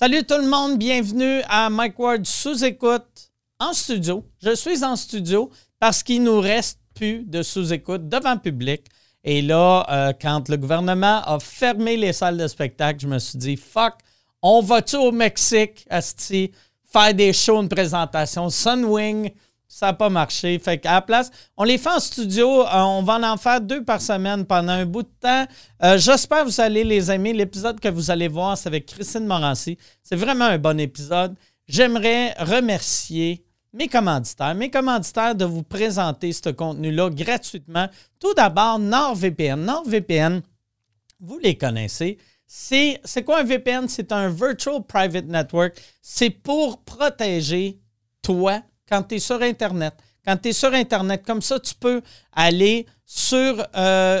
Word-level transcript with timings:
Salut 0.00 0.22
tout 0.22 0.38
le 0.38 0.46
monde, 0.48 0.78
bienvenue 0.78 1.42
à 1.48 1.68
Mike 1.68 1.98
Ward 1.98 2.24
sous-écoute 2.24 3.32
en 3.58 3.72
studio. 3.72 4.24
Je 4.40 4.54
suis 4.54 4.84
en 4.84 4.94
studio 4.94 5.50
parce 5.80 6.04
qu'il 6.04 6.22
nous 6.22 6.38
reste 6.38 6.78
plus 6.94 7.24
de 7.24 7.42
sous-écoute 7.42 8.08
devant 8.08 8.38
public. 8.38 8.86
Et 9.24 9.42
là, 9.42 9.84
euh, 9.90 10.12
quand 10.12 10.48
le 10.48 10.56
gouvernement 10.56 11.20
a 11.24 11.40
fermé 11.40 11.96
les 11.96 12.12
salles 12.12 12.36
de 12.36 12.46
spectacle, 12.46 13.00
je 13.00 13.08
me 13.08 13.18
suis 13.18 13.38
dit, 13.38 13.56
fuck, 13.56 13.94
on 14.40 14.60
va-tu 14.60 14.94
au 14.94 15.10
Mexique, 15.10 15.84
Asti, 15.90 16.52
faire 16.84 17.12
des 17.12 17.32
shows, 17.32 17.62
une 17.62 17.68
présentation, 17.68 18.50
Sunwing, 18.50 19.32
ça 19.68 19.86
n'a 19.86 19.92
pas 19.92 20.08
marché. 20.08 20.58
Fait 20.58 20.78
qu'à 20.78 20.94
la 20.94 21.02
place, 21.02 21.30
on 21.56 21.64
les 21.64 21.76
fait 21.76 21.90
en 21.90 22.00
studio. 22.00 22.62
Euh, 22.62 22.80
on 22.80 23.02
va 23.02 23.32
en 23.32 23.36
faire 23.36 23.60
deux 23.60 23.84
par 23.84 24.00
semaine 24.00 24.46
pendant 24.46 24.72
un 24.72 24.86
bout 24.86 25.02
de 25.02 25.10
temps. 25.20 25.46
Euh, 25.82 25.98
j'espère 25.98 26.44
que 26.44 26.48
vous 26.48 26.60
allez 26.60 26.84
les 26.84 27.10
aimer. 27.10 27.34
L'épisode 27.34 27.78
que 27.78 27.88
vous 27.88 28.10
allez 28.10 28.28
voir, 28.28 28.56
c'est 28.56 28.68
avec 28.68 28.86
Christine 28.86 29.26
Morancy. 29.26 29.76
C'est 30.02 30.16
vraiment 30.16 30.46
un 30.46 30.58
bon 30.58 30.80
épisode. 30.80 31.36
J'aimerais 31.68 32.32
remercier 32.38 33.44
mes 33.74 33.88
commanditaires, 33.88 34.54
mes 34.54 34.70
commanditaires 34.70 35.34
de 35.34 35.44
vous 35.44 35.62
présenter 35.62 36.32
ce 36.32 36.48
contenu-là 36.48 37.10
gratuitement. 37.10 37.88
Tout 38.18 38.32
d'abord, 38.32 38.78
NordVPN. 38.78 39.62
NordVPN, 39.62 40.40
vous 41.20 41.38
les 41.38 41.56
connaissez. 41.56 42.16
C'est 42.46 42.98
quoi 43.26 43.40
un 43.40 43.44
VPN? 43.44 43.86
C'est 43.86 44.10
un 44.10 44.30
Virtual 44.30 44.82
Private 44.82 45.26
Network. 45.26 45.78
C'est 46.00 46.30
pour 46.30 46.82
protéger 46.82 47.78
toi 48.22 48.62
quand 48.88 49.02
tu 49.02 49.16
es 49.16 49.18
sur 49.18 49.40
Internet. 49.42 49.94
Quand 50.24 50.36
tu 50.36 50.48
es 50.48 50.52
sur 50.52 50.72
Internet, 50.72 51.22
comme 51.24 51.42
ça, 51.42 51.58
tu 51.58 51.74
peux 51.74 52.02
aller 52.32 52.86
sur 53.04 53.66
euh, 53.76 54.20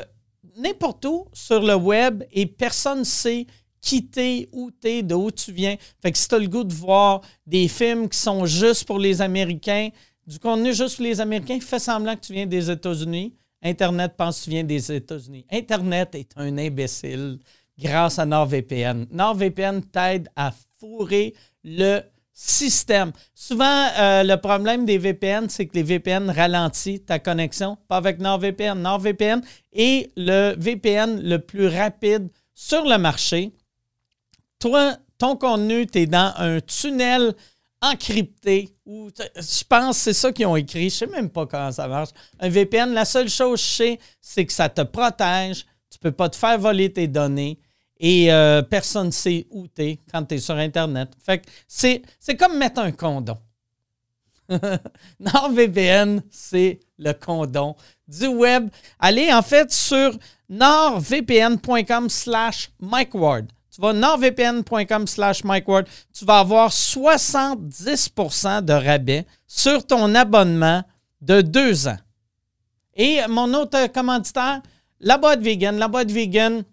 n'importe 0.56 1.04
où 1.04 1.26
sur 1.32 1.62
le 1.62 1.74
web 1.74 2.24
et 2.32 2.46
personne 2.46 3.00
ne 3.00 3.04
sait 3.04 3.46
qui 3.80 4.06
t'es, 4.06 4.48
où 4.52 4.70
t'es, 4.70 5.02
de 5.02 5.14
où 5.14 5.30
tu 5.30 5.52
viens. 5.52 5.76
Fait 6.02 6.12
que 6.12 6.18
si 6.18 6.28
tu 6.28 6.34
as 6.34 6.38
le 6.38 6.48
goût 6.48 6.64
de 6.64 6.74
voir 6.74 7.20
des 7.46 7.68
films 7.68 8.08
qui 8.08 8.18
sont 8.18 8.44
juste 8.44 8.84
pour 8.84 8.98
les 8.98 9.22
Américains, 9.22 9.90
du 10.26 10.38
contenu 10.38 10.74
juste 10.74 10.96
pour 10.96 11.04
les 11.04 11.20
Américains, 11.20 11.58
fais 11.60 11.78
semblant 11.78 12.14
que 12.14 12.20
tu 12.20 12.32
viens 12.32 12.46
des 12.46 12.70
États-Unis. 12.70 13.34
Internet 13.62 14.12
pense 14.16 14.40
que 14.40 14.44
tu 14.44 14.50
viens 14.50 14.64
des 14.64 14.92
États-Unis. 14.92 15.44
Internet 15.50 16.14
est 16.14 16.30
un 16.36 16.58
imbécile 16.58 17.38
grâce 17.78 18.18
à 18.18 18.26
NordVPN. 18.26 19.06
NordVPN 19.10 19.82
t'aide 19.82 20.28
à 20.36 20.52
fourrer 20.78 21.34
le 21.64 22.00
système. 22.40 23.10
Souvent, 23.34 23.88
euh, 23.98 24.22
le 24.22 24.36
problème 24.36 24.86
des 24.86 24.96
VPN, 24.96 25.48
c'est 25.48 25.66
que 25.66 25.74
les 25.74 25.82
VPN 25.82 26.30
ralentissent 26.30 27.04
ta 27.04 27.18
connexion. 27.18 27.76
Pas 27.88 27.96
avec 27.96 28.20
NordVPN. 28.20 28.80
NordVPN 28.80 29.42
est 29.72 30.12
le 30.16 30.54
VPN 30.56 31.20
le 31.20 31.38
plus 31.40 31.66
rapide 31.66 32.28
sur 32.54 32.84
le 32.84 32.96
marché. 32.96 33.52
Toi, 34.60 34.96
ton 35.18 35.34
contenu, 35.34 35.88
tu 35.88 35.98
es 35.98 36.06
dans 36.06 36.32
un 36.36 36.60
tunnel 36.60 37.34
encrypté. 37.82 38.68
Je 38.86 39.64
pense 39.68 39.98
c'est 39.98 40.12
ça 40.12 40.30
qu'ils 40.30 40.46
ont 40.46 40.54
écrit. 40.54 40.90
Je 40.90 41.04
ne 41.04 41.10
sais 41.10 41.16
même 41.16 41.30
pas 41.30 41.44
comment 41.44 41.72
ça 41.72 41.88
marche. 41.88 42.10
Un 42.38 42.50
VPN, 42.50 42.92
la 42.92 43.04
seule 43.04 43.28
chose 43.28 43.60
que 43.60 43.66
je 43.66 43.72
sais, 43.72 43.98
c'est 44.20 44.46
que 44.46 44.52
ça 44.52 44.68
te 44.68 44.82
protège. 44.82 45.64
Tu 45.90 45.98
ne 46.00 46.10
peux 46.10 46.12
pas 46.12 46.28
te 46.28 46.36
faire 46.36 46.58
voler 46.58 46.92
tes 46.92 47.08
données 47.08 47.58
et 48.00 48.32
euh, 48.32 48.62
personne 48.62 49.08
ne 49.08 49.12
sait 49.12 49.46
où 49.50 49.66
tu 49.66 49.82
es 49.82 49.98
quand 50.10 50.24
tu 50.24 50.36
es 50.36 50.38
sur 50.38 50.54
Internet. 50.54 51.10
Fait 51.24 51.38
que 51.38 51.46
c'est, 51.66 52.02
comme 52.38 52.56
mettre 52.56 52.80
un 52.80 52.92
condom. 52.92 53.38
NordVPN, 55.20 56.22
c'est 56.30 56.80
le 56.98 57.12
condom 57.12 57.76
du 58.06 58.28
web. 58.28 58.70
Allez 58.98 59.32
en 59.32 59.42
fait 59.42 59.70
sur 59.72 60.16
nordvpn.com 60.48 62.08
slash 62.08 62.70
MikeWard. 62.80 63.52
Tu 63.74 63.80
vas 63.82 63.92
nordvpn.com 63.92 65.06
slash 65.06 65.44
MikeWard. 65.44 65.86
Tu 66.12 66.24
vas 66.24 66.38
avoir 66.38 66.70
70% 66.70 68.64
de 68.64 68.72
rabais 68.72 69.26
sur 69.46 69.86
ton 69.86 70.14
abonnement 70.14 70.82
de 71.20 71.42
deux 71.42 71.86
ans. 71.86 71.98
Et 72.94 73.20
mon 73.28 73.52
autre 73.54 73.86
commanditaire, 73.92 74.62
la 74.98 75.18
boîte 75.18 75.40
vegan. 75.40 75.78
La 75.78 75.88
boîte 75.88 76.10
vegan, 76.10 76.64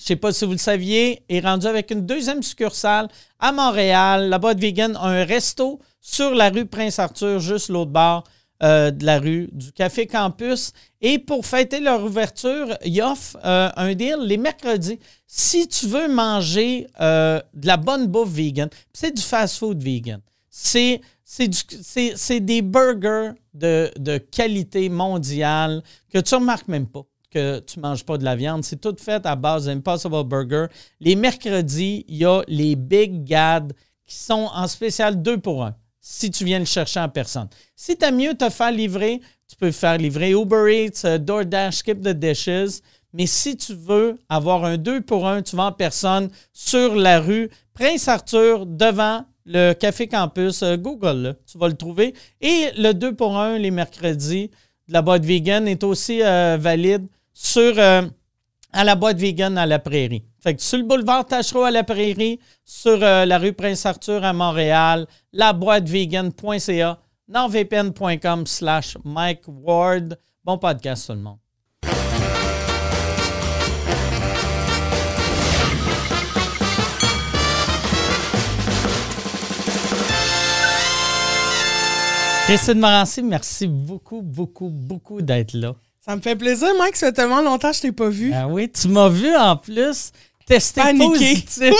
je 0.00 0.04
ne 0.04 0.06
sais 0.06 0.16
pas 0.16 0.32
si 0.32 0.46
vous 0.46 0.52
le 0.52 0.58
saviez, 0.58 1.22
est 1.28 1.40
rendu 1.40 1.66
avec 1.66 1.90
une 1.90 2.06
deuxième 2.06 2.42
succursale 2.42 3.08
à 3.38 3.52
Montréal. 3.52 4.30
La 4.30 4.38
boîte 4.38 4.58
vegan 4.58 4.96
a 4.96 5.08
un 5.08 5.24
resto 5.24 5.78
sur 6.00 6.34
la 6.34 6.48
rue 6.48 6.64
Prince-Arthur, 6.64 7.38
juste 7.38 7.68
l'autre 7.68 7.90
bord 7.90 8.24
euh, 8.62 8.90
de 8.90 9.04
la 9.04 9.18
rue 9.18 9.50
du 9.52 9.72
Café 9.72 10.06
Campus. 10.06 10.72
Et 11.02 11.18
pour 11.18 11.44
fêter 11.44 11.80
leur 11.80 12.02
ouverture, 12.02 12.78
ils 12.82 13.02
offrent 13.02 13.36
euh, 13.44 13.68
un 13.76 13.94
deal 13.94 14.16
les 14.20 14.38
mercredis. 14.38 14.98
Si 15.26 15.68
tu 15.68 15.86
veux 15.86 16.08
manger 16.08 16.86
euh, 17.02 17.38
de 17.52 17.66
la 17.66 17.76
bonne 17.76 18.06
bouffe 18.06 18.30
vegan, 18.30 18.70
c'est 18.94 19.14
du 19.14 19.22
fast-food 19.22 19.82
vegan. 19.82 20.22
C'est 20.48 21.02
c'est 21.22 22.40
des 22.40 22.60
burgers 22.60 23.32
de, 23.54 23.88
de, 23.96 24.18
qualité 24.18 24.88
mondiale 24.88 25.80
que 26.12 26.18
tu 26.18 26.34
ne 26.34 26.40
remarques 26.40 26.66
même 26.66 26.88
pas 26.88 27.04
que 27.30 27.60
tu 27.60 27.78
ne 27.78 27.82
manges 27.82 28.04
pas 28.04 28.18
de 28.18 28.24
la 28.24 28.36
viande. 28.36 28.64
C'est 28.64 28.80
tout 28.80 28.96
fait 28.98 29.24
à 29.24 29.36
base 29.36 29.66
d'Impossible 29.66 30.24
Burger. 30.24 30.66
Les 31.00 31.14
mercredis, 31.14 32.04
il 32.08 32.16
y 32.16 32.24
a 32.24 32.42
les 32.48 32.76
Big 32.76 33.24
Gad 33.24 33.72
qui 34.06 34.16
sont 34.16 34.50
en 34.52 34.66
spécial 34.66 35.22
2 35.22 35.38
pour 35.38 35.64
1 35.64 35.74
si 36.00 36.30
tu 36.30 36.44
viens 36.44 36.58
le 36.58 36.64
chercher 36.64 37.00
en 37.00 37.08
personne. 37.08 37.48
Si 37.76 37.96
tu 37.96 38.04
as 38.04 38.10
mieux 38.10 38.34
te 38.34 38.48
faire 38.50 38.72
livrer, 38.72 39.20
tu 39.46 39.56
peux 39.56 39.70
faire 39.70 39.98
livrer 39.98 40.30
Uber 40.30 40.66
Eats, 40.68 41.04
euh, 41.04 41.18
DoorDash, 41.18 41.76
Skip 41.76 42.02
the 42.02 42.08
Dishes. 42.08 42.80
Mais 43.12 43.26
si 43.26 43.56
tu 43.56 43.74
veux 43.74 44.18
avoir 44.28 44.64
un 44.64 44.76
2 44.76 45.02
pour 45.02 45.26
1, 45.26 45.42
tu 45.42 45.56
vas 45.56 45.64
en 45.64 45.72
personne 45.72 46.30
sur 46.52 46.94
la 46.94 47.20
rue 47.20 47.50
Prince-Arthur 47.74 48.66
devant 48.66 49.24
le 49.44 49.72
Café 49.72 50.06
Campus. 50.06 50.62
Euh, 50.62 50.76
Google, 50.76 51.36
tu 51.46 51.58
vas 51.58 51.68
le 51.68 51.74
trouver. 51.76 52.14
Et 52.40 52.70
le 52.76 52.92
2 52.92 53.14
pour 53.14 53.38
1 53.38 53.58
les 53.58 53.70
mercredis 53.70 54.50
de 54.88 54.92
la 54.92 55.02
boîte 55.02 55.24
vegan 55.24 55.68
est 55.68 55.84
aussi 55.84 56.22
euh, 56.22 56.56
valide 56.58 57.06
sur, 57.32 57.78
euh, 57.78 58.02
à 58.72 58.84
la 58.84 58.94
boîte 58.94 59.18
vegan 59.18 59.58
à 59.58 59.66
la 59.66 59.78
prairie. 59.78 60.24
Fait 60.42 60.54
que 60.54 60.62
sur 60.62 60.78
le 60.78 60.84
boulevard 60.84 61.26
Tachereau 61.26 61.64
à 61.64 61.70
la 61.70 61.84
prairie, 61.84 62.40
sur 62.64 63.02
euh, 63.02 63.26
la 63.26 63.38
rue 63.38 63.52
Prince-Arthur 63.52 64.24
à 64.24 64.32
Montréal, 64.32 65.06
laboîtevegan.ca, 65.32 66.98
nordvpn.com 67.28 68.46
slash 68.46 68.96
Mike 69.04 69.42
Ward. 69.46 70.18
Bon 70.44 70.58
podcast 70.58 71.06
tout 71.06 71.12
le 71.12 71.20
monde. 71.20 71.38
Merci 83.22 83.68
beaucoup, 83.68 84.22
beaucoup, 84.22 84.70
beaucoup 84.70 85.22
d'être 85.22 85.54
là. 85.54 85.76
Ça 86.04 86.16
me 86.16 86.20
fait 86.20 86.36
plaisir, 86.36 86.68
Mike. 86.78 86.96
Ça 86.96 87.08
fait 87.08 87.12
tellement 87.12 87.42
longtemps 87.42 87.70
que 87.70 87.76
je 87.76 87.82
t'ai 87.82 87.92
pas 87.92 88.08
vu. 88.08 88.32
Ah 88.34 88.48
oui, 88.48 88.70
tu 88.70 88.88
m'as 88.88 89.08
vu 89.08 89.34
en 89.36 89.56
plus 89.56 90.12
tester 90.46 90.82
positif 90.98 91.72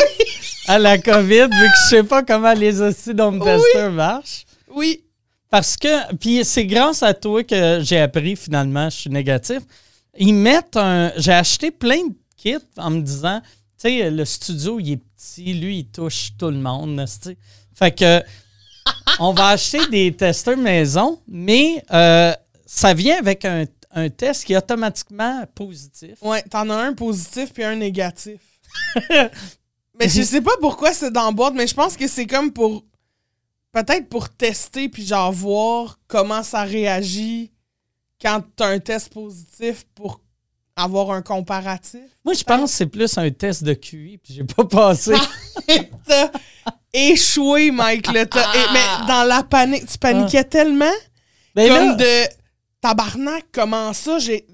à 0.69 0.79
la 0.79 0.99
COVID, 0.99 1.43
vu 1.43 1.49
que 1.49 1.77
je 1.85 1.89
sais 1.89 2.05
pas 2.05 2.23
comment 2.23 2.53
les 2.53 2.81
hosties 2.81 3.15
d'home 3.15 3.43
tester 3.43 3.89
marchent. 3.89 4.45
Oui. 4.73 5.05
Parce 5.51 5.77
que, 5.77 6.15
puis 6.15 6.45
c'est 6.45 6.67
grâce 6.67 7.03
à 7.03 7.13
toi 7.13 7.43
que 7.43 7.81
j'ai 7.83 7.99
appris 7.99 8.37
finalement, 8.37 8.89
je 8.89 8.97
suis 8.97 9.11
négatif. 9.11 9.61
Ils 10.17 10.35
mettent 10.35 10.77
un. 10.77 11.13
J'ai 11.17 11.33
acheté 11.33 11.73
plein 11.73 12.07
de 12.07 12.15
kits 12.37 12.59
en 12.77 12.91
me 12.91 13.01
disant, 13.01 13.41
tu 13.41 13.89
sais, 13.89 14.11
le 14.11 14.25
studio, 14.25 14.79
il 14.79 14.93
est 14.93 14.97
petit, 15.17 15.55
lui, 15.55 15.79
il 15.79 15.87
touche 15.87 16.31
tout 16.39 16.51
le 16.51 16.59
monde. 16.59 17.05
Fait 17.75 17.91
que, 17.91 18.23
on 19.19 19.33
va 19.33 19.49
acheter 19.49 19.87
des 19.89 20.13
testeurs 20.13 20.57
maison, 20.57 21.21
mais 21.27 21.83
euh, 21.93 22.33
ça 22.67 22.95
vient 22.95 23.19
avec 23.19 23.45
un 23.45 23.65
un 23.93 24.09
test 24.09 24.45
qui 24.45 24.53
est 24.53 24.57
automatiquement 24.57 25.45
positif. 25.55 26.23
Ouais, 26.23 26.43
t'en 26.43 26.69
as 26.71 26.77
un 26.77 26.93
positif 26.93 27.53
puis 27.53 27.65
un 27.65 27.77
négatif. 27.77 28.41
mais 29.11 30.09
je 30.09 30.23
sais 30.23 30.41
pas 30.41 30.57
pourquoi 30.61 30.93
c'est 30.93 31.11
dans 31.11 31.27
la 31.27 31.33
boîte, 31.33 31.55
mais 31.55 31.67
je 31.67 31.75
pense 31.75 31.97
que 31.97 32.07
c'est 32.07 32.27
comme 32.27 32.53
pour. 32.53 32.85
Peut-être 33.73 34.09
pour 34.09 34.29
tester 34.29 34.89
puis 34.89 35.07
genre 35.07 35.31
voir 35.31 36.01
comment 36.09 36.43
ça 36.43 36.63
réagit 36.65 37.53
quand 38.21 38.43
t'as 38.57 38.67
un 38.67 38.81
test 38.81 39.13
positif 39.13 39.87
pour 39.95 40.21
avoir 40.75 41.13
un 41.13 41.23
comparatif. 41.23 42.01
Moi, 42.25 42.35
je 42.35 42.43
pense 42.43 42.73
que 42.73 42.77
c'est 42.77 42.87
plus 42.87 43.17
un 43.17 43.31
test 43.31 43.63
de 43.63 43.75
QI 43.75 44.19
puis 44.19 44.35
j'ai 44.35 44.45
pas 44.45 44.65
passé. 44.65 45.15
t'as 46.07 46.31
échoué, 46.93 47.71
Mike. 47.71 48.13
Là, 48.13 48.25
mais 48.73 49.07
dans 49.07 49.25
la 49.25 49.45
panique, 49.45 49.87
tu 49.87 49.99
paniquais 49.99 50.39
ah. 50.39 50.45
tellement. 50.45 50.93
Ben 51.55 51.69
comme 51.69 51.97
de 51.97 52.40
tabarnak, 52.81 53.47
comment 53.53 53.93
ça? 53.93 54.19
J'ai 54.19 54.47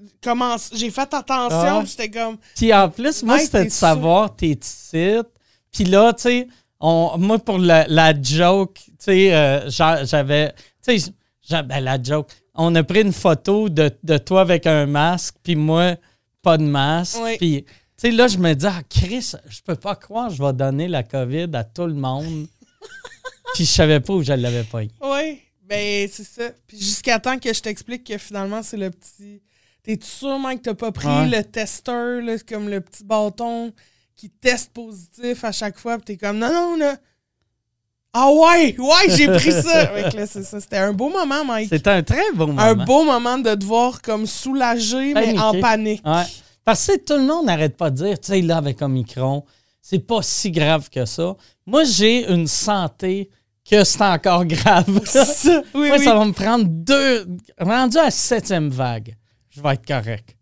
j'ai 0.73 0.89
fait 0.89 1.13
attention, 1.13 1.79
ah. 1.79 1.83
j'étais 1.85 2.09
comme. 2.09 2.37
Puis 2.55 2.73
en 2.73 2.89
plus, 2.89 3.23
moi, 3.23 3.39
c'était 3.39 3.65
de 3.65 3.69
savoir 3.69 4.35
tes 4.35 4.55
titres. 4.57 5.29
Puis 5.71 5.85
là, 5.85 6.11
tu 6.11 6.23
sais, 6.23 6.47
moi, 6.81 7.39
pour 7.39 7.59
la, 7.59 8.21
joke, 8.21 8.75
tu 8.75 8.91
sais, 8.99 9.33
euh, 9.33 9.69
j'avais. 9.69 10.53
Tu 10.85 10.99
sais, 10.99 11.63
ben, 11.63 11.79
la 11.79 12.01
joke. 12.01 12.29
On 12.55 12.73
a 12.75 12.83
pris 12.83 13.01
une 13.01 13.13
photo 13.13 13.69
de, 13.69 14.17
toi 14.17 14.41
avec 14.41 14.67
un 14.67 14.85
masque, 14.85 15.35
puis 15.43 15.55
moi, 15.55 15.95
pas 16.41 16.57
de 16.57 16.63
masque. 16.63 17.19
Puis 17.37 17.65
sais, 17.97 18.11
là, 18.11 18.27
je 18.27 18.37
me 18.37 18.53
dis, 18.53 18.65
ah, 18.65 18.81
Chris, 18.89 19.33
je 19.49 19.61
peux 19.61 19.75
pas 19.75 19.95
croire, 19.95 20.29
je 20.29 20.41
vais 20.41 20.53
donner 20.53 20.87
la 20.87 21.03
COVID 21.03 21.49
à 21.53 21.63
tout 21.63 21.85
le 21.87 21.93
monde. 21.95 22.47
Puis 23.55 23.65
je 23.65 23.71
savais 23.71 23.99
pas 23.99 24.13
où 24.13 24.21
je 24.21 24.33
l'avais 24.33 24.63
pas 24.63 24.83
eu. 24.83 24.89
Oui, 25.01 25.41
ben 25.67 26.07
c'est 26.11 26.23
ça. 26.25 26.49
Puis 26.67 26.77
jusqu'à 26.77 27.19
temps 27.19 27.37
que 27.37 27.53
je 27.53 27.61
t'explique 27.61 28.03
que 28.05 28.17
finalement, 28.17 28.61
c'est 28.63 28.77
le 28.77 28.89
petit. 28.89 29.41
T'es 29.83 29.97
sûrement 30.01 30.55
que 30.55 30.61
t'as 30.61 30.73
pas 30.73 30.91
pris 30.91 31.07
Ouais. 31.07 31.27
le 31.27 31.43
testeur, 31.43 32.21
là, 32.21 32.35
comme 32.47 32.69
le 32.69 32.81
petit 32.81 33.03
bâton 33.03 33.73
qui 34.15 34.29
teste 34.29 34.71
positif 34.73 35.43
à 35.43 35.51
chaque 35.51 35.77
fois. 35.77 35.97
Puis 35.97 36.05
t'es 36.05 36.17
comme, 36.17 36.37
non, 36.39 36.51
non, 36.51 36.75
là. 36.77 36.97
Ah 38.13 38.29
ouais, 38.31 38.75
ouais, 38.79 39.15
j'ai 39.15 39.27
pris 39.27 39.51
ça. 39.51 39.87
Fait 39.93 40.09
que 40.11 40.17
là, 40.17 40.25
c'est 40.25 40.43
ça. 40.43 40.59
C'était 40.59 40.77
un 40.77 40.91
beau 40.93 41.09
moment, 41.09 41.45
Mike. 41.45 41.69
C'était 41.69 41.89
un 41.91 42.03
très 42.03 42.31
beau 42.33 42.47
moment. 42.47 42.61
Un 42.61 42.73
beau 42.73 43.03
moment 43.03 43.37
de 43.37 43.53
te 43.53 43.63
voir 43.63 44.01
comme 44.01 44.25
soulagé, 44.25 45.13
mais 45.13 45.37
en 45.37 45.59
panique. 45.59 46.01
Ouais. 46.05 46.23
Parce 46.65 46.87
que 46.87 46.97
tout 46.97 47.13
le 47.13 47.25
monde 47.25 47.45
n'arrête 47.45 47.77
pas 47.77 47.89
de 47.91 47.95
dire, 47.97 48.19
tu 48.19 48.27
sais, 48.31 48.41
là, 48.41 48.57
avec 48.57 48.81
Omicron, 48.81 49.45
c'est 49.81 49.99
pas 49.99 50.21
si 50.21 50.51
grave 50.51 50.89
que 50.89 51.05
ça. 51.05 51.35
Moi, 51.65 51.83
j'ai 51.83 52.27
une 52.29 52.47
santé 52.47 53.29
que 53.69 53.83
c'est 53.83 54.01
encore 54.01 54.45
grave. 54.45 55.01
Ça. 55.05 55.25
Oui, 55.73 55.87
Moi, 55.87 55.97
oui. 55.97 56.03
ça 56.03 56.15
va 56.15 56.25
me 56.25 56.31
prendre 56.33 56.65
deux. 56.67 57.27
Rendu 57.59 57.97
à 57.97 58.05
la 58.05 58.11
septième 58.11 58.69
vague, 58.69 59.15
je 59.49 59.61
vais 59.61 59.73
être 59.73 59.85
correct. 59.85 60.35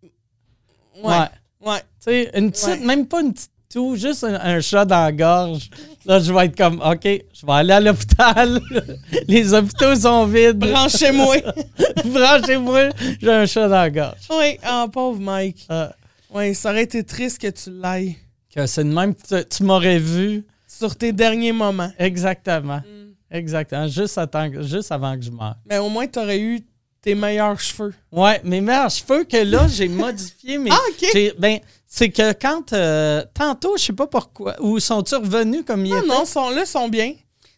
Ouais. 1.04 1.25
Ouais. 1.66 1.80
Tu 1.80 2.12
sais, 2.12 2.31
une 2.36 2.51
petite, 2.51 2.68
Ouais. 2.68 2.80
même 2.86 3.07
pas 3.07 3.22
une 3.22 3.33
petite 3.33 3.51
toux, 3.69 3.95
juste 3.95 4.24
un, 4.24 4.36
un 4.36 4.62
chat 4.62 4.86
dans 4.86 5.04
la 5.04 5.12
gorge. 5.12 5.69
Là, 6.06 6.19
je 6.19 6.31
vais 6.31 6.45
être 6.45 6.56
comme, 6.56 6.80
OK, 6.86 7.04
je 7.04 7.45
vais 7.45 7.51
aller 7.54 7.74
à 7.74 7.80
l'hôpital. 7.80 8.62
Les 9.27 9.54
hôpitaux 9.54 9.95
sont 9.95 10.25
vides. 10.27 10.57
Branchez-moi. 10.60 11.38
Branchez-moi, 12.06 12.89
j'ai 13.22 13.31
un 13.31 13.45
chat 13.45 13.68
dans 13.68 13.75
la 13.75 13.89
gorge. 13.89 14.19
oui, 14.30 14.57
ah, 14.63 14.86
pauvre 14.92 15.19
Mike. 15.19 15.66
Euh, 15.72 15.88
Oui, 16.33 16.54
ça 16.54 16.69
aurait 16.72 16.83
été 16.83 17.04
triste 17.04 17.39
que 17.42 17.48
tu 17.48 17.72
l'ailles 17.72 18.16
que 18.54 18.66
c'est 18.68 18.83
de 18.86 18.94
même 18.94 19.13
que 19.13 19.42
tu, 19.42 19.50
tu 19.50 19.63
m'aurais 19.63 20.00
vu. 20.00 20.45
sur 20.68 20.95
tes 20.95 21.12
derniers 21.12 21.51
moments. 21.51 21.92
Exactement. 22.00 22.77
Mm. 22.77 23.04
Exactement. 23.31 23.88
Juste, 23.88 24.18
attends- 24.18 24.62
juste 24.62 24.92
avant 24.92 25.16
que 25.16 25.22
je 25.24 25.31
meure. 25.31 25.56
Mais 25.69 25.77
au 25.80 25.89
moins, 25.89 26.07
tu 26.07 26.19
aurais 26.19 26.39
eu 26.39 26.62
tes 27.01 27.16
meilleurs 27.16 27.60
cheveux. 27.60 27.94
Ouais, 28.12 28.39
mes 28.44 28.62
meilleurs 28.62 28.89
cheveux 28.89 29.24
que 29.25 29.38
là, 29.38 29.68
j'ai 29.68 29.88
modifié. 29.88 30.57
Mais 30.57 30.69
Ah, 30.74 30.80
OK. 30.89 31.36
ben, 31.39 31.60
c'est 31.88 32.10
que 32.10 32.33
quand. 32.33 32.74
euh, 32.74 33.24
tantôt, 33.33 33.77
je 33.77 33.83
sais 33.83 33.94
pas 33.94 34.07
pourquoi. 34.07 34.56
Ou 34.62 34.80
sont-ils 34.80 35.16
revenus 35.16 35.63
comme 35.66 35.86
ils 35.86 35.94
Ah 35.94 36.00
étaient? 36.00 36.07
non, 36.07 36.25
sont 36.25 36.50
là, 36.50 36.66
sont 36.66 36.88
bien. 36.89 37.13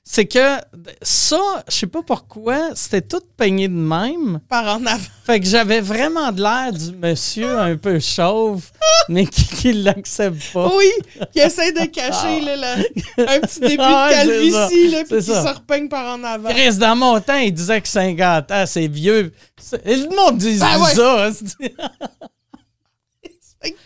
C'est 0.09 0.25
que 0.25 0.55
ça, 1.01 1.37
je 1.67 1.75
sais 1.75 1.85
pas 1.87 2.01
pourquoi, 2.01 2.69
c'était 2.75 3.01
tout 3.01 3.19
peigné 3.35 3.67
de 3.67 3.73
même. 3.73 4.39
Par 4.47 4.77
en 4.77 4.85
avant. 4.85 5.03
Fait 5.25 5.41
que 5.41 5.45
j'avais 5.45 5.81
vraiment 5.81 6.31
de 6.31 6.41
l'air 6.41 6.71
du 6.71 6.95
monsieur 6.95 7.59
un 7.59 7.75
peu 7.75 7.99
chauve, 7.99 8.63
mais 9.09 9.25
qui, 9.25 9.43
qui 9.45 9.73
l'accepte 9.73 10.41
pas. 10.53 10.71
Oui, 10.77 10.89
qui 11.33 11.39
essaie 11.39 11.73
de 11.73 11.85
cacher 11.87 12.39
là, 12.39 12.55
la- 12.55 12.75
un 13.35 13.39
petit 13.41 13.59
début 13.59 13.75
Ah, 13.79 14.09
de 14.09 14.13
calvitie, 14.29 14.87
là, 14.91 15.03
puis 15.03 15.17
qui 15.17 15.23
se 15.25 15.53
repeigne 15.53 15.89
par 15.89 16.17
en 16.17 16.23
avant. 16.23 16.49
Chris, 16.51 16.77
dans 16.77 16.95
mon 16.95 17.19
temps, 17.19 17.37
il 17.39 17.53
disait 17.53 17.81
que 17.81 17.89
50 17.89 18.49
ans, 18.49 18.65
c'est 18.65 18.87
vieux. 18.87 19.33
Et 19.83 19.95
le 19.97 20.07
monde 20.15 20.37
dit 20.37 20.57
Ben 20.57 20.81
ouais. 20.83 20.93
ça. 20.95 21.29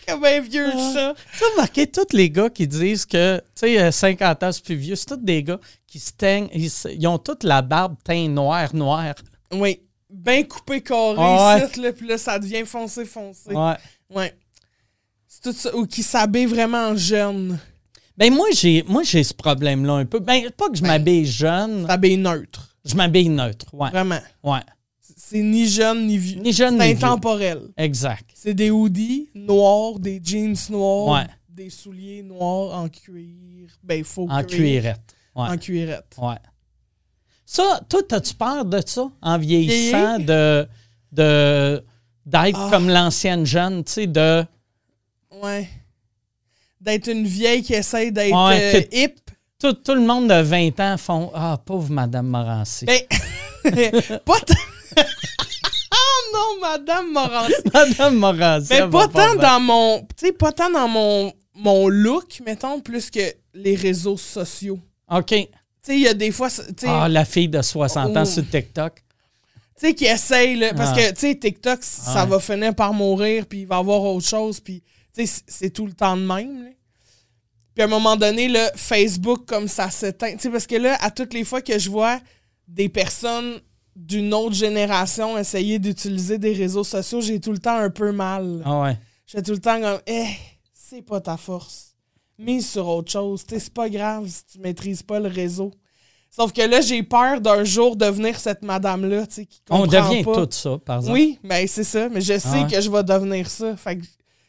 comme 0.07 0.25
un 0.25 0.39
vieux 0.41 0.69
Ah. 0.71 0.91
chat. 0.93 1.15
Tu 1.37 1.43
as 1.43 1.47
remarqué 1.53 1.87
tous 1.87 2.13
les 2.13 2.29
gars 2.29 2.49
qui 2.49 2.67
disent 2.67 3.05
que, 3.05 3.37
tu 3.37 3.43
sais, 3.55 3.79
euh, 3.81 3.91
50 3.91 4.43
ans, 4.43 4.51
c'est 4.51 4.63
plus 4.63 4.75
vieux. 4.75 4.95
C'est 4.95 5.07
tous 5.07 5.15
des 5.17 5.41
gars 5.43 5.59
qui 5.91 5.99
se 5.99 6.13
teignent. 6.13 6.47
Ils, 6.53 7.05
ont 7.07 7.17
toute 7.17 7.43
la 7.43 7.61
barbe 7.61 7.97
teint 8.01 8.29
noir, 8.29 8.73
noir. 8.73 9.13
Oui, 9.53 9.81
bien 10.09 10.43
coupé 10.43 10.79
carré 10.81 11.15
Ah 11.17 11.57
ouais. 11.57 11.67
ici, 11.69 11.81
là, 11.81 11.91
puis 11.91 12.07
là, 12.07 12.17
ça 12.17 12.39
devient 12.39 12.63
foncé, 12.65 13.03
foncé. 13.03 13.53
Ouais. 13.53 13.75
Ouais. 14.09 14.33
C'est 15.27 15.41
tout 15.43 15.51
ça. 15.51 15.75
Ou 15.75 15.85
qui 15.85 16.01
s'habille 16.01 16.45
vraiment 16.45 16.95
jeune. 16.95 17.59
Ben, 18.15 18.33
moi, 18.33 18.47
j'ai, 18.53 18.83
moi, 18.83 19.03
j'ai 19.03 19.21
ce 19.23 19.33
problème-là 19.33 19.95
un 19.95 20.05
peu. 20.05 20.19
Ben, 20.19 20.49
pas 20.51 20.69
que 20.69 20.77
je 20.77 20.83
m'habille 20.83 21.25
jeune. 21.25 21.85
S'habille 21.85 22.17
neutre. 22.17 22.73
Je 22.85 22.95
m'habille 22.95 23.27
neutre. 23.27 23.65
Ouais. 23.73 23.89
Vraiment. 23.89 24.19
Ouais. 24.43 24.59
C'est 25.17 25.41
ni 25.41 25.67
jeune 25.67 26.07
ni 26.07 26.17
vieux. 26.17 26.39
Ni 26.41 26.53
jeune, 26.53 26.77
C'est 26.79 26.87
ni 26.87 26.93
vieux. 26.93 27.05
intemporel. 27.05 27.61
Exact. 27.75 28.29
C'est 28.33 28.53
des 28.53 28.71
hoodies 28.71 29.27
noirs, 29.35 29.99
des 29.99 30.21
jeans 30.23 30.55
noirs, 30.69 31.07
Ouais. 31.07 31.27
des 31.49 31.69
souliers 31.69 32.23
noirs 32.23 32.77
en 32.79 32.87
cuir. 32.87 33.69
Ben, 33.83 34.03
faux 34.05 34.27
En 34.29 34.41
cuir. 34.43 34.57
cuirette. 34.57 35.15
Ouais. 35.35 35.49
En 35.49 35.57
cuirette. 35.57 36.15
Ouais. 36.17 36.35
Ça, 37.45 37.81
toi, 37.89 38.01
as-tu 38.11 38.33
peur 38.33 38.65
de 38.65 38.81
ça 38.85 39.09
en 39.21 39.37
vieillissant, 39.37 40.19
de, 40.19 40.67
de, 41.11 41.83
d'être 42.25 42.59
Ah. 42.59 42.69
comme 42.71 42.89
l'ancienne 42.89 43.45
jeune, 43.45 43.83
tu 43.83 43.91
sais, 43.91 44.07
de. 44.07 44.43
Ouais. 45.41 45.67
D'être 46.79 47.07
une 47.07 47.25
vieille 47.25 47.61
qui 47.63 47.73
essaie 47.73 48.11
d'être 48.11 48.33
Ouais, 48.47 48.75
euh, 48.75 48.81
hip. 48.91 49.15
Tout, 49.59 49.73
tout 49.73 49.93
le 49.93 50.01
monde 50.01 50.27
de 50.29 50.41
20 50.41 50.79
ans 50.79 50.97
font 50.97 51.31
Ah, 51.35 51.57
pauvre 51.63 51.91
Madame 51.91 52.27
Morancy. 52.27 52.85
Ben, 52.85 53.01
pas 54.25 54.39
tant. 54.39 54.53
oh 55.93 56.33
non, 56.33 56.59
Madame 56.61 57.11
Morancy. 57.11 57.53
Madame 57.73 58.15
Morancy. 58.15 58.67
Mais 58.71 58.77
elle 58.77 58.89
pas 58.89 59.07
tant 59.07 59.35
dans 59.35 59.59
mon. 59.59 59.99
Tu 60.17 60.27
sais, 60.27 60.31
pas 60.31 60.51
tant 60.51 60.71
dans 60.71 60.87
mon, 60.87 61.31
mon 61.53 61.87
look, 61.89 62.41
mettons, 62.45 62.79
plus 62.79 63.09
que 63.11 63.19
les 63.53 63.75
réseaux 63.75 64.17
sociaux. 64.17 64.79
OK. 65.11 65.27
Tu 65.27 65.47
sais, 65.81 65.95
il 65.95 66.01
y 66.01 66.07
a 66.07 66.13
des 66.13 66.31
fois. 66.31 66.47
Ah, 66.85 67.09
la 67.09 67.25
fille 67.25 67.49
de 67.49 67.61
60 67.61 68.15
ans 68.17 68.21
Oh. 68.21 68.25
sur 68.25 68.47
TikTok. 68.49 69.03
tu 69.79 69.87
sais, 69.87 69.93
qui 69.95 70.05
essayent, 70.05 70.57
là, 70.57 70.73
parce 70.75 70.91
Ah. 70.91 71.01
que, 71.01 71.09
tu 71.13 71.19
sais, 71.21 71.35
TikTok, 71.35 71.79
ça 71.81 72.23
va 72.25 72.39
finir 72.39 72.75
par 72.75 72.93
mourir, 72.93 73.47
puis 73.47 73.61
il 73.61 73.67
va 73.67 73.77
y 73.77 73.79
avoir 73.79 74.03
autre 74.03 74.27
chose, 74.27 74.59
puis, 74.59 74.83
tu 75.15 75.25
sais, 75.25 75.41
c'est 75.47 75.71
tout 75.71 75.87
le 75.87 75.93
temps 75.93 76.15
de 76.15 76.21
même, 76.21 76.65
là. 76.65 76.69
Puis 77.73 77.81
à 77.81 77.85
un 77.85 77.89
moment 77.89 78.15
donné, 78.15 78.47
là, 78.47 78.69
Facebook, 78.75 79.45
comme 79.47 79.67
ça 79.67 79.89
s'éteint. 79.89 80.33
Tu 80.33 80.39
sais, 80.41 80.49
parce 80.51 80.67
que 80.67 80.75
là, 80.75 80.97
à 81.01 81.09
toutes 81.09 81.33
les 81.33 81.43
fois 81.45 81.61
que 81.61 81.79
je 81.79 81.89
vois 81.89 82.19
des 82.67 82.89
personnes 82.89 83.59
d'une 83.95 84.33
autre 84.33 84.55
génération 84.55 85.37
essayer 85.37 85.79
d'utiliser 85.79 86.37
des 86.37 86.53
réseaux 86.53 86.83
sociaux, 86.83 87.21
j'ai 87.21 87.39
tout 87.39 87.51
le 87.53 87.59
temps 87.59 87.77
un 87.77 87.89
peu 87.89 88.11
mal. 88.11 88.61
Ah 88.65 88.81
ouais. 88.81 88.97
Je 89.25 89.31
fais 89.37 89.41
tout 89.41 89.51
le 89.53 89.59
temps 89.59 89.79
comme, 89.81 89.99
eh, 90.05 90.27
c'est 90.73 91.01
pas 91.01 91.21
ta 91.21 91.37
force. 91.37 91.90
Mise 92.41 92.69
sur 92.69 92.87
autre 92.87 93.11
chose. 93.11 93.45
Tu 93.45 93.53
sais, 93.55 93.59
c'est 93.61 93.73
pas 93.73 93.89
grave 93.89 94.27
si 94.27 94.43
tu 94.51 94.59
maîtrises 94.59 95.03
pas 95.03 95.19
le 95.19 95.27
réseau. 95.29 95.71
Sauf 96.29 96.53
que 96.53 96.61
là, 96.61 96.79
j'ai 96.81 97.03
peur 97.03 97.41
d'un 97.41 97.63
jour 97.63 97.95
devenir 97.95 98.39
cette 98.39 98.61
madame-là, 98.63 99.27
tu 99.27 99.33
sais, 99.35 99.45
qui 99.45 99.61
On 99.69 99.81
comprend 99.83 100.09
devient 100.09 100.23
pas. 100.23 100.45
tout 100.45 100.51
ça, 100.51 100.77
par 100.83 100.97
exemple. 100.99 101.13
Oui, 101.13 101.37
ben 101.43 101.67
c'est 101.67 101.83
ça. 101.83 102.07
Mais 102.09 102.21
je 102.21 102.37
sais 102.39 102.49
Ah 102.53 102.61
ouais. 102.63 102.67
que 102.71 102.79
je 102.81 102.89
vais 102.89 103.03
devenir 103.03 103.49
ça. 103.49 103.75
Fait 103.75 103.97
que 103.97 104.05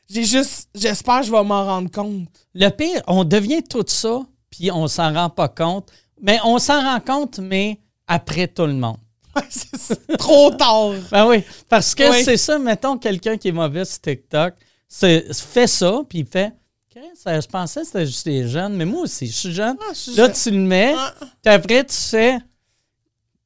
j'ai 0.09 0.25
juste, 0.25 0.69
j'espère 0.75 1.21
que 1.21 1.27
je 1.27 1.33
vais 1.33 1.43
m'en 1.43 1.65
rendre 1.67 1.91
compte. 1.91 2.29
Le 2.55 2.69
pire, 2.69 3.03
on 3.09 3.25
devient 3.25 3.63
tout 3.63 3.85
ça, 3.87 4.21
puis 4.49 4.71
on 4.71 4.87
s'en 4.87 5.13
rend 5.13 5.29
pas 5.31 5.49
compte. 5.49 5.91
Mais 6.21 6.39
on 6.45 6.59
s'en 6.59 6.81
rend 6.81 7.01
compte, 7.01 7.41
mais 7.41 7.81
après 8.07 8.47
tout 8.47 8.67
le 8.67 8.75
monde. 8.75 8.99
Trop 10.19 10.51
tard. 10.53 10.93
Ben 11.11 11.27
oui, 11.27 11.43
parce 11.69 11.95
que 11.97 12.09
Oui. 12.11 12.23
c'est 12.25 12.37
ça, 12.37 12.59
mettons 12.61 12.97
quelqu'un 12.97 13.37
qui 13.37 13.49
est 13.49 13.53
mauvais 13.53 13.85
sur 13.85 14.01
TikTok, 14.01 14.55
fait 14.89 15.67
ça, 15.67 16.01
puis 16.09 16.21
il 16.21 16.27
fait 16.27 16.53
Je 16.95 17.47
pensais 17.47 17.81
que 17.81 17.87
c'était 17.87 18.07
juste 18.07 18.27
les 18.27 18.49
jeunes, 18.49 18.75
mais 18.77 18.85
moi 18.85 19.03
aussi, 19.03 19.27
je 19.27 19.33
suis 19.33 19.53
jeune. 19.53 19.77
Ah, 19.81 19.93
je 19.93 19.99
suis 19.99 20.15
Là, 20.15 20.27
jeune. 20.27 20.33
tu 20.35 20.51
le 20.51 20.59
mets, 20.59 20.95
Ah. 20.97 21.15
puis 21.21 21.53
après, 21.55 21.85
tu 21.85 21.95
sais 21.95 22.39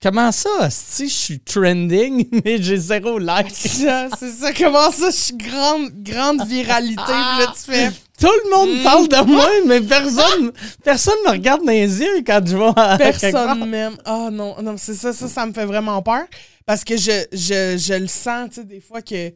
Comment 0.03 0.31
ça, 0.31 0.69
si 0.69 1.09
je 1.09 1.15
suis 1.15 1.41
trending, 1.41 2.29
mais 2.45 2.63
j'ai 2.63 2.77
zéro 2.77 3.19
like? 3.19 3.51
C'est 3.55 3.87
ça, 4.31 4.53
comment 4.53 4.91
ça, 4.91 5.11
je 5.11 5.17
suis 5.17 5.37
grande, 5.37 5.91
grande 6.03 6.47
viralité. 6.47 7.03
Puis 7.03 7.13
là, 7.15 7.47
tu 7.57 7.73
fais. 7.73 7.91
Tout 8.21 8.27
le 8.45 8.51
monde 8.51 8.79
Mm. 8.79 8.83
parle 8.83 9.09
de 9.09 9.31
moi, 9.33 9.49
mais 9.67 9.81
personne 9.81 10.53
personne 10.85 11.15
me 11.25 11.31
regarde 11.31 11.65
dans 11.65 11.73
les 11.73 11.99
yeux 12.01 12.23
quand 12.27 12.41
je 12.47 12.57
part. 12.57 12.99
Personne 12.99 13.69
m'aime. 13.69 13.97
Ah 14.05 14.29
non, 14.31 14.61
non, 14.63 14.77
c'est 14.77 14.95
ça, 14.95 15.13
ça, 15.15 15.29
ça 15.29 15.47
me 15.47 15.53
fait 15.55 15.65
vraiment 15.67 16.01
peur. 16.03 16.25
Parce 16.67 16.85
que 16.85 16.97
je, 16.97 17.25
je, 17.33 17.77
je 17.79 17.95
le 17.95 18.07
sens, 18.07 18.51
tu 18.51 18.55
sais, 18.57 18.65
des 18.65 18.81
fois 18.81 19.01
que. 19.01 19.33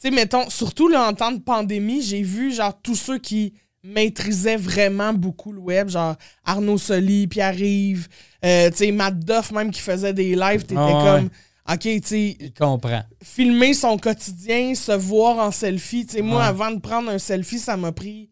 Tu 0.00 0.08
sais, 0.08 0.14
mettons, 0.14 0.48
surtout 0.50 0.88
là, 0.88 1.08
en 1.08 1.14
temps 1.14 1.32
de 1.32 1.40
pandémie, 1.40 2.02
j'ai 2.02 2.22
vu, 2.22 2.52
genre, 2.52 2.78
tous 2.82 2.94
ceux 2.96 3.18
qui 3.18 3.54
maîtrisaient 3.82 4.56
vraiment 4.56 5.12
beaucoup 5.12 5.52
le 5.52 5.60
web, 5.60 5.88
genre 5.88 6.16
Arnaud 6.44 6.76
Soli, 6.78 7.26
Pierre-Yves, 7.28 8.08
euh, 8.44 8.70
tu 8.70 8.76
sais, 8.78 8.92
Matt 8.92 9.18
Duff, 9.20 9.52
même 9.52 9.70
qui 9.70 9.80
faisait 9.80 10.12
des 10.12 10.34
lives, 10.34 10.62
t'étais 10.62 10.80
ouais. 10.80 10.92
comme. 10.92 11.30
OK, 11.68 11.80
tu 11.80 12.00
sais, 12.04 12.36
Il 12.38 12.52
comprend. 12.52 13.02
filmer 13.22 13.74
son 13.74 13.96
quotidien, 13.98 14.74
se 14.74 14.92
voir 14.92 15.38
en 15.38 15.50
selfie. 15.50 16.06
Tu 16.06 16.16
sais, 16.16 16.22
moi, 16.22 16.44
avant 16.44 16.70
de 16.70 16.78
prendre 16.78 17.10
un 17.10 17.18
selfie, 17.18 17.58
ça 17.58 17.76
m'a 17.76 17.90
pris 17.90 18.30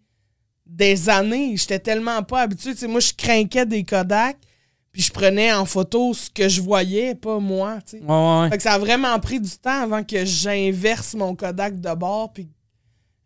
des 0.67 1.09
années. 1.09 1.57
J'étais 1.57 1.81
tellement 1.81 2.23
pas 2.23 2.43
habitué. 2.43 2.73
Tu 2.73 2.79
sais, 2.79 2.87
moi, 2.87 3.01
je 3.01 3.13
craquais 3.13 3.67
des 3.67 3.83
Kodak, 3.85 4.37
puis 4.95 5.03
je 5.03 5.13
prenais 5.13 5.53
en 5.53 5.65
photo 5.67 6.15
ce 6.15 6.31
que 6.31 6.49
je 6.49 6.63
voyais, 6.63 7.15
pas 7.17 7.41
moi. 7.41 7.79
tu 7.85 7.99
sais. 7.99 8.05
Ouais, 8.05 8.41
ouais. 8.43 8.49
Fait 8.51 8.57
que 8.59 8.63
ça 8.63 8.75
a 8.75 8.79
vraiment 8.79 9.19
pris 9.19 9.41
du 9.41 9.51
temps 9.51 9.83
avant 9.83 10.05
que 10.05 10.25
j'inverse 10.25 11.15
mon 11.15 11.35
Kodak 11.35 11.81
de 11.81 11.95
bord, 11.95 12.33
puis 12.33 12.49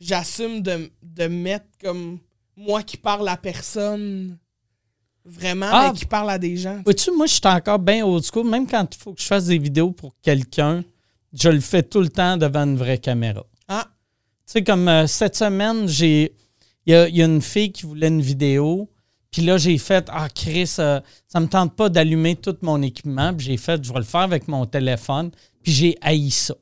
j'assume 0.00 0.62
de, 0.62 0.90
de 1.02 1.26
mettre 1.26 1.66
comme 1.80 2.18
moi 2.56 2.82
qui 2.82 2.96
parle 2.96 3.28
à 3.28 3.36
personne, 3.36 4.38
vraiment, 5.26 5.68
Ah. 5.70 5.90
mais 5.92 5.98
qui 5.98 6.06
parle 6.06 6.30
à 6.30 6.38
des 6.38 6.56
gens. 6.56 6.80
Vois-tu, 6.84 7.10
moi, 7.10 7.26
je 7.26 7.34
suis 7.34 7.40
encore 7.44 7.78
bien 7.78 8.04
old 8.06 8.24
school. 8.24 8.48
Même 8.48 8.66
quand 8.66 8.86
il 8.94 8.98
faut 8.98 9.12
que 9.12 9.20
je 9.20 9.26
fasse 9.26 9.44
des 9.44 9.58
vidéos 9.58 9.90
pour 9.92 10.14
quelqu'un, 10.22 10.82
je 11.34 11.50
le 11.50 11.60
fais 11.60 11.82
tout 11.82 12.00
le 12.00 12.08
temps 12.08 12.38
devant 12.38 12.62
une 12.64 12.78
vraie 12.78 12.96
caméra. 12.98 13.44
Ah, 13.68 13.86
Tu 14.46 14.52
sais, 14.52 14.64
comme 14.64 14.88
euh, 14.88 15.06
cette 15.06 15.36
semaine, 15.36 15.86
j'ai 15.86 16.32
il 16.86 16.92
y 16.92 16.94
a, 16.94 17.06
il 17.08 17.16
y 17.16 17.22
a 17.22 17.26
une 17.26 17.42
fille 17.42 17.70
qui 17.70 17.84
voulait 17.84 18.08
une 18.08 18.22
vidéo. 18.22 18.88
Puis 19.30 19.42
là, 19.42 19.58
j'ai 19.58 19.78
fait 19.78 20.06
Ah, 20.10 20.28
Chris, 20.34 20.74
euh, 20.78 21.00
ça 21.26 21.40
me 21.40 21.46
tente 21.46 21.74
pas 21.76 21.88
d'allumer 21.88 22.36
tout 22.36 22.56
mon 22.62 22.80
équipement. 22.82 23.34
Puis 23.34 23.46
j'ai 23.46 23.56
fait 23.56 23.82
Je 23.84 23.92
vais 23.92 23.98
le 23.98 24.04
faire 24.04 24.20
avec 24.20 24.48
mon 24.48 24.66
téléphone. 24.66 25.30
Puis 25.62 25.72
j'ai 25.72 25.98
haï 26.00 26.30
ça. 26.30 26.54
Tu 26.54 26.60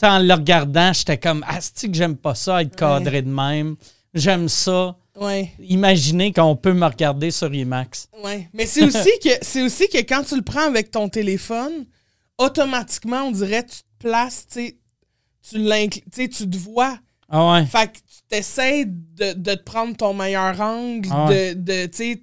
sais, 0.00 0.06
en 0.06 0.18
le 0.20 0.32
regardant, 0.32 0.92
j'étais 0.92 1.18
comme 1.18 1.44
Ah, 1.46 1.58
c'est 1.60 1.88
que 1.88 1.94
j'aime 1.94 2.16
pas 2.16 2.34
ça, 2.34 2.62
être 2.62 2.76
cadré 2.76 3.22
de 3.22 3.30
même? 3.30 3.76
J'aime 4.14 4.48
ça. 4.48 4.96
Ouais. 5.20 5.52
Imaginez 5.60 6.32
qu'on 6.32 6.54
peut 6.54 6.72
me 6.72 6.86
regarder 6.86 7.30
sur 7.30 7.52
IMAX. 7.52 8.08
Ouais. 8.22 8.48
Mais 8.52 8.66
c'est 8.66 8.84
aussi 8.84 9.10
que 9.22 9.30
c'est 9.42 9.62
aussi 9.62 9.88
que 9.88 9.98
quand 9.98 10.22
tu 10.22 10.36
le 10.36 10.42
prends 10.42 10.66
avec 10.66 10.90
ton 10.90 11.08
téléphone, 11.08 11.86
automatiquement, 12.38 13.24
on 13.24 13.32
dirait 13.32 13.64
tu 13.64 13.78
te 13.78 13.84
places, 13.98 14.46
tu 14.46 14.76
tu 15.50 16.30
te 16.30 16.56
vois. 16.56 16.98
Ah 17.30 17.52
ouais. 17.52 17.66
Fait 17.66 17.88
que 17.88 17.98
tu 17.98 18.22
t'essaies 18.28 18.84
de, 18.86 19.32
de 19.34 19.54
te 19.54 19.62
prendre 19.62 19.96
ton 19.96 20.14
meilleur 20.14 20.60
angle, 20.60 21.08
Ah 21.12 21.26
ouais. 21.28 21.54
de, 21.54 21.60
de 21.60 21.86
tu 21.86 21.96
sais, 21.96 22.22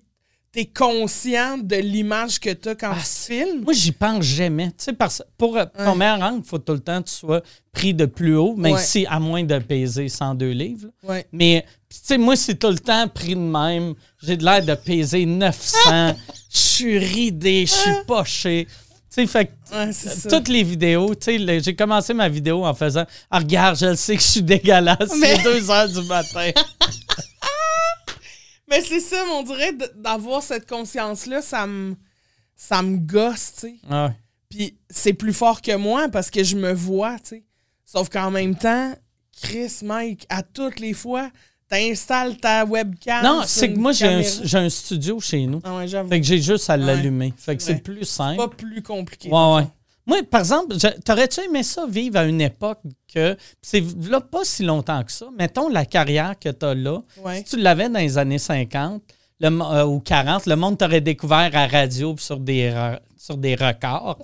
t'es 0.51 0.65
conscient 0.65 1.57
de 1.57 1.75
l'image 1.75 2.39
que 2.39 2.49
t'as 2.51 2.75
quand 2.75 2.91
Ah, 2.93 2.99
tu 2.99 3.33
filmes. 3.33 3.63
Moi, 3.63 3.73
j'y 3.73 3.91
pense 3.91 4.23
jamais. 4.23 4.67
Tu 4.69 4.85
sais, 4.85 4.93
parce 4.93 5.21
pour 5.37 5.57
euh, 5.57 5.65
ton 5.77 5.95
meilleur 5.95 6.21
angle, 6.21 6.41
il 6.43 6.47
faut 6.47 6.57
tout 6.59 6.73
le 6.73 6.79
temps 6.79 7.01
que 7.01 7.09
tu 7.09 7.13
sois 7.15 7.41
pris 7.73 7.93
de 7.93 8.05
plus 8.05 8.35
haut, 8.37 8.55
même 8.55 8.73
Ouais. 8.75 8.81
si 8.81 9.05
à 9.05 9.19
moins 9.19 9.43
de 9.43 9.59
peser 9.59 10.07
102 10.07 10.51
livres. 10.51 10.87
Ouais. 11.03 11.27
Mais, 11.33 11.65
tu 11.89 11.97
sais, 12.01 12.17
moi, 12.17 12.35
c'est 12.37 12.55
tout 12.55 12.69
le 12.69 12.79
temps 12.79 13.07
pris 13.09 13.35
de 13.35 13.39
même. 13.39 13.93
J'ai 14.23 14.37
de 14.37 14.45
l'air 14.45 14.63
de 14.65 14.73
peser 14.75 15.25
900. 15.25 16.15
Je 16.51 16.57
suis 16.57 16.97
ridé, 16.97 17.65
je 17.65 17.71
suis 17.73 17.91
poché. 18.07 18.65
Sais, 19.15 19.27
fait 19.27 19.45
que 19.45 19.51
Ouais, 19.73 19.93
ça. 19.93 20.29
toutes 20.29 20.49
les 20.49 20.61
vidéos, 20.63 21.15
tu 21.15 21.37
sais, 21.37 21.59
j'ai 21.61 21.73
commencé 21.73 22.13
ma 22.13 22.27
vidéo 22.27 22.65
en 22.65 22.73
faisant 22.73 23.05
Ah, 23.31 23.39
regarde, 23.39 23.77
je 23.79 23.85
le 23.85 23.95
sais 23.95 24.17
que 24.17 24.21
je 24.21 24.27
suis 24.27 24.43
dégueulasse. 24.43 25.09
Mais- 25.19 25.37
C'est 25.37 25.43
2 25.43 25.71
heures 25.71 25.87
du 25.87 26.01
matin. 26.01 26.51
Mais 28.69 28.81
c'est 28.81 28.99
ça, 28.99 29.23
on 29.31 29.43
dirait 29.43 29.73
d'avoir 29.95 30.41
cette 30.41 30.67
conscience-là, 30.67 31.41
ça 31.41 31.67
me 31.67 31.95
ça 32.57 32.81
me 32.81 32.97
gosse, 32.97 33.53
tu 33.55 33.59
sais. 33.67 33.75
Ah 33.89 34.07
ouais. 34.07 34.13
Puis 34.49 34.77
c'est 34.89 35.13
plus 35.13 35.33
fort 35.33 35.61
que 35.61 35.75
moi 35.75 36.07
parce 36.09 36.29
que 36.31 36.43
je 36.43 36.55
me 36.55 36.73
vois, 36.73 37.17
tu 37.19 37.29
sais. 37.29 37.43
Sauf 37.85 38.09
qu'en 38.09 38.31
même 38.31 38.55
temps, 38.55 38.93
Chris, 39.41 39.71
Mike, 39.83 40.25
à 40.29 40.41
toutes 40.41 40.79
les 40.79 40.93
fois, 40.93 41.29
t'installes 41.75 42.37
ta 42.37 42.65
webcam. 42.65 43.23
Non, 43.23 43.41
c'est 43.45 43.71
que 43.73 43.77
moi, 43.77 43.91
j'ai 43.91 44.05
un, 44.07 44.21
caméra. 44.21 44.41
j'ai 44.43 44.57
un 44.57 44.69
studio 44.69 45.19
chez 45.19 45.45
nous. 45.45 45.61
Ah 45.63 45.77
ouais, 45.77 45.87
j'avoue. 45.87 46.09
Fait 46.09 46.21
que 46.21 46.27
j'ai 46.27 46.41
juste 46.41 46.69
à 46.69 46.77
l'allumer. 46.77 47.33
Fait 47.37 47.55
que 47.57 47.63
c'est 47.63 47.81
plus 47.83 48.05
simple. 48.05 48.37
pas 48.37 48.47
plus 48.47 48.81
compliqué. 48.81 49.29
Ouais, 49.29 49.55
ouais. 49.55 49.67
Moi, 50.07 50.19
par 50.29 50.41
exemple, 50.41 50.75
t'aurais-tu 51.03 51.41
aimé 51.41 51.63
ça 51.63 51.85
vivre 51.87 52.17
à 52.19 52.25
une 52.25 52.41
époque 52.41 52.79
que. 53.13 53.35
C'est 53.61 53.83
là 54.07 54.21
pas 54.21 54.43
si 54.43 54.63
longtemps 54.63 55.03
que 55.03 55.11
ça. 55.11 55.27
Mettons 55.37 55.67
la 55.69 55.85
carrière 55.85 56.35
que 56.39 56.49
t'as 56.49 56.75
là. 56.75 57.01
Ouais. 57.23 57.37
Si 57.37 57.43
tu 57.45 57.57
l'avais 57.57 57.89
dans 57.89 57.99
les 57.99 58.17
années 58.17 58.37
50 58.37 59.01
le, 59.39 59.47
euh, 59.47 59.85
ou 59.85 59.99
40, 59.99 60.45
le 60.45 60.55
monde 60.55 60.77
t'aurait 60.77 61.01
découvert 61.01 61.49
à 61.55 61.65
radio 61.67 62.15
sur 62.19 62.39
des, 62.39 62.69
re- 62.69 62.99
sur 63.17 63.35
des 63.37 63.55
records. 63.55 64.19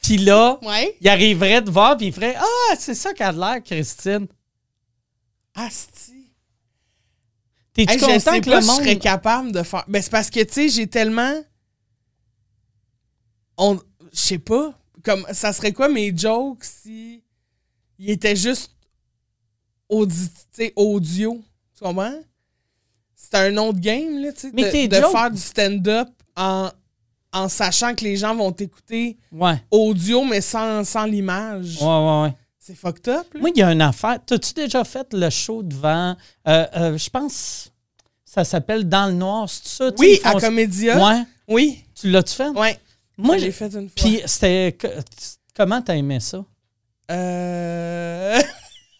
Puis 0.00 0.18
là, 0.18 0.58
Ouais. 0.62 0.96
il 1.00 1.08
arriverait 1.08 1.60
te 1.62 1.70
voir 1.70 1.96
puis 1.96 2.06
il 2.06 2.12
ferait 2.12 2.36
Ah, 2.38 2.74
c'est 2.78 2.94
ça 2.94 3.12
qu'a 3.12 3.32
de 3.32 3.40
l'air, 3.40 3.60
Christine. 3.64 4.28
Asti. 5.54 6.15
T'es-tu 7.76 7.92
Hey, 7.92 7.98
je 7.98 8.04
content 8.04 8.18
sais 8.18 8.40
que 8.40 8.50
pas 8.50 8.56
le 8.56 8.62
si 8.62 8.66
je 8.68 8.72
monde. 8.72 8.80
serais 8.82 8.98
capable 8.98 9.52
de 9.52 9.62
faire. 9.62 9.84
Ben, 9.86 10.02
c'est 10.02 10.10
parce 10.10 10.30
que, 10.30 10.40
tu 10.42 10.52
sais, 10.52 10.68
j'ai 10.70 10.86
tellement. 10.88 11.34
On. 13.58 13.78
Je 14.12 14.18
sais 14.18 14.38
pas. 14.38 14.72
Comme, 15.04 15.26
ça 15.32 15.52
serait 15.52 15.72
quoi 15.72 15.88
mes 15.88 16.16
jokes 16.16 16.64
si. 16.64 17.22
Ils 17.98 18.10
étaient 18.10 18.36
juste. 18.36 18.72
Audi... 19.88 20.28
tu 20.28 20.34
sais, 20.52 20.72
audio. 20.74 21.40
Tu 21.76 21.84
comprends? 21.84 22.18
C'est 23.14 23.34
un 23.36 23.56
autre 23.58 23.78
game, 23.78 24.18
là, 24.20 24.32
tu 24.32 24.40
sais. 24.40 24.50
Mais 24.52 24.86
De, 24.88 24.96
de 24.96 25.00
jokes- 25.00 25.12
faire 25.12 25.30
du 25.30 25.38
stand-up 25.40 26.08
en, 26.36 26.70
en 27.32 27.48
sachant 27.48 27.94
que 27.94 28.04
les 28.04 28.16
gens 28.16 28.34
vont 28.34 28.52
t'écouter 28.52 29.16
Ouais, 29.32 29.62
audio, 29.70 30.24
mais 30.24 30.40
sans, 30.40 30.84
sans 30.84 31.04
l'image. 31.04 31.78
ouais, 31.80 31.86
ouais, 31.86 32.22
ouais. 32.22 32.34
C'est 32.66 32.74
fucked 32.74 33.06
up, 33.08 33.32
là. 33.32 33.40
Moi, 33.40 33.50
il 33.54 33.58
y 33.60 33.62
a 33.62 33.70
une 33.70 33.80
affaire. 33.80 34.18
T'as-tu 34.26 34.52
déjà 34.52 34.82
fait 34.82 35.06
le 35.12 35.30
show 35.30 35.62
devant. 35.62 36.16
euh, 36.48 36.66
euh, 36.76 36.98
je 36.98 37.08
pense. 37.08 37.70
Ça 38.24 38.42
s'appelle 38.42 38.88
Dans 38.88 39.06
le 39.06 39.12
Noir, 39.12 39.48
c'est 39.48 39.68
ça? 39.68 39.90
oui, 39.98 40.18
à 40.24 40.34
Comédia. 40.34 40.98
Ouais. 40.98 41.22
Oui. 41.46 41.84
Tu 41.94 42.10
l'as-tu 42.10 42.34
fait? 42.34 42.48
Ouais. 42.48 42.76
Moi, 43.16 43.38
j'ai 43.38 43.52
fait 43.52 43.72
une 43.72 43.88
fois. 43.88 43.94
Puis 43.94 44.20
c'était. 44.26 44.76
Comment 45.54 45.80
t'as 45.80 45.94
aimé 45.94 46.18
ça? 46.18 46.44
Euh... 47.08 48.42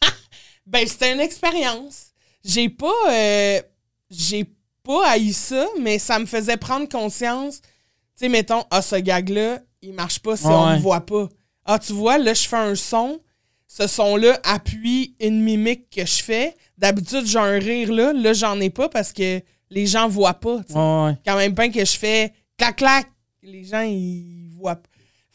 ben, 0.66 0.86
c'était 0.86 1.12
une 1.12 1.20
expérience. 1.20 2.10
J'ai 2.44 2.68
pas. 2.68 2.92
euh, 3.10 3.60
J'ai 4.10 4.44
pas 4.84 5.08
haï 5.10 5.32
ça, 5.32 5.66
mais 5.80 5.98
ça 5.98 6.20
me 6.20 6.26
faisait 6.26 6.56
prendre 6.56 6.88
conscience. 6.88 7.60
Tu 7.60 7.66
sais, 8.14 8.28
mettons, 8.28 8.62
ah, 8.70 8.80
ce 8.80 8.94
gag-là, 8.94 9.58
il 9.82 9.92
marche 9.92 10.20
pas 10.20 10.36
si 10.36 10.46
Ouais, 10.46 10.54
on 10.54 10.74
me 10.74 10.78
voit 10.78 11.00
pas. 11.04 11.28
Ah, 11.64 11.80
tu 11.80 11.92
vois, 11.94 12.16
là, 12.18 12.32
je 12.32 12.46
fais 12.46 12.56
un 12.56 12.76
son. 12.76 13.18
Ce 13.68 13.86
son-là 13.86 14.40
appuie 14.44 15.14
une 15.20 15.42
mimique 15.42 15.90
que 15.90 16.06
je 16.06 16.22
fais. 16.22 16.54
D'habitude, 16.78 17.26
j'ai 17.26 17.38
un 17.38 17.58
rire 17.58 17.92
là. 17.92 18.12
Là, 18.12 18.32
j'en 18.32 18.60
ai 18.60 18.70
pas 18.70 18.88
parce 18.88 19.12
que 19.12 19.40
les 19.70 19.86
gens 19.86 20.08
voient 20.08 20.34
pas. 20.34 20.56
Ouais, 20.70 21.04
ouais. 21.06 21.18
Quand 21.24 21.36
même 21.36 21.54
pas 21.54 21.68
que 21.68 21.84
je 21.84 21.96
fais 21.98 22.32
clac-clac, 22.56 23.06
les 23.42 23.64
gens, 23.64 23.82
ils 23.82 24.48
voient 24.56 24.76
pas. 24.76 24.88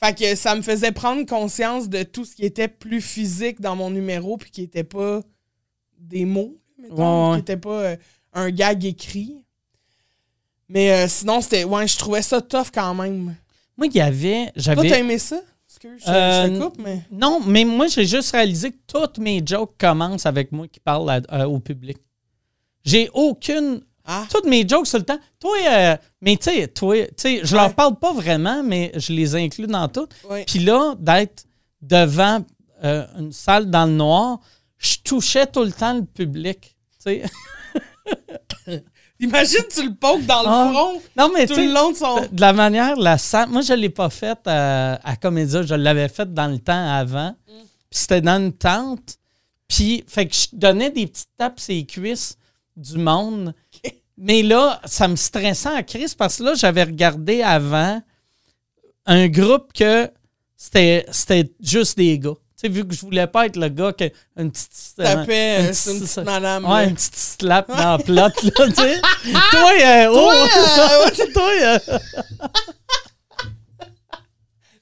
Fait 0.04 0.18
que 0.18 0.36
ça 0.36 0.56
me 0.56 0.62
faisait 0.64 0.92
prendre 0.92 1.26
conscience 1.28 1.88
de 1.88 2.02
tout 2.04 2.26
ce 2.26 2.36
qui 2.36 2.44
était 2.44 2.68
plus 2.68 3.02
physique 3.02 3.62
dans 3.62 3.76
mon 3.76 3.92
numéro, 3.92 4.38
puis 4.38 4.50
qui 4.50 4.64
était 4.64 4.84
pas 4.84 5.22
des 6.00 6.26
mots, 6.26 6.58
mettons, 6.80 7.32
Ouais, 7.32 7.36
qui 7.38 7.42
était 7.42 7.58
pas 7.58 7.70
euh, 7.82 7.96
un 8.34 8.50
gag 8.50 8.84
écrit. 8.84 9.36
Mais 10.70 10.92
euh, 10.92 11.08
sinon, 11.08 11.42
c'était. 11.42 11.66
Ouais, 11.66 11.88
je 11.88 11.98
trouvais 11.98 12.22
ça 12.24 12.42
tough 12.42 12.68
quand 12.74 12.96
même. 12.96 13.36
Moi, 13.78 13.88
il 13.88 13.96
y 13.96 14.02
avait. 14.02 14.46
Toi, 14.46 14.54
J'avais. 14.56 14.90
t'as 14.90 14.98
aimé 15.00 15.20
ça? 15.20 15.42
Excuse, 15.84 16.02
je, 16.06 16.12
je 16.12 16.16
Euh, 16.16 16.48
te 16.60 16.64
coupe, 16.64 16.78
mais. 16.84 17.02
Non, 17.12 17.42
mais 17.46 17.66
moi, 17.66 17.88
j'ai 17.88 18.06
juste 18.06 18.32
réalisé 18.32 18.72
que 18.72 18.78
toutes 18.88 19.18
mes 19.18 19.42
jokes 19.46 19.74
commencent 19.80 20.26
avec 20.26 20.52
moi 20.52 20.68
qui 20.68 20.80
parle 20.80 21.10
à- 21.10 21.22
euh, 21.42 21.46
au 21.46 21.60
public. 21.60 21.98
J'ai 22.84 23.10
aucune. 23.14 23.82
Ah, 24.06 24.26
Toutes 24.32 24.46
mes 24.46 24.68
jokes 24.68 24.90
tout 24.90 24.98
le 24.98 25.04
temps. 25.04 25.20
Toi, 25.40 25.56
euh, 25.70 25.96
mais 26.22 26.36
tu 26.36 26.46
sais, 26.52 26.68
toi, 26.68 26.96
tu 27.08 27.14
sais, 27.18 27.42
je 27.44 27.56
Ouais. 27.56 27.62
leur 27.62 27.74
parle 27.76 27.98
pas 28.00 28.14
vraiment, 28.14 28.64
mais 28.64 28.92
je 28.96 29.14
les 29.14 29.36
inclus 29.36 29.68
dans 29.68 29.88
tout. 29.88 30.08
ouais. 30.30 30.44
Puis 30.46 30.60
là, 30.60 30.96
d'être 31.00 31.46
devant 31.82 32.44
une 32.84 33.32
salle 33.32 33.70
dans 33.70 33.86
le 33.86 33.92
noir, 33.92 34.40
je 34.80 34.96
touchais 35.04 35.46
tout 35.46 35.64
le 35.64 35.72
temps 35.72 35.94
le 35.94 36.04
public. 36.06 36.76
tu 37.04 37.22
sais. 37.22 37.24
Imagine, 39.22 39.64
tu 39.74 39.84
le 39.88 39.94
pokes 39.94 40.26
dans 40.26 40.42
le 40.42 40.48
Ah. 40.50 40.70
front 40.74 41.02
Non, 41.16 41.32
mais 41.34 41.46
tout 41.48 41.56
le 41.56 41.72
long 41.74 41.92
de 41.92 41.98
son. 41.98 42.22
de 42.32 42.42
la 42.42 42.54
manière, 42.54 42.96
la. 42.98 43.18
Moi, 43.48 43.62
je 43.62 43.74
ne 43.74 43.78
l'ai 43.78 43.90
pas 43.90 44.10
faite 44.10 44.40
à, 44.46 44.96
à 45.08 45.16
Comédia. 45.16 45.62
Je 45.62 45.76
l'avais 45.76 46.10
faite 46.10 46.34
dans 46.34 46.48
le 46.48 46.58
temps 46.60 46.90
avant. 46.94 47.36
Puis 47.48 48.00
c'était 48.00 48.22
dans 48.22 48.40
une 48.40 48.54
tente. 48.54 49.18
Puis, 49.68 50.04
fait 50.08 50.28
que 50.28 50.36
je 50.36 50.48
donnais 50.54 50.90
des 50.90 51.08
petites 51.08 51.30
tapes 51.38 51.60
sur 51.60 51.74
les 51.74 51.86
cuisses 51.86 52.36
du 52.76 52.98
monde. 52.98 53.54
Mais 54.18 54.44
là, 54.44 54.82
ça 54.86 55.08
me 55.08 55.16
stressait 55.16 55.70
en 55.70 55.82
crise 55.84 56.14
parce 56.16 56.38
que 56.38 56.44
là, 56.44 56.54
j'avais 56.56 56.84
regardé 56.84 57.42
avant 57.42 58.02
un 59.06 59.28
groupe 59.28 59.72
que 59.74 60.10
c'était 60.58 61.06
c'était 61.12 61.52
juste 61.62 61.98
des 61.98 62.20
gars. 62.20 62.34
Tu 62.62 62.68
sais, 62.68 62.74
vu 62.74 62.86
que 62.88 62.94
je 62.94 63.02
voulais 63.02 63.26
pas 63.26 63.48
être 63.48 63.56
le 63.56 63.70
gars 63.70 63.92
qui 63.92 64.04
a 64.04 64.10
une 64.38 64.52
petite. 64.52 64.70
Tapait, 64.96 65.62
une 65.62 65.66
euh, 65.68 65.74
c'est 65.74 65.94
une 65.94 66.00
petite 66.02 66.18
madame. 66.20 66.64
Ouais, 66.66 66.70
là. 66.70 66.84
une 66.90 66.94
petite 66.96 67.16
slap 67.16 67.68
dans 67.70 67.76
la 67.76 67.98
plotte, 67.98 68.44
là, 68.44 68.68
tu 68.68 68.74
sais. 68.76 69.02
Toi, 69.52 69.72
euh, 69.84 70.08
oh! 70.14 70.32
euh, 70.32 71.26
Toi, 71.34 71.52
euh, 71.64 71.80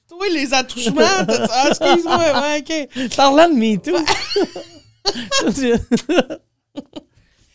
Toi, 0.08 0.26
les 0.32 0.52
attouchements. 0.52 1.00
Ah, 1.00 1.68
excuse-moi, 1.70 2.18
ouais, 2.42 2.64
ok. 2.98 3.16
Parlant 3.16 3.48
de 3.48 3.54
MeToo. 3.54 3.96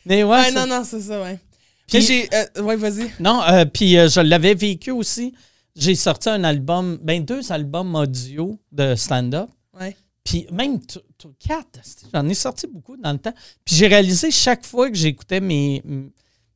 Mais 0.06 0.24
ouais, 0.24 0.30
Ouais, 0.30 0.52
non, 0.52 0.66
non, 0.68 0.84
c'est 0.84 1.02
ça, 1.02 1.22
ouais. 1.22 1.40
Puis- 1.88 2.02
j'ai. 2.02 2.30
euh, 2.34 2.62
ouais, 2.64 2.76
vas-y. 2.76 3.12
non, 3.20 3.42
euh, 3.44 3.66
puis 3.66 3.98
euh, 3.98 4.08
je 4.10 4.20
l'avais 4.22 4.56
vécu 4.56 4.92
aussi. 4.92 5.34
J'ai 5.76 5.94
sorti 5.96 6.30
un 6.30 6.44
album, 6.44 6.98
ben 7.04 7.24
deux 7.24 7.52
albums 7.52 7.94
audio 7.96 8.58
de 8.72 8.96
stand-up. 8.96 9.50
Puis 10.26 10.48
même 10.52 10.80
quatre, 11.40 11.80
j'en 12.14 12.28
ai 12.28 12.34
sorti 12.34 12.68
beaucoup 12.68 12.98
dans 12.98 13.14
le 13.14 13.20
temps. 13.20 13.34
Puis 13.64 13.76
j'ai 13.76 13.88
réalisé 13.88 14.32
chaque 14.32 14.66
fois 14.66 14.90
que 14.90 14.98
j'écoutais 14.98 15.40
mes, 15.40 15.82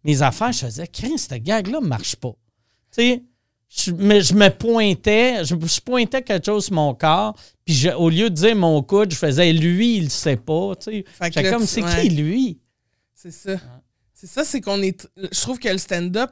mes 0.03 0.21
affaires, 0.21 0.51
je 0.51 0.65
faisais, 0.65 0.87
Chris, 0.87 1.17
ce 1.19 1.35
gag-là 1.35 1.79
marche 1.79 2.15
pas. 2.15 2.33
Tu 2.91 3.01
sais, 3.01 3.23
je, 3.69 3.91
mais 3.91 4.21
je 4.21 4.33
me 4.33 4.49
pointais, 4.49 5.45
je, 5.45 5.53
je 5.55 5.79
pointais 5.81 6.23
quelque 6.23 6.47
chose 6.47 6.65
sur 6.65 6.73
mon 6.73 6.95
corps, 6.95 7.35
puis 7.63 7.75
je- 7.75 7.89
au 7.91 8.09
lieu 8.09 8.31
de 8.31 8.35
dire 8.35 8.55
mon 8.55 8.81
coude, 8.81 9.11
je 9.11 9.17
faisais 9.17 9.53
lui, 9.53 9.97
il 9.97 10.03
le 10.05 10.09
sait 10.09 10.37
pas. 10.37 10.75
Tu 10.75 11.05
sais, 11.31 11.43
comme, 11.51 11.67
c'est 11.67 11.83
ouais. 11.83 12.01
qui 12.01 12.09
lui? 12.09 12.59
C'est 13.13 13.31
ça. 13.31 13.57
C'est 14.15 14.27
ça, 14.27 14.43
c'est 14.43 14.59
qu'on 14.61 14.81
est. 14.81 15.07
Je 15.15 15.39
trouve 15.41 15.59
que 15.59 15.69
le 15.69 15.77
stand-up, 15.77 16.31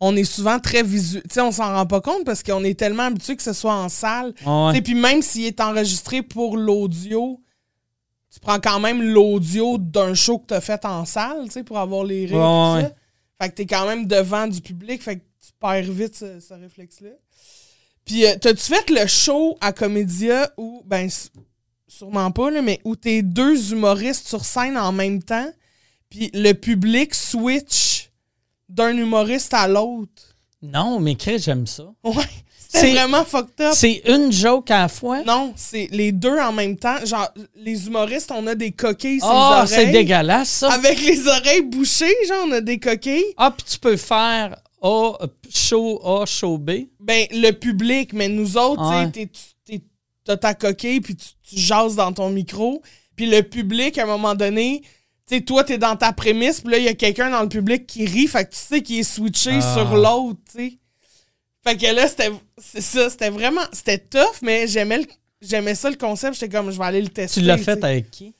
on 0.00 0.14
est 0.16 0.24
souvent 0.24 0.58
très 0.58 0.82
visuel. 0.82 1.22
Tu 1.24 1.34
sais, 1.34 1.40
on 1.40 1.52
s'en 1.52 1.74
rend 1.74 1.86
pas 1.86 2.00
compte 2.00 2.24
parce 2.24 2.42
qu'on 2.42 2.64
est 2.64 2.78
tellement 2.78 3.04
habitué 3.04 3.36
que 3.36 3.42
ce 3.42 3.52
soit 3.52 3.74
en 3.74 3.88
salle. 3.88 4.34
Ouais. 4.44 4.78
Et 4.78 4.82
puis 4.82 4.94
même 4.94 5.22
s'il 5.22 5.44
est 5.44 5.60
enregistré 5.60 6.22
pour 6.22 6.56
l'audio, 6.56 7.40
tu 8.32 8.40
prends 8.40 8.60
quand 8.60 8.80
même 8.80 9.02
l'audio 9.02 9.78
d'un 9.78 10.14
show 10.14 10.38
que 10.38 10.46
t'as 10.46 10.60
fait 10.60 10.84
en 10.84 11.04
salle, 11.04 11.44
tu 11.46 11.52
sais, 11.52 11.64
pour 11.64 11.78
avoir 11.78 12.04
les 12.04 12.26
rires. 12.26 12.36
Ouais, 12.36 12.74
ouais. 12.74 12.82
ça. 12.82 12.94
Fait 13.40 13.48
que 13.50 13.54
t'es 13.54 13.66
quand 13.66 13.86
même 13.86 14.06
devant 14.06 14.46
du 14.46 14.60
public, 14.60 15.02
fait 15.02 15.16
que 15.16 15.22
tu 15.40 15.52
perds 15.60 15.90
vite 15.90 16.16
ce, 16.16 16.40
ce 16.40 16.54
réflexe-là. 16.54 17.10
Puis, 18.04 18.24
euh, 18.24 18.36
t'as-tu 18.40 18.62
fait 18.62 18.88
le 18.90 19.06
show 19.06 19.56
à 19.60 19.72
Comédia 19.72 20.50
où, 20.56 20.82
ben, 20.86 21.08
sûrement 21.88 22.30
pas, 22.30 22.50
là, 22.50 22.62
mais 22.62 22.80
où 22.84 22.96
t'es 22.96 23.22
deux 23.22 23.72
humoristes 23.72 24.28
sur 24.28 24.44
scène 24.44 24.76
en 24.76 24.92
même 24.92 25.22
temps, 25.22 25.50
puis 26.08 26.30
le 26.32 26.52
public 26.52 27.14
switch 27.14 28.10
d'un 28.68 28.96
humoriste 28.96 29.54
à 29.54 29.68
l'autre? 29.68 30.22
Non, 30.62 30.98
mais 31.00 31.14
Chris, 31.14 31.38
j'aime 31.38 31.66
ça. 31.66 31.84
Ouais. 32.04 32.24
C'est- 32.68 32.90
vraiment 32.92 33.24
fucked 33.24 33.60
up. 33.60 33.72
C'est 33.74 34.02
une 34.06 34.32
joke 34.32 34.70
à 34.70 34.82
la 34.82 34.88
fois? 34.88 35.22
Non, 35.22 35.52
c'est 35.56 35.88
les 35.92 36.12
deux 36.12 36.36
en 36.38 36.52
même 36.52 36.76
temps. 36.76 37.02
Genre, 37.04 37.28
les 37.54 37.86
humoristes, 37.86 38.30
on 38.34 38.46
a 38.48 38.54
des 38.54 38.72
coquilles 38.72 39.20
sur 39.20 39.60
les 39.62 39.66
c'est 39.68 39.86
dégueulasse, 39.86 40.48
ça. 40.48 40.72
Avec 40.72 41.00
les 41.00 41.26
oreilles 41.26 41.62
bouchées, 41.62 42.12
genre, 42.28 42.44
on 42.46 42.52
a 42.52 42.60
des 42.60 42.78
coquilles. 42.78 43.24
Ah, 43.36 43.52
puis 43.56 43.64
tu 43.70 43.78
peux 43.78 43.96
faire 43.96 44.56
A, 44.82 45.12
show 45.48 46.00
A, 46.04 46.26
show 46.26 46.58
B. 46.58 46.70
Ben, 47.00 47.26
le 47.30 47.52
public, 47.52 48.12
mais 48.12 48.28
nous 48.28 48.56
autres, 48.58 48.82
tu 49.12 49.28
sais, 49.64 49.82
t'as 50.24 50.36
ta 50.36 50.54
coquille, 50.54 51.00
puis 51.00 51.16
tu, 51.16 51.28
tu 51.48 51.58
jases 51.58 51.94
dans 51.94 52.12
ton 52.12 52.30
micro. 52.30 52.82
Puis 53.14 53.26
le 53.26 53.42
public, 53.42 53.96
à 53.96 54.02
un 54.02 54.06
moment 54.06 54.34
donné, 54.34 54.82
sais, 55.34 55.40
toi, 55.40 55.64
t'es 55.64 55.78
dans 55.78 55.96
ta 55.96 56.12
prémisse, 56.12 56.60
puis 56.60 56.70
là, 56.70 56.78
il 56.78 56.84
y 56.84 56.88
a 56.88 56.94
quelqu'un 56.94 57.30
dans 57.30 57.42
le 57.42 57.48
public 57.48 57.86
qui 57.86 58.06
rit, 58.06 58.28
fait 58.28 58.44
que 58.44 58.50
tu 58.54 58.58
sais 58.60 58.82
qu'il 58.82 58.98
est 59.00 59.02
switché 59.02 59.58
Ah. 59.60 59.74
sur 59.74 59.96
l'autre, 59.96 60.38
tu 60.52 60.58
sais. 60.58 60.78
Fait 61.64 61.76
que 61.76 61.86
là, 61.94 62.06
c'était 62.06 62.30
c'est 62.58 62.80
ça, 62.80 63.10
c'était 63.10 63.30
vraiment, 63.30 63.62
c'était 63.72 63.98
tough, 63.98 64.40
mais 64.42 64.66
j'aimais 64.68 65.06
J'aimais 65.42 65.74
ça 65.74 65.90
le 65.90 65.96
concept, 65.96 66.34
j'étais 66.34 66.48
comme 66.48 66.70
je 66.70 66.78
vais 66.78 66.84
aller 66.84 67.02
le 67.02 67.08
tester. 67.08 67.40
Tu 67.40 67.46
l'as 67.46 67.58
tu 67.58 67.64
fait 67.64 67.84
avec 67.84 68.10
qui? 68.10 68.34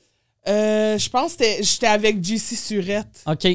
Euh, 0.49 0.97
je 0.97 1.11
pense 1.11 1.35
que 1.35 1.45
j'étais 1.61 1.87
avec 1.89 2.25
JC 2.25 2.57
Surette. 2.57 3.23
OK. 3.27 3.47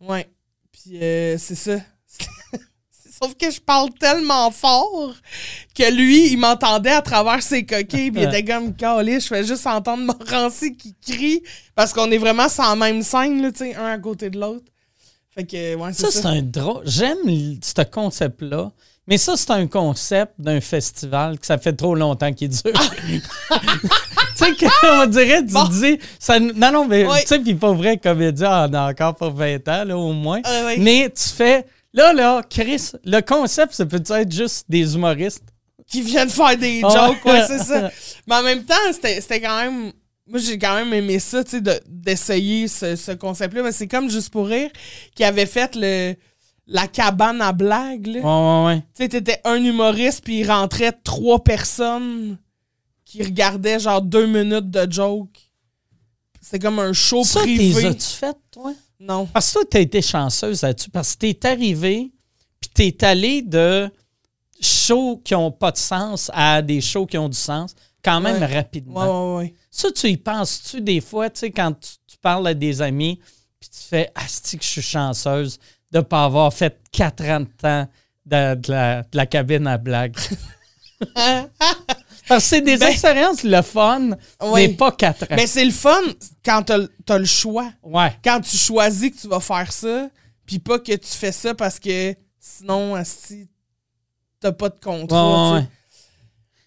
Ouais. 0.00 0.28
Puis 0.70 1.02
euh, 1.02 1.38
c'est 1.38 1.54
ça. 1.54 1.78
Sauf 3.22 3.34
que 3.36 3.50
je 3.52 3.60
parle 3.60 3.90
tellement 4.00 4.50
fort 4.50 5.14
que 5.78 5.92
lui, 5.94 6.32
il 6.32 6.36
m'entendait 6.38 6.90
à 6.90 7.02
travers 7.02 7.40
ses 7.40 7.64
coquilles. 7.64 8.10
Puis 8.10 8.22
il 8.22 8.28
était 8.28 8.44
comme 8.44 8.74
calé. 8.74 9.20
Je 9.20 9.26
fais 9.28 9.44
juste 9.44 9.64
entendre 9.66 10.02
Morancy 10.02 10.76
qui 10.76 10.94
crie. 11.06 11.42
Parce 11.76 11.92
qu'on 11.92 12.10
est 12.10 12.18
vraiment 12.18 12.48
sur 12.48 12.64
la 12.64 12.74
même 12.74 13.02
scène, 13.02 13.40
là, 13.40 13.52
tu 13.52 13.58
sais, 13.58 13.76
un 13.76 13.86
à 13.92 13.98
côté 13.98 14.28
de 14.28 14.40
l'autre. 14.40 14.64
Fait 15.34 15.44
que, 15.44 15.76
ouais, 15.76 15.92
c'est 15.92 16.06
Ça, 16.06 16.10
ça. 16.10 16.20
c'est 16.22 16.26
un 16.38 16.42
drôle. 16.42 16.82
J'aime 16.84 17.18
ce 17.62 17.82
concept-là. 17.84 18.72
Mais 19.06 19.18
ça, 19.18 19.34
c'est 19.36 19.50
un 19.52 19.66
concept 19.68 20.32
d'un 20.38 20.60
festival 20.60 21.38
que 21.38 21.46
ça 21.46 21.58
fait 21.58 21.72
trop 21.74 21.94
longtemps 21.94 22.32
qu'il 22.32 22.48
dure. 22.48 22.62
tu 23.08 23.20
sais, 24.34 24.52
qu'on 24.80 25.06
dirait, 25.06 25.44
tu 25.44 25.52
Bon. 25.52 25.64
dis. 25.68 25.98
Ça, 26.18 26.40
non, 26.40 26.72
non, 26.72 26.86
mais 26.88 27.06
Oui. 27.06 27.18
tu 27.22 27.26
sais, 27.28 27.38
puis 27.38 27.54
pas 27.54 27.72
vrai, 27.72 27.98
comédien, 27.98 28.68
on 28.68 28.74
a 28.74 28.90
encore 28.90 29.14
pour 29.14 29.30
20 29.30 29.66
ans, 29.68 29.84
là, 29.84 29.96
au 29.96 30.12
moins. 30.12 30.40
Ah. 30.44 30.70
Mais 30.78 31.08
tu 31.10 31.28
fais. 31.28 31.64
Là, 31.94 32.12
là, 32.12 32.42
Chris, 32.48 32.92
le 33.04 33.20
concept, 33.20 33.74
ça 33.74 33.84
peut 33.86 34.02
être 34.10 34.32
juste 34.32 34.64
des 34.68 34.94
humoristes. 34.94 35.44
Qui 35.86 36.00
viennent 36.00 36.30
faire 36.30 36.56
des 36.56 36.80
jokes, 36.80 37.24
ouais. 37.24 37.32
ouais, 37.32 37.44
c'est 37.46 37.58
ça. 37.58 37.90
Mais 38.26 38.36
en 38.36 38.42
même 38.42 38.64
temps, 38.64 38.74
c'était 38.92 39.40
quand 39.40 39.62
même. 39.62 39.92
Moi, 40.26 40.38
j'ai 40.38 40.58
quand 40.58 40.74
même 40.76 40.94
aimé 40.94 41.18
ça, 41.18 41.44
tu 41.44 41.50
sais, 41.50 41.60
de- 41.60 41.80
d'essayer 41.86 42.66
ce, 42.68 42.96
ce 42.96 43.12
concept-là. 43.12 43.62
Mais 43.64 43.72
c'est 43.72 43.88
comme 43.88 44.08
Juste 44.08 44.30
pour 44.30 44.46
rire 44.46 44.70
qui 45.14 45.24
avait 45.24 45.44
fait 45.44 45.74
le, 45.76 46.14
la 46.66 46.86
cabane 46.86 47.42
à 47.42 47.52
blagues, 47.52 48.06
là. 48.06 48.20
Ouais, 48.20 48.24
ouais, 48.24 48.74
ouais. 48.76 48.80
Tu 48.96 49.02
sais, 49.02 49.08
t'étais 49.10 49.40
un 49.44 49.62
humoriste, 49.62 50.22
puis 50.24 50.38
il 50.40 50.50
rentrait 50.50 50.92
trois 51.04 51.42
personnes 51.42 52.38
qui 53.04 53.22
regardaient 53.22 53.80
genre 53.80 54.00
deux 54.00 54.26
minutes 54.26 54.70
de 54.70 54.90
joke. 54.90 55.28
C'était 56.40 56.60
comme 56.60 56.78
un 56.78 56.92
show 56.94 57.24
Ça, 57.24 57.40
privé. 57.40 57.82
t'es 57.82 57.86
as-tu 57.88 58.08
fait, 58.16 58.36
toi? 58.50 58.72
Non. 59.02 59.26
Parce 59.26 59.48
que 59.48 59.52
toi, 59.54 59.62
t'as 59.70 59.80
été 59.80 60.00
chanceuse 60.00 60.62
là-dessus. 60.62 60.90
Parce 60.90 61.14
que 61.16 61.26
t'es 61.32 61.46
arrivé, 61.48 62.12
puis 62.60 62.70
t'es 62.72 63.04
allé 63.04 63.42
de 63.42 63.90
shows 64.60 65.20
qui 65.24 65.34
ont 65.34 65.50
pas 65.50 65.72
de 65.72 65.76
sens 65.78 66.30
à 66.32 66.62
des 66.62 66.80
shows 66.80 67.06
qui 67.06 67.18
ont 67.18 67.28
du 67.28 67.36
sens 67.36 67.74
quand 68.04 68.20
même 68.20 68.40
Ouais. 68.40 68.54
rapidement. 68.56 69.36
Ouais, 69.36 69.44
ouais. 69.44 69.54
Ça, 69.70 69.90
tu 69.90 70.08
y 70.08 70.16
penses-tu 70.16 70.80
des 70.80 71.00
fois, 71.00 71.30
tu 71.30 71.40
sais, 71.40 71.50
quand 71.50 71.72
tu, 71.72 71.90
tu 72.06 72.16
parles 72.18 72.46
à 72.46 72.54
des 72.54 72.80
amis, 72.80 73.18
puis 73.58 73.70
tu 73.70 73.80
fais 73.88 74.10
Asti 74.14 74.58
que 74.58 74.64
je 74.64 74.68
suis 74.68 74.82
chanceuse 74.82 75.58
de 75.90 75.98
ne 75.98 76.02
pas 76.02 76.24
avoir 76.24 76.52
fait 76.52 76.80
quatre 76.92 77.24
ans 77.24 77.40
de 77.40 77.46
temps 77.46 77.88
de, 78.24 78.54
de 78.54 78.70
la, 78.70 79.02
de 79.02 79.16
la 79.16 79.26
cabine 79.26 79.66
à 79.66 79.78
blagues. 79.78 80.16
Parce 82.28 82.44
que 82.44 82.48
c'est 82.50 82.60
des 82.60 82.76
Ben- 82.76 82.88
expériences 82.88 83.42
le 83.42 83.62
fun, 83.62 84.10
Ouais. 84.40 84.68
mais 84.68 84.74
pas 84.74 84.92
quatre 84.92 85.24
ans. 85.24 85.26
Mais 85.36 85.46
c'est 85.46 85.64
le 85.64 85.70
fun 85.72 86.00
quand 86.44 86.62
t'as 86.62 86.78
le- 86.78 86.92
t'as 87.04 87.18
le 87.18 87.24
choix. 87.24 87.70
ouais. 87.82 88.12
Quand 88.24 88.40
tu 88.40 88.56
choisis 88.56 89.10
que 89.10 89.16
tu 89.20 89.28
vas 89.28 89.40
faire 89.40 89.72
ça, 89.72 90.08
puis 90.46 90.58
pas 90.58 90.78
que 90.78 90.92
tu 90.92 91.08
fais 91.08 91.32
ça 91.32 91.54
parce 91.54 91.78
que 91.78 92.14
sinon, 92.38 92.94
asti, 92.94 93.48
t'as 94.40 94.52
pas 94.52 94.68
de 94.68 94.78
contrôle. 94.82 95.00
Ouais, 95.00 95.08
tu 95.48 95.54
ouais. 95.54 95.60
sais. 95.60 95.68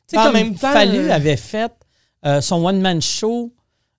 Tu 0.08 0.16
sais, 0.16 0.28
En 0.28 0.32
même 0.32 0.56
temps, 0.56 0.72
Fallu 0.72 1.10
euh, 1.10 1.14
avait 1.14 1.38
fait 1.38 1.72
euh, 2.26 2.42
son 2.42 2.64
one-man 2.66 3.02
show. 3.02 3.54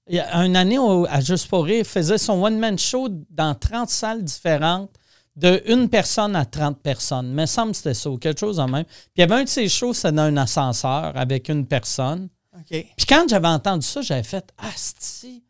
Il 0.08 0.16
y 0.16 0.20
a 0.20 0.36
une 0.44 0.56
année 0.56 0.78
à 1.08 1.20
Juste 1.20 1.48
pour 1.48 1.64
rire, 1.64 1.78
il 1.80 1.84
faisait 1.84 2.18
son 2.18 2.44
one-man 2.44 2.78
show 2.78 3.08
dans 3.30 3.54
30 3.56 3.90
salles 3.90 4.22
différentes, 4.22 4.90
de 5.37 5.62
une 5.66 5.88
personne 5.88 6.35
à 6.35 6.44
30 6.44 6.81
personnes. 6.81 7.33
Mais 7.33 7.46
semble 7.46 7.72
que 7.72 7.77
c'était 7.77 7.94
ça, 7.94 8.11
ou 8.11 8.16
quelque 8.18 8.40
chose 8.40 8.59
en 8.59 8.68
même. 8.68 8.85
Puis 8.85 8.94
il 9.16 9.20
y 9.20 9.25
avait 9.25 9.35
un 9.35 9.44
de 9.44 9.49
ses 9.49 9.68
shows, 9.68 9.92
c'était 9.94 10.12
dans 10.12 10.22
un 10.22 10.37
ascenseur 10.38 11.12
avec 11.14 11.49
une 11.49 11.66
personne. 11.66 12.29
Puis 12.70 12.87
quand 13.07 13.27
j'avais 13.29 13.49
entendu 13.49 13.87
ça, 13.87 14.01
j'avais 14.01 14.22
fait 14.22 14.49
Asti, 14.57 15.44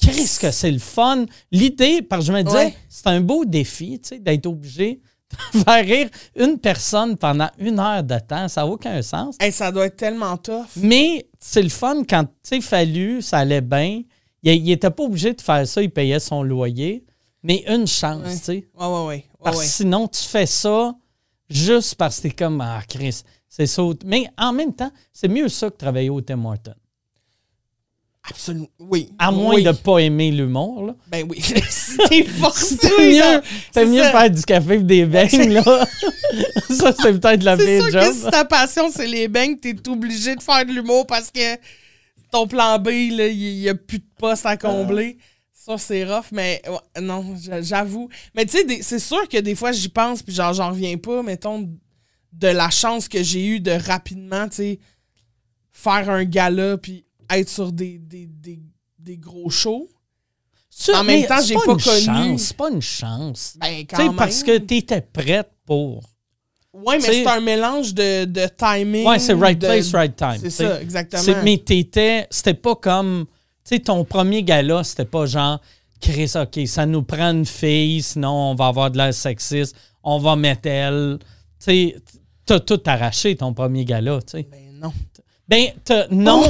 qu'est-ce 0.00 0.38
que 0.38 0.50
c'est 0.52 0.70
le 0.70 0.78
fun? 0.78 1.26
L'idée, 1.50 2.00
parce 2.02 2.22
que 2.22 2.26
je 2.28 2.32
me 2.32 2.42
disais, 2.42 2.56
Ouais. 2.66 2.74
c'est 2.88 3.08
un 3.08 3.20
beau 3.20 3.44
défi, 3.44 3.98
tu 4.00 4.10
sais, 4.10 4.18
d'être 4.20 4.46
obligé 4.46 5.00
de 5.52 5.58
faire 5.64 5.84
rire 5.84 6.08
une 6.36 6.58
personne 6.58 7.16
pendant 7.16 7.50
une 7.58 7.80
heure 7.80 8.04
de 8.04 8.18
temps. 8.20 8.46
Ça 8.46 8.60
n'a 8.60 8.68
aucun 8.68 9.02
sens. 9.02 9.34
Hey, 9.40 9.50
ça 9.50 9.72
doit 9.72 9.86
être 9.86 9.96
tellement 9.96 10.36
tough. 10.36 10.66
Mais 10.76 11.26
c'est 11.40 11.62
le 11.62 11.70
fun 11.70 12.02
quand, 12.08 12.22
tu 12.24 12.30
sais, 12.44 12.60
fallu, 12.60 13.20
ça 13.20 13.38
allait 13.38 13.60
bien. 13.60 14.02
Il 14.44 14.62
n'était 14.62 14.90
pas 14.90 15.02
obligé 15.02 15.32
de 15.32 15.40
faire 15.40 15.66
ça, 15.66 15.82
il 15.82 15.90
payait 15.90 16.20
son 16.20 16.42
loyer. 16.44 17.04
Mais 17.44 17.62
une 17.68 17.86
chance, 17.86 18.24
Ouais. 18.24 18.32
tu 18.36 18.42
sais. 18.44 18.68
Ouais, 18.76 18.86
ouais, 18.86 19.06
ouais. 19.06 19.24
Parce 19.42 19.60
que 19.60 19.66
sinon, 19.66 20.08
tu 20.08 20.22
fais 20.24 20.46
ça 20.46 20.94
juste 21.48 21.94
parce 21.94 22.16
que 22.16 22.22
t'es 22.22 22.30
comme, 22.30 22.60
ah, 22.60 22.80
Chris, 22.88 23.22
c'est 23.48 23.66
ça. 23.66 23.82
Mais 24.04 24.26
en 24.38 24.52
même 24.52 24.74
temps, 24.74 24.90
c'est 25.12 25.28
mieux 25.28 25.48
ça 25.48 25.68
que 25.70 25.76
travailler 25.76 26.10
au 26.10 26.20
Tim 26.20 26.42
Hortons. 26.44 26.74
Absolument. 28.26 28.68
Oui. 28.78 29.10
À 29.18 29.30
moins 29.30 29.56
Oui. 29.56 29.62
de 29.62 29.72
pas 29.72 29.98
aimer 29.98 30.30
l'humour, 30.30 30.86
là. 30.86 30.94
Ben 31.08 31.26
oui. 31.28 31.38
si 31.68 31.98
t'es 32.08 32.24
forcé. 32.24 32.76
C'est 32.80 32.88
mieux, 33.12 33.42
c'est 33.42 33.42
C'est 33.74 33.86
mieux 33.86 34.02
ça. 34.02 34.10
faire 34.12 34.30
du 34.30 34.42
café 34.42 34.74
et 34.76 34.78
des 34.82 35.04
beignes, 35.04 35.52
là. 35.52 35.62
ça, 36.70 36.94
c'est 36.98 37.20
peut-être 37.20 37.42
la 37.42 37.58
C'est 37.58 37.66
pire 37.66 37.82
sûr 37.90 37.92
que 38.00 38.04
job. 38.06 38.14
si 38.14 38.30
ta 38.30 38.44
passion, 38.46 38.90
c'est 38.90 39.06
les 39.06 39.28
beignes, 39.28 39.58
t'es 39.58 39.76
obligé 39.90 40.34
de 40.36 40.42
faire 40.42 40.64
de 40.64 40.72
l'humour 40.72 41.06
parce 41.06 41.30
que 41.30 41.56
ton 42.32 42.46
plan 42.46 42.78
B, 42.78 42.86
là, 43.10 43.26
il 43.28 43.60
n'y 43.60 43.68
a 43.68 43.74
plus 43.74 43.98
de 43.98 44.06
poste 44.18 44.46
à 44.46 44.56
combler. 44.56 45.18
Ça, 45.64 45.78
c'est 45.78 46.04
rough, 46.04 46.26
mais 46.32 46.60
ouais, 46.68 47.00
non, 47.02 47.34
j'a- 47.40 47.62
j'avoue. 47.62 48.08
Mais 48.34 48.44
tu 48.44 48.58
sais, 48.58 48.82
c'est 48.82 48.98
sûr 48.98 49.26
que 49.28 49.38
des 49.38 49.54
fois, 49.54 49.72
j'y 49.72 49.88
pense, 49.88 50.22
puis 50.22 50.34
genre, 50.34 50.52
j'en 50.52 50.68
reviens 50.70 50.96
pas, 50.98 51.22
mettons, 51.22 51.70
de 52.32 52.48
la 52.48 52.68
chance 52.68 53.08
que 53.08 53.22
j'ai 53.22 53.46
eue 53.46 53.60
de 53.60 53.70
rapidement, 53.70 54.46
tu 54.48 54.56
sais, 54.56 54.78
faire 55.72 56.10
un 56.10 56.24
gala, 56.24 56.76
puis 56.76 57.06
être 57.30 57.48
sur 57.48 57.72
des, 57.72 57.98
des, 57.98 58.26
des, 58.26 58.60
des 58.98 59.16
gros 59.16 59.48
shows. 59.48 59.88
En 60.94 61.04
même 61.04 61.24
temps, 61.26 61.40
j'ai 61.40 61.54
pas 61.54 61.60
pas 61.66 61.72
une 61.72 61.80
connu. 61.80 62.00
chance, 62.04 62.42
C'est 62.42 62.56
pas 62.56 62.70
une 62.70 62.82
chance. 62.82 63.56
Ben, 63.60 63.86
quand 63.88 63.96
Tu 63.96 64.02
sais, 64.02 64.08
même. 64.08 64.16
parce 64.16 64.42
que 64.42 64.58
tu 64.58 64.76
étais 64.76 65.00
prête 65.00 65.50
pour. 65.64 66.02
Ouais, 66.72 66.96
mais 66.98 67.04
c'est 67.04 67.26
un 67.26 67.40
mélange 67.40 67.94
de, 67.94 68.24
de 68.24 68.48
timing. 68.58 69.06
Ouais, 69.06 69.20
c'est 69.20 69.32
right 69.34 69.56
de- 69.58 69.66
place, 69.66 69.92
right 69.94 70.16
time. 70.16 70.38
C'est 70.40 70.50
ça, 70.50 70.82
exactement. 70.82 71.22
Mais 71.44 71.56
t'étais. 71.58 72.26
C'était 72.30 72.54
pas 72.54 72.74
comme. 72.74 73.26
Tu 73.66 73.76
sais, 73.76 73.78
ton 73.80 74.04
premier 74.04 74.42
gala, 74.42 74.84
c'était 74.84 75.04
pas 75.04 75.26
genre. 75.26 75.60
Chris, 76.00 76.32
OK, 76.34 76.66
ça 76.66 76.84
nous 76.84 77.02
prend 77.02 77.30
une 77.30 77.46
fille, 77.46 78.02
sinon 78.02 78.50
on 78.50 78.54
va 78.54 78.66
avoir 78.66 78.90
de 78.90 78.98
l'air 78.98 79.14
sexiste, 79.14 79.74
on 80.02 80.18
va 80.18 80.36
mettre 80.36 80.68
elle. 80.68 81.18
Tu 81.58 81.64
sais, 81.64 81.96
t'as 82.44 82.60
tout 82.60 82.80
arraché 82.84 83.34
ton 83.36 83.54
premier 83.54 83.84
gala, 83.86 84.18
tu 84.20 84.38
sais. 84.38 84.46
Ben 84.50 84.78
non. 84.80 84.92
Ben, 85.48 85.68
t'as- 85.82 86.06
non, 86.10 86.42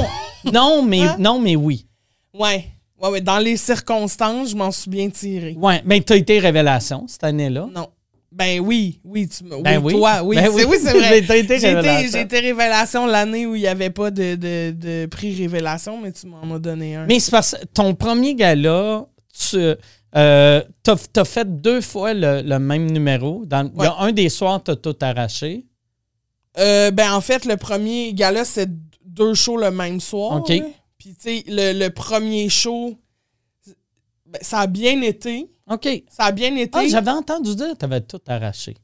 non, 0.51 0.83
mais, 0.83 1.01
Hein? 1.01 1.15
non, 1.19 1.39
mais 1.39 1.55
oui. 1.55 1.85
Ouais. 2.33 2.65
Ouais, 3.01 3.09
ouais. 3.09 3.21
Dans 3.21 3.39
les 3.39 3.55
circonstances, 3.55 4.49
je 4.49 4.55
m'en 4.57 4.71
suis 4.71 4.89
bien 4.89 5.09
tiré. 5.09 5.53
Ouais, 5.57 5.81
mais 5.85 6.01
t'as 6.01 6.15
été 6.17 6.39
révélation 6.39 7.05
cette 7.07 7.23
année-là? 7.23 7.67
Non. 7.73 7.87
Ben 8.35 8.59
oui, 8.59 8.99
oui, 9.05 9.29
tu 9.29 9.43
Ben 9.45 9.77
oui, 9.77 9.93
oui. 9.93 9.93
toi, 9.93 10.21
oui, 10.21 10.35
Ben 10.35 10.45
c'est 10.45 10.65
oui. 10.65 10.65
oui, 10.67 10.77
c'est 10.83 10.91
vrai. 10.91 11.23
J'ai 11.27 11.39
été, 11.39 11.55
révélation. 11.57 12.09
j'ai 12.11 12.19
été 12.21 12.39
révélation 12.41 13.05
l'année 13.05 13.45
où 13.45 13.55
il 13.55 13.61
n'y 13.61 13.67
avait 13.67 13.89
pas 13.89 14.11
de, 14.11 14.35
de, 14.35 14.71
de 14.71 15.05
prix 15.05 15.33
révélation, 15.33 16.01
mais 16.01 16.11
tu 16.11 16.27
m'en 16.27 16.41
as 16.53 16.59
donné 16.59 16.95
un. 16.95 17.05
Mais 17.05 17.21
c'est 17.21 17.31
parce 17.31 17.55
que 17.55 17.65
ton 17.67 17.95
premier 17.95 18.35
gala, 18.35 19.05
tu 19.33 19.57
euh, 19.57 20.61
t'as, 20.83 20.95
t'as 21.13 21.23
fait 21.25 21.61
deux 21.61 21.79
fois 21.79 22.13
le, 22.13 22.41
le 22.41 22.59
même 22.59 22.91
numéro. 22.91 23.45
Dans, 23.45 23.71
Il 23.77 23.83
y 23.83 23.87
a 23.87 23.95
un 23.99 24.11
des 24.11 24.27
soirs, 24.27 24.61
t'as 24.61 24.75
tout 24.75 24.95
arraché. 25.01 25.65
Euh, 26.57 26.91
ben 26.91 27.13
en 27.13 27.21
fait, 27.21 27.45
le 27.45 27.55
premier 27.55 28.13
gala, 28.13 28.43
c'est 28.43 28.69
deux 29.05 29.33
shows 29.33 29.57
le 29.57 29.71
même 29.71 30.01
soir. 30.01 30.37
OK. 30.41 30.49
là. 30.49 30.65
Puis, 30.97 31.15
tu 31.15 31.21
sais, 31.21 31.43
le, 31.47 31.71
le 31.77 31.89
premier 31.89 32.49
show, 32.49 32.97
ben, 34.25 34.39
ça 34.41 34.59
a 34.59 34.67
bien 34.67 35.01
été. 35.01 35.47
OK. 35.69 35.87
Ça 36.09 36.25
a 36.25 36.31
bien 36.31 36.55
été. 36.55 36.77
Ah, 36.77 36.87
j'avais 36.87 37.11
entendu 37.11 37.55
dire 37.55 37.73
que 37.73 37.77
tu 37.77 37.85
avais 37.85 38.01
tout 38.01 38.19
arraché. 38.27 38.75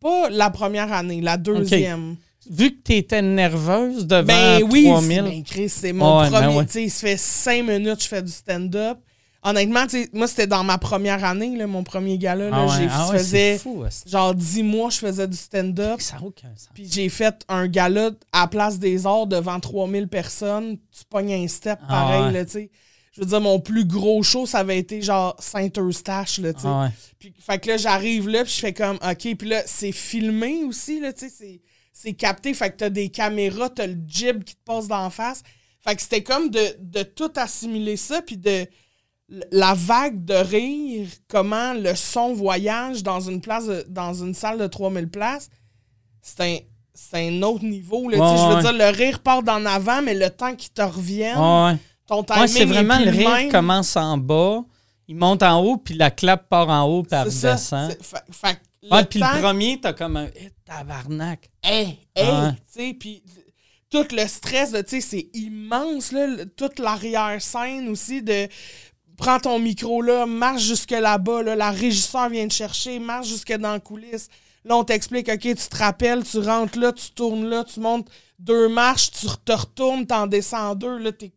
pas 0.00 0.28
la 0.30 0.50
première 0.50 0.92
année, 0.92 1.20
la 1.20 1.36
deuxième. 1.36 2.16
Vu 2.50 2.70
que 2.70 2.82
tu 2.82 2.92
étais 2.94 3.20
nerveuse 3.20 4.06
devant 4.06 4.22
Ben 4.24 4.62
oui, 4.70 4.84
3000. 4.84 5.22
ben 5.22 5.42
Chris, 5.44 5.68
c'est 5.68 5.92
mon 5.92 6.22
ben 6.22 6.30
premier. 6.30 6.56
ouais. 6.56 6.66
Tu 6.66 6.72
sais, 6.72 6.88
ça 6.88 7.06
fait 7.08 7.16
cinq 7.18 7.62
minutes 7.66 7.96
que 7.96 8.02
je 8.04 8.08
fais 8.08 8.22
du 8.22 8.32
stand-up. 8.32 8.98
Honnêtement, 9.42 9.84
moi, 10.12 10.26
c'était 10.26 10.46
dans 10.46 10.64
ma 10.64 10.78
première 10.78 11.22
année, 11.24 11.56
là, 11.56 11.66
mon 11.66 11.84
premier 11.84 12.18
gala. 12.18 12.48
Ah 12.52 12.66
ouais, 12.66 12.72
j'ai, 12.78 12.88
ah 12.90 13.08
ouais, 13.10 13.18
faisais 13.18 13.52
c'est 13.56 13.58
fou. 13.62 13.84
genre 14.06 14.34
dix 14.34 14.62
mois, 14.62 14.90
je 14.90 14.98
faisais 14.98 15.28
du 15.28 15.36
stand-up. 15.36 16.00
Ça 16.00 16.16
aucun 16.22 16.48
sens. 16.56 16.68
Puis 16.74 16.88
j'ai 16.90 17.08
fait 17.08 17.44
un 17.48 17.66
gala 17.68 18.10
à 18.32 18.48
Place 18.48 18.78
des 18.78 19.06
Arts 19.06 19.26
devant 19.26 19.60
3000 19.60 20.08
personnes. 20.08 20.76
Tu 20.90 21.04
pognes 21.08 21.32
un 21.34 21.46
step 21.48 21.78
Ah 21.84 21.88
pareil, 21.88 22.22
ouais. 22.24 22.32
là, 22.32 22.44
tu 22.46 22.50
sais. 22.52 22.70
Je 23.18 23.24
veux 23.24 23.30
dire, 23.30 23.40
mon 23.40 23.58
plus 23.58 23.84
gros 23.84 24.22
show, 24.22 24.46
ça 24.46 24.58
avait 24.60 24.78
été 24.78 25.02
genre 25.02 25.34
Saint-Eustache, 25.40 26.38
là, 26.38 26.52
tu 26.54 26.60
sais. 26.60 26.68
Ah 26.68 26.82
ouais. 26.84 26.90
Puis, 27.18 27.34
fait 27.40 27.58
que 27.58 27.68
là, 27.68 27.76
j'arrive 27.76 28.28
là, 28.28 28.44
puis 28.44 28.52
je 28.54 28.60
fais 28.60 28.72
comme, 28.72 28.96
OK. 28.96 29.34
Puis 29.36 29.48
là, 29.48 29.62
c'est 29.66 29.90
filmé 29.90 30.62
aussi, 30.64 31.00
là, 31.00 31.12
tu 31.12 31.28
sais, 31.28 31.60
c'est, 31.92 32.12
capté. 32.12 32.54
Fait 32.54 32.70
que 32.70 32.76
t'as 32.76 32.90
des 32.90 33.08
caméras, 33.08 33.70
t'as 33.70 33.88
le 33.88 33.96
jib 34.06 34.44
qui 34.44 34.54
te 34.54 34.62
passe 34.64 34.86
d'en 34.86 35.10
face. 35.10 35.42
Fait 35.80 35.96
que 35.96 36.02
c'était 36.02 36.22
comme 36.22 36.48
de, 36.48 36.60
de 36.78 37.02
tout 37.02 37.32
assimiler 37.34 37.96
ça, 37.96 38.22
puis 38.22 38.36
de 38.36 38.66
la 39.50 39.74
vague 39.74 40.24
de 40.24 40.34
rire, 40.34 41.08
comment 41.26 41.74
le 41.74 41.94
son 41.96 42.32
voyage 42.34 43.02
dans 43.02 43.20
une 43.20 43.40
place, 43.40 43.66
de- 43.66 43.84
dans 43.88 44.14
une 44.14 44.32
salle 44.34 44.58
de 44.58 44.66
3000 44.68 45.08
places, 45.08 45.50
c'est 46.22 46.40
un, 46.40 46.56
c'est 46.94 47.28
un 47.28 47.42
autre 47.42 47.64
niveau, 47.64 48.08
là, 48.08 48.16
tu 48.16 48.22
sais. 48.22 48.30
Ouais, 48.30 48.36
Je 48.36 48.48
veux 48.48 48.54
ouais. 48.54 48.62
dire, 48.62 48.72
le 48.72 48.96
rire 48.96 49.18
part 49.20 49.42
d'en 49.42 49.66
avant, 49.66 50.02
mais 50.02 50.14
le 50.14 50.30
temps 50.30 50.54
qu'il 50.54 50.70
te 50.70 50.82
revienne, 50.82 51.36
ouais. 51.38 51.76
Ton 52.08 52.24
timing 52.24 52.40
Ouais, 52.42 52.48
c'est 52.48 52.62
est 52.62 52.64
vraiment 52.64 52.98
le 52.98 53.10
rire 53.10 53.30
même. 53.30 53.52
commence 53.52 53.96
en 53.96 54.18
bas, 54.18 54.64
il 55.06 55.14
monte 55.14 55.42
en 55.44 55.62
haut, 55.62 55.76
puis 55.76 55.94
la 55.94 56.10
clap 56.10 56.48
part 56.48 56.68
en 56.68 56.82
haut, 56.84 57.02
puis 57.04 57.12
elle 57.14 57.28
redescend. 57.28 57.96
Ouais, 58.90 59.04
puis 59.04 59.20
le 59.20 59.40
premier, 59.40 59.78
t'as 59.80 59.92
comme 59.92 60.16
un 60.16 60.26
Eh, 60.34 60.50
tabarnak. 60.64 61.48
hey, 61.62 61.98
hey, 62.16 62.26
tu 62.26 62.56
sais, 62.66 62.94
puis 62.98 63.22
tout 63.90 64.06
le 64.12 64.26
stress, 64.26 64.72
tu 64.72 64.78
sais, 64.88 65.00
c'est 65.00 65.28
immense, 65.34 66.12
là, 66.12 66.44
toute 66.56 66.78
l'arrière-scène 66.78 67.88
aussi 67.88 68.22
de 68.22 68.48
prends 69.16 69.40
ton 69.40 69.58
micro 69.58 70.00
là, 70.00 70.26
marche 70.26 70.62
jusque 70.62 70.92
là-bas, 70.92 71.42
là, 71.42 71.56
la 71.56 71.70
régisseur 71.70 72.28
vient 72.28 72.46
te 72.46 72.52
chercher, 72.54 72.98
marche 73.00 73.26
jusque 73.28 73.52
dans 73.56 73.72
la 73.72 73.80
coulisse. 73.80 74.28
Là, 74.64 74.76
on 74.76 74.84
t'explique, 74.84 75.28
OK, 75.28 75.40
tu 75.40 75.54
te 75.54 75.76
rappelles, 75.76 76.22
tu 76.24 76.38
rentres 76.38 76.78
là, 76.78 76.92
tu 76.92 77.10
tournes 77.10 77.46
là, 77.48 77.64
tu 77.64 77.80
montes 77.80 78.08
deux 78.38 78.68
marches, 78.68 79.10
tu 79.10 79.26
te 79.44 79.52
retournes, 79.52 80.06
t'en 80.06 80.26
descends 80.28 80.74
deux, 80.76 80.98
là, 80.98 81.10
t'es- 81.12 81.32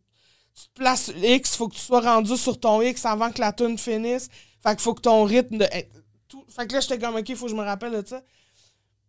tu 0.54 0.64
te 0.68 0.74
places 0.74 1.10
X, 1.22 1.56
faut 1.56 1.68
que 1.68 1.74
tu 1.74 1.80
sois 1.80 2.00
rendu 2.00 2.36
sur 2.36 2.58
ton 2.60 2.80
X 2.82 3.04
avant 3.06 3.30
que 3.32 3.40
la 3.40 3.52
tune 3.52 3.78
finisse. 3.78 4.28
Fait 4.62 4.70
qu'il 4.70 4.80
faut 4.80 4.94
que 4.94 5.00
ton 5.00 5.24
rythme 5.24 5.58
de. 5.58 5.66
tout- 6.28 6.44
fait 6.48 6.66
que 6.66 6.74
là, 6.74 6.80
j'étais 6.80 6.98
comme, 6.98 7.16
OK, 7.16 7.34
faut 7.34 7.46
que 7.46 7.50
je 7.50 7.56
me 7.56 7.62
rappelle 7.64 7.92
de 8.02 8.06
ça. 8.06 8.22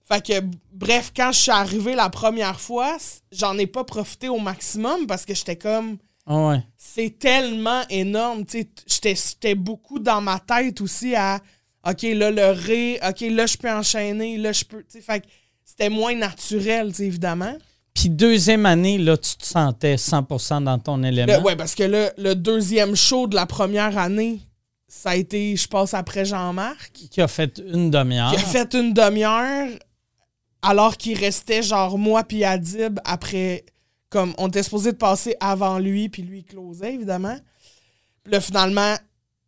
Fait 0.06 0.26
que, 0.26 0.34
bref, 0.74 1.12
quand 1.16 1.32
je 1.32 1.40
suis 1.40 1.52
arrivé 1.52 1.96
la 1.96 2.10
première 2.10 2.60
fois, 2.60 2.98
j'en 3.32 3.58
ai 3.58 3.68
pas 3.68 3.84
profité 3.86 4.28
au 4.30 4.40
maximum 4.40 5.08
parce 5.08 5.26
que 5.26 5.34
j'étais 5.34 5.56
comme, 5.56 5.98
Ah 6.26 6.48
ouais. 6.48 6.64
c'est 6.78 7.18
tellement 7.20 7.84
énorme. 7.90 8.46
tu 8.46 8.60
sais, 8.60 8.64
t- 8.66 8.84
J'étais 8.86 9.16
j'étais 9.16 9.56
beaucoup 9.56 10.00
dans 10.00 10.20
ma 10.22 10.40
tête 10.40 10.82
aussi 10.82 11.16
à, 11.16 11.40
OK, 11.88 12.02
là, 12.04 12.32
le 12.32 12.52
ré, 12.52 13.00
OK, 13.08 13.22
là, 13.22 13.46
je 13.46 13.58
peux 13.58 13.72
enchaîner, 13.72 14.38
là, 14.38 14.52
je 14.52 14.66
peux. 14.66 14.80
tu 14.84 14.92
sais, 14.92 15.02
Fait 15.02 15.22
que 15.22 15.28
c'était 15.64 15.90
moins 15.90 16.16
naturel, 16.16 16.90
tu 16.90 16.96
sais, 16.98 17.06
évidemment. 17.06 17.56
Puis 17.94 18.10
deuxième 18.10 18.66
année, 18.66 18.98
là, 18.98 19.18
tu 19.18 19.36
te 19.38 19.46
sentais 19.46 19.96
100% 19.96 20.64
dans 20.64 20.80
ton 20.80 21.04
élément. 21.04 21.32
Le- 21.38 21.42
ouais, 21.44 21.56
parce 21.56 21.76
que 21.76 21.84
là, 21.84 22.12
le 22.18 22.34
deuxième 22.36 22.96
show 22.96 23.28
de 23.28 23.36
la 23.36 23.46
première 23.46 23.98
année, 23.98 24.42
ça 24.88 25.12
a 25.12 25.16
été, 25.16 25.56
je 25.56 25.68
passe 25.68 25.94
après 25.94 26.26
Jean-Marc. 26.26 26.92
Qui 27.12 27.22
a 27.22 27.28
fait 27.28 27.62
une 27.66 27.92
demi-heure. 27.92 28.32
qui 28.32 28.38
a 28.38 28.40
fait 28.40 28.74
une 28.74 28.94
demi-heure 28.94 29.70
alors 30.62 30.96
qu'il 30.98 31.18
restait 31.18 31.62
genre 31.62 31.98
moi 31.98 32.24
puis 32.24 32.44
Adib 32.46 33.00
après 33.04 33.66
comme 34.10 34.34
on 34.38 34.48
était 34.48 34.64
supposé 34.64 34.94
de 34.94 34.98
passer 34.98 35.36
avant 35.42 35.78
lui 35.78 36.08
puis 36.10 36.22
lui 36.22 36.40
il 36.40 36.44
closait 36.46 36.94
évidemment. 36.94 37.36
Puis 38.24 38.32
là 38.32 38.40
finalement 38.40 38.96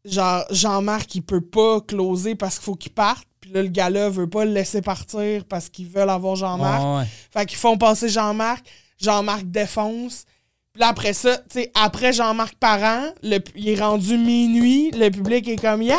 genre 0.03 0.43
Jean-Marc 0.51 1.15
il 1.15 1.21
peut 1.21 1.39
pas 1.41 1.79
closer 1.81 2.35
parce 2.35 2.55
qu'il 2.55 2.65
faut 2.65 2.75
qu'il 2.75 2.91
parte 2.91 3.27
puis 3.45 3.53
là 3.53 3.61
le 3.61 3.69
gars-là 3.69 4.09
veut 4.09 4.27
pas 4.27 4.43
le 4.43 4.51
laisser 4.51 4.81
partir 4.81 5.45
parce 5.45 5.69
qu'ils 5.69 5.87
veulent 5.87 6.09
avoir 6.09 6.35
Jean-Marc. 6.35 6.83
Ouais. 6.83 7.07
Fait 7.31 7.45
qu'ils 7.45 7.59
font 7.59 7.77
passer 7.77 8.09
Jean-Marc, 8.09 8.65
Jean-Marc 8.99 9.43
défonce. 9.45 10.25
Puis 10.73 10.81
là, 10.81 10.87
après 10.87 11.13
ça, 11.13 11.37
tu 11.37 11.43
sais, 11.61 11.71
après 11.75 12.11
Jean-Marc 12.11 12.55
Parent, 12.55 13.05
le, 13.23 13.37
il 13.55 13.69
est 13.69 13.79
rendu 13.79 14.17
minuit, 14.17 14.89
le 14.91 15.09
public 15.09 15.47
est 15.47 15.55
comme 15.61 15.81
Yeah! 15.83 15.95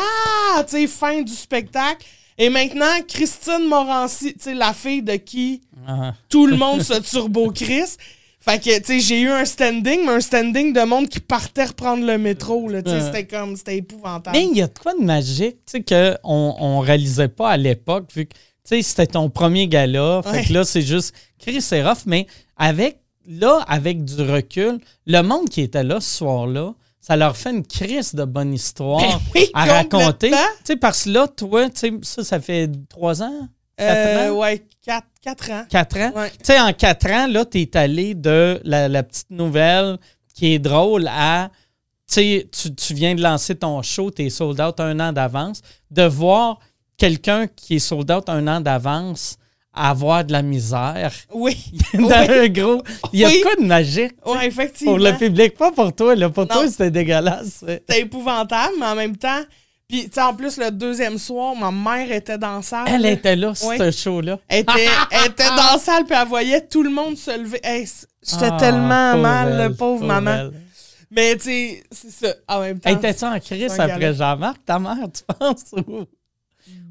Tu 0.67 0.71
sais, 0.71 0.87
fin 0.87 1.21
du 1.21 1.31
spectacle. 1.33 2.05
Et 2.37 2.49
maintenant, 2.49 3.01
Christine 3.07 3.67
Morancy, 3.67 4.33
tu 4.33 4.41
sais, 4.41 4.53
la 4.53 4.73
fille 4.73 5.01
de 5.01 5.13
qui 5.15 5.61
Ah. 5.87 6.13
tout 6.29 6.45
le 6.45 6.57
monde 6.57 6.81
se 6.83 6.99
turbo 6.99 7.49
Chris. 7.51 7.95
Fait 8.47 8.59
que, 8.59 8.77
tu 8.79 8.85
sais, 8.85 8.99
j'ai 8.99 9.19
eu 9.21 9.29
un 9.29 9.43
standing, 9.45 10.05
mais 10.05 10.13
un 10.13 10.19
standing 10.21 10.71
de 10.73 10.81
monde 10.81 11.09
qui 11.09 11.19
partait 11.19 11.65
reprendre 11.65 12.05
le 12.05 12.17
métro, 12.17 12.69
là. 12.69 12.81
Tu 12.81 12.89
sais, 12.89 13.01
c'était 13.01 13.27
comme, 13.27 13.55
c'était 13.55 13.77
épouvantable. 13.77 14.37
Mais 14.37 14.45
il 14.45 14.57
y 14.57 14.61
a 14.61 14.67
de 14.67 14.77
quoi 14.79 14.93
de 14.93 15.03
magique, 15.03 15.57
tu 15.65 15.79
sais, 15.79 15.83
qu'on 15.83 16.55
on 16.59 16.79
réalisait 16.79 17.27
pas 17.27 17.49
à 17.51 17.57
l'époque, 17.57 18.05
vu 18.15 18.25
que, 18.25 18.33
tu 18.33 18.39
sais, 18.63 18.81
c'était 18.81 19.07
ton 19.07 19.29
premier 19.29 19.67
gala. 19.67 20.21
Fait 20.23 20.29
Ouais. 20.31 20.45
que 20.45 20.53
là, 20.53 20.63
c'est 20.63 20.81
juste, 20.81 21.13
Chris, 21.39 21.61
c'est 21.61 21.83
rough, 21.83 22.05
mais 22.05 22.25
avec, 22.55 22.99
là, 23.27 23.65
avec 23.67 24.05
du 24.05 24.21
recul, 24.21 24.79
le 25.05 25.21
monde 25.23 25.49
qui 25.49 25.61
était 25.61 25.83
là 25.83 25.99
ce 25.99 26.17
soir-là, 26.17 26.73
ça 27.01 27.15
leur 27.15 27.35
fait 27.37 27.51
une 27.51 27.65
crise 27.65 28.15
de 28.15 28.25
bonne 28.25 28.53
histoire 28.53 28.99
Ben 29.01 29.19
oui, 29.35 29.49
à 29.53 29.65
raconter. 29.65 30.29
Tu 30.31 30.35
sais, 30.65 30.75
parce 30.77 31.03
que 31.05 31.09
là, 31.09 31.27
toi, 31.27 31.69
tu 31.69 31.79
sais, 31.79 31.93
ça, 32.01 32.23
ça 32.23 32.39
fait 32.39 32.69
trois 32.89 33.21
ans, 33.23 33.47
Euh, 33.79 34.29
ans? 34.31 34.37
ouais, 34.39 34.63
4, 34.85 35.05
quatre 35.21 35.51
ans. 35.51 35.63
quatre 35.69 35.97
ans? 35.97 36.11
Ouais. 36.15 36.29
Tu 36.31 36.37
sais, 36.43 36.59
en 36.59 36.73
quatre 36.73 37.09
ans, 37.11 37.27
là, 37.27 37.45
tu 37.45 37.59
es 37.61 37.77
allé 37.77 38.15
de 38.15 38.59
la, 38.63 38.87
la 38.87 39.03
petite 39.03 39.29
nouvelle 39.29 39.97
qui 40.33 40.53
est 40.53 40.59
drôle 40.59 41.07
à. 41.07 41.49
Tu 42.11 42.45
tu- 42.49 42.93
viens 42.93 43.15
de 43.15 43.21
lancer 43.21 43.55
ton 43.55 43.81
show, 43.81 44.09
tu 44.11 44.25
es 44.25 44.29
sold 44.29 44.61
out 44.61 44.79
un 44.79 44.97
an 44.99 45.11
d'avance. 45.11 45.61
De 45.91 46.03
voir 46.03 46.57
quelqu'un 46.95 47.47
qui 47.47 47.75
est 47.75 47.79
sold 47.79 48.09
out 48.11 48.29
un 48.29 48.47
an 48.47 48.61
d'avance 48.61 49.37
avoir 49.73 50.23
de 50.25 50.31
la 50.31 50.41
misère 50.41 51.11
Oui. 51.33 51.55
dans 51.93 52.09
un 52.09 52.47
gros. 52.47 52.81
Il 53.13 53.19
y 53.19 53.25
a 53.25 53.27
Oui. 53.27 53.37
de 53.39 53.43
quoi 53.43 53.55
de 53.57 53.63
magique 53.67 54.13
Ouais, 54.25 54.47
effectivement. 54.47 54.93
pour 54.93 54.99
le 55.05 55.13
public, 55.17 55.55
pas 55.55 55.71
pour 55.71 55.93
toi. 55.93 56.15
Là. 56.15 56.29
Pour 56.29 56.43
Non. 56.45 56.47
toi, 56.55 56.67
c'était 56.67 56.89
dégueulasse. 56.89 57.63
C'était 57.67 58.01
épouvantable, 58.01 58.73
mais 58.79 58.85
en 58.87 58.95
même 58.95 59.17
temps. 59.17 59.41
Puis, 59.87 60.05
tu 60.09 60.15
sais, 60.15 60.21
en 60.21 60.33
plus, 60.33 60.57
le 60.57 60.69
deuxième 60.69 61.17
soir, 61.17 61.55
ma 61.55 61.71
mère 61.71 62.11
était 62.11 62.37
dans 62.37 62.57
la 62.57 62.61
salle. 62.61 62.87
Elle 62.89 63.05
était 63.05 63.37
là, 63.37 63.55
ce 63.55 63.89
show-là. 63.91 64.37
Elle 64.49 64.59
était, 64.61 64.85
elle 65.11 65.31
était 65.31 65.47
dans 65.47 65.71
la 65.73 65.79
salle, 65.79 66.03
puis 66.03 66.15
elle 66.19 66.27
voyait 66.27 66.67
tout 66.67 66.83
le 66.83 66.89
monde 66.89 67.15
se 67.17 67.37
lever. 67.37 67.59
Hey, 67.63 67.87
J'étais 68.21 68.49
Ah, 68.51 68.57
tellement 68.59 69.17
mal, 69.17 69.53
elle, 69.61 69.67
le 69.69 69.75
pauvre 69.75 70.05
maman. 70.05 70.31
elle. 70.31 70.51
Mais, 71.09 71.37
tu 71.37 71.43
sais, 71.43 71.83
c'est 71.89 72.11
ça. 72.11 72.33
En 72.49 72.59
même 72.59 72.79
temps. 72.81 72.89
Elle 72.89 72.97
était-tu 72.97 73.23
en 73.23 73.39
crise 73.39 73.79
après. 73.79 74.13
Jean-Marc, 74.13 74.65
ta 74.65 74.77
mère, 74.77 74.97
tu 75.13 75.23
penses? 75.39 75.71
ou- 75.71 76.03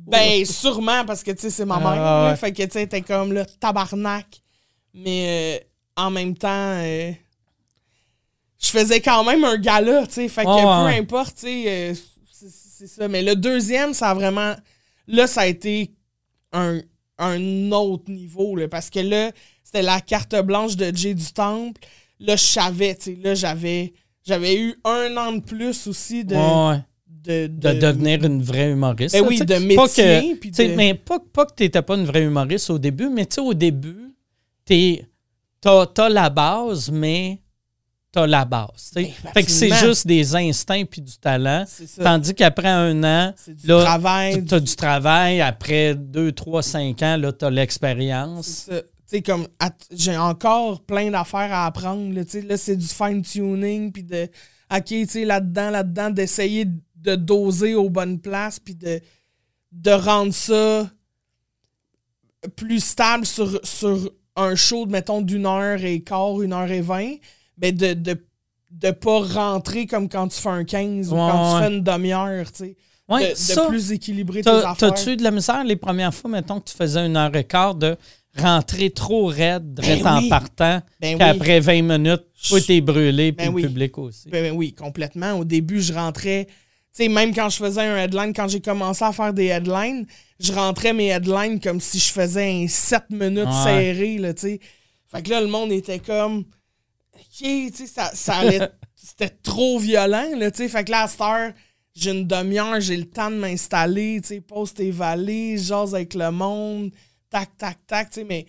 Ben, 0.07 0.43
sûrement, 0.47 1.05
parce 1.05 1.23
que, 1.23 1.33
tu 1.33 1.43
sais, 1.43 1.51
c'est 1.51 1.67
ma 1.67 1.75
Ah, 1.77 1.81
mère. 1.81 1.97
là. 2.03 2.31
ouais. 2.31 2.37
Fait 2.37 2.53
que, 2.53 2.63
tu 2.63 2.71
sais, 2.71 2.79
elle 2.79 2.85
était 2.87 3.03
comme, 3.03 3.35
le 3.35 3.45
tabarnak. 3.45 4.27
Mais, 4.95 5.59
euh, 5.61 6.03
en 6.03 6.11
même 6.11 6.35
temps, 6.35 6.49
euh, 6.51 7.13
je 8.59 8.69
faisais 8.69 9.01
quand 9.03 9.23
même 9.25 9.45
un 9.45 9.59
gala, 9.59 10.07
tu 10.07 10.15
sais. 10.15 10.29
Fait 10.29 10.45
que, 10.45 10.49
peu 10.49 10.85
ouais. 10.87 10.99
importe, 10.99 11.35
tu 11.37 11.47
sais, 11.47 11.65
euh, 11.67 11.95
c'est 12.79 12.87
ça. 12.87 13.09
Mais 13.09 13.23
le 13.23 13.37
deuxième, 13.37 13.95
ça 13.95 14.11
a 14.11 14.15
vraiment. 14.15 14.55
Là, 15.07 15.27
ça 15.27 15.43
a 15.43 15.47
été 15.47 15.93
un, 16.53 16.81
un 17.19 17.71
autre 17.73 18.11
niveau, 18.11 18.57
là, 18.57 18.69
parce 18.69 18.91
que 18.91 18.99
là, 19.01 19.31
c'était 19.63 19.83
la 19.83 20.01
carte 20.01 20.35
blanche 20.45 20.77
de 20.77 20.95
Jay 20.95 21.15
du 21.15 21.33
Temple. 21.33 21.81
Là, 22.21 22.37
je 22.37 22.45
savais, 22.45 22.95
tu 22.95 23.15
sais, 23.15 23.19
là, 23.23 23.35
j'avais. 23.35 23.93
J'avais 24.25 24.57
eu 24.61 24.75
un 24.85 25.17
an 25.17 25.33
de 25.35 25.41
plus 25.41 25.87
aussi 25.87 26.25
de, 26.25 26.35
Ouais. 26.35 26.79
de, 27.07 27.47
de 27.47 27.79
devenir 27.79 28.25
une 28.25 28.43
vraie 28.43 28.71
humoriste. 28.73 29.15
Ben 29.15 29.25
oui, 29.25 29.39
de 29.39 29.45
Pas 29.45 29.61
métier, 29.61 30.37
que- 30.41 30.53
sais, 30.53 30.69
de- 30.69 30.75
Mais 30.75 30.95
pas, 30.95 31.21
pas 31.33 31.47
que 31.47 31.53
tu 31.57 31.63
n'étais 31.63 31.81
pas 31.83 31.95
une 31.97 32.07
vraie 32.07 32.25
humoriste 32.25 32.71
au 32.71 32.79
début, 32.79 33.09
mais 33.09 33.25
tu 33.27 33.37
sais, 33.37 33.41
au 33.41 33.55
début, 33.55 34.13
tu 34.65 34.99
as, 35.65 36.09
la 36.09 36.29
base, 36.29 36.91
mais 36.91 37.39
tu 38.17 38.23
as 38.23 38.27
la 38.27 38.45
base. 38.45 38.93
Ben, 38.95 39.07
fait 39.35 39.43
que 39.43 39.51
c'est 39.51 39.75
juste 39.75 40.07
des 40.07 40.35
instincts 40.35 40.85
puis 40.87 41.03
du 41.03 41.17
talent. 41.19 41.65
Tandis 42.03 42.35
qu'après 42.35 42.69
un 42.69 42.97
an, 43.05 43.35
là, 43.65 43.99
tu 44.47 44.55
as 44.55 44.61
du 44.61 44.77
travail. 44.77 45.41
Après 45.41 45.95
deux, 45.95 46.33
trois, 46.33 46.63
cinq 46.63 47.03
ans, 47.03 47.21
tu 47.39 47.45
as 47.45 47.51
l'expérience. 47.51 48.71
Tu 49.09 49.23
comme, 49.23 49.47
j'ai 49.93 50.17
encore 50.17 50.81
plein 50.83 51.11
d'affaires 51.11 51.53
à 51.53 51.67
apprendre. 51.67 52.13
Là, 52.13 52.23
là 52.49 52.57
c'est 52.57 52.77
du 52.77 52.87
fine-tuning, 52.87 53.93
puis 53.93 54.03
de, 54.03 54.29
OK, 54.75 54.85
tu 54.87 55.07
sais, 55.07 55.25
là-dedans, 55.25 55.71
là-dedans, 55.71 56.11
d'essayer 56.11 56.65
de 56.65 57.15
doser 57.15 57.75
aux 57.77 57.89
bonnes 57.89 58.19
places, 58.19 58.59
puis 58.59 58.75
de, 58.75 59.01
de 59.71 59.91
rendre 59.91 60.35
ça 60.35 60.91
plus 62.57 62.83
stable 62.83 63.27
sur, 63.27 63.61
sur 63.65 64.11
un 64.35 64.55
show, 64.57 64.87
mettons, 64.87 65.23
d'une 65.23 65.47
heure 65.47 65.85
et 65.85 66.01
quart, 66.01 66.43
une 66.43 66.53
heure 66.53 66.71
et 66.71 66.81
vingt. 66.81 67.15
Ben, 67.57 67.75
de, 67.75 67.95
de 67.95 68.17
de 68.71 68.91
pas 68.91 69.21
rentrer 69.21 69.87
comme 69.87 70.09
quand 70.09 70.29
tu 70.29 70.41
fais 70.41 70.49
un 70.49 70.65
15 70.65 71.13
ou 71.13 71.17
quand 71.17 71.55
ouais. 71.55 71.61
tu 71.61 71.67
fais 71.69 71.77
une 71.77 71.83
demi-heure, 71.83 72.53
tu 72.53 72.65
sais. 72.65 72.77
Ouais, 73.09 73.33
de, 73.33 73.69
plus 73.69 73.93
équilibrer 73.93 74.43
tes 74.43 74.51
affaires. 74.51 74.77
T'as-tu 74.77 75.11
eu 75.13 75.17
de 75.17 75.23
la 75.23 75.31
misère 75.31 75.63
les 75.63 75.77
premières 75.77 76.13
fois, 76.13 76.29
mettons, 76.29 76.59
que 76.59 76.69
tu 76.69 76.77
faisais 76.77 77.07
une 77.07 77.17
heure 77.17 77.35
et 77.37 77.45
quart 77.45 77.77
de 77.77 77.97
rentrer 78.37 78.91
trop 78.91 79.27
raide, 79.27 79.75
Ben 79.75 80.05
en 80.07 80.19
oui. 80.19 80.29
partant, 80.29 80.83
Ben 81.01 81.17
puis 81.17 81.25
oui. 81.25 81.31
après 81.31 81.61
20 81.61 81.83
minutes, 81.83 82.25
toi, 82.49 82.61
t'es 82.61 82.81
brûlé, 82.81 83.33
puis 83.33 83.47
Ben 83.47 83.55
oui. 83.55 83.63
le 83.63 83.69
public 83.69 83.97
aussi. 83.99 84.29
Ben, 84.29 84.53
oui, 84.53 84.75
complètement. 84.75 85.35
Au 85.35 85.45
début, 85.45 85.81
je 85.81 85.93
rentrais. 85.93 86.47
Tu 86.47 87.05
sais, 87.05 87.09
même 87.09 87.33
quand 87.33 87.49
je 87.49 87.59
faisais 87.59 87.83
un 87.83 87.97
headline, 87.97 88.33
quand 88.35 88.49
j'ai 88.49 88.61
commencé 88.61 89.05
à 89.05 89.13
faire 89.13 89.33
des 89.33 89.47
headlines, 89.47 90.07
je 90.41 90.53
rentrais 90.53 90.93
mes 90.93 91.09
headlines 91.09 91.61
comme 91.61 91.81
si 91.81 92.01
je 92.01 92.13
faisais 92.13 92.51
un 92.51 92.67
7 92.69 93.05
minutes 93.11 93.53
serré, 93.63 94.19
là, 94.19 94.35
tu 94.35 94.41
sais. 94.43 94.61
Fait 95.07 95.23
que 95.23 95.31
là, 95.31 95.41
le 95.41 95.47
monde 95.47 95.71
était 95.71 96.01
comme. 96.01 96.45
OK, 97.17 97.71
tu 97.73 97.73
sais, 97.73 97.87
ça, 97.87 98.11
ça. 98.15 98.43
C'était 98.97 99.29
trop 99.29 99.79
violent, 99.79 100.37
là, 100.37 100.51
tu 100.51 100.59
sais. 100.59 100.69
Fait 100.69 100.85
que 100.85 100.91
là, 100.91 101.03
à 101.03 101.09
cette 101.09 101.21
heure, 101.21 101.53
j'ai 101.95 102.11
une 102.11 102.27
demi-heure, 102.27 102.81
j'ai 102.81 102.97
le 102.97 103.09
temps 103.09 103.31
de 103.31 103.37
m'installer, 103.37 104.21
tu 104.21 104.29
sais, 104.29 104.41
pose 104.41 104.75
tes 104.75 104.91
valises, 104.91 105.69
jase 105.69 105.95
avec 105.95 106.15
le 106.15 106.31
monde, 106.31 106.91
tac, 107.31 107.57
tac, 107.57 107.79
tac, 107.87 108.11
tu 108.11 108.21
sais, 108.21 108.25
mais 108.25 108.47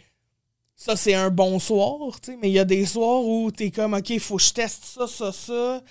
ça, 0.76 0.96
c'est 0.96 1.14
un 1.14 1.30
bon 1.30 1.58
soir, 1.60 2.20
tu 2.22 2.32
sais, 2.32 2.38
mais 2.42 2.50
il 2.50 2.54
y 2.54 2.60
a 2.60 2.66
des 2.66 2.86
soirs 2.86 3.24
où 3.24 3.50
t'es 3.52 3.72
comme, 3.72 3.94
OK, 3.94 4.10
il 4.10 4.20
faut 4.20 4.38
que 4.38 4.44
je 4.44 4.54
teste 4.54 4.84
ça, 4.84 5.08
ça, 5.08 5.32
ça. 5.32 5.82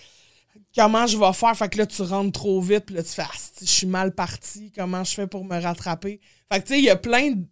Comment 0.75 1.07
je 1.07 1.17
vais 1.17 1.33
faire? 1.33 1.57
Fait 1.57 1.69
que 1.69 1.79
là, 1.79 1.87
tu 1.87 2.03
rentres 2.03 2.39
trop 2.39 2.61
vite, 2.61 2.87
puis 2.87 2.95
là, 2.95 3.03
tu 3.03 3.11
fais, 3.11 3.23
ah, 3.23 3.39
je 3.61 3.67
suis 3.67 3.87
mal 3.87 4.15
parti, 4.15 4.71
comment 4.77 5.03
je 5.03 5.15
fais 5.15 5.27
pour 5.27 5.45
me 5.45 5.61
rattraper? 5.61 6.21
Fait 6.53 6.61
que, 6.61 6.67
tu 6.67 6.75
sais, 6.75 6.79
il 6.79 6.85
y 6.85 6.91
a 6.91 6.97
plein 6.97 7.31
de. 7.33 7.45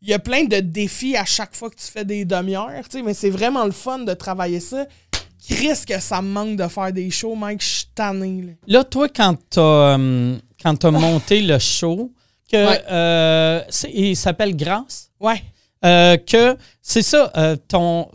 Il 0.00 0.08
y 0.08 0.14
a 0.14 0.18
plein 0.18 0.44
de 0.44 0.60
défis 0.60 1.16
à 1.16 1.24
chaque 1.24 1.54
fois 1.56 1.70
que 1.70 1.74
tu 1.76 1.86
fais 1.86 2.04
des 2.04 2.24
demi-heures, 2.24 2.70
tu 2.88 2.98
sais, 2.98 3.02
mais 3.02 3.14
c'est 3.14 3.30
vraiment 3.30 3.64
le 3.64 3.72
fun 3.72 3.98
de 3.98 4.14
travailler 4.14 4.60
ça. 4.60 4.86
Chris, 5.48 5.84
que 5.88 5.98
ça 5.98 6.20
me 6.22 6.28
manque 6.28 6.56
de 6.56 6.68
faire 6.68 6.92
des 6.92 7.10
shows, 7.10 7.34
Mike, 7.34 7.62
je 7.62 7.68
suis 7.68 7.86
tanné, 7.94 8.42
là. 8.42 8.52
Là, 8.66 8.84
toi, 8.84 9.08
quand 9.08 9.34
t'as 9.50 9.96
t'as 10.78 10.90
monté 10.90 11.40
le 11.40 11.58
show, 11.58 12.12
que 12.50 12.56
Ouais. 12.68 12.82
euh, 12.90 13.62
il 13.92 14.16
s'appelle 14.16 14.54
Grâce, 14.56 15.10
Ouais. 15.20 15.42
euh, 15.84 16.16
que 16.16 16.56
c'est 16.82 17.02
ça, 17.02 17.32
euh, 17.36 17.56
ton 17.66 18.08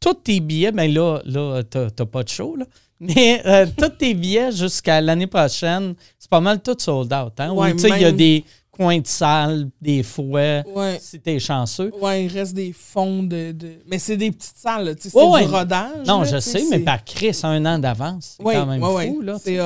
tous 0.00 0.14
tes 0.14 0.40
billets, 0.40 0.72
ben 0.72 0.92
là, 0.92 1.20
là 1.26 1.62
t'as 1.62 2.06
pas 2.06 2.22
de 2.22 2.28
show, 2.28 2.56
là. 2.56 2.64
Mais 3.00 3.42
tous 3.76 3.90
tes 3.90 4.14
billets 4.14 4.52
jusqu'à 4.52 5.00
l'année 5.02 5.26
prochaine, 5.26 5.94
c'est 6.18 6.30
pas 6.30 6.40
mal 6.40 6.62
tout 6.62 6.76
sold 6.78 7.12
out. 7.12 7.32
Hein? 7.38 7.50
Ou, 7.52 7.60
Ouais, 7.60 7.72
tu 7.72 7.80
sais, 7.80 7.88
il 7.90 8.00
y 8.00 8.04
a 8.04 8.08
même- 8.08 8.16
des 8.16 8.42
coins 8.76 8.98
de 9.00 9.06
salle, 9.06 9.68
des 9.80 10.02
fouets, 10.02 10.62
Ouais. 10.74 10.98
si 11.00 11.20
t'es 11.20 11.38
chanceux. 11.38 11.90
Ouais, 12.00 12.24
il 12.26 12.28
reste 12.32 12.54
des 12.54 12.72
fonds 12.72 13.22
de. 13.22 13.52
de- 13.52 13.78
Mais 13.86 13.98
c'est 13.98 14.16
des 14.16 14.30
petites 14.30 14.56
salles, 14.56 14.84
là, 14.86 14.94
tu 14.94 15.02
sais, 15.02 15.10
c'est 15.10 15.16
Ouais, 15.18 15.44
du 15.46 15.50
ouais. 15.52 15.58
rodage. 15.58 16.06
Non, 16.06 16.20
là, 16.22 16.26
je 16.26 16.38
sais, 16.38 16.64
mais 16.70 16.80
par 16.80 17.04
Chris, 17.04 17.38
un 17.42 17.64
an 17.66 17.78
d'avance, 17.78 18.34
c'est 18.36 18.44
Ouais, 18.44 18.54
quand 18.54 18.66
même 18.66 18.82
ouais, 18.82 19.08
fou. 19.08 19.18
ouais, 19.20 19.24
Là, 19.24 19.38
c'est 19.42 19.60
hot. 19.60 19.64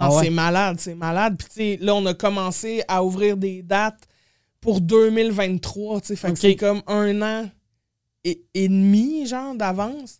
Non, 0.00 0.06
Ah 0.16 0.20
c'est 0.22 0.30
malade, 0.30 0.76
c'est 0.78 0.94
malade. 0.94 1.34
Puis, 1.38 1.48
tu 1.48 1.54
sais, 1.54 1.78
là, 1.84 1.94
on 1.94 2.06
a 2.06 2.14
commencé 2.14 2.82
à 2.86 3.02
ouvrir 3.02 3.36
des 3.36 3.62
dates 3.62 4.06
pour 4.60 4.80
2023, 4.80 6.00
tu 6.00 6.08
sais. 6.08 6.16
Fait 6.16 6.32
que 6.32 6.38
c'est 6.38 6.56
comme 6.56 6.82
un 6.86 7.20
an 7.22 7.48
et, 8.24 8.42
et 8.54 8.68
demi, 8.68 9.26
genre, 9.26 9.54
d'avance. 9.54 10.18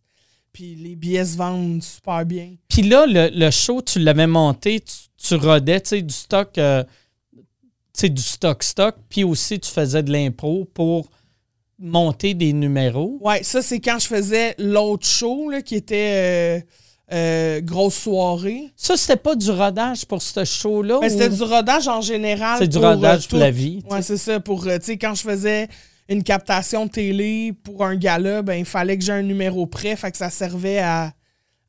Puis 0.52 0.74
les 0.74 0.96
billets 0.96 1.24
se 1.26 1.36
vendent 1.36 1.82
super 1.82 2.24
bien. 2.24 2.54
Puis 2.68 2.82
là, 2.82 3.06
le, 3.06 3.30
le 3.32 3.50
show, 3.50 3.80
tu 3.82 3.98
l'avais 4.00 4.26
monté, 4.26 4.80
tu, 4.80 4.94
tu 5.16 5.34
rodais, 5.36 5.80
tu 5.80 5.88
sais, 5.90 6.02
du 6.02 6.14
stock, 6.14 6.56
euh, 6.58 6.82
sais, 8.00 8.08
du 8.08 8.22
stock-stock, 8.22 8.96
puis 9.08 9.24
aussi 9.24 9.58
tu 9.60 9.70
faisais 9.70 10.02
de 10.02 10.12
l'impro 10.12 10.64
pour 10.74 11.08
monter 11.78 12.34
des 12.34 12.52
numéros. 12.52 13.18
Ouais, 13.20 13.42
ça, 13.42 13.62
c'est 13.62 13.80
quand 13.80 13.98
je 13.98 14.06
faisais 14.08 14.54
l'autre 14.58 15.06
show, 15.06 15.48
là, 15.48 15.62
qui 15.62 15.76
était 15.76 16.60
euh, 17.12 17.14
euh, 17.14 17.60
grosse 17.60 17.94
soirée. 17.96 18.64
Ça, 18.76 18.96
c'était 18.96 19.16
pas 19.16 19.36
du 19.36 19.50
rodage 19.50 20.04
pour 20.06 20.20
ce 20.20 20.44
show-là? 20.44 20.98
Mais 21.00 21.08
c'était 21.08 21.28
ou 21.28 21.36
du 21.36 21.42
rodage 21.44 21.86
en 21.88 22.00
général. 22.00 22.58
c'est 22.58 22.68
du 22.68 22.76
pour, 22.78 22.86
euh, 22.86 22.94
rodage 22.94 23.28
pour 23.28 23.38
tout- 23.38 23.44
la 23.44 23.50
vie? 23.50 23.82
sais? 23.90 24.02
c'est 24.02 24.16
ça. 24.16 24.40
Pour, 24.40 24.66
euh, 24.66 24.78
tu 24.78 24.86
sais, 24.86 24.98
quand 24.98 25.14
je 25.14 25.22
faisais 25.22 25.68
une 26.08 26.22
captation 26.24 26.88
télé 26.88 27.52
pour 27.62 27.84
un 27.84 27.94
gala, 27.96 28.42
ben, 28.42 28.54
il 28.54 28.64
fallait 28.64 28.98
que 28.98 29.04
j'ai 29.04 29.12
un 29.12 29.22
numéro 29.22 29.66
prêt. 29.66 29.94
Fait 29.94 30.10
que 30.10 30.16
ça 30.16 30.30
servait 30.30 30.78
à, 30.78 31.12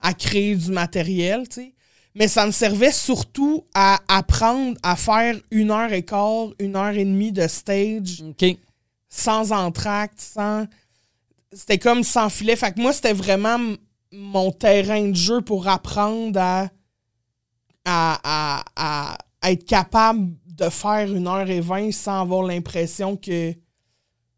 à 0.01 0.13
créer 0.13 0.55
du 0.55 0.71
matériel, 0.71 1.47
tu 1.47 1.61
sais. 1.61 1.73
Mais 2.15 2.27
ça 2.27 2.45
me 2.45 2.51
servait 2.51 2.91
surtout 2.91 3.65
à 3.73 3.99
apprendre 4.07 4.77
à 4.83 4.95
faire 4.95 5.35
une 5.51 5.71
heure 5.71 5.93
et 5.93 6.03
quart, 6.03 6.47
une 6.59 6.75
heure 6.75 6.89
et 6.95 7.05
demie 7.05 7.31
de 7.31 7.47
stage 7.47 8.23
sans 9.07 9.51
entracte, 9.51 10.19
sans. 10.19 10.65
C'était 11.53 11.77
comme 11.79 12.03
sans 12.03 12.29
filet. 12.29 12.55
Fait 12.55 12.73
que 12.73 12.81
moi, 12.81 12.93
c'était 12.93 13.13
vraiment 13.13 13.57
mon 14.11 14.51
terrain 14.51 15.07
de 15.07 15.15
jeu 15.15 15.41
pour 15.41 15.67
apprendre 15.67 16.39
à, 16.39 16.69
à, 17.85 18.19
à, 18.23 18.63
à- 18.75 19.17
à 19.41 19.51
être 19.51 19.65
capable 19.65 20.31
de 20.45 20.69
faire 20.69 21.11
une 21.13 21.27
heure 21.27 21.49
et 21.49 21.61
vingt 21.61 21.91
sans 21.93 22.21
avoir 22.21 22.43
l'impression 22.43 23.15
que 23.15 23.53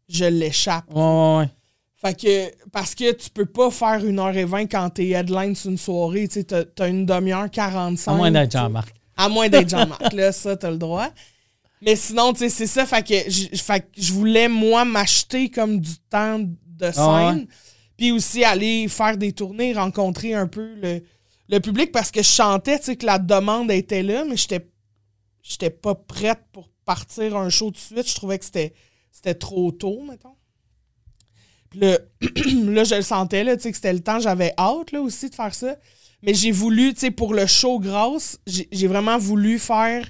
je 0.08 0.24
l'échappe. 0.24 0.84
Ouais, 0.94 1.02
ouais, 1.02 1.36
ouais. 1.38 1.50
Fait 2.04 2.20
que, 2.20 2.68
parce 2.72 2.96
que 2.96 3.12
tu 3.12 3.30
peux 3.30 3.46
pas 3.46 3.70
faire 3.70 4.04
une 4.04 4.18
heure 4.18 4.36
et 4.36 4.44
vingt 4.44 4.66
quand 4.66 4.90
t'es 4.90 5.10
headline 5.10 5.54
sur 5.54 5.70
une 5.70 5.78
soirée, 5.78 6.26
tu 6.26 6.40
sais, 6.40 6.44
t'as, 6.44 6.88
une 6.88 7.06
demi-heure 7.06 7.48
45. 7.48 8.10
À 8.10 8.14
moins 8.16 8.30
d'être. 8.32 8.50
Jean-Marc. 8.50 8.92
À 9.16 9.28
moins 9.28 9.48
d'être 9.48 9.68
Jean-Marc, 9.68 10.12
là, 10.12 10.32
ça, 10.32 10.56
t'as 10.56 10.72
le 10.72 10.78
droit. 10.78 11.10
Mais 11.80 11.94
sinon, 11.94 12.32
tu 12.32 12.40
sais, 12.40 12.48
c'est 12.48 12.66
ça. 12.66 12.86
Fait 12.86 13.06
que, 13.06 13.30
je, 13.30 13.56
fait 13.56 13.82
que 13.82 13.86
je 13.96 14.12
voulais, 14.12 14.48
moi, 14.48 14.84
m'acheter 14.84 15.48
comme 15.48 15.78
du 15.78 15.96
temps 16.10 16.40
de 16.40 16.90
scène. 16.90 16.92
Ah 16.96 17.34
ouais. 17.34 17.46
Puis 17.96 18.10
aussi 18.10 18.42
aller 18.42 18.88
faire 18.88 19.16
des 19.16 19.32
tournées, 19.32 19.72
rencontrer 19.72 20.34
un 20.34 20.48
peu 20.48 20.74
le, 20.82 21.02
le 21.48 21.60
public 21.60 21.92
parce 21.92 22.10
que 22.10 22.20
je 22.20 22.28
chantais, 22.28 22.80
tu 22.80 22.86
sais, 22.86 22.96
que 22.96 23.06
la 23.06 23.20
demande 23.20 23.70
était 23.70 24.02
là, 24.02 24.24
mais 24.24 24.36
j'étais, 24.36 24.68
j'étais 25.40 25.70
pas 25.70 25.94
prête 25.94 26.40
pour 26.50 26.68
partir 26.84 27.36
un 27.36 27.48
show 27.48 27.66
tout 27.66 27.74
de 27.74 27.78
suite. 27.78 28.08
Je 28.08 28.14
trouvais 28.16 28.40
que 28.40 28.44
c'était, 28.44 28.74
c'était 29.12 29.36
trop 29.36 29.70
tôt, 29.70 30.02
mettons. 30.02 30.34
Puis 31.72 31.80
là, 31.80 31.98
là, 32.72 32.84
je 32.84 32.94
le 32.94 33.02
sentais, 33.02 33.42
là, 33.44 33.56
tu 33.56 33.62
sais, 33.64 33.70
que 33.70 33.76
c'était 33.76 33.92
le 33.92 34.00
temps. 34.00 34.20
J'avais 34.20 34.52
hâte, 34.58 34.92
là, 34.92 35.00
aussi, 35.02 35.28
de 35.30 35.34
faire 35.34 35.54
ça. 35.54 35.74
Mais 36.22 36.34
j'ai 36.34 36.52
voulu, 36.52 36.94
tu 36.94 37.00
sais, 37.00 37.10
pour 37.10 37.34
le 37.34 37.46
show 37.46 37.80
grasse, 37.80 38.38
j'ai 38.46 38.86
vraiment 38.86 39.18
voulu 39.18 39.58
faire 39.58 40.06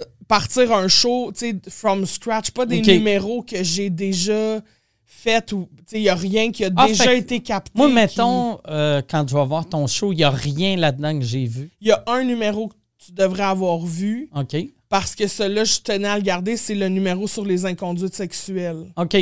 euh, 0.00 0.04
partir 0.28 0.72
un 0.72 0.88
show, 0.88 1.32
tu 1.32 1.38
sais, 1.40 1.56
from 1.70 2.06
scratch, 2.06 2.50
pas 2.52 2.66
des 2.66 2.80
numéros 2.98 3.42
que 3.42 3.62
j'ai 3.64 3.90
déjà 3.90 4.60
fait 5.04 5.52
ou, 5.52 5.68
tu 5.78 5.82
sais, 5.86 5.96
il 5.98 6.02
y 6.04 6.08
a 6.08 6.14
rien 6.14 6.52
qui 6.52 6.64
a 6.64 6.70
Ah, 6.76 6.86
déjà 6.86 7.04
fait 7.04 7.18
été 7.18 7.40
capté. 7.40 7.72
Moi, 7.74 7.88
qui- 7.88 7.94
mettons, 7.94 8.58
euh, 8.68 9.02
quand 9.08 9.26
je 9.28 9.34
vais 9.36 9.44
voir 9.46 9.66
ton 9.68 9.86
show, 9.86 10.12
il 10.12 10.16
n'y 10.16 10.24
a 10.24 10.30
rien 10.30 10.76
là-dedans 10.76 11.18
que 11.18 11.24
j'ai 11.24 11.46
vu. 11.46 11.70
Il 11.80 11.88
y 11.88 11.92
a 11.92 12.04
un 12.06 12.22
numéro 12.22 12.68
que 12.68 12.74
tu 13.04 13.12
devrais 13.12 13.44
avoir 13.44 13.78
vu 13.80 14.28
OK. 14.36 14.56
parce 14.88 15.14
que 15.16 15.26
celui-là, 15.26 15.64
je 15.64 15.78
tenais 15.80 16.08
à 16.08 16.16
le 16.16 16.22
garder, 16.22 16.56
c'est 16.56 16.74
le 16.74 16.88
numéro 16.88 17.26
sur 17.26 17.44
les 17.44 17.64
inconduites 17.66 18.14
sexuelles. 18.14 18.92
OK. 18.96 19.16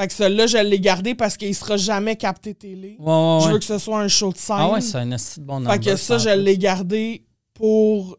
Fait 0.00 0.06
que 0.06 0.12
celui-là, 0.14 0.46
je 0.46 0.58
l'ai 0.58 0.78
gardé 0.78 1.14
parce 1.14 1.36
qu'il 1.36 1.54
sera 1.54 1.76
jamais 1.76 2.14
capté 2.16 2.54
télé. 2.54 2.96
ouais, 3.00 3.40
Je 3.42 3.50
veux 3.50 3.58
que 3.58 3.64
ce 3.64 3.78
soit 3.78 4.00
un 4.00 4.08
show 4.08 4.32
de 4.32 4.38
scène. 4.38 4.56
Ah 4.60 4.70
ouais, 4.70 4.80
c'est 4.80 4.96
un 4.98 5.06
de 5.06 5.16
bon 5.40 5.64
Fait 5.68 5.78
que 5.80 5.96
ça, 5.96 6.18
je 6.18 6.28
l'ai 6.30 6.56
gardé 6.56 7.24
pour, 7.52 8.16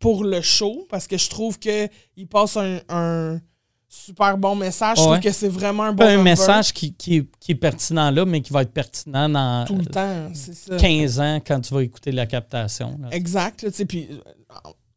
pour 0.00 0.24
le 0.24 0.40
show 0.40 0.86
parce 0.90 1.06
que 1.06 1.16
je 1.16 1.28
trouve 1.30 1.58
que 1.58 1.86
il 2.16 2.26
passe 2.26 2.56
un, 2.56 2.80
un 2.88 3.40
super 3.88 4.36
bon 4.38 4.56
message. 4.56 4.96
Je 4.98 5.02
trouve 5.02 5.20
que 5.20 5.30
c'est 5.30 5.48
vraiment 5.48 5.84
un 5.84 5.92
bon 5.92 6.02
un 6.04 6.16
number 6.16 6.24
message 6.24 6.72
qui, 6.72 6.94
qui 6.94 7.18
est, 7.18 7.26
qui 7.38 7.52
est 7.52 7.56
pertinent 7.56 8.10
là, 8.10 8.24
mais 8.24 8.40
qui 8.40 8.52
va 8.52 8.62
être 8.62 8.72
pertinent 8.72 9.28
dans 9.28 9.64
tout 9.66 9.76
le 9.76 9.86
temps. 9.86 10.30
C'est 10.34 10.54
ça. 10.54 10.76
15 10.76 11.20
ans 11.20 11.40
quand 11.46 11.60
tu 11.60 11.72
vas 11.74 11.82
écouter 11.84 12.10
la 12.10 12.26
captation. 12.26 12.98
là. 13.00 13.08
Exact. 13.12 13.66
Puis 13.86 14.08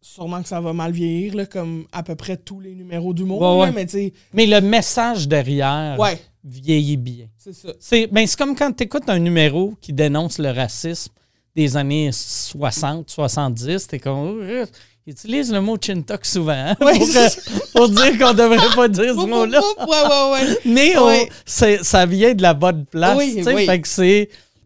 sûrement 0.04 0.42
que 0.42 0.50
ça 0.50 0.60
va 0.60 0.74
mal 0.74 0.92
vieillir, 0.92 1.36
là, 1.36 1.46
comme 1.46 1.86
à 1.92 2.04
peu 2.04 2.16
près 2.16 2.38
tous 2.38 2.60
les 2.60 2.76
numéros. 2.76 3.14
Ouais, 3.14 3.66
là, 3.66 3.72
ouais. 3.72 4.14
Mais 4.34 4.46
le 4.46 4.60
message 4.62 5.28
derrière 5.28 5.98
ouais, 5.98 6.20
vieillit 6.44 6.98
bien. 6.98 7.26
c'est 7.38 7.54
ça. 7.54 7.70
C'est 7.80 8.08
ben, 8.08 8.28
comme 8.38 8.56
quand 8.56 8.72
tu 8.74 8.84
écoutes 8.84 9.08
un 9.10 9.20
numéro 9.20 9.74
qui 9.82 9.94
dénonce 9.94 10.38
le 10.40 10.52
racisme 10.52 11.14
des 11.56 11.78
années 11.78 12.10
60, 12.12 13.10
70, 13.10 13.88
t'es 13.88 14.00
comme... 14.00 14.18
oh, 14.18 14.42
euh, 14.42 14.66
il 15.06 15.12
utilise 15.12 15.52
le 15.52 15.62
mot 15.62 15.78
chintok 15.80 16.26
souvent 16.26 16.52
hein, 16.54 16.76
Ouais, 16.82 16.98
pour, 16.98 17.08
c'est 17.08 17.38
euh, 17.38 17.60
pour 17.74 17.90
dire 17.90 18.18
qu'on 18.18 18.34
devrait 18.34 18.76
pas 18.76 18.88
dire 18.88 19.14
ce 19.14 19.26
mot-là. 19.26 19.62
Ouais, 19.80 19.86
ouais, 19.88 20.32
ouais. 20.32 20.60
Mais 20.66 21.30
ça 21.46 22.06
vient 22.06 22.34
de 22.34 22.42
la 22.42 22.54
bonne 22.54 22.86
place. 22.86 23.18
Oui, 23.18 23.42
oui. 23.46 23.66
Fait 23.66 23.80
que. 23.80 23.88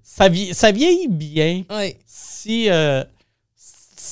Ça, 0.03 0.29
vie- 0.29 0.53
ça 0.53 0.71
vieillit 0.71 1.09
bien 1.09 1.63
si... 2.07 2.69
euh, 2.69 3.03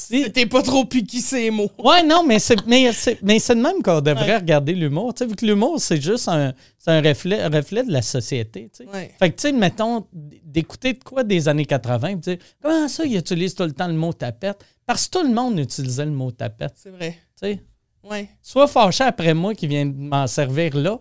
T'es 0.09 0.45
pas 0.45 0.61
trop 0.61 0.85
piqué 0.85 1.19
ces 1.19 1.49
mots. 1.51 1.71
Ouais, 1.77 2.03
non, 2.03 2.23
mais 2.25 2.39
c'est, 2.39 2.65
mais 2.67 2.91
c'est, 2.93 3.21
mais 3.21 3.39
c'est 3.39 3.55
de 3.55 3.61
même 3.61 3.81
qu'on 3.83 4.01
devrait 4.01 4.37
regarder 4.37 4.73
l'humour. 4.73 5.13
Tu 5.13 5.19
sais, 5.19 5.29
vu 5.29 5.35
que 5.35 5.45
l'humour, 5.45 5.79
c'est 5.79 6.01
juste 6.01 6.27
un, 6.27 6.53
c'est 6.77 6.91
un 6.91 7.01
reflet, 7.01 7.41
un 7.41 7.49
reflet 7.49 7.83
de 7.83 7.91
la 7.91 8.01
société. 8.01 8.69
tu 8.75 8.83
sais. 8.83 8.89
Ouais. 8.91 9.11
Fait 9.19 9.31
que, 9.31 9.35
tu 9.35 9.41
sais, 9.43 9.51
mettons, 9.51 10.05
d'écouter 10.13 10.93
de 10.93 11.03
quoi 11.03 11.23
des 11.23 11.47
années 11.47 11.65
80, 11.65 12.07
puis 12.07 12.15
dire 12.17 12.37
comment 12.61 12.87
ça, 12.87 13.05
ils 13.05 13.17
utilisent 13.17 13.55
tout 13.55 13.63
le 13.63 13.73
temps 13.73 13.87
le 13.87 13.93
mot 13.93 14.13
tapette? 14.13 14.63
Parce 14.85 15.07
que 15.07 15.19
tout 15.19 15.27
le 15.27 15.33
monde 15.33 15.59
utilisait 15.59 16.05
le 16.05 16.11
mot 16.11 16.31
tapette. 16.31 16.73
C'est 16.75 16.91
vrai. 16.91 17.17
Tu 17.39 17.47
sais. 17.47 17.63
Ouais. 18.03 18.29
Sois 18.41 18.67
fâché 18.67 19.03
après 19.03 19.33
moi 19.33 19.55
qui 19.55 19.67
vient 19.67 19.85
de 19.85 19.95
m'en 19.95 20.27
servir 20.27 20.75
là. 20.75 20.99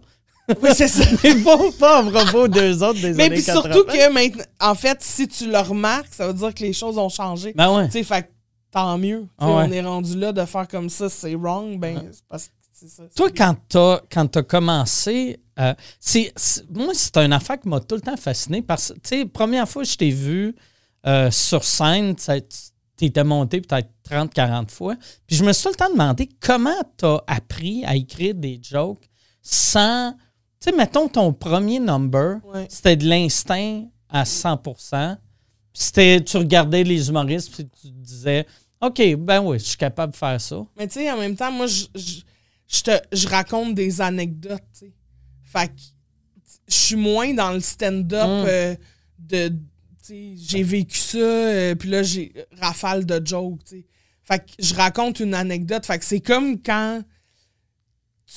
Oui, 0.63 0.71
c'est 0.75 0.89
ça. 0.89 1.05
Mais 1.25 1.35
bon, 1.35 1.73
pas 1.73 1.99
à 1.99 2.03
propos 2.03 2.49
d'eux 2.49 2.83
autres 2.83 3.01
des 3.01 3.13
Mais 3.13 3.25
années 3.25 3.37
puis 3.37 3.45
80. 3.45 3.63
surtout 3.63 3.85
que 3.85 4.13
maintenant, 4.13 4.45
en 4.61 4.75
fait, 4.75 4.99
si 5.01 5.27
tu 5.29 5.51
le 5.51 5.59
remarques, 5.59 6.13
ça 6.13 6.27
veut 6.27 6.35
dire 6.35 6.55
que 6.55 6.63
les 6.63 6.73
choses 6.73 6.99
ont 6.99 7.09
changé. 7.09 7.53
Ben 7.55 7.75
ouais. 7.75 7.87
Tu 7.87 7.93
sais, 7.93 8.05
fait 8.05 8.31
tant 8.75 8.99
mieux. 8.99 9.23
Tu 9.23 9.29
Ah 9.39 9.47
ouais. 9.49 9.65
On 9.69 9.73
est 9.73 9.81
rendu 9.83 10.19
là 10.19 10.33
de 10.33 10.45
faire 10.45 10.69
comme 10.69 10.91
ça, 10.91 11.09
c'est 11.09 11.35
wrong. 11.35 11.79
Ben, 11.79 12.09
c'est 12.13 12.25
parce 12.29 12.49
que 12.49 12.53
c'est 12.73 12.89
ça. 12.89 13.05
Toi, 13.15 13.31
quand 13.31 13.57
t'as 13.69 14.01
quand 14.11 14.27
t'as 14.27 14.43
commencé, 14.43 15.41
euh, 15.61 15.73
c'est 16.01 16.33
c'est- 16.37 16.69
moi 16.71 16.93
c'est 16.95 17.17
une 17.19 17.33
affaire 17.33 17.61
qui 17.61 17.69
m'a 17.69 17.81
tout 17.81 17.95
le 17.95 18.01
temps 18.01 18.17
fasciné 18.17 18.61
parce 18.63 18.89
que 18.89 18.95
tu 18.95 19.01
sais, 19.05 19.25
première 19.27 19.69
fois 19.69 19.83
que 19.85 19.89
je 19.89 19.97
t'ai 19.97 20.11
vu 20.11 20.55
euh, 21.07 21.31
sur 21.31 21.63
scène, 21.65 22.17
ça- 22.19 22.35
t'étais 22.97 23.25
monté 23.25 23.61
peut-être 23.61 23.89
30-40 24.09 24.71
fois. 24.71 24.97
Puis 25.27 25.37
je 25.37 25.45
me 25.45 25.53
suis 25.53 25.63
tout 25.65 25.69
le 25.71 25.75
temps 25.77 25.91
demandé 25.91 26.29
comment 26.41 26.71
t'as 26.97 27.19
appris 27.27 27.85
à 27.85 27.95
écrire 27.97 28.35
des 28.35 28.59
jokes 28.63 29.09
sans. 29.43 30.13
Tu 30.61 30.71
sais, 30.71 30.77
mettons 30.77 31.09
ton 31.09 31.33
premier 31.33 31.79
number, 31.79 32.39
Ouais. 32.55 32.67
c'était 32.71 32.97
de 32.97 33.07
l'instinct 33.07 33.85
à 34.09 34.25
100%. 34.25 35.17
Puis 35.75 35.83
c'était, 35.83 36.23
tu 36.25 36.37
regardais 36.39 36.85
les 36.85 37.09
humoristes, 37.09 37.53
puis 37.53 37.65
tu 37.69 37.89
te 37.89 37.99
disais, 37.99 38.47
OK, 38.87 39.17
ben 39.19 39.41
oui, 39.41 39.59
je 39.59 39.65
suis 39.65 39.77
capable 39.77 40.13
de 40.13 40.17
faire 40.17 40.41
ça. 40.41 40.65
Mais 40.77 40.87
tu 40.87 40.95
sais, 40.95 41.11
en 41.11 41.19
même 41.19 41.37
temps, 41.37 41.51
moi, 41.53 41.67
je, 41.67 41.85
je, 41.95 42.21
je 42.69 42.83
te, 42.83 42.91
je 43.13 43.29
raconte 43.29 43.75
des 43.75 44.01
anecdotes, 44.01 44.63
tu 44.73 44.87
sais. 44.87 44.93
Fait 45.43 45.69
que 45.69 45.81
je 46.69 46.75
suis 46.77 46.97
moins 46.97 47.33
dans 47.35 47.53
le 47.53 47.61
stand-up 47.61 48.27
Mm. 48.27 48.45
euh, 48.49 48.75
de. 49.19 49.49
tu 49.49 49.55
sais, 50.03 50.33
J'ai 50.37 50.63
vécu 50.63 50.99
ça, 50.99 51.19
euh, 51.19 51.75
puis 51.75 51.89
là, 51.91 52.03
j'ai 52.03 52.33
rafale 52.61 53.07
de 53.07 53.21
jokes, 53.25 53.65
tu 53.65 53.77
sais. 53.79 53.85
Fait 54.23 54.39
que 54.39 54.51
je 54.59 54.75
raconte 54.75 55.21
une 55.21 55.35
anecdote. 55.35 55.85
Fait 55.85 55.99
que 55.99 56.05
c'est 56.05 56.21
comme 56.21 56.61
quand 56.63 57.03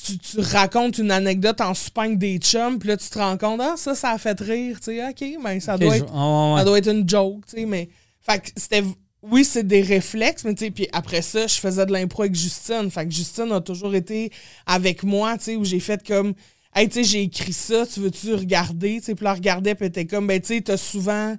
tu, 0.03 0.17
tu 0.17 0.39
racontes 0.41 0.97
une 0.97 1.11
anecdote 1.11 1.61
en 1.61 1.71
avec 1.95 2.17
des 2.17 2.37
chums, 2.39 2.77
puis 2.77 2.89
là, 2.89 2.97
tu 2.97 3.09
te 3.09 3.17
rends 3.17 3.37
compte, 3.37 3.61
ah, 3.63 3.75
ça, 3.77 3.95
ça 3.95 4.11
a 4.11 4.17
fait 4.17 4.39
rire, 4.41 4.77
tu 4.79 4.85
sais. 4.97 5.07
OK, 5.09 5.41
ben, 5.43 5.59
ça 5.61 5.77
doit 5.77 5.97
je- 5.97 6.03
être 6.03 6.13
ouais, 6.13 6.59
ça 6.59 6.65
doit 6.65 6.77
être 6.77 6.91
une 6.91 7.07
joke, 7.09 7.45
tu 7.47 7.55
sais, 7.57 7.65
mais. 7.65 7.89
Fait 8.21 8.39
que 8.39 8.49
c'était. 8.57 8.83
Oui, 9.29 9.43
c'est 9.43 9.65
des 9.67 9.81
réflexes, 9.81 10.43
mais 10.45 10.55
tu 10.55 10.65
sais, 10.65 10.71
puis 10.71 10.87
après 10.91 11.21
ça, 11.21 11.47
je 11.47 11.55
faisais 11.59 11.85
de 11.85 11.91
l'impro 11.91 12.23
avec 12.23 12.35
Justine. 12.35 12.89
Fait 12.89 13.05
que 13.05 13.11
Justine 13.13 13.51
a 13.51 13.61
toujours 13.61 13.93
été 13.95 14.31
avec 14.65 15.03
moi, 15.03 15.37
tu 15.37 15.43
sais, 15.45 15.55
où 15.55 15.65
j'ai 15.65 15.79
fait 15.79 16.05
comme. 16.05 16.33
Hey, 16.75 16.87
tu 16.87 16.95
sais, 16.95 17.03
j'ai 17.03 17.21
écrit 17.23 17.53
ça, 17.53 17.85
tu 17.87 17.99
veux-tu 18.01 18.33
regarder? 18.35 18.99
Tu 18.99 19.05
sais, 19.05 19.15
puis 19.15 19.23
là, 19.25 19.31
elle 19.31 19.37
regardait, 19.37 19.75
puis 19.75 19.87
était 19.87 20.05
comme, 20.05 20.27
ben, 20.27 20.39
tu 20.39 20.47
sais, 20.55 20.61
t'as 20.61 20.77
souvent 20.77 21.35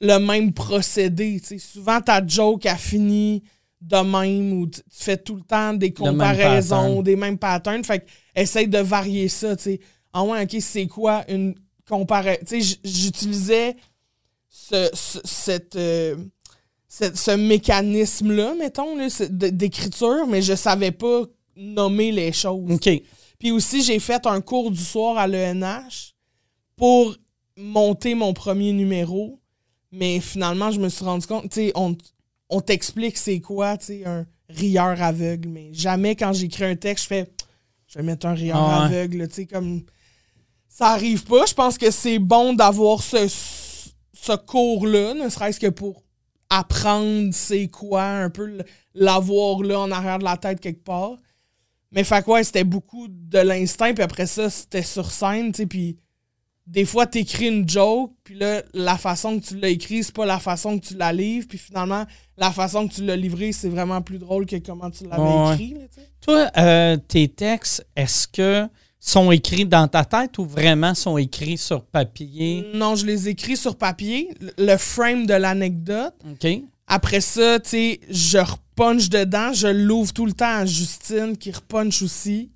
le 0.00 0.18
même 0.18 0.52
procédé, 0.52 1.40
tu 1.40 1.46
sais. 1.46 1.58
Souvent, 1.58 2.00
ta 2.00 2.24
joke 2.26 2.66
a 2.66 2.76
fini 2.76 3.42
de 3.80 3.96
même, 3.96 4.52
ou 4.54 4.66
tu 4.66 4.80
fais 4.90 5.16
tout 5.16 5.36
le 5.36 5.42
temps 5.42 5.74
des 5.74 5.86
même 5.88 5.94
comparaisons, 5.94 7.02
des 7.02 7.16
mêmes 7.16 7.38
patterns. 7.38 7.84
Fait 7.84 8.00
que 8.00 8.04
essaye 8.34 8.68
de 8.68 8.78
varier 8.78 9.28
ça, 9.28 9.56
tu 9.56 9.62
sais. 9.64 9.80
Ah 10.12 10.24
ouais, 10.24 10.42
OK, 10.42 10.56
c'est 10.60 10.86
quoi 10.86 11.24
une 11.30 11.54
comparaison? 11.88 12.40
Tu 12.46 12.62
sais, 12.62 12.78
j'utilisais 12.84 13.76
ce, 14.48 14.88
ce- 14.94 15.18
cette, 15.24 15.76
euh, 15.76 16.16
cette- 16.16 16.37
ce 17.14 17.30
mécanisme-là, 17.36 18.54
mettons, 18.54 18.96
là, 18.96 19.06
d'écriture, 19.30 20.26
mais 20.26 20.42
je 20.42 20.54
savais 20.54 20.90
pas 20.92 21.22
nommer 21.56 22.12
les 22.12 22.32
choses. 22.32 22.70
OK. 22.70 22.88
Puis 23.38 23.50
aussi, 23.50 23.82
j'ai 23.82 23.98
fait 23.98 24.26
un 24.26 24.40
cours 24.40 24.70
du 24.70 24.82
soir 24.82 25.16
à 25.16 25.26
l'ENH 25.26 26.14
pour 26.76 27.16
monter 27.56 28.14
mon 28.14 28.32
premier 28.32 28.72
numéro. 28.72 29.40
Mais 29.90 30.20
finalement, 30.20 30.70
je 30.70 30.80
me 30.80 30.88
suis 30.88 31.04
rendu 31.04 31.26
compte, 31.26 31.44
tu 31.44 31.66
sais, 31.66 31.72
on, 31.74 31.96
on 32.50 32.60
t'explique 32.60 33.16
c'est 33.16 33.40
quoi, 33.40 33.76
tu 33.78 33.86
sais, 33.86 34.04
un 34.04 34.26
rieur 34.48 35.00
aveugle. 35.02 35.48
Mais 35.48 35.70
jamais 35.72 36.14
quand 36.14 36.32
j'écris 36.32 36.64
un 36.64 36.76
texte, 36.76 37.04
je 37.04 37.08
fais, 37.08 37.30
je 37.86 37.98
vais 37.98 38.04
mettre 38.04 38.26
un 38.26 38.34
rieur 38.34 38.58
Ah 38.58 38.80
ouais. 38.88 38.96
aveugle, 38.96 39.28
tu 39.28 39.34
sais, 39.34 39.46
comme. 39.46 39.82
Ça 40.68 40.88
arrive 40.88 41.24
pas. 41.24 41.46
Je 41.46 41.54
pense 41.54 41.78
que 41.78 41.90
c'est 41.90 42.18
bon 42.18 42.52
d'avoir 42.52 43.02
ce, 43.02 43.26
ce 43.26 44.36
cours-là, 44.36 45.14
ne 45.14 45.28
serait-ce 45.28 45.58
que 45.58 45.68
pour 45.68 46.02
apprendre 46.50 47.30
c'est 47.32 47.68
quoi, 47.68 48.02
un 48.04 48.30
peu 48.30 48.58
l'avoir 48.94 49.62
là 49.62 49.80
en 49.80 49.90
arrière 49.90 50.18
de 50.18 50.24
la 50.24 50.36
tête 50.36 50.60
quelque 50.60 50.84
part. 50.84 51.16
Mais 51.92 52.04
fait 52.04 52.22
quoi, 52.24 52.42
c'était 52.44 52.64
beaucoup 52.64 53.06
de 53.08 53.38
l'instinct, 53.38 53.94
puis 53.94 54.02
après 54.02 54.26
ça, 54.26 54.50
c'était 54.50 54.82
sur 54.82 55.10
scène, 55.10 55.52
tu 55.52 55.58
sais, 55.62 55.66
puis 55.66 55.96
des 56.66 56.84
fois, 56.84 57.06
t'écris 57.06 57.48
une 57.48 57.66
joke, 57.66 58.12
puis 58.24 58.34
là, 58.34 58.62
la 58.74 58.98
façon 58.98 59.40
que 59.40 59.46
tu 59.46 59.56
l'as 59.58 59.70
écrit, 59.70 60.04
c'est 60.04 60.14
pas 60.14 60.26
la 60.26 60.38
façon 60.38 60.78
que 60.78 60.84
tu 60.86 60.94
la 60.94 61.14
livres, 61.14 61.46
puis 61.48 61.56
finalement, 61.56 62.04
la 62.36 62.50
façon 62.50 62.86
que 62.86 62.92
tu 62.92 63.04
l'as 63.04 63.16
livré, 63.16 63.52
c'est 63.52 63.70
vraiment 63.70 64.02
plus 64.02 64.18
drôle 64.18 64.44
que 64.44 64.56
comment 64.56 64.90
tu 64.90 65.04
l'avais 65.04 65.22
Ouais. 65.22 65.54
écrit, 65.54 65.74
là. 65.74 65.80
Toi, 66.20 66.50
euh, 66.58 66.96
tes 66.98 67.28
textes, 67.28 67.86
est-ce 67.96 68.28
que 68.28 68.68
sont 69.00 69.30
écrits 69.30 69.64
dans 69.66 69.86
ta 69.88 70.04
tête 70.04 70.38
ou 70.38 70.44
vraiment 70.44 70.94
sont 70.94 71.16
écrits 71.18 71.58
sur 71.58 71.84
papier? 71.84 72.66
Non, 72.74 72.96
je 72.96 73.06
les 73.06 73.28
écris 73.28 73.56
sur 73.56 73.76
papier, 73.76 74.28
le- 74.58 74.76
frame 74.76 75.26
de 75.26 75.34
l'anecdote. 75.34 76.14
OK. 76.30 76.48
Après 76.86 77.20
ça, 77.20 77.60
tu 77.60 77.68
sais, 77.70 78.00
je 78.10 78.38
repunch 78.38 79.08
dedans, 79.08 79.52
je 79.52 79.68
l'ouvre 79.68 80.12
tout 80.12 80.26
le 80.26 80.32
temps 80.32 80.56
à 80.58 80.66
Justine 80.66 81.36
qui 81.36 81.50
repunch 81.52 82.02
aussi. 82.02 82.50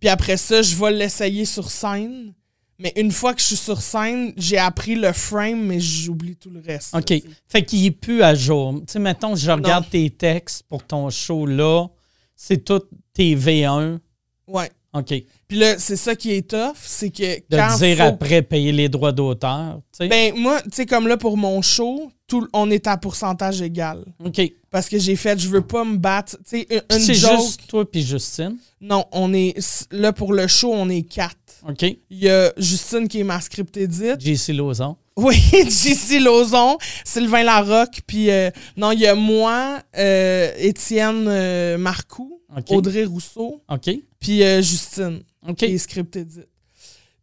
Puis 0.00 0.08
après 0.08 0.36
ça, 0.36 0.62
je 0.62 0.74
vais 0.76 0.90
l'essayer 0.92 1.44
sur 1.44 1.70
scène. 1.70 2.34
Mais 2.78 2.94
une 2.96 3.12
fois 3.12 3.34
que 3.34 3.40
je 3.42 3.46
suis 3.46 3.56
sur 3.56 3.80
scène, 3.82 4.32
j'ai 4.38 4.56
appris 4.56 4.94
le 4.94 5.12
frame, 5.12 5.66
mais 5.66 5.78
j'oublie 5.80 6.34
tout 6.34 6.48
le 6.48 6.60
reste. 6.60 6.94
OK. 6.96 7.12
Fait 7.46 7.62
qu'il 7.62 7.84
est 7.84 7.90
plus 7.90 8.22
à 8.22 8.34
jour. 8.34 8.72
Tu 8.86 8.94
sais, 8.94 8.98
mettons, 8.98 9.36
je 9.36 9.50
regarde 9.50 9.88
tes 9.90 10.08
textes 10.08 10.62
pour 10.66 10.82
ton 10.82 11.10
show 11.10 11.44
là, 11.44 11.86
c'est 12.34 12.64
tout 12.64 12.80
tes 13.12 13.36
V1. 13.36 13.98
Ouais. 14.46 14.70
OK. 14.92 15.14
Puis 15.46 15.56
là, 15.58 15.78
c'est 15.78 15.96
ça 15.96 16.16
qui 16.16 16.32
est 16.32 16.48
tough, 16.50 16.74
c'est 16.82 17.10
que 17.10 17.36
De 17.48 17.56
quand 17.56 17.76
dire 17.78 17.96
faut- 17.98 18.02
après 18.02 18.42
payer 18.42 18.72
les 18.72 18.88
droits 18.88 19.12
d'auteur. 19.12 19.80
Tu 19.92 19.98
sais. 20.04 20.08
Ben, 20.08 20.34
moi, 20.36 20.60
tu 20.62 20.70
sais, 20.72 20.86
comme 20.86 21.06
là, 21.06 21.16
pour 21.16 21.36
mon 21.36 21.62
show, 21.62 22.10
tout, 22.26 22.46
on 22.52 22.70
est 22.70 22.86
à 22.88 22.96
pourcentage 22.96 23.62
égal. 23.62 24.04
OK. 24.24 24.40
Parce 24.70 24.88
que 24.88 24.98
j'ai 24.98 25.14
fait, 25.16 25.38
je 25.38 25.48
veux 25.48 25.60
pas 25.62 25.84
me 25.84 25.96
battre. 25.96 26.36
Tu 26.48 26.60
sais, 26.60 26.66
une, 26.92 26.98
C'est 27.00 27.14
joke. 27.14 27.40
juste 27.40 27.66
toi 27.68 27.88
puis 27.88 28.02
Justine? 28.02 28.56
Non, 28.80 29.04
on 29.12 29.32
est. 29.32 29.54
Là, 29.92 30.12
pour 30.12 30.32
le 30.32 30.46
show, 30.48 30.72
on 30.72 30.88
est 30.88 31.02
quatre. 31.02 31.36
OK. 31.68 31.82
Il 31.82 31.98
y 32.18 32.28
a 32.28 32.52
Justine 32.56 33.06
qui 33.06 33.20
est 33.20 33.24
ma 33.24 33.40
script 33.40 33.76
edit. 33.76 34.14
JC 34.18 34.52
Lauzon. 34.52 34.96
Oui, 35.16 35.36
JC 35.52 36.18
Lauzon, 36.20 36.78
Sylvain 37.04 37.42
Larocque, 37.44 38.00
puis 38.06 38.30
euh, 38.30 38.50
non, 38.76 38.90
il 38.92 39.00
y 39.00 39.06
a 39.06 39.14
moi, 39.14 39.80
euh, 39.98 40.50
Étienne 40.58 41.26
euh, 41.28 41.78
Marcoux. 41.78 42.40
Audrey 42.70 43.04
Rousseau, 43.04 43.62
OK. 43.68 43.90
Puis 44.20 44.42
euh, 44.44 44.62
Justine, 44.62 45.22
qui 45.56 45.64
est 45.64 45.78
script 45.78 46.14
edit. 46.16 46.44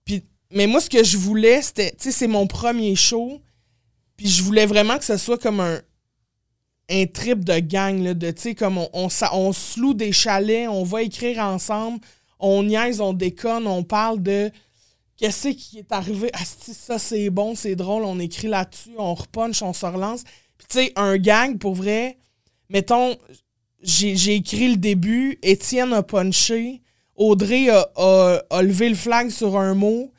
Puis, 0.04 0.24
mais 0.52 0.68
moi, 0.68 0.82
ce 0.82 0.90
que 0.90 1.04
je 1.04 1.18
voulais, 1.18 1.62
c'était, 1.62 1.92
tu 1.92 2.06
sais, 2.06 2.12
c'est 2.12 2.28
mon 2.28 2.48
premier 2.48 2.96
show, 2.96 3.42
puis 4.18 4.28
je 4.28 4.42
voulais 4.44 4.66
vraiment 4.66 4.98
que 4.98 5.06
ce 5.06 5.18
soit 5.18 5.38
comme 5.38 5.60
un, 5.60 5.80
un 6.90 7.06
trip 7.06 7.46
de 7.46 7.60
gang, 7.60 8.02
là, 8.02 8.14
de, 8.14 8.32
tu 8.32 8.42
sais, 8.42 8.56
comme 8.56 8.78
on, 8.78 8.90
on, 8.94 9.10
on 9.34 9.54
se 9.54 9.80
loue 9.80 9.94
des 9.94 10.12
chalets, 10.12 10.68
on 10.68 10.84
va 10.84 11.04
écrire 11.04 11.40
ensemble, 11.40 12.00
on 12.40 12.64
niaise, 12.64 13.02
on 13.02 13.14
déconne, 13.14 13.68
on 13.68 13.84
parle 13.84 14.22
de 14.22 14.52
qu'est-ce 15.18 15.50
qui 15.50 15.80
est 15.80 15.92
arrivé. 15.92 16.30
Asti, 16.34 16.74
ça 16.74 16.98
c'est 17.00 17.30
bon, 17.30 17.56
c'est 17.56 17.76
drôle, 17.76 18.04
on 18.04 18.20
écrit 18.20 18.48
là-dessus, 18.48 18.92
on 18.98 19.14
repunch, 19.14 19.62
on 19.62 19.74
se 19.74 19.86
relance. 19.86 20.24
Puis 20.58 20.68
tu 20.70 20.78
sais, 20.80 20.94
un 20.96 21.18
gang, 21.18 21.58
pour 21.58 21.76
vrai, 21.76 22.18
mettons, 22.70 23.18
j'ai 23.82 24.16
j'ai 24.16 24.36
écrit 24.36 24.70
le 24.70 24.78
début, 24.78 25.38
Étienne 25.42 25.94
a 25.94 26.04
punché, 26.04 26.82
Audrey 27.18 27.70
a, 27.70 27.90
a- 27.96 28.42
a 28.50 28.62
levé 28.64 28.90
le 28.90 28.96
flag 28.96 29.30
sur 29.30 29.58
un 29.58 29.74
mot, 29.74 30.12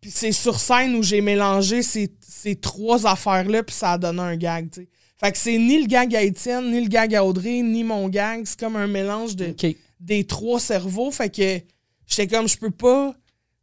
puis 0.00 0.10
c'est 0.10 0.32
sur 0.32 0.60
scène 0.60 0.94
où 0.96 1.02
j'ai 1.02 1.20
mélangé 1.20 1.82
ces, 1.82 2.12
ces 2.20 2.56
trois 2.56 3.06
affaires-là, 3.06 3.62
puis 3.62 3.74
ça 3.74 3.92
a 3.92 3.98
donné 3.98 4.20
un 4.20 4.36
gag, 4.36 4.70
tu 4.70 4.82
sais. 4.82 4.88
Fait 5.16 5.30
que 5.30 5.38
c'est 5.38 5.56
ni 5.56 5.80
le 5.80 5.86
gag 5.86 6.14
à 6.16 6.22
Étienne, 6.22 6.72
ni 6.72 6.80
le 6.80 6.88
gag 6.88 7.14
à 7.14 7.24
Audrey, 7.24 7.62
ni 7.62 7.84
mon 7.84 8.08
gag. 8.08 8.42
C'est 8.44 8.58
comme 8.58 8.74
un 8.74 8.88
mélange 8.88 9.36
de, 9.36 9.54
des 10.00 10.24
trois 10.26 10.58
cerveaux. 10.58 11.12
Fait 11.12 11.30
que 11.30 11.60
j'étais 12.08 12.26
comme, 12.26 12.48
je 12.48 12.56
peux 12.58 12.72
pas 12.72 13.14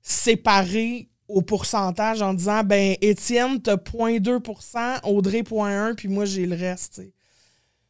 séparer 0.02 1.10
au 1.28 1.42
pourcentage 1.42 2.22
en 2.22 2.34
disant, 2.34 2.64
ben, 2.64 2.96
Étienne, 3.02 3.62
t'as 3.62 3.76
0.2%, 3.76 5.02
Audrey, 5.04 5.42
0.1%, 5.42 5.96
puis 5.96 6.08
moi, 6.08 6.24
j'ai 6.24 6.46
le 6.46 6.56
reste, 6.56 6.96
tu 6.96 7.02
sais. 7.02 7.12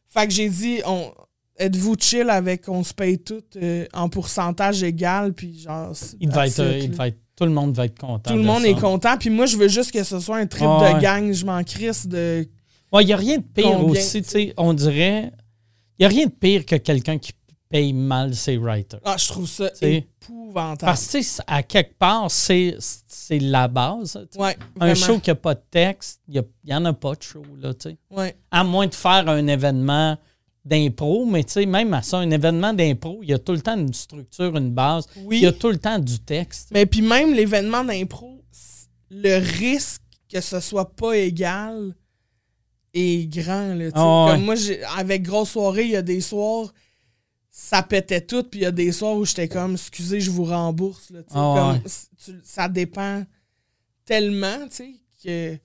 Fait 0.08 0.26
que 0.26 0.32
j'ai 0.32 0.48
dit, 0.48 0.80
on, 0.84 1.12
êtes-vous 1.60 1.94
chill 1.98 2.28
avec 2.30 2.68
on 2.68 2.82
se 2.82 2.92
paye 2.94 3.18
tout 3.18 3.42
euh, 3.56 3.86
en 3.92 4.08
pourcentage 4.08 4.82
égal, 4.82 5.32
puis 5.34 5.58
genre. 5.60 5.92
Il 6.20 6.30
va 6.30 6.46
être, 6.46 6.58
euh, 6.60 6.78
il 6.78 6.92
va 6.92 7.08
être- 7.08 7.18
tout 7.36 7.44
le 7.44 7.50
monde 7.52 7.74
va 7.74 7.86
être 7.86 7.98
content. 7.98 8.30
Tout 8.30 8.36
le 8.36 8.42
de 8.42 8.46
monde 8.46 8.62
ça. 8.62 8.68
est 8.68 8.80
content, 8.80 9.16
puis 9.18 9.30
moi, 9.30 9.46
je 9.46 9.56
veux 9.56 9.68
juste 9.68 9.92
que 9.92 10.02
ce 10.04 10.18
soit 10.20 10.36
un 10.38 10.46
trip 10.46 10.66
Ah 10.68 10.90
de 10.90 10.94
ouais. 10.96 11.00
gang. 11.02 11.32
Je 11.32 11.44
m'en 11.46 11.62
crisse 11.64 12.06
de. 12.06 12.46
Ouais, 12.92 13.02
il 13.02 13.06
n'y 13.06 13.12
a 13.12 13.16
rien 13.16 13.36
de 13.38 13.42
pire 13.42 13.76
Combien, 13.78 13.92
aussi, 14.00 14.20
tu 14.22 14.28
sais, 14.28 14.54
on 14.56 14.72
dirait. 14.74 15.32
Il 15.98 16.02
n'y 16.02 16.06
a 16.06 16.08
rien 16.08 16.26
de 16.26 16.32
pire 16.32 16.66
que 16.66 16.76
quelqu'un 16.76 17.18
qui 17.18 17.32
paye 17.68 17.92
mal 17.92 18.34
ses 18.34 18.56
writers. 18.56 19.00
Ah, 19.04 19.14
je 19.18 19.28
trouve 19.28 19.46
ça 19.48 19.70
épouvantable. 19.80 20.80
Parce 20.90 21.06
que, 21.12 21.18
à 21.46 21.62
quelque 21.62 21.96
part, 21.98 22.30
c'est 22.30 22.76
la 23.40 23.68
base. 23.68 24.26
Ouais, 24.36 24.56
Un 24.80 24.94
show 24.94 25.18
qui 25.20 25.30
n'a 25.30 25.34
pas 25.36 25.54
de 25.54 25.62
texte, 25.70 26.20
il 26.28 26.42
n'y 26.64 26.74
en 26.74 26.84
a 26.84 26.92
pas 26.92 27.14
de 27.14 27.22
show, 27.22 27.42
là, 27.60 27.72
tu 27.74 27.90
sais. 27.90 27.96
Ouais. 28.10 28.34
À 28.50 28.64
moins 28.64 28.86
de 28.86 28.94
faire 28.94 29.28
un 29.28 29.46
événement 29.46 30.18
d'impro, 30.64 31.24
mais 31.26 31.42
tu 31.44 31.52
sais, 31.52 31.66
même 31.66 31.92
à 31.94 32.02
ça, 32.02 32.18
un 32.18 32.30
événement 32.30 32.72
d'impro, 32.74 33.20
il 33.22 33.30
y 33.30 33.32
a 33.32 33.38
tout 33.38 33.52
le 33.52 33.60
temps 33.60 33.76
une 33.78 33.94
structure, 33.94 34.56
une 34.56 34.70
base. 34.72 35.06
Oui. 35.24 35.38
Il 35.38 35.42
y 35.42 35.46
a 35.46 35.52
tout 35.52 35.70
le 35.70 35.78
temps 35.78 35.98
du 35.98 36.18
texte. 36.20 36.68
Mais 36.72 36.84
puis 36.86 37.02
même 37.02 37.32
l'événement 37.34 37.82
d'impro, 37.84 38.42
le 39.10 39.38
risque 39.58 40.02
que 40.32 40.40
ce 40.40 40.60
soit 40.60 40.94
pas 40.94 41.16
égal 41.16 41.94
est 42.94 43.26
grand. 43.32 43.74
Là, 43.74 43.84
ouais. 43.86 43.90
Comme 43.92 44.44
moi, 44.44 44.54
avec 44.96 45.22
Grosse 45.22 45.50
Soirée, 45.50 45.84
il 45.84 45.90
y 45.90 45.96
a 45.96 46.02
des 46.02 46.20
soirs, 46.20 46.72
ça 47.50 47.82
pétait 47.82 48.20
tout, 48.20 48.44
puis 48.44 48.60
il 48.60 48.62
y 48.62 48.66
a 48.66 48.70
des 48.70 48.92
soirs 48.92 49.16
où 49.16 49.24
j'étais 49.24 49.48
comme, 49.48 49.72
excusez, 49.72 50.20
je 50.20 50.30
vous 50.30 50.44
rembourse. 50.44 51.10
Là. 51.10 51.20
Ah 51.30 51.32
Comme, 51.56 51.72
ouais. 51.82 51.88
c- 51.88 52.06
tu- 52.24 52.40
ça 52.44 52.68
dépend 52.68 53.24
tellement, 54.04 54.58
tu 54.68 54.76
sais, 54.76 54.94
que... 55.24 55.58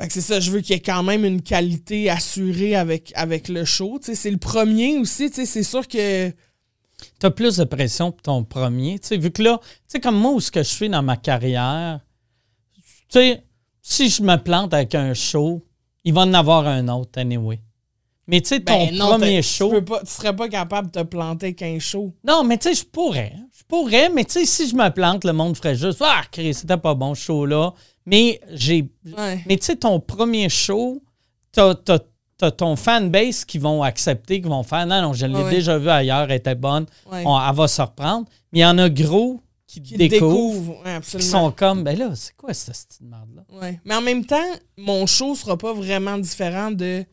Fait 0.00 0.08
que 0.08 0.12
c'est 0.12 0.20
ça, 0.20 0.40
je 0.40 0.50
veux 0.50 0.60
qu'il 0.60 0.74
y 0.74 0.78
ait 0.78 0.82
quand 0.82 1.02
même 1.04 1.24
une 1.24 1.40
qualité 1.40 2.10
assurée 2.10 2.74
avec, 2.74 3.12
avec 3.14 3.48
le 3.48 3.64
show. 3.64 3.98
C'est 4.02 4.30
le 4.30 4.38
premier 4.38 4.98
aussi, 4.98 5.30
c'est 5.32 5.62
sûr 5.62 5.86
que... 5.86 6.30
tu 6.30 7.26
as 7.26 7.30
plus 7.30 7.56
de 7.58 7.64
pression 7.64 8.10
pour 8.10 8.22
ton 8.22 8.42
premier. 8.44 8.98
Vu 9.12 9.30
que 9.30 9.42
là, 9.42 9.60
tu 9.62 9.68
sais, 9.86 10.00
comme 10.00 10.18
moi, 10.18 10.32
où 10.32 10.40
ce 10.40 10.50
que 10.50 10.62
je 10.64 10.70
fais 10.70 10.88
dans 10.88 11.02
ma 11.02 11.16
carrière, 11.16 12.00
tu 13.08 13.34
si 13.82 14.08
je 14.08 14.22
me 14.22 14.36
plante 14.36 14.72
avec 14.74 14.94
un 14.94 15.12
show, 15.14 15.62
il 16.04 16.14
va 16.14 16.22
en 16.22 16.34
avoir 16.34 16.66
un 16.66 16.88
autre, 16.88 17.18
anyway. 17.20 17.60
Mais 18.26 18.40
tu 18.40 18.48
sais, 18.48 18.60
ton 18.60 18.86
Ben 18.86 18.94
non, 18.96 19.08
premier 19.10 19.36
t'as- 19.36 19.42
show. 19.42 19.68
Tu, 19.68 19.74
peux 19.76 19.84
pas, 19.84 20.00
tu 20.00 20.10
serais 20.10 20.34
pas 20.34 20.48
capable 20.48 20.90
de 20.90 21.00
te 21.02 21.04
planter 21.04 21.54
qu'un 21.54 21.78
show. 21.78 22.14
Non, 22.26 22.42
mais 22.42 22.56
tu 22.56 22.70
sais, 22.70 22.74
je 22.74 22.84
pourrais. 22.86 23.34
Je 23.56 23.62
pourrais, 23.68 24.08
mais 24.08 24.24
tu 24.24 24.32
sais, 24.32 24.46
si 24.46 24.68
je 24.68 24.74
me 24.74 24.88
plante, 24.88 25.24
le 25.24 25.34
monde 25.34 25.54
ferait 25.56 25.76
juste 25.76 25.98
Ah, 26.02 26.22
Chris, 26.32 26.54
c'était 26.54 26.78
pas 26.78 26.94
bon, 26.94 27.14
ce 27.14 27.22
show-là. 27.24 27.74
Mais 28.06 28.40
j'ai. 28.52 28.88
Ouais. 29.16 29.42
Mais 29.46 29.56
tu 29.56 29.64
sais, 29.66 29.76
ton 29.76 30.00
premier 30.00 30.48
show, 30.48 31.02
t'as, 31.52 31.74
t'as- 31.74 32.00
t'as 32.36 32.50
ton 32.50 32.76
fanbase 32.76 33.44
qui 33.44 33.58
vont 33.58 33.82
accepter, 33.82 34.40
qui 34.42 34.48
vont 34.48 34.62
faire 34.62 34.86
Non, 34.86 35.00
non, 35.02 35.12
je 35.14 35.24
l'ai 35.26 35.34
Ouais. 35.42 35.50
déjà 35.50 35.78
vu 35.78 35.88
ailleurs, 35.88 36.30
elle 36.30 36.36
était 36.38 36.54
bonne, 36.54 36.86
Ouais. 37.10 37.22
on- 37.24 37.38
elle 37.40 37.54
va 37.54 37.68
se 37.68 37.80
reprendre. 37.80 38.26
Mais 38.52 38.58
il 38.58 38.62
y 38.62 38.66
en 38.66 38.76
a 38.78 38.88
gros 38.90 39.40
qui, 39.66 39.80
qui 39.82 39.96
découvrent, 39.96 40.82
qui 41.02 41.22
sont 41.22 41.50
comme 41.50 41.82
Ben 41.84 41.98
là, 41.98 42.10
c'est 42.14 42.36
quoi 42.36 42.52
cette 42.54 42.74
petite 42.74 43.00
merde-là? 43.00 43.44
Mais 43.84 43.94
en 43.94 44.00
même 44.02 44.24
temps, 44.24 44.36
mon 44.76 45.06
show 45.06 45.34
sera 45.34 45.56
pas 45.56 45.72
vraiment 45.72 46.18
différent 46.18 46.70
de 46.70 47.04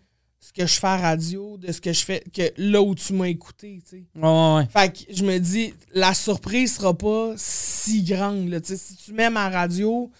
ce 0.43 0.51
que 0.51 0.65
je 0.65 0.79
fais 0.79 0.87
à 0.87 0.97
radio, 0.97 1.55
de 1.57 1.71
ce 1.71 1.79
que 1.79 1.93
je 1.93 2.03
fais 2.03 2.23
que 2.33 2.51
là 2.57 2.81
où 2.81 2.93
tu 2.95 3.13
m'as 3.13 3.27
écouté. 3.27 3.79
tu 3.87 3.97
sais. 3.97 4.03
Ouais, 4.15 4.27
ouais, 4.27 4.55
ouais. 4.55 4.67
Fait 4.73 4.91
que 4.91 5.13
je 5.15 5.23
me 5.23 5.37
dis, 5.37 5.73
la 5.93 6.13
surprise 6.15 6.75
sera 6.77 6.95
pas 6.95 7.33
si 7.37 8.01
grande. 8.03 8.49
Là, 8.49 8.59
tu 8.59 8.69
sais. 8.69 8.77
si 8.77 8.95
tu 8.97 9.13
m'aimes 9.13 9.37
à 9.37 9.49
radio, 9.49 10.11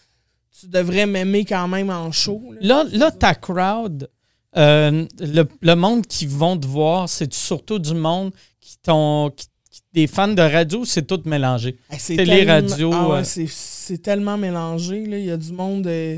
tu 0.61 0.67
devrais 0.67 1.05
m'aimer 1.05 1.43
quand 1.45 1.67
même 1.67 1.89
en 1.89 2.11
show. 2.11 2.41
là. 2.59 2.83
Là, 2.83 2.89
là 2.91 3.11
ta 3.11 3.35
crowd, 3.35 4.09
euh, 4.57 5.05
le, 5.19 5.43
le 5.61 5.75
monde 5.75 6.05
qui 6.07 6.25
vont 6.27 6.57
te 6.57 6.67
voir, 6.67 7.09
c'est 7.09 7.33
surtout 7.33 7.79
du 7.79 7.93
monde 7.93 8.31
qui 8.59 8.77
t'ont. 8.77 9.31
des 9.93 10.07
fans 10.07 10.27
de 10.29 10.41
radio, 10.41 10.85
c'est 10.85 11.05
tout 11.07 11.21
mélangé. 11.25 11.77
Hey, 11.89 11.99
c'est 11.99 12.15
Télé, 12.15 12.45
tellement- 12.45 12.53
radio, 12.69 12.91
ah 12.93 13.09
ouais, 13.09 13.19
euh. 13.19 13.45
c'est- 13.47 14.01
tellement 14.01 14.37
mélangé. 14.37 15.05
là. 15.05 15.17
Il 15.17 15.25
y 15.25 15.31
a 15.31 15.37
du 15.37 15.51
monde 15.51 15.85
euh, 15.87 16.17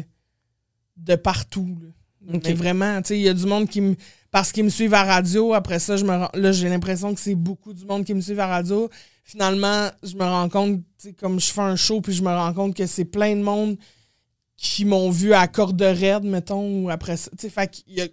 de 0.97 1.15
partout. 1.15 1.75
là. 1.81 2.35
Ok. 2.35 2.43
Mais 2.45 2.53
vraiment, 2.53 3.01
tu 3.01 3.09
sais, 3.09 3.17
il 3.19 3.23
y 3.23 3.29
a 3.29 3.33
du 3.33 3.45
monde 3.45 3.67
qui 3.67 3.81
me. 3.81 3.95
Parce 4.31 4.51
qu'ils 4.51 4.63
me 4.63 4.69
suivent 4.69 4.93
à 4.95 5.03
radio, 5.03 5.53
après 5.53 5.77
ça, 5.79 5.95
je 5.97 6.03
me 6.05 6.11
là, 6.33 6.51
j'ai 6.51 6.67
l'impression 6.69 7.13
que 7.13 7.19
c'est 7.19 7.35
beaucoup 7.35 7.73
du 7.73 7.85
monde 7.85 8.03
qui 8.03 8.13
me 8.15 8.21
suivent 8.21 8.39
à 8.39 8.47
radio. 8.47 8.89
Finalement, 9.23 9.89
je 10.01 10.15
me 10.15 10.23
rends 10.23 10.49
compte, 10.49 10.81
comme 11.19 11.39
je 11.39 11.51
fais 11.51 11.61
un 11.61 11.75
show, 11.75 12.01
puis 12.01 12.13
je 12.13 12.23
me 12.23 12.29
rends 12.29 12.53
compte 12.53 12.75
que 12.75 12.85
c'est 12.87 13.05
plein 13.05 13.35
de 13.35 13.41
monde 13.41 13.77
qui 14.63 14.85
m'ont 14.85 15.09
vu 15.09 15.33
à 15.33 15.45
Corde 15.49 15.81
Raide, 15.81 16.23
mettons, 16.23 16.83
ou 16.85 16.89
après 16.89 17.17
ça. 17.17 17.29
Tu 17.31 17.37
sais, 17.41 17.49
fait 17.49 17.83
y 17.85 17.99
a- 18.01 18.07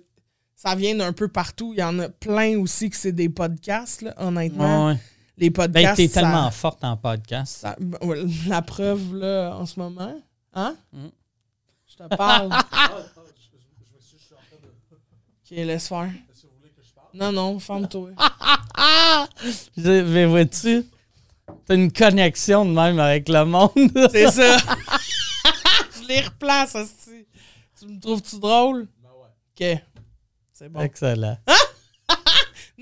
ça 0.57 0.75
vient 0.75 0.97
d'un 0.97 1.13
peu 1.13 1.29
partout. 1.29 1.73
Il 1.75 1.79
y 1.79 1.83
en 1.83 1.97
a 2.01 2.09
plein 2.09 2.59
aussi 2.59 2.91
que 2.91 2.97
c'est 2.97 3.13
des 3.13 3.29
podcasts, 3.29 4.03
là, 4.03 4.15
honnêtement. 4.19 4.87
Ouais, 4.89 4.93
ouais. 4.95 4.99
Les 5.39 5.49
Ben, 5.51 5.65
podcasts. 5.73 5.97
t'es 5.97 6.09
ça- 6.09 6.23
tellement 6.23 6.51
forte 6.51 6.83
en 6.83 6.97
podcast. 6.97 7.59
ça- 7.61 7.77
ben, 7.79 7.99
la 8.49 8.63
preuve, 8.63 9.15
là, 9.15 9.55
en 9.57 9.65
ce 9.65 9.79
moment. 9.79 10.13
Hein? 10.53 10.75
Mm. 10.93 11.07
Je 11.87 11.97
te 12.05 12.17
parle. 12.17 12.51
ok, 15.45 15.51
laisse 15.51 15.87
faire. 15.89 16.11
Non, 17.15 17.31
non, 17.33 17.59
ferme-toi. 17.61 18.11
Je- 19.77 20.03
Mais 20.03 20.27
vois-tu, 20.27 20.85
t'as 21.67 21.75
une 21.77 21.93
connexion 21.93 22.65
de 22.65 22.73
même 22.73 22.99
avec 22.99 23.29
le 23.29 23.45
monde. 23.45 23.71
C'est 24.11 24.31
ça. 24.31 24.57
Les 26.11 26.21
replace, 26.21 26.75
hostie. 26.75 27.27
Tu 27.79 27.87
me 27.87 28.01
trouves-tu 28.01 28.39
drôle? 28.41 28.89
Ok. 29.59 29.67
C'est 30.53 30.69
bon. 30.69 30.81
Excellent. 30.81 31.39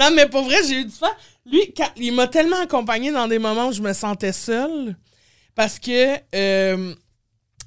Non, 0.00 0.10
mais 0.12 0.28
pour 0.28 0.42
vrai, 0.44 0.56
j'ai 0.66 0.80
eu 0.80 0.84
du 0.84 0.92
fun. 0.92 1.10
Lui, 1.44 1.72
quand- 1.76 1.90
il 1.96 2.12
m'a 2.12 2.28
tellement 2.28 2.60
accompagné 2.60 3.10
dans 3.10 3.26
des 3.26 3.40
moments 3.40 3.66
où 3.68 3.72
je 3.72 3.82
me 3.82 3.92
sentais 3.92 4.32
seule. 4.32 4.96
Parce 5.56 5.80
que 5.80 6.14
euh, 6.36 6.94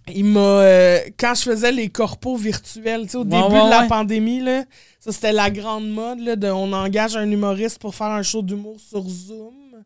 il 0.07 0.23
m'a. 0.23 0.39
euh, 0.39 0.99
quand 1.19 1.33
je 1.35 1.41
faisais 1.41 1.73
les 1.73 1.89
corpos 1.89 2.37
virtuels, 2.37 3.01
tu 3.03 3.09
sais, 3.09 3.17
au 3.17 3.25
Ouais, 3.25 3.29
début 3.41 3.53
ouais, 3.55 3.65
de 3.65 3.69
la 3.69 3.81
ouais. 3.81 3.87
pandémie, 3.89 4.39
là, 4.39 4.63
ça 5.01 5.11
c'était 5.11 5.33
la 5.33 5.49
grande 5.51 5.89
mode, 5.89 6.19
là, 6.21 6.37
de 6.37 6.47
on 6.47 6.71
engage 6.71 7.17
un 7.17 7.29
humoriste 7.29 7.79
pour 7.79 7.93
faire 7.95 8.07
un 8.07 8.23
show 8.23 8.41
d'humour 8.41 8.79
sur 8.79 9.03
Zoom. 9.07 9.83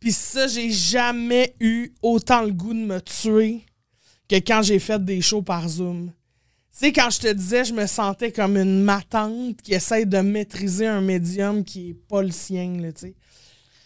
Puis 0.00 0.10
ça, 0.10 0.48
j'ai 0.48 0.72
jamais 0.72 1.54
eu 1.60 1.92
autant 2.02 2.42
le 2.42 2.50
goût 2.50 2.74
de 2.74 2.80
me 2.80 3.00
tuer 3.00 3.60
que 4.30 4.36
quand 4.36 4.62
j'ai 4.62 4.78
fait 4.78 5.04
des 5.04 5.20
shows 5.20 5.42
par 5.42 5.68
Zoom. 5.68 6.12
Tu 6.72 6.86
sais, 6.86 6.92
quand 6.92 7.10
je 7.10 7.18
te 7.18 7.32
disais, 7.32 7.64
je 7.64 7.74
me 7.74 7.84
sentais 7.86 8.30
comme 8.30 8.56
une 8.56 8.82
matante 8.84 9.60
qui 9.60 9.74
essaie 9.74 10.06
de 10.06 10.18
maîtriser 10.18 10.86
un 10.86 11.00
médium 11.00 11.64
qui 11.64 11.90
est 11.90 11.94
pas 11.94 12.22
le 12.22 12.30
sien, 12.30 12.76
là, 12.80 12.92
tu 12.92 13.00
sais. 13.00 13.14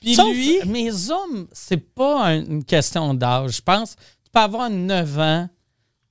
Puis 0.00 0.14
Sauf, 0.14 0.28
lui, 0.34 0.58
mais 0.66 0.90
Zoom, 0.90 1.48
c'est 1.52 1.78
pas 1.78 2.26
un- 2.26 2.44
une 2.44 2.62
question 2.64 3.14
d'âge. 3.14 3.56
Je 3.56 3.62
pense 3.62 3.96
tu 3.96 4.30
peux 4.30 4.40
avoir 4.40 4.68
9 4.68 5.18
ans, 5.18 5.48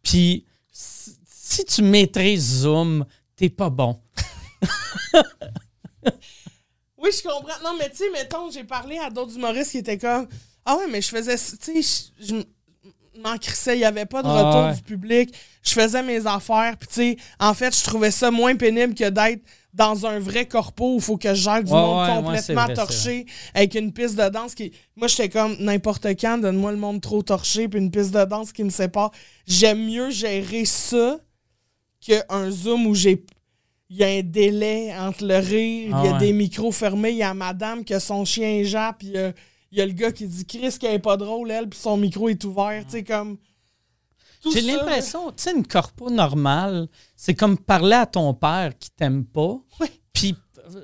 puis 0.02 0.46
si, 0.72 1.12
si 1.30 1.64
tu 1.66 1.84
maîtrises 1.84 2.62
Zoom, 2.62 3.06
t'es 3.36 3.50
pas 3.50 3.70
bon. 3.70 4.00
oui, 6.98 7.10
je 7.16 7.22
comprends. 7.22 7.62
Non, 7.64 7.76
mais 7.78 7.90
tu 7.92 7.98
sais, 7.98 8.10
mettons, 8.12 8.50
j'ai 8.50 8.64
parlé 8.64 8.98
à 8.98 9.10
d'autres 9.10 9.36
humoristes 9.36 9.72
qui 9.72 9.78
étaient 9.80 9.98
comme 9.98 10.28
Ah 10.66 10.78
ouais, 10.78 10.88
mais 10.90 11.02
je 11.02 11.10
faisais. 11.10 11.36
Tu 11.38 11.84
sais, 11.84 12.08
je 12.20 12.42
m'en 13.22 13.38
crissais, 13.38 13.76
il 13.76 13.80
n'y 13.80 13.86
avait 13.86 14.06
pas 14.06 14.24
de 14.24 14.28
Ah 14.28 14.44
retour 14.44 14.66
ouais. 14.68 14.74
du 14.76 14.82
public. 14.82 15.34
Je 15.64 15.72
faisais 15.72 16.04
mes 16.04 16.26
affaires, 16.28 16.76
puis 16.78 16.88
tu 16.88 16.94
sais, 16.96 17.18
en 17.40 17.54
fait, 17.54 17.76
je 17.78 17.84
trouvais 17.84 18.12
ça 18.12 18.32
moins 18.32 18.56
pénible 18.56 18.94
que 18.96 19.10
d'être 19.10 19.42
dans 19.74 20.06
un 20.06 20.20
vrai 20.20 20.46
corpo 20.46 20.94
où 20.94 20.96
il 20.98 21.02
faut 21.02 21.18
que 21.18 21.30
je 21.34 21.42
gère 21.42 21.64
du 21.64 21.72
Ouais, 21.72 21.78
monde 21.80 22.08
ouais, 22.08 22.16
complètement 22.16 22.66
vrai, 22.66 22.74
torché 22.76 23.26
avec 23.56 23.74
une 23.76 23.92
piste 23.92 24.16
de 24.16 24.30
danse 24.30 24.54
qui. 24.54 24.72
Moi, 24.96 25.08
j'étais 25.08 25.30
comme 25.30 25.56
n'importe 25.60 26.06
quand, 26.20 26.38
donne-moi 26.38 26.72
le 26.72 26.78
monde 26.78 27.02
trop 27.02 27.24
torché, 27.24 27.68
puis 27.68 27.80
une 27.80 27.90
piste 27.90 28.12
de 28.12 28.24
danse 28.26 28.52
qui 28.52 28.64
me 28.64 28.70
sépare. 28.70 29.12
J'aime 29.48 29.84
mieux 29.86 30.12
gérer 30.12 30.66
ça 30.66 31.18
qu'un 32.06 32.52
Zoom 32.52 32.88
où 32.88 32.96
j'ai. 32.96 33.24
Il 33.90 33.98
y 33.98 34.04
a 34.04 34.08
un 34.08 34.22
délai 34.24 34.92
entre 34.98 35.24
le 35.26 35.38
rire, 35.38 35.92
Ah 35.94 36.02
il 36.04 36.06
y 36.06 36.10
a 36.10 36.14
ouais. 36.14 36.20
des 36.20 36.34
micros 36.34 36.72
fermés, 36.72 37.12
il 37.12 37.18
y 37.18 37.24
a 37.24 37.34
madame 37.34 37.84
qui 37.84 37.94
a 37.94 38.00
son 38.00 38.26
chien 38.26 38.64
jappe, 38.64 39.00
puis 39.00 39.12
euh, 39.16 39.32
il 39.74 39.80
y 39.80 39.82
a 39.82 39.88
le 39.88 39.92
gars 39.94 40.12
qui 40.12 40.28
dit 40.28 40.46
Chris 40.46 40.78
qu'elle 40.80 40.94
est 40.94 41.00
pas 41.00 41.18
drôle, 41.18 41.50
elle, 41.50 41.68
puis 41.68 41.80
son 41.80 41.98
micro 41.98 42.30
est 42.30 42.44
ouvert, 42.44 42.84
tu 42.86 42.92
sais, 42.92 43.04
comme. 43.04 43.38
J'ai 44.54 44.62
l'impression, 44.62 45.32
tu 45.32 45.44
sais, 45.44 45.52
une 45.52 45.66
corpo 45.66 46.12
normale, 46.12 46.88
c'est 47.16 47.34
comme 47.34 47.58
parler 47.58 47.96
à 47.96 48.06
ton 48.06 48.36
père 48.36 48.78
qui 48.78 48.92
t'aime 48.92 49.26
pas. 49.26 49.58
Ouais. 49.80 49.90
Puis, 50.12 50.36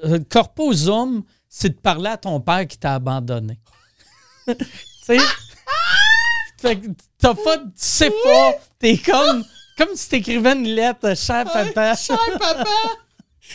euh, 0.06 0.20
corpo 0.28 0.74
Zoom, 0.74 1.24
c'est 1.48 1.70
de 1.70 1.80
parler 1.80 2.10
à 2.10 2.18
ton 2.18 2.40
père 2.42 2.66
qui 2.66 2.80
t'a 2.80 2.96
abandonné. 2.96 3.60
tu 4.48 4.56
sais? 5.04 5.20
fait 6.60 6.78
que 6.78 6.88
t'as 7.20 7.36
pas, 7.36 7.58
tu 7.60 7.72
sais 7.76 8.12
pas, 8.24 8.54
t'es 8.80 8.98
comme, 8.98 9.46
comme 9.78 9.96
si 9.96 10.10
t'écrivais 10.10 10.54
une 10.54 10.68
lettre, 10.68 11.16
cher 11.16 11.46
Ouais, 11.46 11.72
papa. 11.74 11.96
cher 11.96 12.18
papa, 12.40 12.66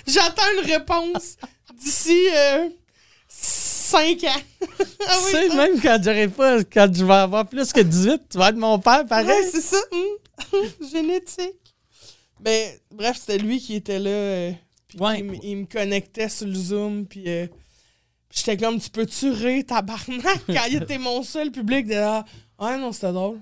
j'attends 0.07 0.43
une 0.59 0.71
réponse 0.71 1.37
d'ici 1.77 2.21
5 3.85 4.25
ans. 4.25 4.41
ah 5.07 5.19
Tu 5.27 5.31
sais, 5.31 5.49
même 5.55 5.81
quand 5.81 5.99
j'aurai 6.03 6.29
pas, 6.29 6.65
quand 6.65 6.89
je 6.93 7.05
vais 7.05 7.13
avoir 7.15 7.47
plus 7.49 7.73
que 7.73 7.81
18, 7.81 8.23
tu 8.31 8.39
vas 8.39 8.49
être 8.51 8.57
mon 8.57 8.79
père 8.79 9.05
pareil. 9.07 9.27
Ouais, 9.27 9.51
c'est 9.51 9.61
ça. 9.61 9.77
hum. 9.93 10.69
Génétique. 10.91 11.75
Mais 12.45 12.81
bref, 12.91 13.19
c'était 13.21 13.39
lui 13.39 13.61
qui 13.61 13.75
était 13.77 13.99
là. 13.99 14.11
euh, 14.11 14.53
puis 14.89 14.99
Ouais. 14.99 15.19
il, 15.19 15.25
me- 15.25 15.45
il 15.45 15.57
me 15.59 15.65
connectait 15.67 16.29
sur 16.29 16.47
le 16.47 16.55
Zoom. 16.55 17.07
Puis 17.07 17.25
euh, 17.29 17.47
j'étais 18.31 18.57
comme, 18.57 18.81
tu 18.81 18.91
peux 18.91 19.07
tuer 19.07 19.65
tabarnak 19.65 20.41
quand 20.47 20.65
il 20.71 20.83
était 20.83 20.99
mon 20.99 21.23
seul 21.23 21.51
public. 21.51 21.87
De 21.87 21.95
là, 21.95 22.25
ouais, 22.59 22.77
non, 22.79 22.93
c'était 22.93 23.13
drôle. 23.13 23.41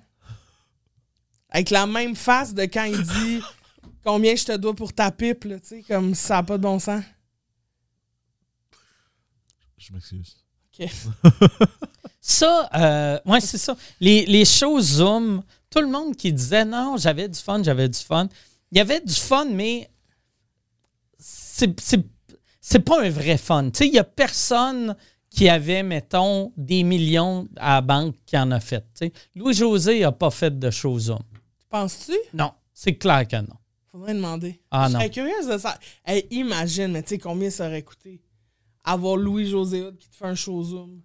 Avec 1.51 1.71
la 1.71 1.87
même 1.87 2.17
face 2.17 2.55
de 2.55 2.63
quand 2.63 2.85
il 2.85 3.03
dit 3.03 3.41
combien 4.05 4.35
je 4.35 4.45
te 4.45 4.57
dois 4.57 4.75
pour 4.75 4.93
ta 4.93 5.11
pipe, 5.11 5.45
là, 5.45 5.61
tu 5.61 5.69
sais, 5.69 5.85
comme 5.87 6.15
ça 6.15 6.37
n'a 6.37 6.43
pas 6.43 6.57
de 6.57 6.63
bon 6.63 6.79
sens. 6.79 7.03
Je 9.83 9.93
m'excuse. 9.93 10.37
Ça, 12.21 12.71
euh, 12.75 13.19
ouais, 13.27 13.41
c'est 13.41 13.59
ça. 13.59 13.77
Les, 14.01 14.25
les 14.27 14.45
shows 14.45 14.81
Zoom, 14.81 15.43
tout 15.71 15.81
le 15.81 15.89
monde 15.89 16.15
qui 16.17 16.33
disait 16.33 16.65
non, 16.65 16.97
j'avais 16.97 17.29
du 17.29 17.39
fun, 17.39 17.63
j'avais 17.65 17.89
du 17.89 17.99
fun. 17.99 18.29
Il 18.71 18.79
y 18.79 18.81
avait 18.81 19.01
du 19.01 19.13
fun, 19.15 19.47
mais 19.47 19.91
c'est, 21.19 21.79
c'est- 21.81 22.07
c'est 22.61 22.79
pas 22.81 23.03
un 23.05 23.11
vrai 23.11 23.37
fun. 23.39 23.71
Tu 23.71 23.79
sais, 23.79 23.87
il 23.89 23.95
y 23.95 23.99
a 23.99 24.05
personne 24.05 24.97
qui 25.31 25.49
avait, 25.49 25.83
mettons, 25.83 26.53
des 26.57 26.85
millions 26.85 27.49
à 27.57 27.75
la 27.77 27.81
banque 27.81 28.15
qui 28.25 28.39
en 28.39 28.51
a 28.53 28.61
fait. 28.61 28.83
tu 28.95 29.07
sais. 29.07 29.13
Louis-José 29.35 30.01
n'a 30.01 30.13
pas 30.13 30.31
fait 30.31 30.57
de 30.57 30.71
choses 30.71 31.05
Zoom. 31.07 31.19
Penses-tu? 31.71 32.15
Non, 32.35 32.53
c'est 32.73 32.95
clair 32.97 33.27
que 33.27 33.37
non. 33.37 33.57
Faudrait 33.91 34.15
demander. 34.15 34.61
Ah, 34.71 34.87
Je 34.87 34.93
non. 34.93 34.99
serais 35.01 35.11
curieuse 35.11 35.49
de 35.49 35.59
ça. 35.59 35.77
Hey, 36.07 36.27
imagine, 36.31 36.93
mais 36.93 37.03
tu 37.03 37.11
sais 37.11 37.19
combien 37.19 37.51
ça 37.51 37.67
aurait 37.67 37.83
coûté? 37.83 38.21
Avoir 38.85 39.17
Louis-José 39.17 39.85
qui 39.99 40.09
te 40.09 40.17
fait 40.17 40.27
un 40.27 40.35
show 40.35 40.63
Zoom. 40.63 41.01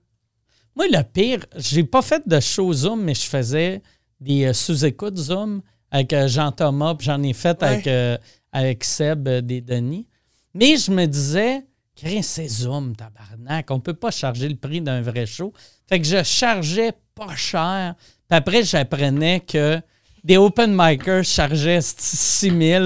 Moi, 0.76 0.86
le 0.92 1.02
pire, 1.04 1.46
j'ai 1.56 1.84
pas 1.84 2.02
fait 2.02 2.28
de 2.28 2.40
show 2.40 2.72
Zoom, 2.72 3.04
mais 3.04 3.16
je 3.16 3.26
faisais 3.26 3.82
des 4.20 4.46
euh, 4.46 4.54
sous-écoutes 4.54 5.18
Zoom 5.18 5.62
avec 5.92 6.14
euh, 6.14 6.28
Jean-Thomas, 6.28 6.96
puis 6.96 7.06
j'en 7.06 7.22
ai 7.24 7.34
fait 7.34 7.62
Ouais. 7.62 7.68
avec, 7.68 7.88
euh, 7.88 8.18
avec 8.52 8.84
Seb 8.84 9.28
euh, 9.28 9.42
des 9.42 9.62
Denis. 9.62 10.06
Mais 10.54 10.78
je 10.78 10.92
me 10.92 11.06
disais, 11.06 11.66
Chris, 11.96 12.24
c'est 12.24 12.48
Zoom, 12.48 12.96
tabarnak. 12.96 13.70
On 13.72 13.80
peut 13.80 13.94
pas 13.94 14.12
charger 14.12 14.50
le 14.50 14.56
prix 14.56 14.82
d'un 14.82 15.02
vrai 15.02 15.26
show. 15.26 15.54
Fait 15.88 16.00
que 16.00 16.06
je 16.06 16.24
chargeais 16.24 16.94
pas 17.16 17.36
cher. 17.36 17.96
Puis 18.28 18.38
après, 18.38 18.64
j'apprenais 18.64 19.40
que 19.40 19.80
des 20.24 20.38
open 20.38 20.76
micers 20.76 21.24
chargeaient 21.24 21.80
6 21.82 22.52
000. 22.60 22.86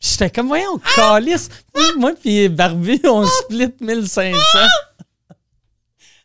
Puis 0.00 0.10
j'étais 0.12 0.30
comme, 0.30 0.48
voyons, 0.48 0.78
calice. 0.94 1.48
Moi, 1.74 1.84
moi 1.96 2.12
puis 2.20 2.48
Barbie, 2.48 3.00
on 3.04 3.26
split 3.26 3.74
1500. 3.80 4.40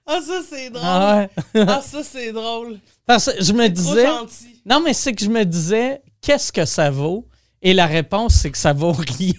Ah, 0.06 0.20
ça, 0.22 0.42
c'est 0.50 0.70
drôle. 0.70 0.84
Ah 0.86 1.18
ouais. 1.56 1.66
Ah, 1.68 1.82
ça, 1.82 2.04
c'est 2.04 2.32
drôle. 2.34 2.80
Parce 3.06 3.32
que 3.32 3.42
je 3.44 3.54
me 3.54 3.66
Trop 3.68 3.70
disais. 3.74 4.06
gentil. 4.06 4.62
Non, 4.66 4.82
mais 4.82 4.94
c'est 4.94 5.14
que 5.14 5.24
je 5.24 5.30
me 5.30 5.44
disais, 5.46 6.02
qu'est-ce 6.22 6.52
que 6.52 6.66
ça 6.66 6.90
vaut? 6.90 7.28
Et 7.62 7.74
la 7.74 7.86
réponse, 7.86 8.36
c'est 8.36 8.52
que 8.52 8.58
ça 8.58 8.74
vaut 8.74 8.92
rien. 8.92 9.34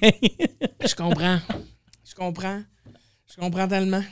Je 0.84 0.94
comprends. 0.94 1.38
Je 2.08 2.14
comprends. 2.14 2.62
Je 3.30 3.36
comprends 3.40 3.68
tellement. 3.68 4.02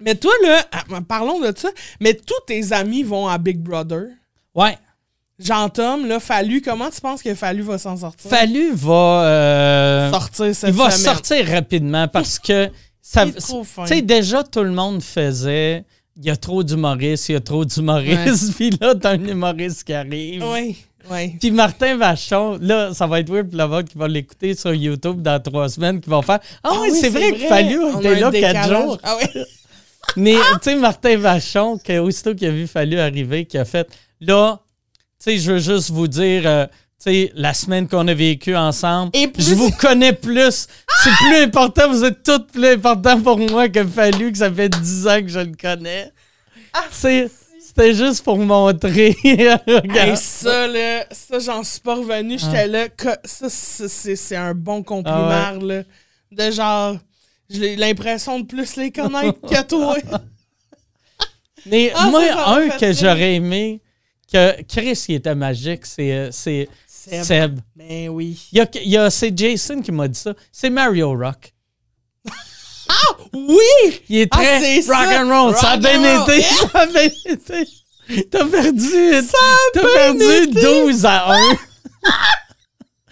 Mais 0.00 0.16
toi, 0.16 0.32
là, 0.42 0.66
ah, 0.72 0.84
parlons 1.06 1.38
de 1.40 1.56
ça. 1.56 1.70
Mais 2.00 2.14
tous 2.14 2.40
tes 2.46 2.72
amis 2.72 3.04
vont 3.04 3.28
à 3.28 3.38
Big 3.38 3.58
Brother. 3.58 4.06
ouais. 4.54 4.76
Jean-Tom, 5.44 6.06
là, 6.06 6.20
Fallu, 6.20 6.60
comment 6.62 6.90
tu 6.90 7.00
penses 7.00 7.22
que 7.22 7.34
Fallu 7.34 7.62
va 7.62 7.78
s'en 7.78 7.96
sortir? 7.96 8.30
Fallu 8.30 8.72
va. 8.74 9.24
euh, 9.24 10.10
sortir 10.10 10.54
cette 10.54 10.70
il 10.70 10.76
va 10.76 10.90
semaine. 10.90 11.14
sortir 11.14 11.46
rapidement 11.48 12.08
parce 12.08 12.38
que. 12.38 12.68
Ça. 13.00 13.26
Tu 13.26 13.40
sais, 13.86 14.02
déjà, 14.02 14.42
tout 14.44 14.62
le 14.62 14.70
monde 14.70 15.02
faisait. 15.02 15.84
Il 16.16 16.24
y 16.26 16.30
a 16.30 16.36
trop 16.36 16.62
d'humoristes, 16.62 17.28
il 17.30 17.32
y 17.32 17.36
a 17.36 17.40
trop 17.40 17.64
d'humoristes. 17.64 18.52
Puis 18.56 18.70
là, 18.80 18.94
t'as 18.94 19.12
un 19.12 19.24
humoriste 19.24 19.84
qui 19.84 19.92
arrive. 19.94 20.44
Oui, 20.46 20.76
oui. 21.10 21.36
Puis 21.40 21.50
Martin 21.50 21.96
Vachon, 21.96 22.58
là, 22.60 22.92
ça 22.94 23.06
va 23.06 23.20
être 23.20 23.30
weird 23.30 23.48
pour 23.48 23.58
le 23.58 23.66
monde 23.66 23.84
qui 23.88 23.96
va 23.98 24.08
l'écouter 24.08 24.54
sur 24.54 24.72
YouTube 24.74 25.22
dans 25.22 25.40
trois 25.42 25.68
semaines, 25.70 26.00
qui 26.00 26.10
vont 26.10 26.22
faire 26.22 26.38
Ah, 26.62 26.72
oui, 26.82 26.90
c'est 26.98 27.08
vrai, 27.08 27.32
que 27.32 27.38
Fallu 27.48 27.80
On 27.82 27.98
était 28.00 28.20
là 28.20 28.30
quatre 28.30 28.68
jours. 28.68 28.98
Ah 29.02 29.16
oui. 29.20 29.42
Mais, 30.16 30.34
tu 30.34 30.70
sais, 30.70 30.76
Martin 30.76 31.16
Vachon, 31.16 31.78
que, 31.78 31.98
aussitôt 31.98 32.34
qu'il 32.34 32.48
a 32.48 32.50
vu 32.50 32.66
Fallu 32.66 32.98
arriver, 32.98 33.44
qui 33.46 33.56
a 33.58 33.64
fait 33.64 33.88
Là, 34.20 34.60
sais, 35.22 35.38
je 35.38 35.52
veux 35.52 35.58
juste 35.58 35.90
vous 35.90 36.08
dire, 36.08 36.42
euh, 36.46 36.66
tu 36.66 37.10
sais, 37.10 37.32
la 37.34 37.52
semaine 37.54 37.88
qu'on 37.88 38.06
a 38.08 38.14
vécue 38.14 38.54
ensemble, 38.56 39.10
Et 39.14 39.28
plus- 39.28 39.42
je 39.42 39.54
vous 39.54 39.70
connais 39.72 40.12
plus. 40.12 40.66
C'est 41.02 41.10
plus 41.18 41.36
important, 41.42 41.88
vous 41.90 42.04
êtes 42.04 42.22
toutes 42.22 42.52
plus 42.52 42.66
importants 42.68 43.20
pour 43.20 43.38
moi 43.38 43.68
que 43.68 43.84
Fallu, 43.86 44.32
que 44.32 44.38
ça 44.38 44.52
fait 44.52 44.68
10 44.68 45.06
ans 45.08 45.20
que 45.20 45.28
je 45.28 45.40
le 45.40 45.52
connais. 45.60 46.10
Ah, 46.72 46.84
C'est- 46.90 47.30
C'était 47.74 47.94
juste 47.94 48.22
pour 48.22 48.36
montrer. 48.36 49.16
Regarde. 49.24 49.96
Hey, 49.96 50.16
ça, 50.18 50.66
là, 50.68 51.06
ça, 51.10 51.38
j'en 51.38 51.62
suis 51.64 51.80
pas 51.80 51.94
revenu. 51.94 52.38
J'étais 52.38 52.66
là. 52.66 52.86
Ça, 53.24 53.46
c'est- 53.48 54.36
un 54.36 54.52
bon 54.54 54.82
compliment, 54.82 55.16
Ah 55.30 55.54
là. 55.58 55.82
De 56.30 56.50
genre, 56.50 56.96
j'ai 57.48 57.76
l'impression 57.76 58.40
de 58.40 58.44
plus 58.46 58.76
les 58.76 58.90
connaître 58.92 59.40
que 59.40 59.62
toi. 59.62 59.96
Mais 61.66 61.92
Ah, 61.94 62.10
moi, 62.10 62.20
ça, 62.26 62.28
ça 62.28 62.34
m'a 62.36 62.56
un 62.56 62.68
que 62.70 62.92
j'aurais 62.92 63.34
aimé, 63.36 63.80
que 64.32 64.62
Chris, 64.62 64.94
qui 65.06 65.14
était 65.14 65.34
magique, 65.34 65.84
c'est 65.86 66.12
euh, 66.12 66.28
c'est 66.32 66.68
Seb. 66.86 67.22
Seb. 67.24 67.60
Ben 67.76 68.08
oui. 68.08 68.38
Il 68.52 68.58
y 68.58 68.60
a, 68.60 68.66
il 68.74 68.90
y 68.90 68.96
a- 68.96 69.10
c'est 69.10 69.36
Jason 69.36 69.80
qui 69.82 69.92
m'a 69.92 70.08
dit 70.08 70.18
ça. 70.18 70.34
C'est 70.50 70.70
Mario 70.70 71.10
Rock. 71.16 71.52
Oui! 73.32 74.02
Il 74.10 74.18
est 74.18 74.28
Ah, 74.32 74.36
très 74.36 74.60
c'est 74.82 74.92
rock 74.92 75.04
ça. 75.10 75.24
and 75.24 75.28
roll. 75.28 75.56
Ça 75.56 75.68
a 75.68 75.72
Rock 75.72 75.80
bien 75.80 76.22
été. 76.24 76.42
Ça 76.42 76.78
a 76.80 76.86
bien 76.86 77.08
été. 77.24 77.68
T'as 78.30 78.44
perdu. 78.44 79.12
T'as 79.72 79.80
perdu 79.94 80.24
été. 80.42 80.60
12 80.60 81.06
à 81.06 81.32
1. 81.32 81.38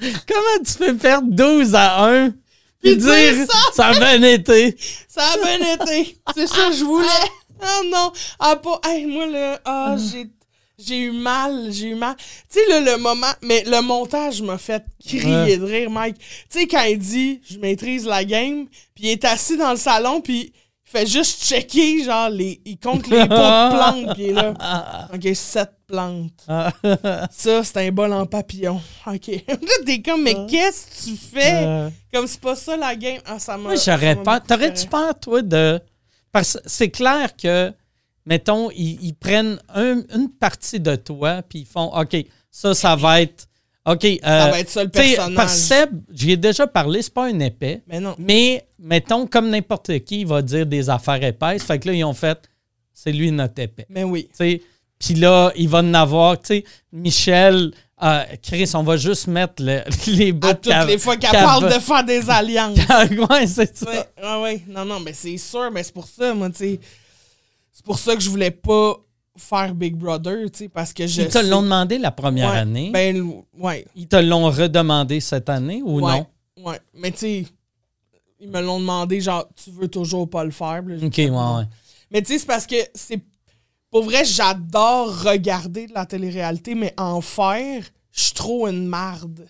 Comment 0.00 0.64
tu 0.66 0.74
peux 0.74 0.96
perdre 0.96 1.28
12 1.30 1.74
à 1.74 2.04
1 2.06 2.34
puis 2.82 2.96
dire 2.96 3.46
ça. 3.48 3.58
ça 3.74 3.86
a 3.88 3.92
bien 3.98 4.22
été? 4.22 4.76
Ça 5.08 5.22
a 5.22 5.36
bien 5.38 5.74
été. 5.74 6.18
C'est 6.34 6.46
ça 6.46 6.68
que 6.68 6.76
je 6.76 6.84
voulais. 6.84 7.06
Ah 7.62 7.80
non. 7.84 8.10
Ah, 8.38 8.56
pas. 8.56 8.80
Hey, 8.86 9.04
moi, 9.04 9.26
là, 9.26 9.60
ah, 9.66 9.94
j'ai. 9.98 10.30
J'ai 10.86 10.98
eu 10.98 11.10
mal, 11.12 11.68
j'ai 11.70 11.88
eu 11.88 11.94
mal. 11.94 12.14
Tu 12.52 12.58
sais, 12.60 12.68
là, 12.68 12.80
le 12.80 12.96
moment, 12.98 13.26
mais 13.42 13.62
le 13.66 13.80
montage 13.82 14.40
m'a 14.42 14.58
fait 14.58 14.84
crier 15.04 15.24
Ouais. 15.26 15.56
de 15.56 15.64
rire, 15.64 15.90
Mike. 15.90 16.16
Tu 16.18 16.60
sais, 16.60 16.66
quand 16.66 16.82
il 16.84 16.98
dit, 16.98 17.40
je 17.48 17.58
maîtrise 17.58 18.06
la 18.06 18.24
game, 18.24 18.66
puis 18.94 19.04
il 19.04 19.08
est 19.10 19.24
assis 19.24 19.56
dans 19.56 19.70
le 19.72 19.76
salon, 19.76 20.20
puis 20.20 20.52
il 20.52 20.90
fait 20.90 21.06
juste 21.06 21.44
checker, 21.44 22.02
genre, 22.04 22.28
les, 22.30 22.60
il 22.64 22.78
compte 22.78 23.06
les 23.08 23.18
pots 23.28 23.34
de 23.34 23.70
plantes, 23.70 24.14
puis 24.14 24.24
il 24.24 24.30
est 24.30 24.32
là. 24.32 25.08
OK, 25.14 25.28
sept 25.34 25.70
plantes. 25.86 26.46
Ça, 27.30 27.64
c'est 27.64 27.76
un 27.76 27.90
bol 27.90 28.12
en 28.12 28.26
papillon. 28.26 28.80
OK. 29.06 29.26
Là, 29.48 29.56
t'es 29.84 30.00
comme, 30.02 30.22
mais 30.22 30.34
qu'est-ce 30.48 30.86
que 30.86 31.10
tu 31.10 31.16
fais? 31.16 31.90
Comme 32.12 32.26
c'est 32.26 32.40
pas 32.40 32.54
ça 32.56 32.76
la 32.76 32.94
game. 32.96 33.18
Ah, 33.26 33.38
ça 33.38 33.56
m'a. 33.56 33.70
Moi, 33.70 33.74
j'aurais 33.76 34.14
beaucoup 34.14 34.38
T'aurais-tu 34.46 34.86
peur, 34.86 35.18
toi, 35.20 35.42
de. 35.42 35.80
Parce 36.32 36.54
que 36.54 36.58
c'est 36.66 36.90
clair 36.90 37.30
que, 37.36 37.72
mettons, 38.26 38.70
ils, 38.70 38.98
ils 39.02 39.14
prennent 39.14 39.58
un- 39.74 40.02
une 40.14 40.28
partie 40.30 40.80
de 40.80 40.96
toi, 40.96 41.42
puis 41.48 41.60
ils 41.60 41.66
font 41.66 41.92
OK, 41.96 42.16
ça, 42.50 42.74
ça 42.74 42.96
va 42.96 43.22
être. 43.22 43.46
OK. 43.86 44.04
euh, 44.04 44.18
Ça 44.22 44.50
va 44.50 44.60
être 44.60 44.68
ça 44.70 44.84
le 44.84 44.90
personnage. 44.90 45.34
Parce 45.36 45.52
que 45.54 45.58
Seb, 45.58 45.90
j'y 46.12 46.32
ai 46.32 46.36
déjà 46.36 46.66
parlé, 46.66 47.00
c'est 47.02 47.14
pas 47.14 47.26
un 47.26 47.40
épais. 47.40 47.82
Mais 47.88 47.98
non. 47.98 48.14
Mais, 48.18 48.66
mettons, 48.78 49.26
comme 49.26 49.48
n'importe 49.48 49.98
qui, 50.00 50.20
il 50.20 50.26
va 50.26 50.42
dire 50.42 50.66
des 50.66 50.90
affaires 50.90 51.22
épaisses. 51.24 51.62
Fait 51.62 51.78
que 51.78 51.88
là, 51.88 51.94
ils 51.94 52.04
ont 52.04 52.12
fait 52.14 52.38
c'est 52.92 53.12
lui 53.12 53.30
notre 53.32 53.58
épais. 53.60 53.86
Mais 53.88 54.04
oui. 54.04 54.28
Puis 54.98 55.14
là, 55.14 55.50
il 55.56 55.66
va 55.68 55.78
en 55.78 55.94
avoir, 55.94 56.38
tu 56.38 56.48
sais, 56.48 56.64
Michel, 56.92 57.72
euh, 58.02 58.22
Chris, 58.42 58.70
on 58.74 58.82
va 58.82 58.98
juste 58.98 59.26
mettre 59.28 59.54
le- 59.62 59.80
les 60.08 60.32
bouts 60.32 60.48
À 60.48 60.54
toutes 60.54 60.72
les 60.86 60.98
fois 60.98 61.16
qu'elle 61.16 61.30
parle 61.30 61.64
de 61.72 61.78
faire 61.80 62.04
des 62.04 62.20
alliances. 62.30 62.76
ouais, 63.30 63.46
c'est 63.46 63.74
ça. 63.76 63.90
Ouais, 63.90 64.04
ouais, 64.22 64.42
ouais. 64.42 64.62
Non, 64.68 64.84
non, 64.84 65.00
mais 65.00 65.14
c'est 65.14 65.38
sûr, 65.38 65.70
mais 65.72 65.82
c'est 65.82 65.94
pour 65.94 66.06
ça, 66.06 66.34
moi, 66.34 66.50
tu 66.50 66.56
sais. 66.56 66.80
C'est 67.72 67.84
pour 67.84 67.98
ça 67.98 68.14
que 68.14 68.20
je 68.20 68.28
voulais 68.30 68.50
pas 68.50 68.96
faire 69.36 69.74
Big 69.74 69.94
Brother, 69.96 70.50
tu 70.52 70.58
sais, 70.58 70.68
parce 70.68 70.92
que 70.92 71.06
je. 71.06 71.22
Ils 71.22 71.28
te 71.28 71.32
sais- 71.32 71.42
l'ont 71.44 71.62
demandé 71.62 71.98
la 71.98 72.10
première 72.10 72.50
Ouais, 72.50 72.58
année. 72.58 72.90
Ben, 72.92 73.42
ouais. 73.58 73.86
Ils 73.94 74.06
te 74.08 74.16
l'ont 74.16 74.50
redemandé 74.50 75.20
cette 75.20 75.48
année 75.48 75.80
ou 75.82 76.00
ouais, 76.00 76.18
non? 76.58 76.64
Ouais. 76.64 76.80
Mais 76.94 77.10
tu 77.10 77.18
sais, 77.18 77.46
ils 78.40 78.48
me 78.50 78.60
l'ont 78.60 78.80
demandé, 78.80 79.20
genre, 79.20 79.46
tu 79.54 79.70
veux 79.70 79.88
toujours 79.88 80.28
pas 80.28 80.44
le 80.44 80.50
faire. 80.50 80.82
Là, 80.82 80.96
Ok, 81.06 81.14
ouais, 81.16 81.28
ouais. 81.30 81.64
Mais 82.10 82.20
tu 82.22 82.32
sais, 82.32 82.38
c'est 82.40 82.46
parce 82.46 82.66
que 82.66 82.76
c'est. 82.94 83.20
Pour 83.90 84.02
vrai, 84.04 84.24
j'adore 84.24 85.22
regarder 85.24 85.86
de 85.86 85.94
la 85.94 86.06
télé-réalité, 86.06 86.74
mais 86.74 86.94
en 86.96 87.20
faire, 87.20 87.82
je 88.12 88.24
suis 88.24 88.34
trop 88.34 88.68
une 88.68 88.86
marde. 88.86 89.46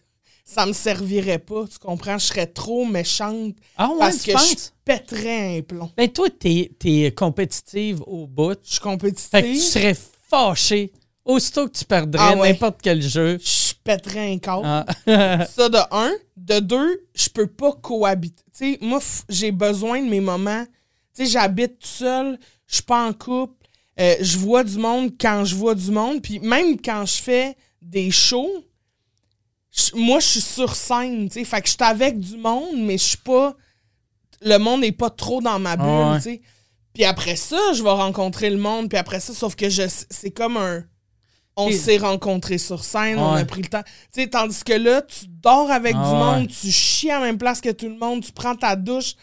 Ça 0.52 0.66
me 0.66 0.72
servirait 0.72 1.38
pas, 1.38 1.64
tu 1.70 1.78
comprends? 1.78 2.18
Je 2.18 2.26
serais 2.26 2.46
trop 2.46 2.84
méchante 2.84 3.54
Ah 3.76 3.88
ouais, 3.90 3.98
parce 4.00 4.22
que 4.22 4.32
je 4.32 4.54
pèterais 4.84 5.58
un 5.58 5.62
plomb. 5.62 5.90
Ben 5.96 6.08
toi, 6.08 6.28
t'es 6.28 6.72
es 6.84 7.12
compétitive 7.12 8.02
au 8.06 8.26
bout. 8.26 8.58
Je 8.64 8.70
suis 8.72 8.80
Fait 8.80 8.80
que 8.80 8.80
tu 8.80 8.88
compétitive, 8.90 9.60
serais 9.60 9.96
fâché 10.28 10.92
aussitôt 11.24 11.68
que 11.68 11.78
tu 11.78 11.84
perdrais 11.84 12.32
Ah 12.32 12.36
ouais. 12.36 12.52
n'importe 12.52 12.80
quel 12.82 13.00
jeu. 13.00 13.38
je 13.38 13.74
pèterais 13.84 14.32
un 14.32 14.38
corps. 14.38 14.62
Ah. 14.64 14.86
Ça, 15.46 15.68
de 15.68 15.78
un. 15.92 16.12
De 16.36 16.58
deux, 16.58 17.06
je 17.14 17.28
peux 17.28 17.46
pas 17.46 17.72
cohabiter. 17.72 18.42
Tu 18.52 18.72
sais, 18.72 18.78
moi, 18.80 18.98
j'ai 19.28 19.52
besoin 19.52 20.02
de 20.02 20.08
mes 20.08 20.20
moments. 20.20 20.64
Tu 21.14 21.24
sais, 21.26 21.30
j'habite 21.30 21.78
tout 21.78 21.86
seul, 21.88 22.38
je 22.66 22.74
suis 22.76 22.82
pas 22.82 23.06
en 23.06 23.12
couple, 23.12 23.54
euh, 24.00 24.16
je 24.20 24.36
vois 24.38 24.64
du 24.64 24.78
monde 24.78 25.12
quand 25.20 25.44
je 25.44 25.54
vois 25.54 25.74
du 25.76 25.90
monde. 25.92 26.20
Puis 26.22 26.40
même 26.40 26.80
quand 26.80 27.04
je 27.06 27.22
fais 27.22 27.56
des 27.82 28.10
shows, 28.10 28.64
moi, 29.94 30.18
je 30.20 30.26
suis 30.26 30.40
sur 30.40 30.74
scène, 30.74 31.28
tu 31.28 31.38
sais. 31.40 31.44
Fait 31.44 31.60
que 31.60 31.66
je 31.68 31.72
suis 31.72 31.82
avec 31.84 32.18
du 32.18 32.36
monde, 32.36 32.76
mais 32.76 32.98
je 32.98 33.04
suis 33.04 33.16
pas... 33.18 33.54
Le 34.42 34.58
monde 34.58 34.80
n'est 34.80 34.92
pas 34.92 35.10
trop 35.10 35.40
dans 35.40 35.58
ma 35.58 35.76
bulle, 35.76 35.86
Ah 35.88 36.12
ouais. 36.12 36.16
tu 36.18 36.22
sais. 36.24 36.40
Puis 36.94 37.04
après 37.04 37.36
ça, 37.36 37.58
je 37.74 37.82
vais 37.82 37.90
rencontrer 37.90 38.50
le 38.50 38.56
monde. 38.56 38.88
Puis 38.88 38.98
après 38.98 39.20
ça, 39.20 39.32
sauf 39.34 39.54
que 39.54 39.68
je 39.68 39.82
c'est 40.10 40.30
comme 40.30 40.56
un... 40.56 40.84
On 41.56 41.68
Et- 41.68 41.72
s'est 41.72 41.98
rencontrés 41.98 42.58
sur 42.58 42.84
scène, 42.84 43.18
on 43.18 43.34
Ouais. 43.34 43.40
a 43.40 43.44
pris 43.44 43.60
le 43.62 43.68
temps. 43.68 43.82
Tu 44.14 44.22
sais, 44.22 44.28
tandis 44.28 44.64
que 44.64 44.72
là, 44.72 45.02
tu 45.02 45.26
dors 45.28 45.70
avec 45.70 45.94
Ah 45.96 46.02
du 46.04 46.10
ouais. 46.10 46.16
monde, 46.18 46.48
tu 46.48 46.70
chies 46.70 47.10
à 47.10 47.18
la 47.20 47.26
même 47.26 47.38
place 47.38 47.60
que 47.60 47.70
tout 47.70 47.88
le 47.88 47.98
monde, 47.98 48.22
tu 48.24 48.32
prends 48.32 48.54
ta 48.56 48.76
douche 48.76 49.14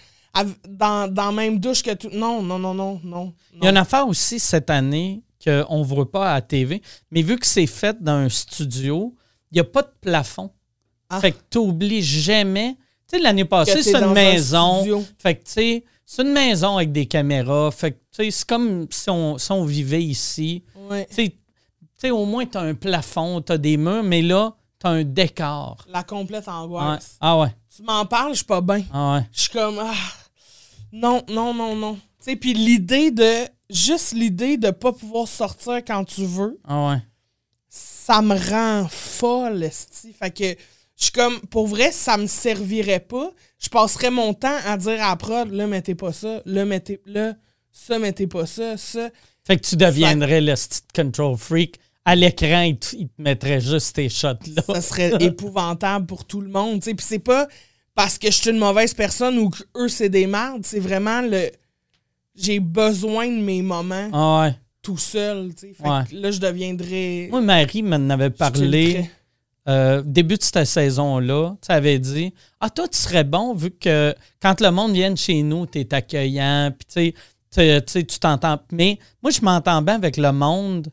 dans, 0.69 1.11
dans 1.11 1.25
la 1.27 1.31
même 1.31 1.57
douche 1.59 1.81
que 1.81 1.93
tout... 1.95 2.09
Non, 2.13 2.43
non, 2.43 2.59
non, 2.59 2.73
non, 2.75 3.01
non. 3.03 3.33
Il 3.55 3.63
y 3.63 3.67
a 3.67 3.71
une 3.71 3.77
affaire 3.77 4.07
aussi 4.07 4.39
cette 4.39 4.69
année 4.69 5.23
qu'on 5.43 5.79
ne 5.79 5.83
voit 5.83 6.11
pas 6.11 6.31
à 6.31 6.33
la 6.35 6.41
TV, 6.41 6.81
mais 7.09 7.21
vu 7.23 7.37
que 7.37 7.45
c'est 7.47 7.65
fait 7.65 7.97
dans 8.03 8.11
un 8.13 8.29
studio, 8.29 9.15
il 9.51 9.55
n'y 9.55 9.59
a 9.59 9.63
pas 9.63 9.81
de 9.81 9.91
plafond. 10.01 10.51
Ah. 11.09 11.19
Fait 11.21 11.31
que 11.31 11.37
tu 11.49 11.57
n'oublies 11.59 12.03
jamais. 12.03 12.75
Tu 13.09 13.17
sais, 13.17 13.19
l'année 13.23 13.45
passée, 13.45 13.81
c'est 13.83 13.95
une 13.95 14.03
un 14.03 14.13
maison. 14.13 15.05
Fait 15.17 15.35
que, 15.35 15.43
tu 15.45 15.51
sais, 15.51 15.85
c'est 16.05 16.21
une 16.23 16.33
maison 16.33 16.75
avec 16.77 16.91
des 16.91 17.05
caméras. 17.05 17.71
Fait 17.71 17.91
que, 17.93 17.97
tu 18.11 18.23
sais, 18.25 18.31
c'est 18.31 18.47
comme 18.47 18.87
si 18.89 19.09
on, 19.09 19.37
si 19.37 19.51
on 19.51 19.63
vivait 19.63 20.03
ici. 20.03 20.63
Ouais. 20.89 21.07
Tu 21.15 21.31
sais, 21.97 22.11
au 22.11 22.25
moins, 22.25 22.45
tu 22.45 22.57
as 22.57 22.61
un 22.61 22.73
plafond, 22.75 23.41
tu 23.41 23.53
as 23.53 23.57
des 23.57 23.77
murs, 23.77 24.03
mais 24.03 24.21
là, 24.21 24.53
tu 24.79 24.87
as 24.87 24.91
un 24.91 25.03
décor. 25.03 25.77
La 25.89 26.03
complète 26.03 26.47
Ouais. 26.47 26.53
angoisse. 26.53 27.17
Ah 27.21 27.37
ouais. 27.39 27.55
Tu 27.75 27.83
m'en 27.83 28.05
parles, 28.05 28.31
je 28.33 28.37
suis 28.37 28.45
pas 28.45 28.61
bien. 28.61 28.83
Ah 28.93 29.13
ouais. 29.15 29.25
Je 29.31 29.41
suis 29.41 29.49
comme 29.51 29.79
ah, 29.79 29.93
non, 30.91 31.23
non, 31.29 31.53
non, 31.53 31.75
non. 31.75 31.93
Tu 31.95 32.31
sais, 32.31 32.35
puis 32.35 32.53
l'idée 32.53 33.11
de 33.11 33.47
juste 33.69 34.13
l'idée 34.13 34.57
de 34.57 34.71
pas 34.71 34.91
pouvoir 34.91 35.27
sortir 35.27 35.77
quand 35.85 36.03
tu 36.03 36.25
veux, 36.25 36.59
Ah 36.67 36.87
ouais. 36.89 36.97
Ça 38.07 38.21
me 38.21 38.35
rend 38.35 38.87
folle, 38.89 39.63
esti. 39.63 40.13
Fait 40.13 40.31
que 40.31 40.45
je 40.97 41.03
suis 41.03 41.11
comme 41.11 41.41
pour 41.41 41.67
vrai, 41.67 41.91
ça 41.91 42.15
me 42.15 42.25
servirait 42.25 43.01
pas. 43.01 43.31
Je 43.59 43.67
passerais 43.67 44.11
mon 44.11 44.33
temps 44.33 44.55
à 44.65 44.77
dire 44.77 45.03
à 45.03 45.09
la 45.09 45.15
prod, 45.17 45.51
là 45.51 45.67
mettez 45.67 45.93
pas 45.93 46.13
ça, 46.13 46.41
là 46.45 46.63
mettez 46.63 47.01
là 47.05 47.33
ça 47.69 47.99
mettez 47.99 48.25
pas 48.25 48.45
ça, 48.45 48.77
ça. 48.77 49.09
Fait 49.43 49.57
que 49.57 49.67
tu 49.67 49.75
deviendrais 49.75 50.39
le 50.39 50.53
petit 50.53 50.81
control 50.95 51.35
freak. 51.35 51.79
À 52.05 52.15
l'écran, 52.15 52.61
il 52.61 52.77
te 52.79 52.95
mettrait 53.17 53.59
juste 53.59 53.97
tes 53.97 54.07
shots-là. 54.07 54.61
ça 54.65 54.81
serait 54.81 55.11
épouvantable 55.19 56.05
pour 56.05 56.23
tout 56.23 56.39
le 56.39 56.47
monde. 56.49 56.79
tu 56.79 56.91
sais. 56.91 56.95
Puis 56.95 57.05
c'est 57.07 57.19
pas 57.19 57.45
parce 57.93 58.17
que 58.17 58.27
je 58.27 58.37
suis 58.37 58.49
une 58.51 58.57
mauvaise 58.57 58.93
personne 58.93 59.37
ou 59.37 59.49
que 59.49 59.63
eux 59.75 59.89
c'est 59.89 60.07
des 60.07 60.27
merdes. 60.27 60.65
C'est 60.65 60.79
vraiment 60.79 61.19
le. 61.19 61.51
J'ai 62.35 62.61
besoin 62.61 63.27
de 63.27 63.41
mes 63.41 63.61
moments 63.61 64.09
Ah 64.13 64.43
ouais. 64.43 64.55
Tout 64.87 64.97
seul. 64.97 65.53
tu 65.53 65.67
sais. 65.67 65.73
Fait 65.73 65.87
Ouais. 65.89 66.03
que 66.09 66.15
là, 66.15 66.31
je 66.31 66.39
deviendrais. 66.39 67.27
Moi, 67.29 67.41
Marie 67.41 67.83
m'en 67.83 68.09
avait 68.09 68.29
parlé. 68.29 69.09
euh, 69.67 70.01
début 70.05 70.37
de 70.37 70.43
cette 70.43 70.63
saison-là, 70.65 71.55
tu 71.65 71.71
avais 71.73 71.99
dit 71.99 72.33
Ah, 72.61 72.69
toi, 72.69 72.87
tu 72.87 72.97
serais 72.97 73.25
bon 73.25 73.53
vu 73.53 73.71
que 73.71 74.15
quand 74.41 74.61
le 74.61 74.71
monde 74.71 74.93
vient 74.93 75.13
chez 75.15 75.43
nous, 75.43 75.65
tu 75.65 75.79
es 75.81 75.93
accueillant, 75.93 76.71
puis 76.71 77.13
tu 77.53 78.19
t'entends. 78.19 78.59
Mais 78.71 78.97
moi, 79.21 79.29
je 79.31 79.41
m'entends 79.41 79.81
bien 79.81 79.95
avec 79.95 80.15
le 80.15 80.31
monde 80.31 80.87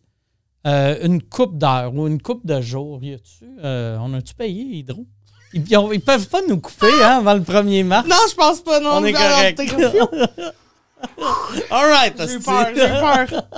euh, 0.67 0.97
une 1.03 1.23
coupe 1.23 1.57
d'heures 1.57 1.95
ou 1.95 2.09
une 2.09 2.21
coupe 2.21 2.45
de 2.45 2.61
jours. 2.61 2.99
Y 3.03 3.15
a-tu, 3.15 3.45
euh, 3.63 3.97
on 4.01 4.13
a-tu 4.15 4.35
payé 4.35 4.63
Hydro? 4.79 5.07
Ils, 5.53 5.63
ils 5.93 6.01
peuvent 6.01 6.29
pas 6.29 6.41
nous 6.49 6.59
couper 6.59 6.91
hein, 7.03 7.19
avant 7.19 7.35
le 7.35 7.43
1er 7.43 7.85
mars. 7.85 8.09
Non, 8.09 8.17
je 8.29 8.35
pense 8.35 8.61
pas, 8.61 8.81
non. 8.81 8.95
on 8.95 9.05
est 9.05 9.13
correct. 9.13 9.63
All 11.71 11.91
right, 11.91 12.15
J'ai 12.29 12.39
peur, 12.41 12.73
peur. 12.75 13.49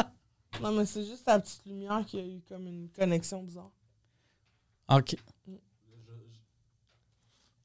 non, 0.62 0.72
mais 0.72 0.86
c'est 0.86 1.04
juste 1.04 1.24
la 1.26 1.38
petite 1.40 1.64
lumière 1.66 2.04
qui 2.06 2.18
a 2.18 2.22
eu 2.24 2.40
comme 2.48 2.66
une 2.66 2.88
connexion 2.90 3.42
bizarre. 3.42 3.70
OK. 4.88 5.16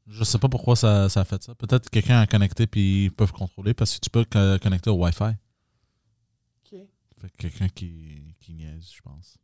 Je 0.07 0.23
sais 0.25 0.37
pas 0.39 0.49
pourquoi 0.49 0.75
ça, 0.75 1.07
ça 1.07 1.21
a 1.21 1.23
fait 1.25 1.41
ça. 1.41 1.55
Peut-être 1.55 1.85
que 1.85 1.89
quelqu'un 1.91 2.19
a 2.19 2.27
connecté 2.27 2.67
puis 2.67 3.05
ils 3.05 3.11
peuvent 3.11 3.31
contrôler 3.31 3.73
parce 3.73 3.95
que 3.95 3.99
tu 4.01 4.09
peux 4.09 4.25
co- 4.25 4.59
connecter 4.61 4.89
au 4.89 4.95
Wi-Fi. 4.95 5.23
OK. 5.23 6.79
Fait 7.21 7.29
que 7.29 7.37
quelqu'un 7.37 7.69
qui, 7.69 8.35
qui 8.41 8.53
niaise, 8.53 8.91
je 8.93 9.01
pense. 9.01 9.37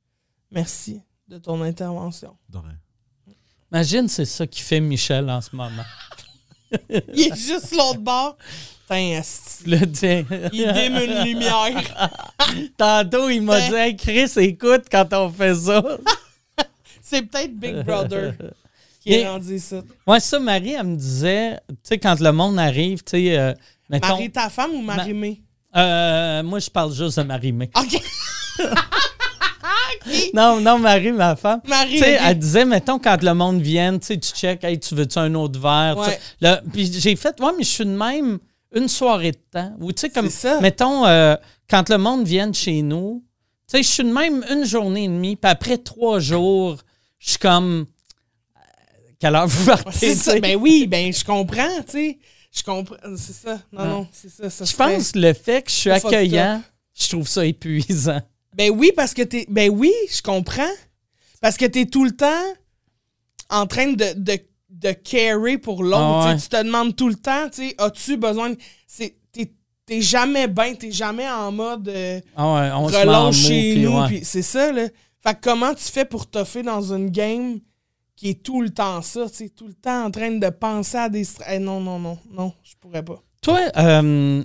Merci 0.51 1.01
de 1.27 1.37
ton 1.37 1.61
intervention. 1.61 2.35
De 2.49 2.57
rien. 2.57 2.77
Imagine, 3.71 4.07
c'est 4.09 4.25
ça 4.25 4.45
qui 4.47 4.61
fait 4.61 4.79
Michel 4.81 5.29
en 5.29 5.39
ce 5.41 5.55
moment. 5.55 5.83
Il 6.89 7.21
est 7.21 7.35
juste 7.35 7.71
l'autre 7.73 7.99
bord. 7.99 8.37
Putain. 8.87 9.21
Le 9.65 9.77
il 9.77 10.73
dîme 10.73 10.95
une 10.95 11.23
lumière. 11.25 12.09
Tantôt, 12.77 13.29
il 13.29 13.41
m'a 13.41 13.59
dit 13.59 13.75
Hey, 13.75 13.95
Chris, 13.97 14.31
écoute 14.37 14.85
quand 14.89 15.11
on 15.13 15.29
fait 15.29 15.55
ça. 15.55 15.83
C'est 17.01 17.21
peut-être 17.23 17.53
Big 17.53 17.83
Brother 17.83 18.33
qui 19.01 19.09
Mais- 19.09 19.21
est 19.21 19.27
rendu 19.27 19.59
ça. 19.59 19.81
Moi, 20.05 20.19
ça, 20.19 20.39
Marie, 20.39 20.73
elle 20.73 20.85
me 20.85 20.95
disait, 20.95 21.57
tu 21.69 21.75
sais, 21.83 21.97
quand 21.97 22.19
le 22.19 22.31
monde 22.31 22.59
arrive, 22.59 23.03
tu 23.03 23.11
sais, 23.11 23.37
euh, 23.37 23.53
mettons. 23.89 24.07
Marie 24.09 24.29
ta 24.29 24.49
femme 24.49 24.71
ou 24.71 24.81
Marie-Mé? 24.81 25.41
Euh, 25.75 26.43
moi, 26.43 26.59
je 26.59 26.69
parle 26.69 26.93
juste 26.93 27.17
de 27.17 27.23
Marie-Mé. 27.23 27.69
OK. 27.77 28.01
Non, 30.33 30.59
non, 30.61 30.79
Marie, 30.79 31.11
ma 31.11 31.35
femme. 31.35 31.61
Marie, 31.67 32.01
elle 32.01 32.39
disait, 32.39 32.65
mettons, 32.65 32.99
quand 32.99 33.21
le 33.21 33.33
monde 33.33 33.61
vient, 33.61 33.97
tu 33.99 34.07
sais, 34.07 34.17
tu 34.17 34.31
check, 34.33 34.63
hey, 34.63 34.79
tu 34.79 34.95
veux-tu 34.95 35.19
un 35.19 35.33
autre 35.35 35.59
verre? 35.59 35.97
Puis 36.71 36.91
j'ai 36.99 37.15
fait, 37.15 37.39
ouais, 37.41 37.51
mais 37.57 37.63
je 37.63 37.69
suis 37.69 37.85
de 37.85 37.91
même 37.91 38.39
une 38.73 38.87
soirée 38.87 39.31
de 39.31 39.39
temps. 39.51 39.75
Ou 39.79 39.91
tu 39.91 40.01
sais, 40.01 40.09
comme, 40.09 40.29
ça. 40.29 40.59
mettons, 40.61 41.05
euh, 41.05 41.35
quand 41.69 41.89
le 41.89 41.97
monde 41.97 42.25
vient 42.25 42.51
chez 42.51 42.81
nous, 42.81 43.23
tu 43.67 43.77
sais, 43.77 43.83
je 43.83 43.87
suis 43.87 44.03
de 44.03 44.11
même 44.11 44.45
une 44.49 44.65
journée 44.65 45.05
et 45.05 45.07
demie, 45.07 45.35
puis 45.35 45.49
après 45.49 45.77
trois 45.77 46.19
jours, 46.19 46.77
je 47.19 47.31
suis 47.31 47.39
comme, 47.39 47.85
euh, 48.55 48.59
quelle 49.19 49.35
heure 49.35 49.47
vous 49.47 49.65
partez? 49.65 50.15
Ça. 50.15 50.39
Ben 50.39 50.55
oui, 50.55 50.87
ben 50.87 51.13
je 51.13 51.23
comprends, 51.23 51.81
tu 51.85 51.91
sais. 51.91 52.19
Je 52.51 52.63
comprends. 52.63 52.95
C'est 53.17 53.33
ça. 53.33 53.59
Non, 53.71 53.85
non, 53.85 54.07
c'est 54.11 54.29
ça. 54.29 54.49
ça 54.49 54.65
Je 54.65 54.75
pense 54.75 55.11
que 55.11 55.19
le 55.19 55.33
fait 55.33 55.61
que 55.61 55.69
je 55.69 55.75
suis 55.75 55.91
accueillant, 55.91 56.63
je 56.93 57.09
trouve 57.09 57.27
ça 57.27 57.45
épuisant. 57.45 58.21
Ben 58.55 58.71
oui, 58.71 58.91
parce 58.95 59.13
que 59.13 59.21
t'es. 59.21 59.45
Ben 59.49 59.69
oui, 59.69 59.93
je 60.09 60.21
comprends. 60.21 60.63
Parce 61.41 61.57
que 61.57 61.65
t'es 61.65 61.85
tout 61.85 62.03
le 62.03 62.11
temps 62.11 62.43
en 63.49 63.67
train 63.67 63.93
de, 63.93 64.13
de, 64.15 64.39
de 64.79 64.91
carry 64.91 65.57
pour 65.57 65.83
l'autre. 65.83 65.97
Ah 66.23 66.25
ouais. 66.33 66.37
Tu 66.37 66.47
te 66.49 66.63
demandes 66.63 66.95
tout 66.95 67.09
le 67.09 67.15
temps, 67.15 67.49
tu 67.49 67.69
sais, 67.69 67.75
as-tu 67.77 68.17
besoin 68.17 68.51
de. 68.51 68.57
c'est- 68.85 69.15
T'es 69.31 69.51
t'es 69.85 70.01
jamais 70.01 70.47
bien, 70.47 70.73
t'es 70.75 70.91
jamais 70.91 71.27
en 71.29 71.51
mode 71.51 71.87
euh, 71.89 72.19
Ah 72.35 72.53
ouais, 72.55 72.71
on 72.73 72.83
relâche 72.85 73.35
chez 73.35 73.75
nous. 73.77 73.99
ouais. 73.99 74.21
c'est 74.23 74.41
ça, 74.41 74.71
là. 74.71 74.87
Fait 75.23 75.33
que 75.33 75.39
comment 75.41 75.73
tu 75.73 75.83
fais 75.83 76.05
pour 76.05 76.29
toffer 76.29 76.61
dans 76.63 76.93
une 76.93 77.09
game 77.09 77.59
qui 78.15 78.29
est 78.29 78.43
tout 78.43 78.61
le 78.61 78.69
temps 78.71 79.01
ça, 79.01 79.29
tu 79.29 79.35
sais, 79.35 79.49
tout 79.49 79.67
le 79.67 79.73
temps 79.73 80.05
en 80.05 80.11
train 80.11 80.31
de 80.31 80.49
penser 80.49 80.97
à 80.97 81.09
des. 81.09 81.25
Eh, 81.49 81.59
non, 81.59 81.79
non, 81.79 81.99
non, 81.99 82.17
non, 82.31 82.53
je 82.63 82.73
pourrais 82.79 83.03
pas. 83.03 83.21
Toi, 83.41 83.59
euh, 83.77 84.43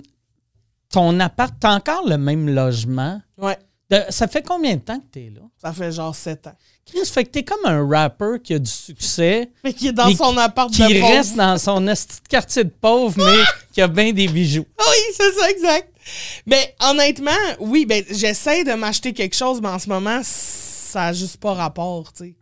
ton 0.89 1.19
appart, 1.19 1.53
t'as 1.59 1.75
encore 1.75 2.07
le 2.07 2.17
même 2.17 2.47
logement? 2.53 3.19
Ouais, 3.37 3.57
De- 3.93 4.11
ça 4.11 4.27
fait 4.27 4.41
combien 4.41 4.75
de 4.75 4.81
temps 4.81 4.99
que 4.99 5.05
t'es 5.11 5.31
là? 5.33 5.41
ça 5.61 5.71
fait 5.73 5.91
genre 5.91 6.15
7 6.15 6.47
ans. 6.47 6.55
Chris, 6.85 7.05
fait 7.05 7.23
que 7.25 7.29
t'es 7.29 7.43
comme 7.43 7.65
un 7.65 7.87
rapper 7.87 8.37
qui 8.43 8.53
a 8.55 8.59
du 8.59 8.69
succès, 8.69 9.49
Mais 9.63 9.71
qui 9.73 9.87
est 9.87 9.93
dans 9.93 10.13
son 10.15 10.35
appart 10.37 10.69
qui 10.71 10.81
de 10.81 10.99
pauvre. 10.99 11.07
reste 11.07 11.35
dans 11.35 11.57
son 11.57 11.85
petit 11.85 12.19
quartier 12.27 12.63
de 12.65 12.69
pauvre, 12.71 13.15
mais 13.17 13.43
qui 13.73 13.81
a 13.81 13.87
bien 13.87 14.11
des 14.11 14.27
bijoux. 14.27 14.65
Oui, 14.79 15.13
c'est 15.15 15.31
ça, 15.31 15.49
exact. 15.49 15.89
Mais 16.45 16.75
honnêtement, 16.81 17.31
oui, 17.59 17.85
ben 17.85 18.03
j'essaie 18.09 18.63
de 18.65 18.73
m'acheter 18.73 19.13
quelque 19.13 19.35
chose, 19.35 19.61
mais 19.61 19.69
en 19.69 19.79
ce 19.79 19.87
moment, 19.87 20.19
ça 20.23 20.99
n'a 21.05 21.13
juste 21.13 21.37
pas 21.37 21.53
rapport, 21.53 22.11
tu 22.11 22.25
sais. 22.25 22.35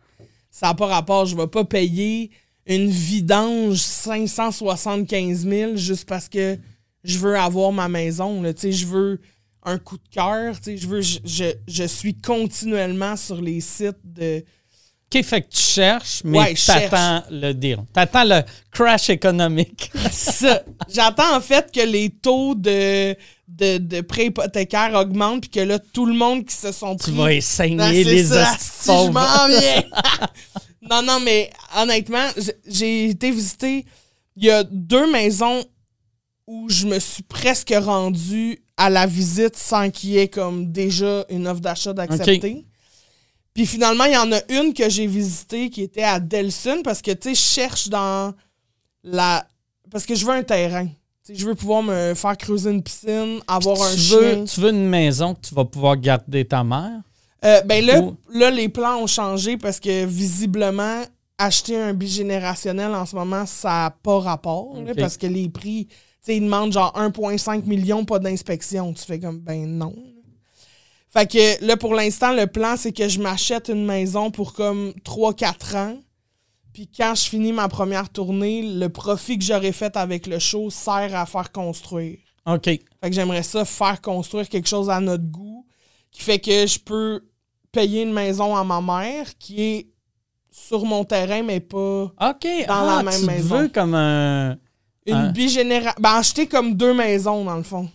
Ça 0.50 0.66
n'a 0.68 0.74
pas 0.74 0.86
rapport. 0.86 1.26
Je 1.26 1.36
vais 1.36 1.46
pas 1.46 1.64
payer 1.64 2.30
une 2.66 2.90
vidange 2.90 3.76
575 3.78 5.46
000 5.48 5.76
juste 5.76 6.08
parce 6.08 6.28
que 6.28 6.58
je 7.04 7.18
veux 7.18 7.36
avoir 7.36 7.72
ma 7.72 7.88
maison, 7.88 8.42
tu 8.42 8.60
sais. 8.60 8.72
Je 8.72 8.86
veux 8.86 9.20
un 9.64 9.78
coup 9.78 9.96
de 9.96 10.08
cœur, 10.10 10.56
tu 10.56 10.62
sais. 10.64 10.76
Je 10.76 10.86
veux... 10.88 11.00
Je, 11.00 11.18
je, 11.24 11.44
je 11.68 11.84
suis 11.84 12.14
continuellement 12.14 13.16
sur 13.16 13.40
les 13.40 13.60
sites 13.60 13.98
de... 14.04 14.44
OK, 15.14 15.22
fait 15.24 15.42
que 15.42 15.48
tu 15.54 15.62
cherches, 15.62 16.22
mais 16.24 16.38
Ouais, 16.38 16.54
t'attends 16.54 17.22
le 17.30 17.52
deal. 17.52 17.76
T'attends 17.92 18.24
le 18.24 18.40
crash 18.70 19.10
économique. 19.10 19.92
ça. 20.10 20.62
J'attends 20.88 21.36
en 21.36 21.40
fait 21.42 21.70
que 21.70 21.80
les 21.86 22.08
taux 22.08 22.54
de, 22.54 23.14
de, 23.46 23.76
de 23.76 24.00
prêts 24.00 24.26
hypothécaires 24.28 24.94
augmentent 24.94 25.42
puis 25.42 25.50
que 25.50 25.60
là, 25.60 25.78
tout 25.78 26.06
le 26.06 26.14
monde 26.14 26.46
qui 26.46 26.54
se 26.56 26.72
sont 26.72 26.96
tu 26.96 27.10
pris... 27.10 27.12
vas 27.12 27.24
Ah, 27.26 27.32
essayer 27.34 27.78
c'est 27.78 28.04
les 28.04 28.24
ça, 28.24 28.52
hosties 28.52 28.64
si 28.64 28.82
je 28.84 28.86
pauvres. 28.86 29.12
m'en 29.12 29.48
viens. 29.48 29.82
non, 30.90 31.02
non, 31.02 31.20
mais 31.20 31.50
honnêtement, 31.76 32.26
j'ai 32.66 33.10
été 33.10 33.30
visiter. 33.30 33.84
Il 34.36 34.44
y 34.44 34.50
a 34.50 34.64
deux 34.64 35.12
maisons 35.12 35.62
où 36.46 36.70
je 36.70 36.86
me 36.86 36.98
suis 36.98 37.22
presque 37.22 37.74
rendu 37.76 38.61
à 38.76 38.90
la 38.90 39.06
visite 39.06 39.56
sans 39.56 39.90
qu'il 39.90 40.10
y 40.10 40.18
ait 40.18 40.28
comme 40.28 40.70
déjà 40.72 41.24
une 41.28 41.46
offre 41.46 41.60
d'achat 41.60 41.92
d'accepter. 41.92 42.64
Puis 43.54 43.66
finalement, 43.66 44.04
il 44.04 44.12
y 44.12 44.16
en 44.16 44.32
a 44.32 44.40
une 44.50 44.72
que 44.72 44.88
j'ai 44.88 45.06
visitée 45.06 45.68
qui 45.68 45.82
était 45.82 46.02
à 46.02 46.18
Delson 46.18 46.80
parce 46.82 47.02
que, 47.02 47.10
tu 47.10 47.30
sais, 47.30 47.34
je 47.34 47.40
cherche 47.40 47.88
dans 47.88 48.32
la. 49.04 49.46
Parce 49.90 50.06
que 50.06 50.14
je 50.14 50.24
veux 50.24 50.32
un 50.32 50.42
terrain. 50.42 50.88
Je 51.30 51.46
veux 51.46 51.54
pouvoir 51.54 51.82
me 51.82 52.14
faire 52.14 52.36
creuser 52.36 52.70
une 52.70 52.82
piscine, 52.82 53.40
avoir 53.46 53.80
un 53.82 53.94
tu, 53.94 54.00
chien. 54.00 54.18
veux, 54.18 54.44
tu 54.44 54.60
veux 54.60 54.70
une 54.70 54.88
maison 54.88 55.34
que 55.34 55.40
tu 55.46 55.54
vas 55.54 55.64
pouvoir 55.64 55.96
garder 55.96 56.44
ta 56.44 56.64
mère? 56.64 57.00
Euh, 57.44 57.60
ben 57.62 57.84
là, 57.84 58.00
Ou- 58.00 58.16
là, 58.32 58.50
les 58.50 58.68
plans 58.68 58.96
ont 58.98 59.06
changé 59.06 59.56
parce 59.56 59.78
que 59.78 60.04
visiblement, 60.04 61.02
acheter 61.38 61.80
un 61.80 61.92
bigénérationnel 61.92 62.92
en 62.94 63.04
ce 63.06 63.14
moment, 63.14 63.46
ça 63.46 63.68
n'a 63.68 63.90
pas 64.02 64.18
rapport. 64.18 64.76
là, 64.82 64.94
parce 64.96 65.16
que 65.16 65.26
les 65.26 65.48
prix, 65.48 65.88
sais, 66.22 66.36
ils 66.36 66.42
demandent 66.42 66.72
genre 66.72 66.92
1,5 66.96 67.64
million, 67.64 68.04
pas 68.04 68.18
d'inspection. 68.18 68.92
Tu 68.92 69.04
fais 69.04 69.18
comme, 69.18 69.38
ben 69.38 69.66
non. 69.66 69.94
Fait 71.08 71.30
que 71.30 71.64
là, 71.64 71.76
pour 71.76 71.94
l'instant, 71.94 72.32
le 72.32 72.46
plan, 72.46 72.76
c'est 72.76 72.92
que 72.92 73.08
je 73.08 73.20
m'achète 73.20 73.68
une 73.68 73.84
maison 73.84 74.30
pour 74.30 74.54
comme 74.54 74.92
3-4 75.04 75.76
ans. 75.76 75.98
Puis 76.72 76.88
quand 76.88 77.14
je 77.14 77.28
finis 77.28 77.52
ma 77.52 77.68
première 77.68 78.08
tournée, 78.08 78.62
le 78.62 78.88
profit 78.88 79.38
que 79.38 79.44
j'aurais 79.44 79.72
fait 79.72 79.94
avec 79.96 80.26
le 80.26 80.38
show 80.38 80.70
sert 80.70 81.14
à 81.14 81.26
faire 81.26 81.52
construire. 81.52 82.18
OK. 82.46 82.64
Fait 82.64 82.80
que 83.02 83.12
j'aimerais 83.12 83.42
ça 83.42 83.64
faire 83.64 84.00
construire 84.00 84.48
quelque 84.48 84.68
chose 84.68 84.88
à 84.88 85.00
notre 85.00 85.24
goût 85.24 85.66
qui 86.10 86.22
fait 86.22 86.38
que 86.38 86.66
je 86.66 86.78
peux 86.78 87.22
payer 87.72 88.02
une 88.02 88.12
maison 88.12 88.56
à 88.56 88.64
ma 88.64 88.80
mère 88.80 89.36
qui 89.38 89.62
est 89.62 89.86
sur 90.50 90.84
mon 90.84 91.04
terrain, 91.04 91.42
mais 91.42 91.60
pas. 91.60 92.12
Dans 92.18 92.34
ah, 92.68 92.96
la 92.96 93.02
même 93.02 93.20
tu 93.20 93.26
maison. 93.26 93.58
veux 93.58 93.68
comme 93.68 93.94
un... 93.94 94.56
une 95.06 95.14
Un- 95.14 95.30
bigénération. 95.30 96.00
Ben, 96.00 96.14
acheter 96.16 96.46
comme 96.46 96.74
deux 96.74 96.94
maisons, 96.94 97.44
dans 97.44 97.56
le 97.56 97.62
fond. 97.62 97.88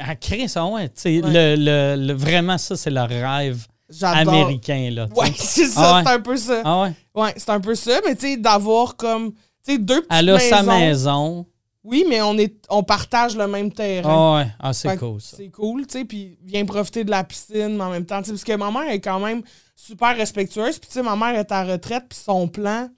Ah, 0.00 0.14
Chris, 0.16 0.50
ah 0.56 0.66
ouais. 0.66 0.90
Le, 1.04 1.54
le- 1.56 2.06
le- 2.06 2.12
vraiment, 2.14 2.56
ça, 2.58 2.76
c'est 2.76 2.90
le 2.90 3.02
rêve 3.02 3.66
américain, 4.02 4.90
là. 4.92 5.06
Ouais, 5.16 5.32
c'est 5.36 5.66
ça, 5.66 5.80
Ah 5.82 5.96
ouais. 5.98 6.02
c'est 6.04 6.10
un 6.12 6.20
peu 6.20 6.36
ça. 6.36 6.62
Ah 6.64 6.82
ouais. 6.82 6.92
Ouais, 7.14 7.34
c'est 7.36 7.50
un 7.50 7.60
peu 7.60 7.74
ça, 7.74 8.00
mais 8.06 8.14
tu 8.14 8.26
sais, 8.26 8.36
d'avoir 8.36 8.96
comme. 8.96 9.32
Tu 9.64 9.72
sais, 9.72 9.78
deux 9.78 10.00
petites 10.02 10.12
Elle 10.12 10.30
a 10.30 10.34
maisons. 10.34 10.48
sa 10.56 10.62
maison. 10.62 11.46
Oui, 11.84 12.04
mais 12.08 12.20
on, 12.20 12.36
est, 12.36 12.54
on 12.68 12.82
partage 12.82 13.36
le 13.36 13.46
même 13.46 13.70
terrain. 13.72 14.10
Ah 14.12 14.34
ouais. 14.42 14.50
Ah, 14.58 14.72
c'est 14.72 14.96
cool, 14.96 15.20
ça. 15.20 15.36
C'est 15.36 15.48
cool, 15.50 15.86
tu 15.86 15.98
sais, 15.98 16.04
puis 16.04 16.36
viens 16.44 16.64
profiter 16.64 17.04
de 17.04 17.10
la 17.10 17.22
piscine 17.22 17.76
mais 17.76 17.84
en 17.84 17.90
même 17.90 18.04
temps, 18.06 18.18
tu 18.20 18.26
sais, 18.26 18.32
parce 18.32 18.42
que 18.44 18.56
ma 18.56 18.70
mère 18.72 18.90
est 18.90 19.00
quand 19.00 19.20
même 19.20 19.42
super 19.76 20.16
respectueuse, 20.16 20.78
puis 20.78 20.88
tu 20.88 20.94
sais, 20.94 21.02
ma 21.02 21.14
mère 21.14 21.38
est 21.38 21.52
à 21.52 21.62
retraite, 21.64 22.04
puis 22.08 22.18
son 22.18 22.48
plan, 22.48 22.88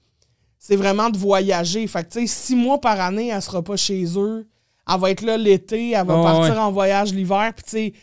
c'est 0.59 0.75
vraiment 0.75 1.09
de 1.09 1.17
voyager. 1.17 1.87
Fait 1.87 2.03
que, 2.03 2.09
tu 2.13 2.19
sais, 2.21 2.27
six 2.27 2.55
mois 2.55 2.79
par 2.79 2.99
année, 2.99 3.29
elle 3.29 3.41
sera 3.41 3.63
pas 3.63 3.77
chez 3.77 4.03
eux. 4.17 4.45
Elle 4.91 4.99
va 4.99 5.11
être 5.11 5.21
là 5.21 5.37
l'été, 5.37 5.91
elle 5.91 6.05
va 6.05 6.21
partir 6.21 6.53
ouais. 6.53 6.59
en 6.59 6.71
voyage 6.71 7.13
l'hiver, 7.13 7.53
puis 7.55 7.63
tu 7.63 7.69
sais, 7.71 7.93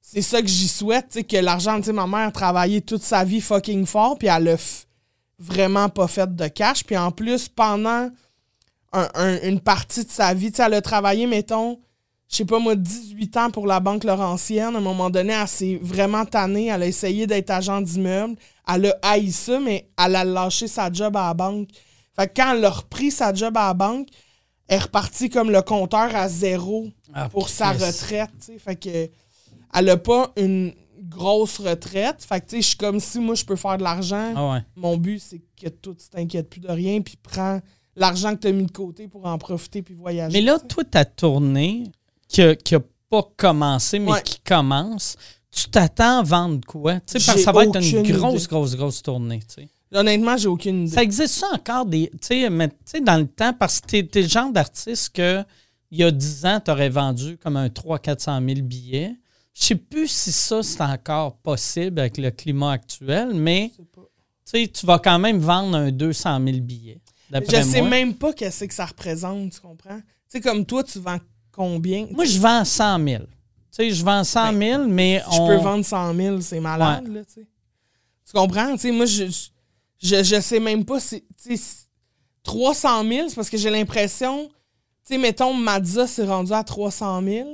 c'est 0.00 0.22
ça 0.22 0.40
que 0.40 0.48
j'y 0.48 0.68
souhaite, 0.68 1.08
tu 1.10 1.18
sais, 1.18 1.24
que 1.24 1.36
l'argent, 1.36 1.76
tu 1.78 1.84
sais, 1.86 1.92
ma 1.92 2.06
mère 2.06 2.28
a 2.28 2.30
travaillé 2.30 2.80
toute 2.80 3.02
sa 3.02 3.22
vie 3.24 3.40
fucking 3.40 3.86
fort, 3.86 4.16
puis 4.18 4.28
elle 4.28 4.48
a 4.48 4.56
vraiment 5.38 5.88
pas 5.88 6.06
fait 6.08 6.34
de 6.34 6.48
cash, 6.48 6.84
puis 6.84 6.96
en 6.96 7.10
plus, 7.10 7.48
pendant 7.48 8.10
un- 8.92 9.08
un- 9.14 9.40
une 9.42 9.60
partie 9.60 10.04
de 10.04 10.10
sa 10.10 10.32
vie, 10.32 10.50
tu 10.50 10.56
sais, 10.56 10.62
elle 10.64 10.74
a 10.74 10.80
travaillé, 10.80 11.26
mettons, 11.26 11.78
je 12.28 12.36
sais 12.36 12.44
pas 12.44 12.58
moi, 12.58 12.74
18 12.74 13.36
ans 13.36 13.50
pour 13.50 13.66
la 13.66 13.78
Banque 13.80 14.04
Laurentienne. 14.04 14.74
À 14.74 14.78
un 14.78 14.82
moment 14.82 15.10
donné, 15.10 15.32
elle 15.32 15.46
s'est 15.46 15.78
vraiment 15.80 16.24
tannée. 16.24 16.66
Elle 16.66 16.82
a 16.82 16.86
essayé 16.86 17.26
d'être 17.26 17.50
agent 17.50 17.80
d'immeuble. 17.80 18.34
Elle 18.68 18.86
a 18.86 18.96
haï 19.02 19.30
ça, 19.30 19.60
mais 19.60 19.88
elle 19.96 20.16
a 20.16 20.24
lâché 20.24 20.66
sa 20.66 20.92
job 20.92 21.16
à 21.16 21.28
la 21.28 21.34
banque. 21.34 21.68
Fait 22.16 22.26
que 22.26 22.32
quand 22.42 22.52
elle 22.54 22.64
a 22.64 22.70
repris 22.70 23.10
sa 23.10 23.32
job 23.32 23.56
à 23.56 23.68
la 23.68 23.74
banque, 23.74 24.08
elle 24.66 24.78
est 24.78 24.80
repartie 24.80 25.30
comme 25.30 25.50
le 25.50 25.62
compteur 25.62 26.14
à 26.16 26.28
zéro 26.28 26.88
Ah, 27.14 27.28
pour 27.28 27.48
sa 27.48 27.72
retraite. 27.72 28.50
Fait 28.58 28.76
que 28.76 29.08
elle 29.74 29.88
a 29.90 29.96
pas 29.96 30.32
une 30.36 30.72
grosse 30.98 31.58
retraite. 31.58 32.24
Fait 32.24 32.40
que 32.40 32.46
tu 32.46 32.56
sais, 32.56 32.62
je 32.62 32.66
suis 32.68 32.76
comme 32.76 32.98
si 32.98 33.20
moi 33.20 33.36
je 33.36 33.44
peux 33.44 33.54
faire 33.56 33.78
de 33.78 33.84
l'argent. 33.84 34.32
Ah 34.34 34.52
ouais. 34.54 34.60
Mon 34.74 34.96
but, 34.96 35.20
c'est 35.20 35.40
que 35.60 35.68
toi, 35.68 35.94
tu 35.94 36.08
t'inquiètes 36.08 36.50
plus 36.50 36.60
de 36.60 36.68
rien, 36.68 37.00
puis 37.02 37.16
prends 37.22 37.60
l'argent 37.94 38.34
que 38.34 38.40
tu 38.40 38.48
as 38.48 38.52
mis 38.52 38.66
de 38.66 38.72
côté 38.72 39.06
pour 39.06 39.26
en 39.26 39.38
profiter 39.38 39.82
puis 39.82 39.94
voyager. 39.94 40.32
Mais 40.36 40.44
là, 40.44 40.58
toi, 40.58 40.82
ta 40.84 41.04
tournée 41.04 41.84
qui 42.28 42.42
a, 42.42 42.54
qui 42.56 42.74
a 42.74 42.80
pas 43.08 43.22
commencé, 43.36 43.98
mais 43.98 44.12
Ouais. 44.12 44.22
qui 44.22 44.40
commence, 44.40 45.16
tu 45.50 45.68
t'attends 45.70 46.20
à 46.20 46.22
vendre 46.22 46.60
quoi? 46.66 46.94
Tu 47.00 47.18
sais, 47.18 47.26
parce 47.26 47.38
que 47.38 47.44
ça 47.44 47.52
va 47.52 47.64
être 47.64 47.76
une 47.76 48.02
grosse, 48.02 48.42
idée. 48.42 48.48
grosse, 48.48 48.76
grosse 48.76 49.02
tournée. 49.02 49.40
tu 49.40 49.62
sais. 49.62 49.68
Honnêtement, 49.94 50.36
j'ai 50.36 50.48
aucune 50.48 50.82
idée. 50.86 50.94
Ça 50.94 51.02
existe 51.02 51.34
ça 51.34 51.46
encore 51.54 51.86
des. 51.86 52.10
Tu 52.12 52.18
sais, 52.20 52.50
mais 52.50 52.68
tu 52.68 52.74
sais, 52.84 53.00
dans 53.00 53.16
le 53.18 53.26
temps, 53.26 53.52
parce 53.52 53.80
que 53.80 53.86
t'es, 53.86 54.02
t'es 54.02 54.22
le 54.22 54.28
genre 54.28 54.50
d'artiste 54.50 55.10
que 55.14 55.44
il 55.90 55.98
y 55.98 56.04
a 56.04 56.10
10 56.10 56.44
ans, 56.46 56.60
tu 56.62 56.70
aurais 56.72 56.88
vendu 56.88 57.38
comme 57.38 57.56
un 57.56 57.68
300-400 57.68 58.54
000 58.54 58.66
billets. 58.66 59.14
Je 59.54 59.64
sais 59.64 59.74
plus 59.76 60.08
si 60.08 60.32
ça, 60.32 60.62
c'est 60.62 60.82
encore 60.82 61.36
possible 61.36 62.00
avec 62.00 62.18
le 62.18 62.30
climat 62.30 62.72
actuel, 62.72 63.32
mais 63.34 63.72
sais 63.74 63.84
tu 63.94 64.64
sais, 64.64 64.68
tu 64.68 64.84
vas 64.86 64.98
quand 64.98 65.18
même 65.18 65.38
vendre 65.38 65.76
un 65.76 65.90
200 65.92 66.40
000 66.44 66.58
billets. 66.60 67.00
Je 67.32 67.62
sais 67.62 67.80
moi. 67.80 67.90
même 67.90 68.14
pas 68.14 68.32
qu'est-ce 68.32 68.64
que 68.64 68.74
ça 68.74 68.84
représente, 68.86 69.52
tu 69.52 69.60
comprends? 69.60 69.98
Tu 69.98 70.04
sais, 70.28 70.40
comme 70.40 70.66
toi, 70.66 70.84
tu 70.84 70.98
vends 70.98 71.18
combien? 71.56 72.06
Moi, 72.12 72.24
je 72.26 72.38
vends 72.38 72.64
100 72.64 73.04
000. 73.04 73.22
Tu 73.24 73.28
sais, 73.70 73.90
je 73.90 74.04
vends 74.04 74.22
100 74.22 74.52
000, 74.58 74.86
mais 74.86 75.22
Je 75.32 75.40
on... 75.40 75.48
peux 75.48 75.56
vendre 75.56 75.84
100 75.84 76.14
000, 76.14 76.40
c'est 76.40 76.60
malade, 76.60 77.08
là, 77.08 77.24
tu 77.24 77.32
sais. 77.34 77.46
Tu 78.26 78.32
comprends? 78.32 78.72
Tu 78.72 78.78
sais, 78.78 78.90
moi, 78.92 79.06
je, 79.06 79.24
je, 80.02 80.22
je 80.22 80.40
sais 80.40 80.60
même 80.60 80.84
pas 80.84 81.00
si... 81.00 81.24
Tu 81.42 81.56
sais, 81.56 81.84
300 82.42 83.04
000, 83.08 83.28
c'est 83.28 83.34
parce 83.34 83.50
que 83.50 83.56
j'ai 83.56 83.70
l'impression... 83.70 84.48
Tu 85.06 85.14
sais, 85.14 85.18
mettons, 85.18 85.54
Mazza 85.54 86.06
s'est 86.06 86.26
rendu 86.26 86.52
à 86.52 86.64
300 86.64 87.22
000, 87.22 87.48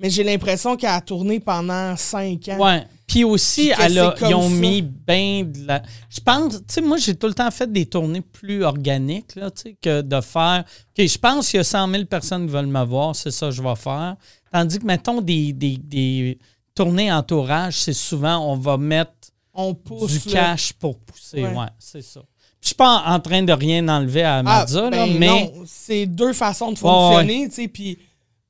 mais 0.00 0.10
j'ai 0.10 0.24
l'impression 0.24 0.76
qu'elle 0.76 0.90
a 0.90 1.00
tourné 1.00 1.40
pendant 1.40 1.96
5 1.96 2.48
ans. 2.48 2.58
Ouais. 2.58 2.86
Puis 3.08 3.24
aussi, 3.24 3.70
Puis 3.70 3.82
elle 3.84 3.98
a- 3.98 4.14
ils 4.28 4.34
ont 4.34 4.42
ça. 4.42 4.54
mis 4.54 4.82
bien 4.82 5.42
de 5.44 5.66
la. 5.66 5.82
Je 6.10 6.20
pense, 6.20 6.52
tu 6.58 6.62
sais, 6.68 6.80
moi, 6.82 6.98
j'ai 6.98 7.14
tout 7.16 7.26
le 7.26 7.32
temps 7.34 7.50
fait 7.50 7.72
des 7.72 7.86
tournées 7.86 8.20
plus 8.20 8.62
organiques, 8.62 9.34
là, 9.34 9.50
tu 9.50 9.62
sais, 9.62 9.76
que 9.80 10.02
de 10.02 10.20
faire. 10.20 10.64
OK, 10.96 11.06
je 11.06 11.18
pense 11.18 11.48
qu'il 11.48 11.56
y 11.56 11.60
a 11.60 11.64
100 11.64 11.88
000 11.90 12.04
personnes 12.04 12.46
qui 12.46 12.52
veulent 12.52 12.66
me 12.66 12.84
voir, 12.84 13.16
c'est 13.16 13.30
ça 13.30 13.46
que 13.48 13.52
je 13.54 13.62
vais 13.62 13.74
faire. 13.76 14.14
Tandis 14.52 14.78
que, 14.78 14.84
mettons, 14.84 15.20
des, 15.22 15.52
des, 15.54 15.78
des 15.78 16.38
tournées 16.74 17.10
entourage, 17.10 17.74
c'est 17.78 17.92
souvent, 17.94 18.36
on 18.52 18.56
va 18.56 18.76
mettre 18.76 19.12
On 19.54 19.72
pousse. 19.74 20.12
du 20.24 20.30
cash 20.30 20.74
pour 20.74 20.98
pousser. 20.98 21.42
Ouais, 21.42 21.48
Ouais. 21.56 21.66
c'est 21.78 22.02
ça. 22.02 22.20
Je 22.60 22.66
suis 22.68 22.74
pas 22.76 23.04
en 23.06 23.20
train 23.20 23.42
de 23.42 23.52
rien 23.52 23.88
enlever 23.88 24.22
à 24.24 24.38
Ah, 24.38 24.42
Mazza, 24.42 24.82
là, 24.82 25.06
ben 25.06 25.18
mais. 25.18 25.26
non, 25.28 25.52
c'est 25.64 26.04
deux 26.06 26.32
façons 26.34 26.72
de 26.72 26.78
fonctionner, 26.78 27.48
tu 27.48 27.54
sais, 27.54 27.68
puis... 27.68 27.98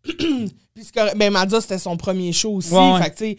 Ben, 1.17 1.31
Mazza, 1.33 1.61
c'était 1.61 1.79
son 1.79 1.97
premier 1.97 2.33
show 2.33 2.53
aussi, 2.55 2.71
fait 2.71 3.11
que, 3.11 3.17
tu 3.17 3.17
sais, 3.17 3.37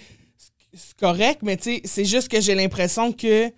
c'est 0.74 0.98
correct, 0.98 1.42
mais, 1.42 1.58
tu 1.58 1.76
sais, 1.76 1.82
c'est 1.86 2.06
juste 2.06 2.28
que 2.28 2.42
j'ai 2.42 2.56
l'impression 2.56 3.12
que 3.12 3.52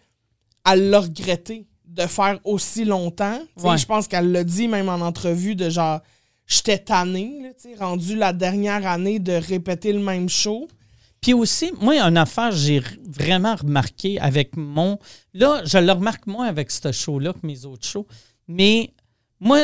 elle 0.70 0.90
l'a 0.90 1.00
regretté 1.00 1.66
de 1.86 2.04
faire 2.04 2.40
aussi 2.44 2.86
longtemps. 2.86 3.40
Ouais. 3.58 3.78
Je 3.78 3.86
pense 3.86 4.08
qu'elle 4.08 4.32
l'a 4.32 4.44
dit 4.44 4.68
même 4.68 4.90
en 4.90 5.02
entrevue 5.02 5.56
de 5.56 5.70
genre, 5.70 6.02
j'étais 6.48 6.78
tannée, 6.78 7.42
là, 7.44 7.50
rendu 7.80 8.16
la 8.16 8.34
dernière 8.34 8.86
année 8.88 9.20
de 9.20 9.34
répéter 9.34 9.92
le 9.92 10.00
même 10.00 10.30
show. 10.30 10.68
Puis 11.20 11.34
aussi, 11.34 11.72
moi, 11.80 12.00
une 12.00 12.18
affaire, 12.18 12.52
j'ai 12.52 12.82
vraiment 13.08 13.56
remarqué 13.56 14.20
avec 14.20 14.56
mon. 14.58 14.98
Là, 15.34 15.62
je 15.66 15.78
le 15.78 15.92
remarque 15.92 16.26
moins 16.26 16.48
avec 16.48 16.72
ce 16.72 16.92
show-là 16.92 17.34
que 17.34 17.46
mes 17.46 17.66
autres 17.66 17.88
shows. 17.88 18.08
Mais 18.48 18.92
moi, 19.40 19.60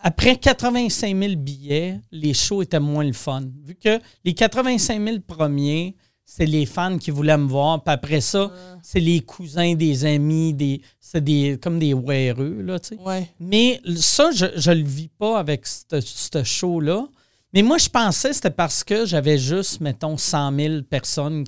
après 0.00 0.36
85 0.36 1.16
000 1.16 1.34
billets, 1.36 2.00
les 2.10 2.32
shows 2.32 2.62
étaient 2.62 2.80
moins 2.80 3.04
le 3.04 3.12
fun. 3.12 3.42
Vu 3.62 3.74
que 3.74 4.00
les 4.24 4.32
85 4.32 5.04
000 5.04 5.18
premiers, 5.20 5.96
c'est 6.24 6.46
les 6.46 6.66
fans 6.66 6.98
qui 6.98 7.10
voulaient 7.10 7.36
me 7.36 7.48
voir. 7.48 7.82
Puis 7.82 7.92
après 7.92 8.20
ça, 8.20 8.50
c'est 8.82 9.00
les 9.00 9.20
cousins, 9.20 9.74
des 9.74 10.04
amis, 10.04 10.54
des, 10.54 10.80
c'est 11.00 11.22
des, 11.22 11.58
comme 11.60 11.78
des 11.78 11.94
weareux, 11.94 12.62
là, 12.62 12.80
tu 12.80 12.96
sais. 12.96 13.00
Ouais. 13.02 13.28
Mais 13.38 13.80
ça, 13.96 14.30
je 14.32 14.46
ne 14.70 14.74
le 14.74 14.84
vis 14.84 15.08
pas 15.08 15.38
avec 15.38 15.66
ce 15.66 16.42
show-là. 16.42 17.06
Mais 17.52 17.62
moi, 17.62 17.76
je 17.78 17.88
pensais 17.88 18.30
que 18.30 18.34
c'était 18.34 18.50
parce 18.50 18.82
que 18.82 19.04
j'avais 19.04 19.36
juste, 19.36 19.80
mettons, 19.80 20.16
100 20.16 20.56
000 20.56 20.82
personnes 20.82 21.44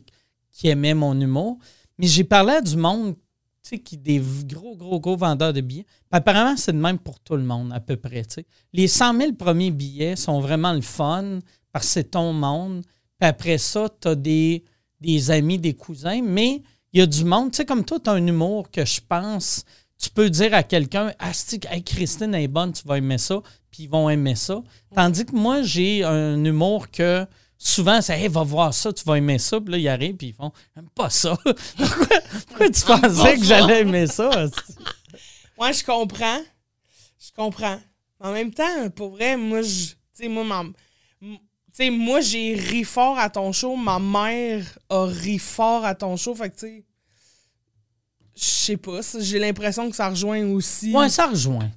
qui 0.53 0.69
aimaient 0.69 0.95
mon 0.95 1.19
humour. 1.19 1.59
Mais 1.99 2.07
j'ai 2.07 2.25
parlé 2.25 2.55
à 2.55 2.61
du 2.61 2.77
monde, 2.77 3.15
tu 3.15 3.71
sais, 3.71 3.79
qui 3.79 3.97
des 3.97 4.23
gros, 4.45 4.77
gros, 4.77 5.01
gros 5.01 5.17
vendeurs 5.17 5.55
de 5.55 5.63
billets. 5.63 5.85
Puis 5.85 6.09
apparemment, 6.11 6.57
c'est 6.57 6.73
de 6.73 6.79
même 6.79 6.99
pour 6.99 7.21
tout 7.21 7.37
le 7.37 7.43
monde, 7.43 7.73
à 7.73 7.81
peu 7.81 7.97
près, 7.97 8.23
tu 8.25 8.35
sais. 8.35 8.47
Les 8.73 8.89
100 8.89 9.19
000 9.19 9.33
premiers 9.33 9.71
billets 9.71 10.17
sont 10.17 10.41
vraiment 10.41 10.73
le 10.75 10.83
fun 10.83 11.39
parce 11.73 11.87
que 11.87 11.93
c'est 11.93 12.11
ton 12.11 12.33
monde. 12.35 12.85
Puis 13.19 13.29
après 13.29 13.59
ça, 13.59 13.89
tu 14.01 14.09
as 14.09 14.15
des, 14.15 14.65
des 15.01 15.31
amis, 15.31 15.59
des 15.59 15.75
cousins. 15.75 16.23
Mais 16.23 16.63
il 16.93 17.01
y 17.01 17.03
a 17.03 17.07
du 17.07 17.25
monde, 17.25 17.51
tu 17.51 17.59
sais, 17.59 17.65
comme 17.65 17.85
toi, 17.85 17.99
tu 18.01 18.11
as 18.11 18.13
un 18.13 18.27
humour 18.27 18.71
que 18.71 18.85
je 18.85 19.01
pense 19.07 19.65
tu 20.05 20.11
peux 20.11 20.31
dire 20.31 20.55
à 20.55 20.63
quelqu'un 20.63 21.13
Ah, 21.19 21.33
hey, 21.71 21.83
Christine 21.83 22.35
est 22.35 22.49
bonne, 22.49 22.73
tu 22.73 22.87
vas 22.87 22.99
aimer 22.99 23.19
ça, 23.19 23.41
puis 23.71 23.85
ils 23.85 23.89
vont 23.89 24.11
aimer 24.11 24.35
ça. 24.35 24.63
Tandis 24.95 25.25
que 25.25 25.35
moi, 25.35 25.63
j'ai 25.63 26.05
un 26.05 26.43
humour 26.45 26.91
que 26.91 27.27
souvent, 27.59 28.01
c'est 28.01 28.21
Hey, 28.21 28.29
va 28.29 28.43
voir 28.43 28.75
ça, 28.75 28.93
tu 28.93 29.05
vas 29.05 29.17
aimer 29.17 29.39
ça, 29.39 29.61
puis 29.61 29.73
là, 29.73 29.79
ils 29.79 29.89
arrivent, 29.89 30.17
puis 30.17 30.29
ils 30.29 30.35
font 30.35 30.53
J'aime 30.75 30.89
pas 30.91 31.11
ça. 31.11 31.37
pourquoi, 31.77 32.21
pourquoi 32.49 32.71
tu 32.71 32.83
pensais 32.83 33.39
que 33.39 33.45
j'allais 33.45 33.81
aimer 33.81 34.07
ça? 34.07 34.29
Ouais, 35.59 35.73
je 35.73 35.85
comprends. 35.85 36.41
Je 37.19 37.31
comprends. 37.35 37.81
En 38.21 38.33
même 38.33 38.53
temps, 38.53 38.91
pour 38.95 39.11
vrai, 39.11 39.37
moi, 39.37 39.63
je. 39.63 39.87
Tu 40.17 40.25
sais, 40.25 40.29
moi, 40.29 40.45
sais, 41.75 41.91
moi, 41.91 42.21
j'ai 42.21 42.55
ri 42.55 42.85
fort 42.85 43.19
à 43.19 43.29
ton 43.31 43.53
show. 43.53 43.77
Ma 43.77 43.99
mère 43.99 44.65
a 44.89 45.05
ri 45.07 45.39
fort 45.39 45.85
à 45.85 45.95
ton 45.95 46.17
show. 46.17 46.35
Fait 46.35 46.51
que, 46.51 46.55
tu 46.55 46.67
sais. 46.67 46.85
Je 48.37 48.45
sais 48.45 48.77
pas. 48.77 49.01
J'ai 49.21 49.39
l'impression 49.39 49.89
que 49.91 49.97
ça 49.97 50.09
rejoint 50.09 50.45
aussi 50.47 50.93
Ouais, 50.93 51.09
ça 51.09 51.27
rejoint. 51.27 51.71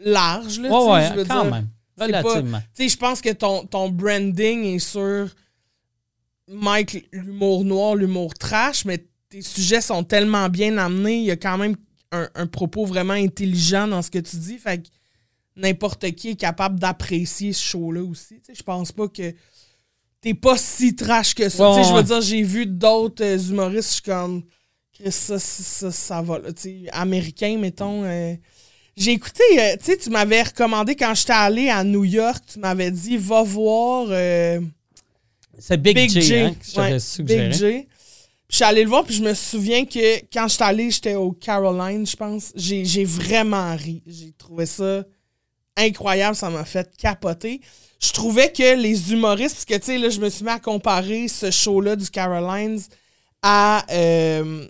Large, 0.00 0.58
là. 0.60 0.68
tu 0.68 0.74
Ouais, 0.74 0.80
sais, 0.80 0.90
ouais, 0.90 1.08
je 1.08 1.14
veux 1.20 1.24
quand 1.24 1.42
dire. 1.42 1.52
même. 1.52 1.68
Relativement. 1.96 2.58
Tu 2.74 2.82
sais, 2.82 2.88
je 2.88 2.96
pense 2.98 3.20
que 3.20 3.30
ton, 3.30 3.64
ton 3.66 3.88
branding 3.88 4.64
est 4.64 4.78
sur 4.80 5.28
Mike, 6.48 7.06
l'humour 7.12 7.64
noir, 7.64 7.94
l'humour 7.94 8.34
trash, 8.34 8.84
mais 8.84 9.06
tes 9.30 9.40
sujets 9.42 9.80
sont 9.80 10.02
tellement 10.04 10.48
bien 10.48 10.76
amenés. 10.76 11.18
Il 11.18 11.24
y 11.24 11.30
a 11.30 11.36
quand 11.36 11.56
même 11.56 11.76
un, 12.12 12.28
un 12.34 12.46
propos 12.46 12.84
vraiment 12.84 13.14
intelligent 13.14 13.86
dans 13.88 14.02
ce 14.02 14.10
que 14.10 14.18
tu 14.18 14.36
dis. 14.36 14.58
Fait 14.58 14.82
que 14.82 14.88
n'importe 15.56 16.10
qui 16.12 16.30
est 16.30 16.36
capable 16.36 16.78
d'apprécier 16.80 17.52
ce 17.52 17.62
show-là 17.62 18.02
aussi. 18.02 18.40
Je 18.52 18.62
pense 18.62 18.92
pas 18.92 19.08
que 19.08 19.34
t'es 20.20 20.34
pas 20.34 20.56
si 20.56 20.94
trash 20.96 21.34
que 21.34 21.48
ça. 21.48 21.70
Ouais, 21.72 21.84
je 21.84 21.88
ouais. 21.90 21.96
veux 21.96 22.02
dire, 22.02 22.20
j'ai 22.20 22.42
vu 22.42 22.66
d'autres 22.66 23.22
euh, 23.24 23.38
humoristes, 23.38 23.88
je 23.88 23.92
suis 23.94 24.02
comme, 24.02 24.42
Chris, 24.92 25.12
ça, 25.12 25.38
ça, 25.38 25.62
ça, 25.62 25.90
ça 25.90 26.22
va. 26.22 26.38
Là, 26.38 26.48
américain, 26.92 27.56
mettons. 27.58 28.04
euh, 28.04 28.34
j'ai 28.96 29.12
écouté, 29.12 29.42
euh, 29.58 29.76
tu 29.76 29.86
sais, 29.86 29.96
tu 29.96 30.08
m'avais 30.10 30.42
recommandé 30.42 30.94
quand 30.94 31.14
j'étais 31.14 31.32
allé 31.32 31.68
à 31.68 31.82
New 31.84 32.04
York, 32.04 32.42
tu 32.52 32.58
m'avais 32.60 32.90
dit, 32.92 33.16
va 33.16 33.42
voir 33.42 34.06
C'est 35.58 35.80
Big, 35.80 35.96
Big 35.96 36.10
J, 36.10 36.22
J. 36.22 36.34
hein, 36.36 36.54
que 36.54 36.66
je 36.66 36.72
t'avais 36.74 36.92
Ouais, 36.92 36.98
suggéré. 37.00 37.48
Big 37.48 37.58
J. 37.58 37.88
Puis 38.46 38.48
je 38.50 38.56
suis 38.56 38.64
allée 38.64 38.82
le 38.84 38.88
voir, 38.88 39.04
puis 39.04 39.14
je 39.14 39.22
me 39.22 39.34
souviens 39.34 39.84
que 39.84 40.18
quand 40.32 40.46
j'étais 40.48 40.64
allée, 40.64 40.90
j'étais 40.90 41.14
au 41.16 41.32
Caroline, 41.32 42.06
je 42.06 42.14
pense. 42.16 42.52
J'ai 42.54 42.84
j'ai 42.84 43.04
vraiment 43.04 43.74
ri. 43.74 44.02
J'ai 44.06 44.32
trouvé 44.32 44.66
ça 44.66 45.04
incroyable, 45.76 46.36
ça 46.36 46.50
m'a 46.50 46.64
fait 46.64 46.94
capoter. 46.96 47.60
Je 48.00 48.12
trouvais 48.12 48.52
que 48.52 48.76
les 48.76 49.12
humoristes, 49.12 49.54
parce 49.54 49.64
que 49.64 49.74
tu 49.74 49.86
sais, 49.86 49.98
là, 49.98 50.10
je 50.10 50.20
me 50.20 50.28
suis 50.28 50.44
mis 50.44 50.50
à 50.50 50.58
comparer 50.58 51.28
ce 51.28 51.50
show-là 51.50 51.96
du 51.96 52.10
Carolines 52.10 52.80
à 53.42 53.84
euh, 53.92 54.66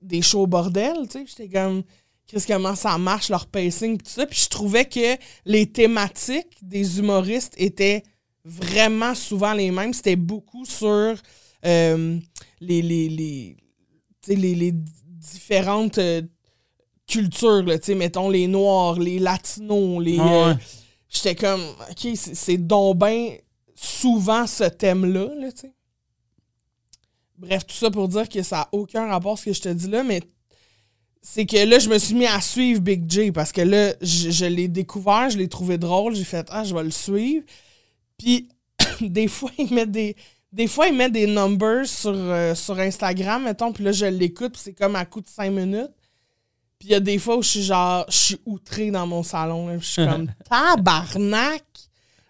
des 0.00 0.22
shows 0.22 0.46
bordel, 0.46 1.08
tu 1.10 1.18
sais. 1.18 1.24
J'étais 1.26 1.48
comme, 1.48 1.82
qu'est-ce 2.26 2.46
comment 2.46 2.74
ça 2.74 2.96
marche, 2.98 3.28
leur 3.28 3.46
pacing, 3.46 3.98
tout 3.98 4.10
ça. 4.10 4.26
Puis 4.26 4.40
je 4.44 4.48
trouvais 4.48 4.84
que 4.84 5.16
les 5.44 5.66
thématiques 5.66 6.56
des 6.62 6.98
humoristes 6.98 7.54
étaient 7.56 8.02
vraiment 8.44 9.14
souvent 9.14 9.52
les 9.52 9.70
mêmes. 9.70 9.92
C'était 9.92 10.16
beaucoup 10.16 10.64
sur 10.64 11.14
euh, 11.66 12.18
les, 12.60 12.82
les, 12.82 13.56
les, 14.28 14.54
les 14.54 14.72
différentes 14.72 15.98
euh, 15.98 16.22
cultures, 17.10 17.62
là, 17.64 17.78
tu 17.78 17.86
sais, 17.86 17.94
mettons 17.94 18.28
les 18.30 18.46
Noirs, 18.46 18.98
les 18.98 19.18
Latinos, 19.18 20.02
les... 20.02 20.18
Ah 20.18 20.24
ouais. 20.24 20.32
euh, 20.50 20.54
J'étais 21.08 21.34
comme, 21.34 21.60
OK, 21.90 22.08
c'est 22.14 22.56
donc 22.56 22.98
ben 22.98 23.32
souvent 23.74 24.46
ce 24.46 24.64
thème-là, 24.64 25.28
là, 25.36 25.50
tu 25.50 25.62
sais. 25.62 25.72
Bref, 27.36 27.66
tout 27.66 27.74
ça 27.74 27.90
pour 27.90 28.06
dire 28.06 28.28
que 28.28 28.42
ça 28.42 28.56
n'a 28.58 28.68
aucun 28.72 29.06
rapport 29.08 29.32
à 29.32 29.36
ce 29.36 29.46
que 29.46 29.52
je 29.52 29.60
te 29.62 29.68
dis 29.70 29.88
là, 29.88 30.04
mais 30.04 30.20
c'est 31.22 31.46
que 31.46 31.56
là, 31.56 31.78
je 31.78 31.88
me 31.88 31.98
suis 31.98 32.14
mis 32.14 32.26
à 32.26 32.40
suivre 32.40 32.80
Big 32.80 33.10
J 33.10 33.32
parce 33.32 33.50
que 33.50 33.62
là, 33.62 33.94
je, 34.00 34.30
je 34.30 34.44
l'ai 34.44 34.68
découvert, 34.68 35.30
je 35.30 35.38
l'ai 35.38 35.48
trouvé 35.48 35.78
drôle, 35.78 36.14
j'ai 36.14 36.24
fait, 36.24 36.46
ah, 36.50 36.64
je 36.64 36.74
vais 36.74 36.84
le 36.84 36.90
suivre. 36.90 37.44
Puis, 38.18 38.48
des 39.00 39.26
fois, 39.28 39.50
il 39.58 39.72
met 39.74 39.86
des. 39.86 40.16
Des 40.52 40.66
fois, 40.66 40.88
il 40.88 40.96
met 40.96 41.08
des 41.10 41.26
numbers 41.28 41.86
sur, 41.86 42.12
euh, 42.12 42.56
sur 42.56 42.76
Instagram, 42.78 43.44
mettons, 43.44 43.72
puis 43.72 43.84
là, 43.84 43.92
je 43.92 44.06
l'écoute, 44.06 44.52
puis 44.54 44.62
c'est 44.64 44.72
comme 44.74 44.96
à 44.96 45.04
coup 45.04 45.20
de 45.20 45.28
5 45.28 45.48
minutes. 45.50 45.92
Puis 46.80 46.88
il 46.88 46.92
y 46.92 46.94
a 46.94 47.00
des 47.00 47.18
fois 47.18 47.36
où 47.36 47.42
je 47.42 47.48
suis 47.50 47.62
genre, 47.62 48.06
je 48.08 48.16
suis 48.16 48.36
outré 48.46 48.90
dans 48.90 49.06
mon 49.06 49.22
salon, 49.22 49.68
là, 49.68 49.78
je 49.78 49.84
suis 49.84 50.02
comme, 50.06 50.32
tabarnak! 50.50 51.62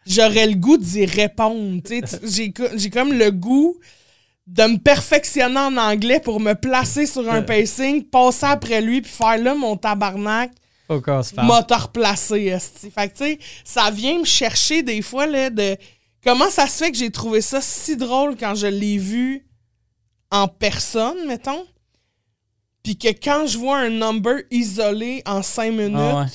J'aurais 0.05 0.47
le 0.49 0.55
goût 0.55 0.77
d'y 0.77 1.05
répondre, 1.07 1.81
J'ai 2.25 2.51
co- 2.53 2.65
j'ai 2.75 2.91
comme 2.91 3.13
le 3.13 3.31
goût 3.31 3.77
de 4.49 4.65
me 4.65 4.79
perfectionner 4.79 5.61
en 5.61 5.77
anglais 5.77 6.19
pour 6.19 6.41
me 6.41 6.55
placer 6.55 7.07
sur 7.07 7.31
un 7.31 7.43
pacing, 7.43 8.03
passer 8.05 8.47
après 8.47 8.81
lui, 8.81 9.03
puis 9.03 9.13
faire 9.13 9.39
là 9.39 9.55
mon 9.55 9.77
tabarnak, 9.77 10.51
replacé, 11.77 12.47
esti. 12.47 12.91
Fait 12.91 13.09
que, 13.09 13.19
tu 13.19 13.25
sais, 13.25 13.39
ça 13.65 13.91
vient 13.93 14.19
me 14.19 14.25
chercher 14.25 14.83
des 14.83 15.03
fois, 15.03 15.27
là, 15.29 15.49
de 15.51 15.77
comment 16.25 16.51
ça 16.51 16.67
se 16.67 16.83
fait 16.85 16.91
que 16.91 16.99
j'ai 16.99 17.11
trouvé 17.13 17.41
ça 17.41 17.61
si 17.61 17.97
drôle 17.97 18.37
quand 18.37 18.57
je 18.57 18.67
l'ai 18.67 18.99
vu 18.99 19.47
en 20.33 20.49
personne, 20.49 21.27
mettons? 21.29 21.65
Puis 22.83 22.97
que 22.97 23.09
quand 23.09 23.47
je 23.47 23.59
vois 23.59 23.79
un 23.79 23.91
number 23.91 24.37
isolé 24.51 25.23
en 25.27 25.43
cinq 25.43 25.73
minutes, 25.73 25.97
Ah 25.99 26.21
ouais. 26.23 26.27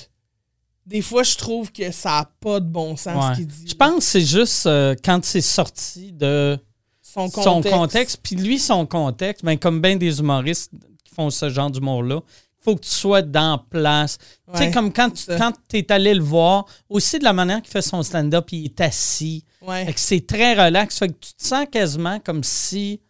des 0.85 1.01
fois, 1.01 1.23
je 1.23 1.35
trouve 1.35 1.71
que 1.71 1.91
ça 1.91 2.09
n'a 2.09 2.31
pas 2.39 2.59
de 2.59 2.67
bon 2.67 2.95
sens 2.95 3.15
Ouais. 3.15 3.31
ce 3.33 3.37
qu'il 3.39 3.47
dit. 3.47 3.67
Je 3.67 3.73
pense 3.75 3.95
que 3.95 4.03
c'est 4.03 4.21
juste 4.25 4.65
euh, 4.67 4.95
quand 5.03 5.23
c'est 5.25 5.41
sorti 5.41 6.11
de 6.11 6.57
son 7.01 7.29
son 7.29 7.61
contexte. 7.61 8.19
Puis 8.21 8.35
lui, 8.35 8.59
son 8.59 8.85
contexte, 8.85 9.43
ben, 9.43 9.57
comme 9.57 9.81
bien 9.81 9.95
des 9.95 10.19
humoristes 10.19 10.71
qui 11.03 11.13
font 11.15 11.29
ce 11.29 11.49
genre 11.49 11.71
d'humour-là, 11.71 12.19
il 12.27 12.63
faut 12.63 12.75
que 12.75 12.81
tu 12.81 12.89
sois 12.91 13.21
dans 13.21 13.57
place. 13.69 14.17
Tu 14.53 14.57
sais, 14.59 14.71
comme 14.71 14.91
quand 14.91 15.09
tu 15.11 15.25
quand 15.37 15.53
es 15.73 15.91
allé 15.91 16.13
le 16.13 16.23
voir, 16.23 16.65
aussi 16.89 17.17
de 17.19 17.23
la 17.23 17.33
manière 17.33 17.61
qu'il 17.61 17.71
fait 17.71 17.81
son 17.81 18.01
stand-up, 18.03 18.47
il 18.51 18.65
est 18.65 18.81
assis. 18.81 19.43
Ouais. 19.61 19.85
Fait 19.85 19.93
que 19.93 19.99
c'est 19.99 20.25
très 20.27 20.53
relax. 20.53 20.97
Fait 20.99 21.07
que 21.09 21.13
tu 21.13 21.33
te 21.33 21.43
sens 21.45 21.65
quasiment 21.71 22.19
comme 22.19 22.43
si 22.43 23.01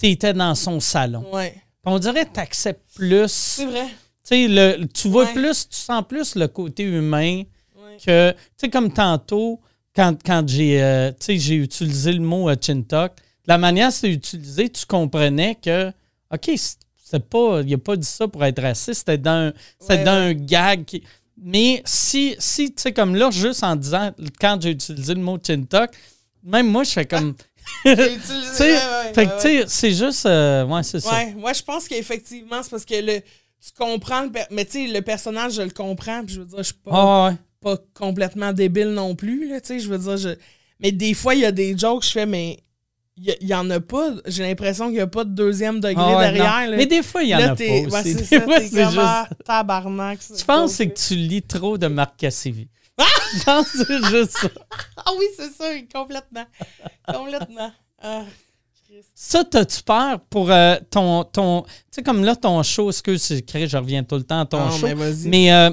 tu 0.00 0.06
étais 0.08 0.32
dans 0.32 0.54
son 0.54 0.78
salon. 0.80 1.24
Ouais. 1.32 1.54
On 1.84 1.98
dirait 1.98 2.26
que 2.26 2.34
tu 2.34 2.40
acceptes 2.40 2.94
plus. 2.94 3.28
C'est 3.30 3.66
vrai. 3.66 3.86
Tu 3.86 3.94
sais, 4.24 4.48
le- 4.48 4.84
tu 4.86 5.08
vois 5.08 5.24
Ouais. 5.24 5.32
plus, 5.32 5.68
tu 5.68 5.76
sens 5.76 6.02
plus 6.06 6.34
le 6.34 6.48
côté 6.48 6.82
humain 6.82 7.42
Ouais. 7.76 7.96
que, 8.04 8.30
tu 8.32 8.36
sais, 8.58 8.68
comme 8.68 8.92
tantôt, 8.92 9.60
quand, 9.96 10.16
quand 10.24 10.46
j'ai 10.46 10.82
euh, 10.82 11.12
j'ai 11.28 11.54
utilisé 11.54 12.12
le 12.12 12.20
mot 12.20 12.48
euh, 12.50 12.56
chintok, 12.60 13.12
la 13.46 13.56
manière 13.58 13.90
c'est 13.90 14.10
utilisé, 14.10 14.68
tu 14.68 14.84
comprenais 14.84 15.54
que, 15.54 15.88
OK, 16.32 16.50
c'est- 16.56 17.18
pas, 17.30 17.62
il 17.64 17.72
a 17.72 17.78
pas 17.78 17.96
dit 17.96 18.06
ça 18.06 18.28
pour 18.28 18.44
être 18.44 18.60
raciste, 18.60 18.98
c'était 19.00 19.16
dans, 19.16 19.48
un- 19.48 19.52
c'était 19.80 19.94
Ouais, 19.98 20.04
dans 20.04 20.10
un 20.12 20.34
gag. 20.34 20.84
qui- 20.84 21.02
mais 21.40 21.80
si, 21.86 22.36
si 22.38 22.66
tu 22.74 22.82
sais, 22.82 22.92
comme 22.92 23.14
là, 23.16 23.30
juste 23.30 23.64
en 23.64 23.76
disant, 23.76 24.12
quand 24.38 24.60
j'ai 24.60 24.72
utilisé 24.72 25.14
le 25.14 25.20
mot 25.22 25.38
chintok, 25.42 25.90
même 26.44 26.68
moi, 26.68 26.84
je 26.84 26.90
fais 26.90 27.06
comme. 27.06 27.34
utilisé- 27.84 28.64
ouais, 28.64 28.72
ouais, 28.72 29.14
fait 29.14 29.26
que, 29.26 29.30
ouais, 29.30 29.36
tu 29.36 29.42
sais, 29.42 29.64
c'est 29.68 29.92
juste. 29.92 30.26
euh, 30.26 30.64
ouais, 30.66 30.82
c'est 30.82 31.00
ça. 31.00 31.12
Ouais, 31.14 31.34
moi 31.36 31.52
je 31.52 31.62
pense 31.62 31.86
qu'effectivement, 31.88 32.62
c'est 32.62 32.70
parce 32.70 32.84
que 32.84 32.94
le, 32.94 33.20
tu 33.20 33.70
comprends 33.76 34.22
le 34.22 34.30
mais 34.50 34.64
tu 34.64 34.72
sais, 34.72 34.86
le 34.92 35.00
personnage, 35.02 35.54
je 35.54 35.62
le 35.62 35.70
comprends, 35.70 36.24
puis 36.24 36.34
je 36.34 36.40
veux 36.40 36.46
dire, 36.46 36.58
je 36.58 36.62
suis 36.64 36.74
pas, 36.74 36.90
Ah 36.92 37.34
pas 37.60 37.76
complètement 37.94 38.52
débile 38.52 38.90
non 38.90 39.14
plus, 39.14 39.48
là, 39.48 39.60
tu 39.60 39.68
sais, 39.68 39.80
je 39.80 39.88
veux 39.88 39.98
dire, 39.98 40.16
je... 40.16 40.28
mais 40.80 40.92
des 40.92 41.12
fois, 41.14 41.34
il 41.34 41.40
y 41.40 41.44
a 41.44 41.52
des 41.52 41.76
jokes, 41.76 42.04
je 42.04 42.10
fais, 42.10 42.26
mais 42.26 42.58
il 43.16 43.36
y, 43.40 43.46
y 43.46 43.54
en 43.54 43.68
a 43.70 43.80
pas, 43.80 44.12
j'ai 44.26 44.44
l'impression 44.44 44.86
qu'il 44.88 44.98
y 44.98 45.00
a 45.00 45.08
pas 45.08 45.24
de 45.24 45.30
deuxième 45.30 45.80
degré 45.80 45.94
Ah 45.98 46.18
ouais, 46.18 46.24
derrière, 46.32 46.70
là. 46.70 46.76
Mais 46.76 46.86
des 46.86 47.02
fois, 47.02 47.24
il 47.24 47.30
y 47.30 47.34
en 47.34 47.38
Là, 47.38 47.44
a 47.50 47.56
pas 47.56 47.64
ouais, 47.64 48.02
c'est 48.04 48.18
juste. 48.20 48.32
ah, 48.96 49.28
tabarnak. 49.44 50.20
Je 50.38 50.44
pense 50.44 50.70
que 50.70 50.76
c'est 50.76 50.88
que 50.88 50.98
tu 50.98 51.16
lis 51.16 51.42
trop 51.42 51.76
de 51.78 51.88
Marc 51.88 52.16
Cassivi. 52.16 52.68
Que 53.44 53.64
c'est 53.64 54.04
juste 54.10 54.38
ça. 54.38 54.48
Ah 54.96 55.10
oui, 55.18 55.24
c'est 55.36 55.50
ça, 55.52 55.64
complètement. 55.94 56.44
complètement. 57.06 57.70
Ah. 58.02 58.22
Ça, 59.14 59.44
t'as-tu 59.44 59.82
peur 59.82 60.18
pour 60.30 60.50
euh, 60.50 60.76
ton. 60.90 61.22
ton 61.24 61.62
tu 61.62 61.68
sais, 61.90 62.02
comme 62.02 62.24
là, 62.24 62.34
ton 62.34 62.62
show, 62.62 62.90
excuse, 62.90 63.22
c'est 63.22 63.38
écrit, 63.38 63.68
je 63.68 63.76
reviens 63.76 64.02
tout 64.02 64.16
le 64.16 64.24
temps 64.24 64.40
à 64.40 64.46
ton 64.46 64.64
Non, 64.64 64.70
show. 64.70 64.86
mais 64.86 64.94
vas-y. 64.94 65.28
Mais 65.28 65.52
euh, 65.52 65.70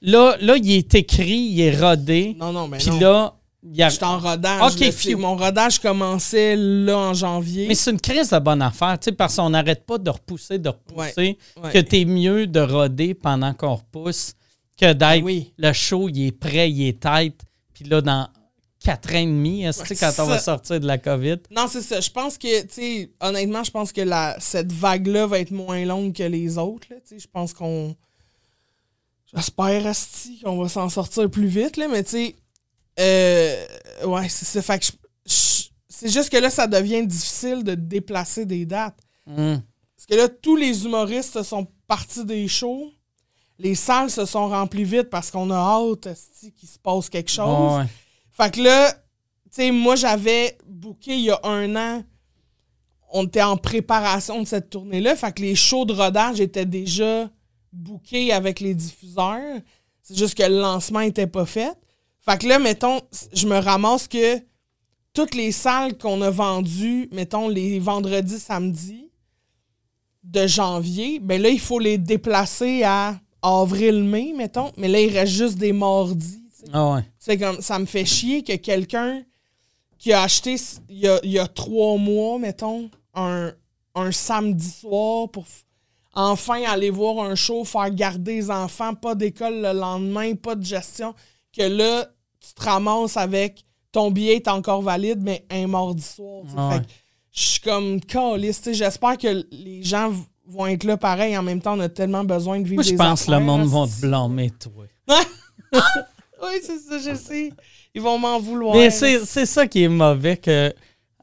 là, 0.00 0.36
là, 0.40 0.56
il 0.56 0.70
est 0.72 0.94
écrit, 0.94 1.38
il 1.38 1.60
est 1.60 1.78
rodé. 1.78 2.36
Non, 2.38 2.52
non, 2.52 2.68
mais 2.68 2.78
Puis 2.78 2.98
là, 3.00 3.34
il 3.64 3.76
y 3.76 3.82
a. 3.82 3.88
Je 3.88 3.96
suis 3.96 4.04
en 4.04 4.18
rodage. 4.18 4.72
Ok, 4.74 4.80
là, 4.80 4.92
c'est- 4.92 5.14
mon 5.16 5.36
rodage 5.36 5.78
commençait 5.80 6.54
là 6.56 6.96
en 6.98 7.14
janvier. 7.14 7.66
Mais 7.68 7.74
c'est 7.74 7.90
une 7.90 8.00
crise 8.00 8.30
de 8.30 8.38
bonne 8.38 8.62
affaire, 8.62 8.96
tu 8.98 9.06
sais, 9.06 9.12
parce 9.12 9.36
qu'on 9.36 9.50
n'arrête 9.50 9.84
pas 9.84 9.98
de 9.98 10.10
repousser, 10.10 10.58
de 10.58 10.68
repousser, 10.68 11.36
Ouais. 11.62 11.72
que 11.72 11.78
t'es 11.78 12.04
mieux 12.04 12.46
de 12.46 12.60
roder 12.60 13.14
pendant 13.14 13.52
qu'on 13.54 13.74
repousse 13.74 14.34
que 14.78 14.92
d'être 14.92 15.22
Oui. 15.24 15.52
le 15.58 15.72
show, 15.72 16.08
il 16.08 16.26
est 16.26 16.32
prêt, 16.32 16.70
il 16.70 16.86
est 16.88 17.00
tête, 17.00 17.40
puis 17.74 17.84
là, 17.84 18.00
dans 18.00 18.28
quatre 18.80 19.14
ans 19.14 19.18
et 19.18 19.26
demi, 19.26 19.64
est-ce 19.64 19.82
que 19.84 19.90
Ouais, 19.90 19.96
quand 19.96 20.22
on 20.24 20.26
va 20.26 20.38
sortir 20.40 20.80
de 20.80 20.86
la 20.86 20.98
COVID? 20.98 21.38
Non, 21.50 21.66
c'est 21.68 21.82
ça. 21.82 22.00
Je 22.00 22.10
pense 22.10 22.36
que, 22.36 22.62
tu 22.62 22.68
sais, 22.70 23.10
honnêtement, 23.20 23.62
je 23.62 23.70
pense 23.70 23.92
que 23.92 24.00
la, 24.00 24.36
cette 24.40 24.72
vague-là 24.72 25.26
va 25.26 25.38
être 25.38 25.52
moins 25.52 25.84
longue 25.84 26.12
que 26.14 26.24
les 26.24 26.58
autres. 26.58 26.88
là, 26.90 26.96
tu 26.96 27.10
sais. 27.14 27.18
Je 27.20 27.28
pense 27.28 27.52
qu'on. 27.52 27.94
J'espère, 29.34 29.86
Asti, 29.86 30.40
qu'on 30.40 30.60
va 30.62 30.68
s'en 30.68 30.88
sortir 30.88 31.30
plus 31.30 31.46
vite, 31.46 31.76
là, 31.76 31.88
mais 31.88 32.02
tu 32.04 32.10
sais. 32.10 32.34
euh, 33.00 33.64
ouais, 34.06 34.28
c'est 34.28 34.44
ça. 34.44 34.60
Fait 34.62 34.78
que 34.78 34.86
c'est 35.24 36.08
juste 36.10 36.30
que 36.30 36.36
là, 36.36 36.50
ça 36.50 36.66
devient 36.66 37.06
difficile 37.06 37.62
de 37.62 37.74
déplacer 37.74 38.44
des 38.44 38.66
dates. 38.66 38.98
Hum. 39.26 39.62
Parce 39.96 40.06
que 40.06 40.14
là, 40.16 40.28
tous 40.28 40.56
les 40.56 40.84
humoristes 40.84 41.42
sont 41.44 41.66
partis 41.86 42.24
des 42.24 42.48
shows. 42.48 42.90
Les 43.58 43.74
salles 43.74 44.10
se 44.10 44.24
sont 44.24 44.48
remplies 44.48 44.84
vite 44.84 45.10
parce 45.10 45.30
qu'on 45.30 45.50
a 45.50 45.56
hâte 45.56 46.08
qu'il 46.56 46.68
se 46.68 46.78
passe 46.78 47.08
quelque 47.08 47.30
chose. 47.30 47.78
Ouais. 47.78 47.86
Fait 48.32 48.52
que 48.54 48.60
là, 48.60 48.92
tu 48.92 48.98
sais, 49.52 49.70
moi, 49.70 49.96
j'avais 49.96 50.56
booké 50.66 51.14
il 51.14 51.24
y 51.24 51.30
a 51.30 51.40
un 51.44 51.76
an. 51.76 52.02
On 53.12 53.24
était 53.24 53.42
en 53.42 53.56
préparation 53.56 54.40
de 54.40 54.46
cette 54.46 54.70
tournée-là. 54.70 55.14
Fait 55.16 55.32
que 55.32 55.42
les 55.42 55.54
shows 55.54 55.84
de 55.84 55.92
rodage 55.92 56.40
étaient 56.40 56.66
déjà 56.66 57.28
bookés 57.72 58.32
avec 58.32 58.60
les 58.60 58.74
diffuseurs. 58.74 59.60
C'est 60.02 60.16
juste 60.16 60.36
que 60.36 60.42
le 60.42 60.60
lancement 60.60 61.00
n'était 61.00 61.26
pas 61.26 61.46
fait. 61.46 61.72
Fait 62.20 62.40
que 62.40 62.46
là, 62.46 62.58
mettons, 62.58 63.00
je 63.32 63.46
me 63.46 63.58
ramasse 63.58 64.08
que 64.08 64.40
toutes 65.12 65.34
les 65.34 65.52
salles 65.52 65.98
qu'on 65.98 66.22
a 66.22 66.30
vendues, 66.30 67.08
mettons, 67.12 67.48
les 67.48 67.78
vendredis, 67.78 68.38
samedis 68.38 69.10
de 70.22 70.46
janvier, 70.46 71.18
ben 71.18 71.42
là, 71.42 71.48
il 71.48 71.60
faut 71.60 71.78
les 71.78 71.98
déplacer 71.98 72.84
à 72.84 73.20
avril-mai, 73.42 74.32
mettons. 74.36 74.72
Mais 74.76 74.88
là, 74.88 75.00
il 75.00 75.16
reste 75.16 75.32
juste 75.32 75.58
des 75.58 75.72
sais. 75.72 76.40
Ah 76.72 76.92
ouais. 76.92 77.00
C'est 77.18 77.38
comme 77.38 77.60
ça 77.60 77.78
me 77.78 77.86
fait 77.86 78.04
chier 78.04 78.42
que 78.42 78.56
quelqu'un 78.56 79.22
qui 79.98 80.12
a 80.12 80.22
acheté 80.22 80.56
il 80.88 80.98
y 80.98 81.08
a, 81.08 81.20
il 81.22 81.30
y 81.30 81.38
a 81.38 81.46
trois 81.46 81.96
mois, 81.96 82.38
mettons, 82.38 82.90
un, 83.14 83.52
un 83.94 84.12
samedi 84.12 84.68
soir 84.68 85.28
pour 85.28 85.44
enfin 86.14 86.62
aller 86.64 86.90
voir 86.90 87.24
un 87.24 87.34
show, 87.34 87.64
faire 87.64 87.90
garder 87.90 88.36
les 88.36 88.50
enfants, 88.50 88.94
pas 88.94 89.14
d'école 89.14 89.62
le 89.62 89.72
lendemain, 89.72 90.34
pas 90.34 90.54
de 90.54 90.64
gestion, 90.64 91.14
que 91.52 91.62
là, 91.62 92.06
tu 92.40 92.52
te 92.54 92.62
ramasses 92.62 93.16
avec 93.16 93.64
ton 93.92 94.10
billet 94.10 94.36
est 94.36 94.48
encore 94.48 94.82
valide, 94.82 95.20
mais 95.20 95.44
un 95.50 95.66
mardi 95.66 96.02
soir. 96.02 96.42
Ah 96.56 96.68
ouais. 96.68 96.74
Fait 96.74 96.80
que 96.80 96.88
je 97.32 97.42
suis 97.42 97.60
comme 97.60 98.00
caliste. 98.00 98.72
J'espère 98.72 99.18
que 99.18 99.46
les 99.50 99.82
gens 99.82 100.12
vont 100.46 100.66
être 100.66 100.84
là 100.84 100.96
pareil. 100.96 101.36
En 101.36 101.42
même 101.42 101.60
temps, 101.60 101.76
on 101.76 101.80
a 101.80 101.88
tellement 101.88 102.24
besoin 102.24 102.58
de 102.60 102.64
vivre 102.64 102.76
Moi, 102.76 102.82
je 102.84 102.90
des 102.90 102.96
pense 102.96 103.24
que 103.26 103.30
le 103.30 103.40
monde 103.40 103.66
va 103.68 103.86
te 103.86 104.00
blâmer, 104.00 104.50
toi. 104.50 104.84
Oui, 106.42 106.58
c'est 106.62 106.78
ça, 106.78 106.98
je 106.98 107.16
sais. 107.16 107.52
Ils 107.94 108.02
vont 108.02 108.18
m'en 108.18 108.40
vouloir. 108.40 108.74
Mais 108.74 108.90
c'est 108.90 109.46
ça 109.46 109.66
qui 109.66 109.84
est 109.84 109.88
mauvais 109.88 110.36
que 110.36 110.72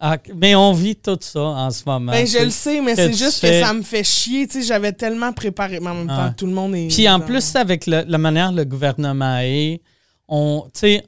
Ah, 0.01 0.17
mais 0.33 0.55
on 0.55 0.71
vit 0.71 0.95
tout 0.95 1.17
ça 1.19 1.41
en 1.41 1.69
ce 1.71 1.83
moment. 1.85 2.13
Ben, 2.13 2.25
je 2.25 2.37
le 2.41 2.49
sais. 2.51 2.79
mais 2.79 2.95
c'est 2.95 3.11
juste 3.11 3.39
fais- 3.41 3.59
que 3.59 3.65
ça 3.65 3.73
me 3.73 3.81
fait 3.81 4.03
chier. 4.05 4.47
Tu 4.47 4.61
sais, 4.61 4.67
j'avais 4.67 4.93
tellement 4.93 5.33
préparé. 5.33 5.81
Mais 5.81 5.89
en 5.89 5.95
même 5.95 6.07
temps, 6.07 6.27
Ouais. 6.27 6.33
tout 6.37 6.45
le 6.45 6.53
monde 6.53 6.73
est. 6.73 6.87
Puis 6.87 7.09
en 7.09 7.19
plus, 7.19 7.53
avec 7.57 7.85
le- 7.85 8.05
la 8.07 8.17
manière 8.17 8.53
le 8.53 8.63
gouvernement 8.63 9.39
est, 9.39 9.81
on, 10.29 10.63
tu 10.73 10.79
sais, 10.79 11.03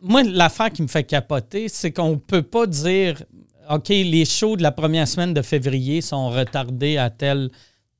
moi, 0.00 0.22
l'affaire 0.22 0.70
qui 0.70 0.80
me 0.80 0.86
fait 0.88 1.04
capoter, 1.04 1.68
c'est 1.68 1.92
qu'on 1.92 2.16
peut 2.16 2.40
pas 2.42 2.66
dire, 2.66 3.22
OK, 3.70 3.88
les 3.88 4.24
shows 4.24 4.56
de 4.56 4.62
la 4.62 4.72
première 4.72 5.06
semaine 5.06 5.34
de 5.34 5.42
février 5.42 6.00
sont 6.00 6.30
retardés 6.30 6.96
à 6.96 7.10
telle 7.10 7.50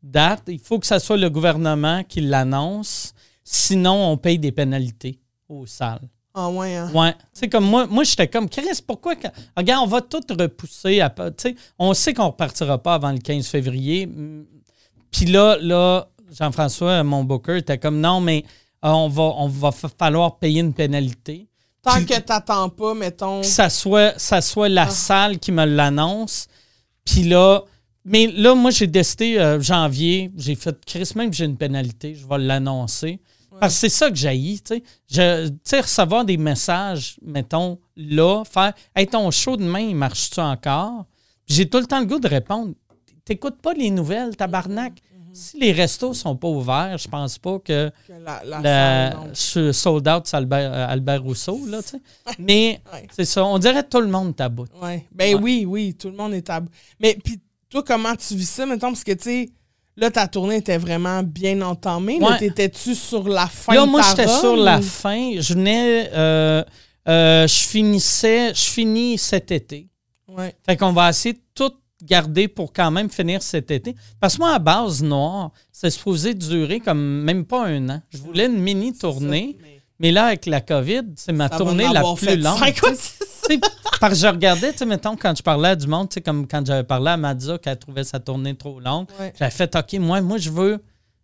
date. 0.02 0.44
Il 0.48 0.58
faut 0.58 0.78
que 0.78 0.86
ce 0.86 0.98
soit 0.98 1.16
le 1.16 1.28
gouvernement 1.30 2.02
qui 2.04 2.20
l'annonce. 2.20 3.12
Sinon, 3.44 4.12
on 4.12 4.16
paye 4.16 4.38
des 4.38 4.52
pénalités 4.52 5.18
aux 5.48 5.66
salles. 5.66 6.08
Ah, 6.34 6.48
ouais, 6.50 6.76
hein? 6.76 6.90
Ouais. 6.94 7.12
Tu 7.12 7.18
sais, 7.40 7.48
comme 7.48 7.64
moi, 7.64 7.86
moi 7.86 8.04
j'étais 8.04 8.28
comme, 8.28 8.48
Chris, 8.48 8.80
pourquoi. 8.86 9.14
Regarde, 9.56 9.84
on 9.84 9.88
va 9.88 10.00
tout 10.00 10.20
repousser. 10.30 11.00
À... 11.00 11.12
On 11.78 11.92
sait 11.94 12.14
qu'on 12.14 12.26
repartira 12.28 12.78
pas 12.82 12.94
avant 12.94 13.10
le 13.12 13.18
15 13.18 13.46
février. 13.48 14.08
Puis 15.10 15.26
là, 15.26 15.56
là, 15.60 16.08
Jean-François, 16.32 17.02
mon 17.02 17.24
booker, 17.24 17.56
était 17.58 17.78
comme, 17.78 18.00
non, 18.00 18.20
mais 18.20 18.44
euh, 18.84 18.88
on, 18.90 19.08
va, 19.08 19.22
on 19.22 19.48
va 19.48 19.72
fa- 19.72 19.88
falloir 19.88 20.38
payer 20.38 20.60
une 20.60 20.74
pénalité. 20.74 21.48
Tant 21.82 22.04
que 22.04 22.18
t'attends 22.20 22.68
pas, 22.68 22.94
mettons. 22.94 23.40
Que 23.40 23.46
ça 23.46 23.70
soit, 23.70 24.18
ça 24.18 24.40
soit 24.40 24.68
la 24.68 24.82
Ah. 24.84 24.90
salle 24.90 25.38
qui 25.38 25.52
me 25.52 25.64
l'annonce. 25.64 26.46
Puis 27.04 27.22
là, 27.24 27.62
mais 28.04 28.26
là, 28.26 28.54
moi, 28.54 28.70
j'ai 28.70 28.86
décidé 28.86 29.38
euh, 29.38 29.60
janvier, 29.60 30.30
j'ai 30.36 30.54
fait 30.54 30.76
Chris, 30.84 31.10
même 31.14 31.32
j'ai 31.32 31.44
une 31.44 31.56
pénalité, 31.56 32.14
je 32.14 32.26
vais 32.26 32.38
l'annoncer. 32.38 33.20
Parce 33.60 33.74
que 33.74 33.80
c'est 33.80 33.88
ça 33.88 34.08
que 34.10 34.16
j'ai, 34.16 34.36
tu 34.38 34.60
sais. 34.76 34.82
Je- 35.10 35.48
Tu 35.48 35.54
sais, 35.64 35.80
recevoir 35.80 36.24
des 36.24 36.36
messages, 36.36 37.16
mettons, 37.22 37.78
là, 37.96 38.44
faire 38.44 38.72
Hey, 38.94 39.06
ton 39.06 39.30
show 39.32 39.56
demain, 39.56 39.80
il 39.80 39.96
marche-tu 39.96 40.38
encore? 40.40 41.06
J'ai 41.46 41.68
tout 41.68 41.78
le 41.78 41.86
temps 41.86 41.98
le 42.00 42.06
goût 42.06 42.20
de 42.20 42.28
répondre 42.28 42.74
T'écoutes 43.24 43.60
pas 43.60 43.74
les 43.74 43.90
nouvelles, 43.90 44.36
tabarnak. 44.36 44.94
Si 45.32 45.58
les 45.60 45.72
restos 45.72 46.14
sont 46.14 46.36
pas 46.36 46.48
ouverts, 46.48 46.98
je 46.98 47.08
pense 47.08 47.38
pas 47.38 47.58
que 47.58 47.90
que 48.06 48.12
la, 48.24 48.42
la 48.44 48.60
la, 48.60 48.62
salle, 48.62 49.14
non. 49.20 49.28
je 49.34 49.40
suis 49.40 49.74
sold 49.74 50.08
out 50.08 50.28
Albert, 50.32 50.72
euh, 50.72 50.86
Albert 50.88 51.22
Rousseau, 51.22 51.60
là, 51.66 51.82
tu 51.82 51.90
sais. 51.90 52.00
Mais 52.38 52.80
Ouais. 52.92 53.06
c'est 53.14 53.24
ça, 53.24 53.44
on 53.44 53.58
dirait 53.58 53.82
que 53.84 53.88
tout 53.88 54.00
le 54.00 54.08
monde 54.08 54.34
taboute. 54.36 54.70
Ouais. 54.82 55.06
Ben 55.12 55.34
Ouais. 55.36 55.40
oui, 55.42 55.64
oui, 55.66 55.94
tout 55.94 56.08
le 56.10 56.16
monde 56.16 56.34
est 56.34 56.48
à 56.50 56.60
bout. 56.60 56.70
Mais 57.00 57.16
puis 57.22 57.40
toi, 57.70 57.82
comment 57.86 58.14
tu 58.16 58.34
vis 58.34 58.48
ça, 58.48 58.66
mettons, 58.66 58.88
parce 58.88 59.04
que 59.04 59.12
tu 59.12 59.24
sais, 59.24 59.50
là, 59.96 60.10
ta 60.10 60.26
tournée 60.28 60.56
était 60.56 60.78
vraiment 60.78 61.22
bien 61.22 61.60
entamée. 61.62 62.18
Ouais. 62.20 62.38
t'étais-tu 62.38 62.94
sur 62.94 63.28
la 63.28 63.46
fin 63.46 63.74
Là, 63.74 63.84
moi, 63.86 64.00
ta 64.00 64.08
j'étais 64.10 64.28
sur 64.28 64.56
la 64.56 64.80
fin. 64.80 65.32
Je 65.40 65.54
venais. 65.54 66.10
euh, 66.14 66.62
euh, 67.08 67.46
je 67.46 67.54
finissais. 67.66 68.54
Je 68.54 68.64
finis 68.64 69.18
cet 69.18 69.50
été. 69.50 69.88
Ouais. 70.28 70.54
Fait 70.64 70.76
qu'on 70.76 70.92
va 70.92 71.08
essayer 71.10 71.32
de 71.34 71.40
tout 71.54 71.72
garder 72.04 72.48
pour 72.48 72.72
quand 72.72 72.90
même 72.90 73.10
finir 73.10 73.42
cet 73.42 73.70
été. 73.70 73.94
Parce 74.20 74.34
que 74.34 74.40
moi, 74.40 74.52
à 74.54 74.58
base 74.58 75.02
noire, 75.02 75.50
c'est 75.72 75.90
supposé 75.90 76.34
durer 76.34 76.80
comme 76.80 77.22
même 77.22 77.44
pas 77.44 77.66
un 77.66 77.88
an. 77.88 78.02
Je 78.10 78.18
voulais 78.18 78.46
une 78.46 78.58
mini 78.60 78.92
tournée, 78.96 79.56
Ça, 79.58 79.62
mais 79.64 79.78
mais 80.00 80.12
là, 80.12 80.26
avec 80.26 80.46
la 80.46 80.60
COVID, 80.60 81.02
c'est 81.16 81.32
ma 81.32 81.48
ça 81.48 81.56
tournée 81.56 81.88
la 81.92 82.02
plus 82.14 82.36
longue. 82.36 82.58
parce 84.00 84.12
que 84.14 84.18
je 84.20 84.26
regardais, 84.28 84.72
tu 84.72 84.78
sais, 84.78 84.86
mettons, 84.86 85.16
quand 85.16 85.36
je 85.36 85.42
parlais 85.42 85.70
à 85.70 85.76
du 85.76 85.86
monde, 85.86 86.08
tu 86.08 86.14
sais, 86.14 86.20
comme 86.20 86.46
quand 86.46 86.64
j'avais 86.64 86.84
parlé 86.84 87.10
à 87.10 87.16
Madza 87.16 87.58
qu'elle 87.58 87.78
trouvait 87.78 88.04
sa 88.04 88.20
tournée 88.20 88.54
trop 88.54 88.78
longue, 88.78 89.08
Ouais. 89.18 89.32
j'avais 89.38 89.50
fait, 89.50 89.74
OK, 89.74 89.94
moi, 89.94 90.20
moi 90.20 90.38
je 90.38 90.50
veux 90.50 90.82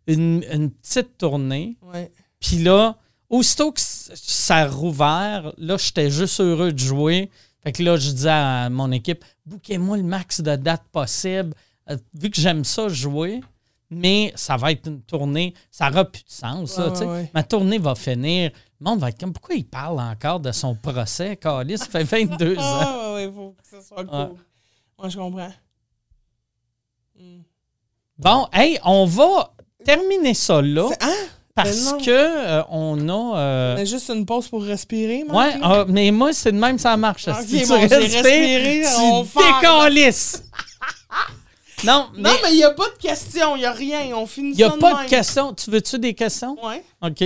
une, 0.09 0.45
une 0.53 0.71
petite 0.71 1.17
tournée. 1.19 1.77
Ouais. 1.83 2.11
Puis 2.41 2.59
là, 2.59 2.97
aussitôt 3.31 3.73
que 3.73 3.81
ça 3.81 4.57
a 4.57 4.67
rouvert, 4.69 5.53
là, 5.57 5.77
j'étais 5.79 6.11
juste 6.11 6.41
heureux 6.41 6.73
de 6.73 6.79
jouer. 6.79 7.31
Fait 7.65 7.73
que 7.73 7.83
là, 7.83 7.97
je 7.97 8.11
disais 8.11 8.29
à 8.31 8.69
mon 8.71 8.93
équipe, 8.93 9.25
bouquez-moi 9.47 9.97
le 9.97 10.03
max 10.03 10.41
de 10.41 10.55
dates 10.57 10.85
possible. 10.93 11.55
Euh, 11.91 11.97
vu 12.15 12.31
que 12.31 12.41
j'aime 12.41 12.63
ça 12.65 12.89
jouer, 12.89 13.41
mais 13.91 14.33
ça 14.37 14.57
va 14.57 14.73
être 14.73 14.87
une 14.87 15.01
tournée, 15.03 15.55
ça 15.71 15.89
n'aura 15.91 16.05
plus 16.05 16.25
de 16.25 16.31
sens. 16.31 16.71
ça, 16.73 16.87
Ouais, 16.87 16.93
tu 16.93 16.99
sais. 16.99 17.05
ouais, 17.05 17.11
ouais. 17.13 17.31
Ma 17.35 17.43
tournée 17.43 17.79
va 17.79 17.95
finir. 17.95 18.51
Le 18.81 18.85
monde 18.85 19.01
va 19.01 19.09
être 19.09 19.19
comme, 19.19 19.33
pourquoi 19.33 19.55
il 19.55 19.65
parle 19.67 19.99
encore 20.01 20.41
de 20.41 20.53
son 20.53 20.75
procès, 20.75 21.37
Carlis? 21.37 21.79
Ça 21.79 21.87
fait 21.87 22.05
22 22.27 22.57
ans. 22.59 22.61
Ah, 22.61 23.13
ouais, 23.15 23.27
ouais, 23.27 23.33
faut 23.33 23.55
que 23.61 23.67
ça 23.67 23.81
soit 23.83 24.05
cool. 24.05 24.37
Moi, 24.99 25.09
je 25.09 25.17
comprends. 25.19 25.53
Hmm. 27.19 27.41
Bon, 28.19 28.47
hey, 28.53 28.79
on 28.85 29.07
va 29.07 29.53
terminer 29.85 30.35
ça 30.35 30.61
là 30.63 30.89
Hein? 31.01 31.13
Parce 31.55 31.93
que 32.05 32.11
euh, 32.11 32.63
on 32.71 33.09
a. 33.09 33.39
euh, 33.39 33.75
Mais 33.77 33.87
juste 33.87 34.09
une 34.11 34.27
pause 34.27 34.49
pour 34.49 34.63
respirer, 34.65 35.25
Marc, 35.25 35.37
Ouais, 35.55 35.61
ah, 35.63 35.85
mais 35.89 36.11
moi, 36.11 36.33
c'est 36.33 36.53
de 36.53 36.59
même 36.59 36.79
ça 36.79 36.97
marche. 36.97 37.29
Ok, 37.29 37.37
si 37.47 37.63
tu 37.63 37.69
bon, 37.69 37.77
j'ai 37.89 37.97
respires, 37.97 38.23
respiré, 38.23 38.83
tu 38.83 39.01
on 39.03 39.25
fait- 39.25 39.39
décalisses. 39.61 40.43
non, 41.85 42.09
mais 42.17 42.23
Non, 42.23 42.37
mais 42.43 42.51
il 42.53 42.57
n'y 42.57 42.65
a 42.65 42.71
pas 42.73 42.89
de 42.89 42.99
question, 43.01 43.55
il 43.57 43.61
n'y 43.61 43.65
a 43.67 43.73
rien. 43.73 44.01
On 44.17 44.27
finit 44.27 44.51
il 44.51 44.57
n'y 44.57 44.65
a 44.65 44.71
ça 44.71 44.77
pas 44.79 44.93
de 44.95 44.99
même. 45.01 45.07
questions. 45.09 45.55
Tu 45.55 45.71
veux-tu 45.71 45.99
des 45.99 46.15
questions? 46.15 46.57
Ouais. 46.65 46.83
OK. 47.03 47.23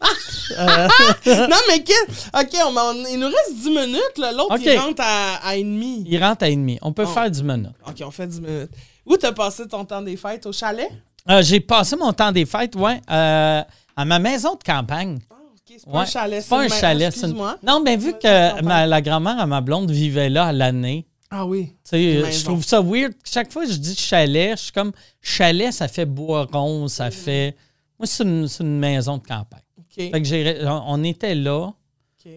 non, 0.56 1.56
mais 1.68 1.82
que- 1.82 2.40
OK, 2.40 2.50
on, 2.64 2.76
on- 2.76 3.04
il 3.10 3.18
nous 3.18 3.26
reste 3.26 3.54
10 3.56 3.68
minutes. 3.70 4.16
là. 4.18 4.30
L'autre, 4.32 4.54
Ok. 4.54 4.60
il 4.64 4.78
rentre 4.78 5.02
à, 5.04 5.34
à 5.46 5.56
et 5.56 5.64
demi. 5.64 6.04
Il 6.08 6.22
rentre 6.22 6.44
à 6.44 6.48
ennemi. 6.48 6.78
On 6.82 6.92
peut 6.92 7.04
Oh. 7.04 7.10
faire 7.12 7.28
10 7.30 7.42
minutes. 7.42 7.72
OK, 7.86 7.96
on 8.06 8.10
fait 8.12 8.26
10 8.28 8.40
minutes. 8.40 8.70
Où 9.04 9.16
t'as 9.16 9.32
passé 9.32 9.66
ton 9.66 9.84
temps 9.84 10.00
des 10.02 10.16
fêtes? 10.16 10.46
Au 10.46 10.52
chalet? 10.52 10.88
Euh, 11.30 11.42
J'ai 11.42 11.60
passé 11.60 11.96
mon 11.96 12.12
temps 12.12 12.32
des 12.32 12.46
fêtes, 12.46 12.74
ouais, 12.76 13.00
euh, 13.10 13.62
à 13.96 14.04
ma 14.04 14.18
maison 14.18 14.54
de 14.54 14.62
campagne. 14.64 15.18
Ah, 15.30 15.34
OK, 15.50 15.60
c'est 15.78 15.84
pas 15.84 15.98
un 15.98 16.00
Ouais. 16.00 16.06
chalet. 16.06 16.42
C'est 16.42 16.48
pas 16.48 16.60
un 16.62 16.68
chalet. 16.68 17.16
une-. 17.22 17.36
Non, 17.62 17.82
mais 17.84 17.96
vu 17.96 18.12
que 18.14 18.62
ma- 18.62 18.86
la 18.86 19.00
grand-mère 19.02 19.38
à 19.38 19.46
ma 19.46 19.60
blonde 19.60 19.90
vivait 19.90 20.30
là 20.30 20.46
à 20.46 20.52
l'année, 20.52 21.06
Ah 21.30 21.44
oui. 21.46 21.66
tu 21.84 21.90
sais, 21.90 22.14
Une 22.20 22.32
je 22.32 22.44
trouve 22.44 22.64
ça 22.64 22.80
weird. 22.80 23.12
Chaque 23.24 23.52
fois 23.52 23.66
que 23.66 23.72
je 23.72 23.76
dis 23.76 23.94
chalet, 23.94 24.56
je 24.56 24.62
suis 24.64 24.72
comme 24.72 24.92
chalet, 25.20 25.72
ça 25.72 25.86
fait 25.88 26.06
bois 26.06 26.46
rond, 26.50 26.88
ça 26.88 27.10
fait. 27.10 27.54
Moi, 27.98 28.06
c'est 28.06 28.22
une, 28.24 28.78
maison 28.78 29.18
de 29.18 29.22
campagne. 29.22 29.60
OK. 29.78 29.94
Fait 29.96 30.10
que 30.22 30.66
on 30.66 31.02
était 31.04 31.34
là. 31.34 31.70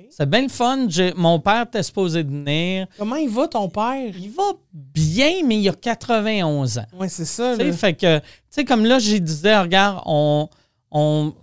C'est 0.09 0.29
bien 0.29 0.43
le 0.43 0.49
fun. 0.49 0.87
Mon 1.15 1.39
père 1.39 1.63
était 1.63 1.83
supposé 1.83 2.23
de 2.23 2.29
venir. 2.29 2.87
Comment 2.97 3.15
il 3.15 3.29
va, 3.29 3.47
ton 3.47 3.69
père? 3.69 4.13
Il 4.17 4.31
va 4.31 4.51
bien, 4.73 5.45
mais 5.45 5.57
il 5.57 5.69
a 5.69 5.73
91 5.73 6.77
ans. 6.77 6.85
Ouais, 6.93 7.09
c'est 7.09 7.25
ça. 7.25 7.53
Tu 7.53 7.61
sais, 7.61 7.67
Là. 7.67 7.73
fait 7.73 7.93
que, 7.93 8.19
tu 8.19 8.25
sais, 8.49 8.65
comme 8.65 8.85
là, 8.85 8.99
j'ai 8.99 9.19
disais, 9.19 9.57
regarde, 9.57 10.01
on, 10.05 10.49
on, 10.91 11.33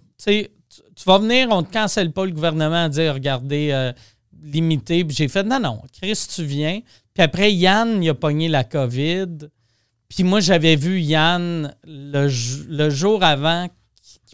tu 0.99 1.05
vas 1.07 1.19
venir, 1.19 1.49
on 1.51 1.63
ne 1.63 1.67
te 1.67 1.73
cancelle 1.73 2.13
pas 2.13 2.25
le 2.25 2.33
gouvernement 2.33 2.85
à 2.85 2.89
dire, 2.89 3.15
regardez, 3.15 3.71
euh, 3.73 3.93
limité. 4.43 5.05
Puis 5.05 5.17
j'ai 5.17 5.29
fait, 5.29 5.43
non, 5.45 5.61
non, 5.61 5.81
Chris, 6.01 6.27
tu 6.35 6.45
viens. 6.45 6.81
Puis 7.15 7.23
après, 7.23 7.53
Yann, 7.53 8.03
il 8.03 8.09
a 8.09 8.15
pogné 8.15 8.49
la 8.49 8.65
COVID. 8.65 9.49
Puis 10.09 10.25
moi, 10.25 10.41
j'avais 10.41 10.77
vu 10.77 11.01
Yann 11.01 11.75
le, 11.85 12.29
le 12.69 12.91
jour 12.91 13.23
avant 13.23 13.69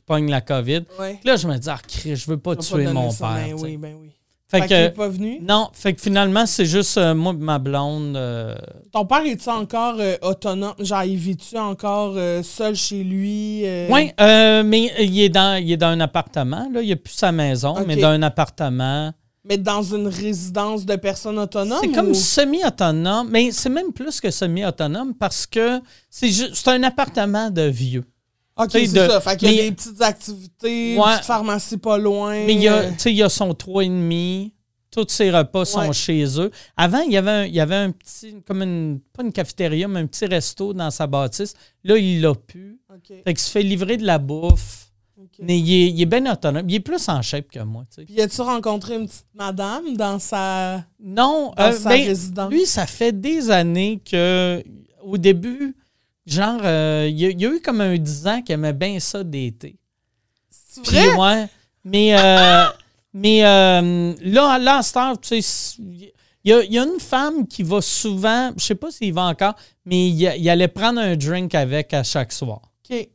pogne 0.07 0.31
la 0.31 0.41
COVID. 0.41 0.83
Ouais. 1.01 1.19
Là, 1.25 1.37
je 1.37 1.47
me 1.47 1.57
dis, 1.57 1.69
ah, 1.71 1.79
Chris, 1.87 2.17
je 2.17 2.27
veux 2.31 2.37
pas 2.39 2.57
tuer 2.57 2.85
donner 2.85 2.93
mon 2.93 3.11
ça. 3.11 3.29
père. 3.35 3.47
Ben 3.49 3.55
oui, 3.63 3.77
ben 3.77 3.95
oui. 4.01 4.11
Fait 4.47 4.69
Fait 4.69 4.85
est 4.85 4.91
pas 4.91 5.09
venu? 5.09 5.41
non, 5.41 5.69
fait 5.73 5.95
que 5.95 6.01
finalement, 6.03 6.45
c'est 6.47 6.67
juste 6.67 6.99
euh, 6.99 7.15
moi 7.15 7.33
et 7.33 7.37
ma 7.43 7.59
blonde. 7.59 8.15
euh, 8.15 8.55
Ton 8.93 9.05
père, 9.07 9.25
est-tu 9.25 9.49
encore 9.49 9.97
euh, 9.99 10.17
autonome? 10.23 10.75
Genre, 10.79 11.03
il 11.05 11.17
vit-tu 11.17 11.57
encore 11.59 12.15
seul 12.43 12.77
chez 12.77 13.03
lui? 13.03 13.65
Oui, 13.91 14.13
euh, 14.21 14.63
mais 14.63 14.93
il 15.01 15.19
est, 15.23 15.31
dans, 15.31 15.61
il 15.61 15.73
est 15.73 15.77
dans 15.79 15.89
un 15.89 15.99
appartement. 16.01 16.69
Là. 16.73 16.83
Il 16.83 16.91
n'a 16.91 16.97
plus 16.97 17.15
sa 17.15 17.33
maison, 17.33 17.75
mais 17.87 17.97
dans 17.97 18.09
un 18.11 18.23
appartement. 18.23 19.13
Mais 19.47 19.59
dans 19.59 19.83
une 19.83 20.07
résidence 20.09 20.87
de 20.87 20.97
personnes 20.97 21.39
autonomes? 21.39 21.79
C'est 21.83 21.93
comme 21.93 22.11
ou- 22.11 22.15
semi-autonome, 22.15 23.29
mais 23.31 23.51
c'est 23.51 23.69
même 23.71 23.93
plus 23.93 24.21
que 24.21 24.31
semi-autonome 24.31 25.15
parce 25.15 25.47
que 25.47 25.81
c'est 26.11 26.69
un 26.69 26.83
appartement 26.83 27.51
de 27.51 27.63
vieux. 27.63 28.05
Ok, 28.57 28.71
c'est 28.73 28.87
de- 28.93 29.09
ça. 29.09 29.21
Fait 29.21 29.37
qu'il 29.37 29.49
y 29.51 29.53
a 29.53 29.63
mais- 29.63 29.71
des 29.71 29.75
petites 29.77 30.01
activités, 30.03 30.97
Ouais. 30.97 31.05
une 31.05 31.13
petite 31.13 31.25
pharmacie 31.25 31.77
pas 31.79 31.99
loin. 31.99 32.31
Mais 32.47 32.55
il 32.55 32.63
y 32.63 32.69
a, 32.69 32.91
il 33.07 33.13
y 33.13 33.23
a 33.23 33.29
son 33.29 33.53
3,5. 33.55 34.51
Tous 34.91 35.07
ses 35.09 35.29
repas 35.33 35.65
sont 35.65 35.91
chez 35.93 36.25
eux. 36.39 36.53
Avant, 36.77 37.01
il 37.01 37.13
y 37.13 37.17
avait 37.17 37.31
un, 37.33 37.45
il 37.47 37.55
y 37.55 37.59
avait 37.59 37.75
un 37.75 37.91
petit, 37.91 38.37
comme 38.47 38.63
une, 38.63 39.01
pas 39.13 39.25
une 39.25 39.33
cafétéria, 39.33 39.89
mais 39.89 39.99
un 40.01 40.07
petit 40.07 40.25
resto 40.27 40.73
dans 40.73 40.93
sa 40.93 41.09
bâtisse. 41.09 41.55
Là, 41.83 41.97
il 41.99 42.21
l'a 42.21 42.33
plus. 42.37 42.79
ok, 42.95 43.09
Fait 43.25 43.35
qu'il 43.35 43.39
se 43.41 43.51
fait 43.51 43.65
livrer 43.65 43.97
de 43.97 44.07
la 44.07 44.19
bouffe. 44.19 44.83
Mais 45.41 45.59
il 45.59 45.73
est, 45.73 45.89
il 45.91 46.01
est 46.01 46.07
bien 46.07 46.31
autonome. 46.33 46.69
Il 46.71 46.77
est 46.77 46.81
plus 46.81 47.09
en 47.09 47.21
shape 47.23 47.49
que 47.51 47.59
moi. 47.59 47.85
tu 47.91 48.03
sais. 48.03 48.05
Puis 48.05 48.21
as-tu 48.21 48.41
rencontré 48.43 48.95
une 48.95 49.07
petite 49.09 49.27
madame 49.35 49.97
dans 49.97 50.21
sa, 50.21 50.85
Non, 51.01 51.53
dans 51.57 51.65
euh, 51.65 51.73
sa 51.73 51.89
ben, 51.89 52.05
résidence? 52.07 52.53
lui, 52.53 52.65
ça 52.65 52.87
fait 52.87 53.11
des 53.11 53.51
années 53.51 54.01
que, 54.09 54.63
au 55.03 55.19
début, 55.19 55.75
genre, 56.27 56.61
euh, 56.65 57.07
il 57.11 57.19
y, 57.19 57.27
a- 57.27 57.31
il 57.31 57.41
y 57.41 57.47
a 57.47 57.51
eu 57.51 57.61
comme 57.61 57.81
un 57.81 57.97
10 57.97 58.27
ans 58.27 58.43
qu'il 58.43 58.55
aimait 58.55 58.73
bien 58.73 58.99
ça 59.01 59.23
d'été. 59.25 59.77
C'est 60.51 60.83
Puis, 60.83 61.09
ouais, 61.19 61.47
mais 61.85 62.17
euh, 62.19 62.65
mais 63.15 63.45
euh, 63.45 64.15
là, 64.23 64.59
là, 64.59 64.81
heure, 64.97 65.21
tu 65.21 65.41
sais, 65.41 65.77
il 65.79 66.13
y, 66.45 66.51
y 66.73 66.79
a 66.79 66.85
une 66.85 67.01
femme 67.01 67.47
qui 67.47 67.63
va 67.63 67.81
souvent, 67.81 68.53
je 68.57 68.65
sais 68.65 68.75
pas 68.75 68.91
s'il 68.91 69.13
va 69.15 69.23
encore, 69.25 69.55
mais 69.85 70.09
il, 70.09 70.21
il 70.39 70.49
allait 70.51 70.69
prendre 70.69 71.01
un 71.01 71.17
drink 71.17 71.55
avec 71.55 71.95
à 71.95 72.03
chaque 72.03 72.33
soir. 72.33 72.61
OK. 72.91 73.09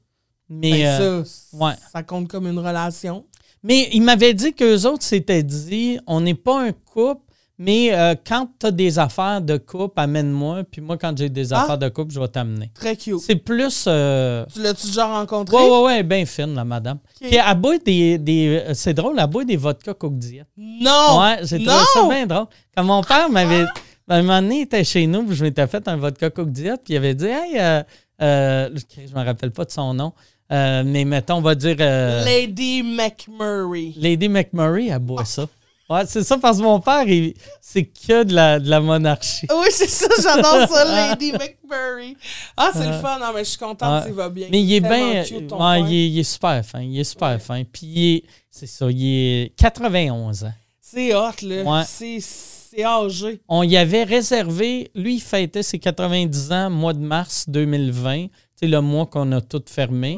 Mais, 0.52 0.72
Ben, 0.72 0.86
euh, 1.02 1.24
ça, 1.26 1.58
ouais. 1.58 1.74
ça 1.92 2.02
compte 2.04 2.28
comme 2.28 2.48
une 2.48 2.58
relation. 2.60 3.26
mais 3.62 3.90
il 3.94 4.02
m'avait 4.02 4.34
dit 4.34 4.54
qu'eux 4.54 4.86
autres 4.86 5.04
s'étaient 5.04 5.44
dit, 5.44 6.00
on 6.08 6.22
n'est 6.22 6.34
pas 6.34 6.62
un 6.64 6.72
couple, 6.72 7.22
Mais 7.62 7.90
euh, 7.94 8.16
quand 8.26 8.48
tu 8.58 8.68
as 8.68 8.72
des 8.72 8.98
affaires 9.00 9.42
de 9.42 9.58
couple, 9.58 10.00
amène-moi. 10.00 10.64
Puis 10.72 10.80
moi, 10.80 10.98
quand 10.98 11.18
j'ai 11.18 11.28
des 11.28 11.52
Ah. 11.52 11.64
affaires 11.64 11.78
de 11.78 11.90
couple, 11.90 12.14
je 12.14 12.20
vais 12.22 12.28
t'amener. 12.30 12.72
Très 12.74 12.96
cute. 12.96 13.20
C'est 13.20 13.36
plus. 13.36 13.84
euh, 13.88 14.46
Tu 14.54 14.62
l'as-tu 14.62 14.88
déjà 14.88 15.06
rencontré? 15.08 15.58
Ouais, 15.58 15.70
ouais, 15.70 15.84
ouais, 15.84 16.04
bien 16.04 16.26
fine, 16.26 16.56
la 16.56 16.64
madame. 16.64 17.00
Ok. 17.22 17.28
Puis 17.30 17.36
elle 17.38 17.58
boit 17.58 17.78
des. 17.80 18.18
des 18.18 18.64
euh, 18.70 18.74
c'est 18.74 18.94
drôle, 18.94 19.18
elle 19.20 19.28
boit 19.28 19.44
des 19.44 19.58
vodka 19.58 19.94
Coke 19.94 20.18
Diet. 20.18 20.46
Non! 20.58 21.20
Ouais, 21.20 21.40
j'ai 21.44 21.58
trouvé 21.64 21.84
ça 21.94 22.08
bien 22.08 22.26
drôle. 22.26 22.48
Quand 22.76 22.84
mon 22.86 23.04
père 23.04 23.30
m'avait. 23.30 23.66
À 24.12 24.16
un 24.16 24.22
moment 24.24 24.42
donné, 24.42 24.60
il 24.60 24.62
était 24.62 24.84
chez 24.84 25.06
nous, 25.06 25.24
puis 25.24 25.36
je 25.36 25.44
m'étais 25.44 25.68
fait 25.68 25.88
un 25.88 25.98
vodka 25.98 26.30
Coke 26.32 26.50
Diet, 26.52 26.78
puis 26.84 26.94
il 26.94 26.98
avait 26.98 27.14
dit 27.14 27.26
Hey, 27.28 27.60
euh, 27.60 28.70
je 28.80 29.14
me 29.14 29.24
rappelle 29.24 29.52
pas 29.52 29.66
de 29.66 29.72
son 29.72 29.94
nom, 29.94 30.14
mais 30.50 31.04
mettons, 31.06 31.36
on 31.36 31.42
va 31.42 31.54
dire. 31.56 31.76
euh, 31.80 32.24
Lady 32.26 32.82
McMurray. 32.84 33.94
Lady 33.98 34.30
McMurray, 34.30 34.88
elle 34.88 35.00
boit 35.00 35.26
ça. 35.26 35.46
Ouais, 35.90 36.02
c'est 36.08 36.24
ça, 36.24 36.38
parce 36.38 36.58
que 36.60 36.64
mon 36.64 36.80
père, 36.80 37.08
il- 37.08 37.34
c'est 37.62 37.84
que 37.84 38.24
de 38.24 38.34
la, 38.36 38.60
de 38.60 38.70
la 38.70 38.80
monarchie. 38.80 39.48
Oui, 39.50 39.68
c'est 39.72 39.90
ça, 39.90 40.08
j'adore 40.22 40.68
ça, 40.70 40.86
Lady 41.10 41.32
McMurray. 41.32 42.16
Ah, 42.56 42.70
c'est 42.74 42.86
le 42.86 42.94
fun. 42.94 43.18
Non, 43.20 43.28
mais 43.34 43.44
je 43.44 43.50
suis 43.50 43.58
contente 43.58 44.06
qu'il 44.06 44.14
va 44.14 44.30
bien. 44.30 44.48
Mais 44.52 44.62
il 44.62 44.74
est 44.76 44.82
bien. 44.82 45.24
ouais, 45.24 45.82
il, 45.82 45.94
est, 45.94 46.10
il 46.10 46.20
est 46.20 46.24
super 46.24 46.64
fin. 46.64 46.82
Il 46.82 47.00
est 47.00 47.04
super 47.04 47.30
Ouais. 47.30 47.40
fin. 47.40 47.64
Puis 47.64 47.88
il 47.88 48.16
est- 48.18 48.24
c'est 48.52 48.68
ça, 48.68 48.86
il 48.90 49.04
est 49.46 49.56
91 49.58 50.44
ans. 50.44 50.54
C'est 50.82 51.14
hot, 51.16 51.32
là. 51.44 51.64
Ouais. 51.64 51.84
C'est, 51.88 52.20
c'est 52.20 52.84
âgé. 52.84 53.42
On 53.48 53.64
y 53.64 53.76
avait 53.78 54.04
réservé, 54.04 54.92
lui, 54.94 55.16
il 55.16 55.22
fêtait 55.22 55.64
ses 55.64 55.80
90 55.80 56.52
ans, 56.52 56.70
mois 56.70 56.94
de 56.94 57.00
mars 57.00 57.46
2020. 57.48 58.28
C'est 58.56 58.68
le 58.68 58.82
mois 58.82 59.06
qu'on 59.08 59.32
a 59.32 59.42
tout 59.42 59.64
fermé. 59.66 60.18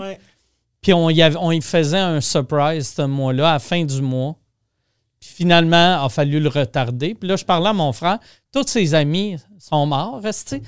Puis 0.82 0.93
on 0.93 1.09
y, 1.09 1.22
avait- 1.22 1.38
on 1.39 1.51
y 1.51 1.61
faisait 1.61 1.99
un 1.99 2.19
surprise 2.22 2.93
ce 2.95 3.03
mois-là, 3.03 3.49
à 3.49 3.53
la 3.53 3.59
fin 3.59 3.84
du 3.86 4.01
mois. 4.01 4.36
Puis 5.22 5.30
finalement, 5.30 5.99
il 6.01 6.05
a 6.05 6.09
fallu 6.09 6.39
le 6.39 6.49
retarder. 6.49 7.13
Puis 7.13 7.30
là, 7.30 7.36
je 7.36 7.45
parlais 7.45 7.69
à 7.69 7.74
mon 7.74 7.93
frère. 7.93 8.17
Tous 8.51 8.65
ses 8.67 8.95
amis 8.95 9.38
sont 9.59 9.86
morts, 9.86 10.19
restés. 10.22 10.63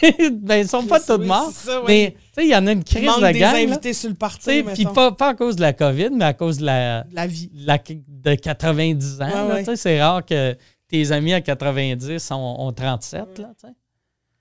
ben, 0.32 0.56
ils 0.56 0.68
sont 0.68 0.84
pas 0.86 0.98
tous 0.98 1.18
Oui, 1.20 1.26
morts. 1.26 1.50
ça, 1.52 1.80
ouais. 1.82 1.86
Mais 1.86 2.10
tu 2.12 2.18
sais, 2.34 2.46
il 2.46 2.50
y 2.50 2.56
en 2.56 2.66
a 2.66 2.72
une 2.72 2.82
crise 2.84 3.04
manque 3.04 3.20
de 3.20 3.32
des 3.32 3.40
là. 3.40 3.54
invités 3.56 3.92
sur 3.92 4.08
le 4.08 4.16
sais, 4.40 4.64
Puis 4.74 4.86
pas, 4.86 5.12
pas 5.12 5.28
à 5.28 5.34
cause 5.34 5.56
de 5.56 5.60
la 5.60 5.74
COVID, 5.74 6.08
mais 6.14 6.24
à 6.24 6.32
cause 6.32 6.56
de 6.58 6.64
la, 6.64 7.04
La 7.12 7.26
vie. 7.26 7.50
la- 7.54 7.76
de 7.78 8.34
90 8.34 9.20
ans. 9.20 9.48
Ouais, 9.50 9.62
ouais. 9.66 9.76
C'est 9.76 10.02
rare 10.02 10.24
que 10.24 10.56
tes 10.88 11.12
amis 11.12 11.34
à 11.34 11.42
90 11.42 12.30
ont, 12.30 12.36
ont 12.66 12.72
37. 12.72 13.38
Là, 13.38 13.52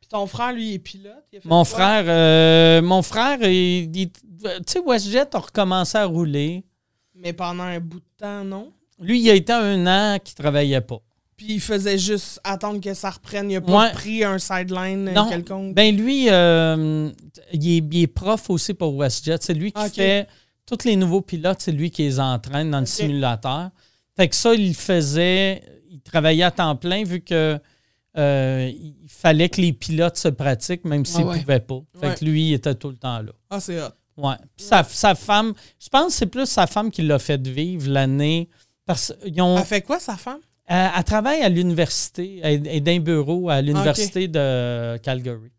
ton 0.10 0.26
frère, 0.28 0.54
lui, 0.54 0.70
il 0.70 0.74
est 0.76 0.80
pilote. 0.80 1.12
il 1.34 1.40
a 1.40 1.42
fait 1.42 1.50
Mon 1.50 1.66
frère, 1.66 2.06
euh, 2.08 2.82
mon 2.82 3.02
frère, 3.02 3.38
il- 3.44 3.94
il- 3.94 4.10
tu 4.10 4.20
sais, 4.66 4.80
WestJet 4.80 5.36
a 5.36 5.40
recommencé 5.40 5.98
à 5.98 6.06
rouler. 6.06 6.64
Mais 7.14 7.34
pendant 7.34 7.64
un 7.64 7.82
bout 7.82 8.00
de 8.00 8.06
temps, 8.18 8.46
non? 8.46 8.72
Lui, 9.00 9.22
il 9.22 9.30
a 9.30 9.34
été 9.36 9.54
un 9.54 9.86
an 9.88 10.18
qu'il 10.24 10.36
travaillait 10.36 10.82
pas. 10.82 11.00
Puis 11.36 11.48
il 11.54 11.62
faisait 11.62 12.00
juste 12.00 12.40
attendre 12.44 12.82
que 12.82 12.94
ça 12.96 13.12
reprenne. 13.12 13.52
Il 13.52 13.58
a 13.58 13.62
pas 13.62 13.84
Ouais. 13.86 13.92
pris 13.92 14.24
un 14.24 14.40
sideline 14.40 15.08
euh, 15.10 15.14
Non. 15.14 15.30
quelconque. 15.30 15.76
Ben 15.76 15.96
lui, 15.96 16.28
euh, 16.30 17.12
il, 17.54 17.68
est, 17.78 17.84
il 17.92 18.02
est 18.02 18.08
prof 18.08 18.50
aussi 18.50 18.74
pour 18.74 18.96
WestJet. 18.98 19.38
C'est 19.42 19.54
lui 19.54 19.72
qui 19.72 19.90
fait 19.92 20.28
tous 20.66 20.84
les 20.86 20.96
nouveaux 20.96 21.22
pilotes, 21.22 21.62
c'est 21.62 21.72
lui 21.72 21.92
qui 21.92 22.04
les 22.04 22.20
entraîne 22.20 22.72
dans 22.72 22.80
le 22.80 22.88
simulateur. 22.88 23.70
Fait 24.16 24.28
que 24.28 24.36
ça, 24.36 24.56
il 24.56 24.74
faisait, 24.74 25.62
il 25.92 26.02
travaillait 26.02 26.44
à 26.44 26.50
temps 26.52 26.76
plein 26.76 27.04
vu 27.04 27.22
que 27.22 27.60
euh, 28.18 28.72
il 28.74 28.96
fallait 29.08 29.50
que 29.50 29.62
les 29.62 29.74
pilotes 29.74 30.18
se 30.18 30.30
pratiquent, 30.30 30.86
même 30.86 31.06
s'ils 31.06 31.24
ne 31.24 31.30
ouais. 31.30 31.40
pouvaient 31.42 31.60
pas. 31.60 31.80
Fait 32.02 32.08
Ouais. 32.08 32.16
que 32.16 32.26
lui, 32.26 32.48
il 32.50 32.54
était 32.56 32.74
tout 32.74 32.90
le 32.90 32.98
temps 32.98 33.20
là. 33.22 33.32
Ah, 33.52 33.60
c'est 33.60 33.80
hot. 33.80 33.90
Ouais. 34.18 34.34
Puis 34.58 34.66
sa, 34.66 34.84
sa 34.84 35.14
femme, 35.14 35.54
je 35.80 35.88
pense 35.90 36.08
que 36.08 36.14
c'est 36.14 36.26
plus 36.26 36.48
sa 36.48 36.66
femme 36.66 36.90
qui 36.90 37.04
l'a 37.04 37.20
fait 37.20 37.46
vivre 37.48 37.92
l'année. 37.92 38.50
Parce 38.88 39.14
qu'ils 39.22 39.42
ont. 39.42 39.58
Elle 39.58 39.66
fait 39.66 39.82
quoi, 39.84 40.00
sa 40.00 40.18
femme? 40.18 40.40
Elle, 40.66 40.90
elle 40.98 41.04
travaille 41.04 41.42
à 41.42 41.50
l'université, 41.50 42.40
elle 42.42 42.66
est 42.66 42.82
d'un 42.82 43.00
bureau 43.00 43.50
à 43.50 43.62
l'université 43.62 44.28
de 44.28 44.98
Calgary. 44.98 45.52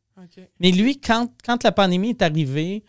Mais 0.59 0.73
lui, 0.73 1.01
quand, 1.01 1.31
quand 1.45 1.63
la 1.63 1.73
pandémie 1.73 2.11
est 2.11 2.23
arrivée, 2.23 2.83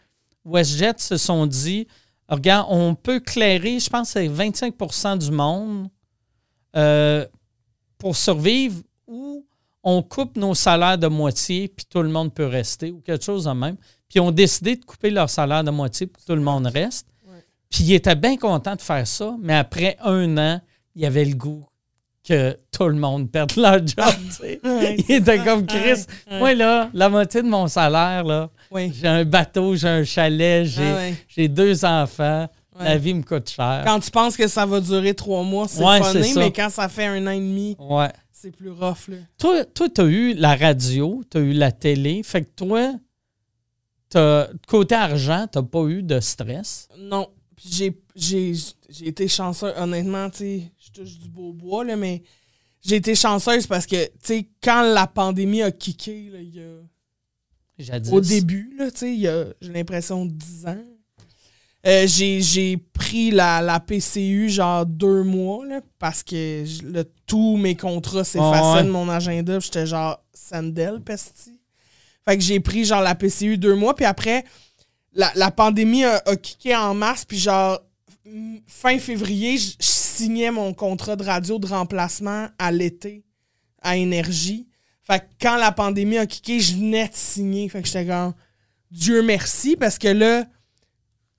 WestJet 0.46 0.96
se 0.98 1.18
sont 1.18 1.46
dit 1.46 1.88
Regarde, 2.28 2.68
on 2.70 2.96
peut 2.96 3.20
clairer, 3.20 3.80
je 3.80 3.90
pense 3.90 4.14
que 4.14 4.20
c'est 4.20 4.28
25% 4.28 5.18
du 5.18 5.32
monde 5.32 5.90
euh, 6.76 7.26
pour 7.98 8.16
survivre 8.16 8.82
ou 9.08 9.46
on 9.84 10.04
coupe 10.04 10.36
nos 10.38 10.54
salaires 10.54 10.98
de 10.98 11.08
moitié 11.08 11.68
puis 11.70 11.86
tout 11.90 12.02
le 12.04 12.10
monde 12.10 12.34
peut 12.34 12.46
rester 12.46 12.92
ou 12.92 13.02
quelque 13.02 13.24
chose 13.24 13.46
de 13.46 13.52
même. 13.52 13.78
Puis 13.78 14.18
ils 14.18 14.22
ont 14.22 14.32
décidé 14.32 14.76
de 14.76 14.86
couper 14.86 15.10
leur 15.10 15.30
salaire 15.30 15.64
de 15.64 15.72
moitié 15.72 16.06
pour 16.06 16.22
que 16.22 16.28
tout 16.28 16.36
le 16.36 16.42
monde 16.42 16.68
reste. 16.68 17.08
Puis 17.70 17.84
il 17.84 17.94
était 17.94 18.16
bien 18.16 18.36
content 18.38 18.76
de 18.76 18.82
faire 18.82 19.06
ça, 19.08 19.36
mais 19.42 19.56
après 19.56 19.98
un 20.04 20.38
an, 20.38 20.62
il 20.96 21.06
avait 21.06 21.26
le 21.26 21.36
goût 21.36 21.66
que 22.28 22.58
tout 22.72 22.88
le 22.88 22.96
monde 22.96 23.32
perde 23.32 23.56
leur 23.58 23.80
job. 23.86 24.14
Ouais, 24.64 24.98
il 25.08 25.16
était 25.16 25.40
comme 25.44 25.66
Chris. 25.66 26.06
Moi, 26.32 26.54
là, 26.54 26.90
la 26.94 27.10
moitié 27.10 27.42
de 27.42 27.48
mon 27.48 27.68
salaire, 27.68 28.24
là, 28.24 28.50
ouais. 28.72 28.92
j'ai 28.94 29.08
un 29.08 29.26
bateau, 29.26 29.76
j'ai 29.76 29.88
un 29.88 30.04
chalet, 30.04 30.66
j'ai 30.66 30.84
Ah 30.84 30.96
ouais. 30.96 31.16
j'ai 31.28 31.48
deux 31.48 31.86
enfants. 31.86 32.48
Ouais. 32.78 32.86
La 32.86 32.98
vie 32.98 33.14
me 33.14 33.24
coûte 33.24 33.50
cher. 33.50 33.84
Quand 33.86 34.00
tu 34.00 34.10
penses 34.10 34.38
que 34.38 34.48
ça 34.48 34.66
va 34.66 34.80
durer 34.80 35.14
trois 35.14 35.44
mois, 35.44 35.68
c'est 35.68 35.84
Ouais, 35.84 36.00
mais 36.36 36.52
quand 36.54 36.70
ça 36.70 36.88
fait 36.88 37.06
un 37.08 37.26
an 37.28 37.32
et 37.32 37.40
demi, 37.40 37.76
c'est 38.32 38.52
plus 38.52 38.70
rough. 38.72 39.10
Là. 39.10 39.18
Toi, 39.38 39.66
toi, 39.66 39.90
tu 39.90 40.02
as 40.02 40.06
eu 40.06 40.34
la 40.36 40.56
radio, 40.56 41.22
tu 41.30 41.38
as 41.38 41.42
eu 41.42 41.52
la 41.52 41.72
télé. 41.74 42.22
Fait 42.24 42.44
que 42.44 42.50
toi, 42.56 42.94
t'as- 44.10 44.48
côté 44.68 44.96
argent, 44.96 45.46
tu 45.52 45.62
pas 45.64 45.84
eu 45.88 46.04
de 46.04 46.20
stress? 46.22 46.88
Non. 46.98 47.28
J'ai, 47.66 48.02
j'ai, 48.16 48.54
j'ai 48.90 49.08
été 49.08 49.28
chanceuse, 49.28 49.74
honnêtement, 49.78 50.30
tu 50.30 50.38
sais, 50.38 50.72
je 50.80 50.92
touche 50.92 51.18
du 51.18 51.28
beau 51.30 51.52
bois, 51.54 51.84
là, 51.84 51.96
mais 51.96 52.24
j'ai 52.82 52.96
été 52.98 53.16
chanceuse 53.16 53.68
parce 53.68 53.86
que, 53.86 54.06
tu 54.06 54.12
sais, 54.24 54.50
quand 54.64 54.82
la 54.94 55.08
pandémie 55.08 55.62
a 55.62 55.72
kické, 55.72 56.30
là, 56.32 56.40
il 56.40 56.56
y 56.56 56.60
a, 56.62 56.80
Jadis. 57.78 58.12
au 58.12 58.22
début, 58.22 58.74
là, 58.78 58.90
tu 58.92 58.98
sais, 59.00 59.14
il 59.14 59.20
y 59.20 59.28
a, 59.28 59.46
j'ai 59.62 59.72
l'impression, 59.74 60.26
10 60.26 60.68
ans, 60.68 60.86
euh, 61.88 62.06
j'ai, 62.08 62.42
j'ai 62.42 62.78
pris 62.78 63.32
la, 63.32 63.62
la 63.62 63.80
PCU, 63.80 64.50
genre, 64.50 64.86
deux 64.86 65.24
mois, 65.24 65.66
là, 65.66 65.82
parce 65.98 66.24
que 66.24 66.64
je- 66.66 66.84
le, 66.84 67.06
tous 67.26 67.56
mes 67.58 67.76
contrats 67.76 68.24
s'effaçaient 68.26 68.80
ouais. 68.80 68.84
de 68.86 68.90
mon 68.90 69.08
agenda, 69.10 69.60
j'étais 69.60 69.86
genre, 69.86 70.22
Sandel, 70.34 71.00
pesti. 71.02 71.60
Fait 72.26 72.38
que 72.38 72.44
j'ai 72.44 72.60
pris, 72.60 72.84
genre, 72.86 73.02
la 73.02 73.16
PCU 73.16 73.58
deux 73.58 73.76
mois, 73.76 73.96
puis 73.96 74.06
après, 74.06 74.44
la, 75.20 75.32
la 75.36 75.52
pandémie 75.52 76.06
a, 76.06 76.22
a 76.26 76.36
kické 76.38 76.76
en 76.76 76.94
mars, 76.94 77.26
puis 77.26 77.38
genre, 77.38 77.82
fin 78.68 78.98
février, 79.00 79.58
je 79.58 79.76
signais 79.80 80.50
mon 80.50 80.74
contrat 80.74 81.18
de 81.18 81.24
radio 81.24 81.60
de 81.60 81.68
remplacement 81.68 82.48
à 82.58 82.72
l'été, 82.72 83.26
à 83.82 83.98
Énergie. 83.98 84.68
Fait 85.04 85.20
que 85.20 85.26
quand 85.42 85.58
la 85.58 85.74
pandémie 85.74 86.18
a 86.18 86.26
kické, 86.26 86.62
je 86.62 86.76
venais 86.76 87.10
de 87.10 87.16
signer. 87.16 87.68
Fait 87.68 87.82
que 87.82 87.88
j'étais 87.88 88.06
comme, 88.06 88.34
Dieu 88.92 89.22
merci, 89.22 89.76
parce 89.76 89.98
que 89.98 90.08
là, 90.08 90.46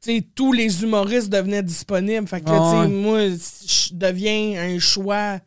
tu 0.02 0.16
sais, 0.16 0.26
tous 0.34 0.52
les 0.52 0.82
humoristes 0.82 1.30
devenaient 1.30 1.62
disponibles. 1.62 2.28
Fait 2.28 2.42
que 2.42 2.50
là, 2.50 2.82
ouais. 2.82 2.88
moi, 2.88 3.28
je 3.28 3.94
deviens 3.94 4.60
un 4.60 4.78
choix 4.78 5.38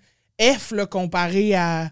F, 0.41 0.71
là, 0.71 0.87
comparé 0.87 1.53
à, 1.53 1.91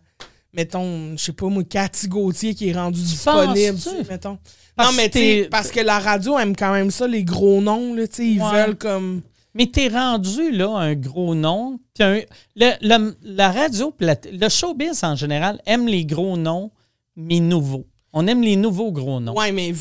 mettons, 0.54 1.16
je 1.18 1.24
sais 1.24 1.32
pas, 1.34 1.48
moi, 1.48 1.64
Cathy 1.64 2.08
Gauthier 2.08 2.54
qui 2.56 2.70
est 2.70 2.74
rendu 2.74 3.02
disponible, 3.02 3.78
mettons. 4.10 4.38
Parce 4.76 4.92
non, 4.92 4.98
mais 4.98 5.10
que 5.10 5.14
tu 5.14 5.20
sais, 5.20 5.42
t'es- 5.44 5.50
parce 5.50 5.72
que 5.72 5.80
la 5.82 6.00
radio 6.00 6.38
aime 6.40 6.56
quand 6.56 6.72
même 6.72 6.92
ça, 6.92 7.08
les 7.08 7.24
gros 7.24 7.62
noms, 7.62 7.94
là, 7.94 8.08
tu 8.08 8.16
sais, 8.16 8.28
ils 8.28 8.42
Ouais. 8.42 8.66
veulent 8.66 8.78
comme... 8.78 9.22
Mais 9.54 9.66
t'es 9.68 9.90
rendu, 9.90 10.52
là, 10.52 10.70
un 10.78 10.96
gros 10.96 11.36
nom. 11.36 11.78
Un- 12.00 12.22
le- 12.56 12.72
le- 12.82 13.16
la 13.24 13.52
radio, 13.52 13.94
le 14.00 14.50
showbiz 14.50 15.04
en 15.04 15.16
général 15.18 15.62
aime 15.66 15.88
les 15.88 16.06
gros 16.06 16.38
noms, 16.38 16.72
mais 17.18 17.42
nouveaux. 17.42 17.86
On 18.14 18.28
aime 18.28 18.42
les 18.42 18.56
nouveaux 18.56 18.92
gros 18.94 19.20
noms. 19.20 19.36
Ouais, 19.38 19.52
mais 19.52 19.74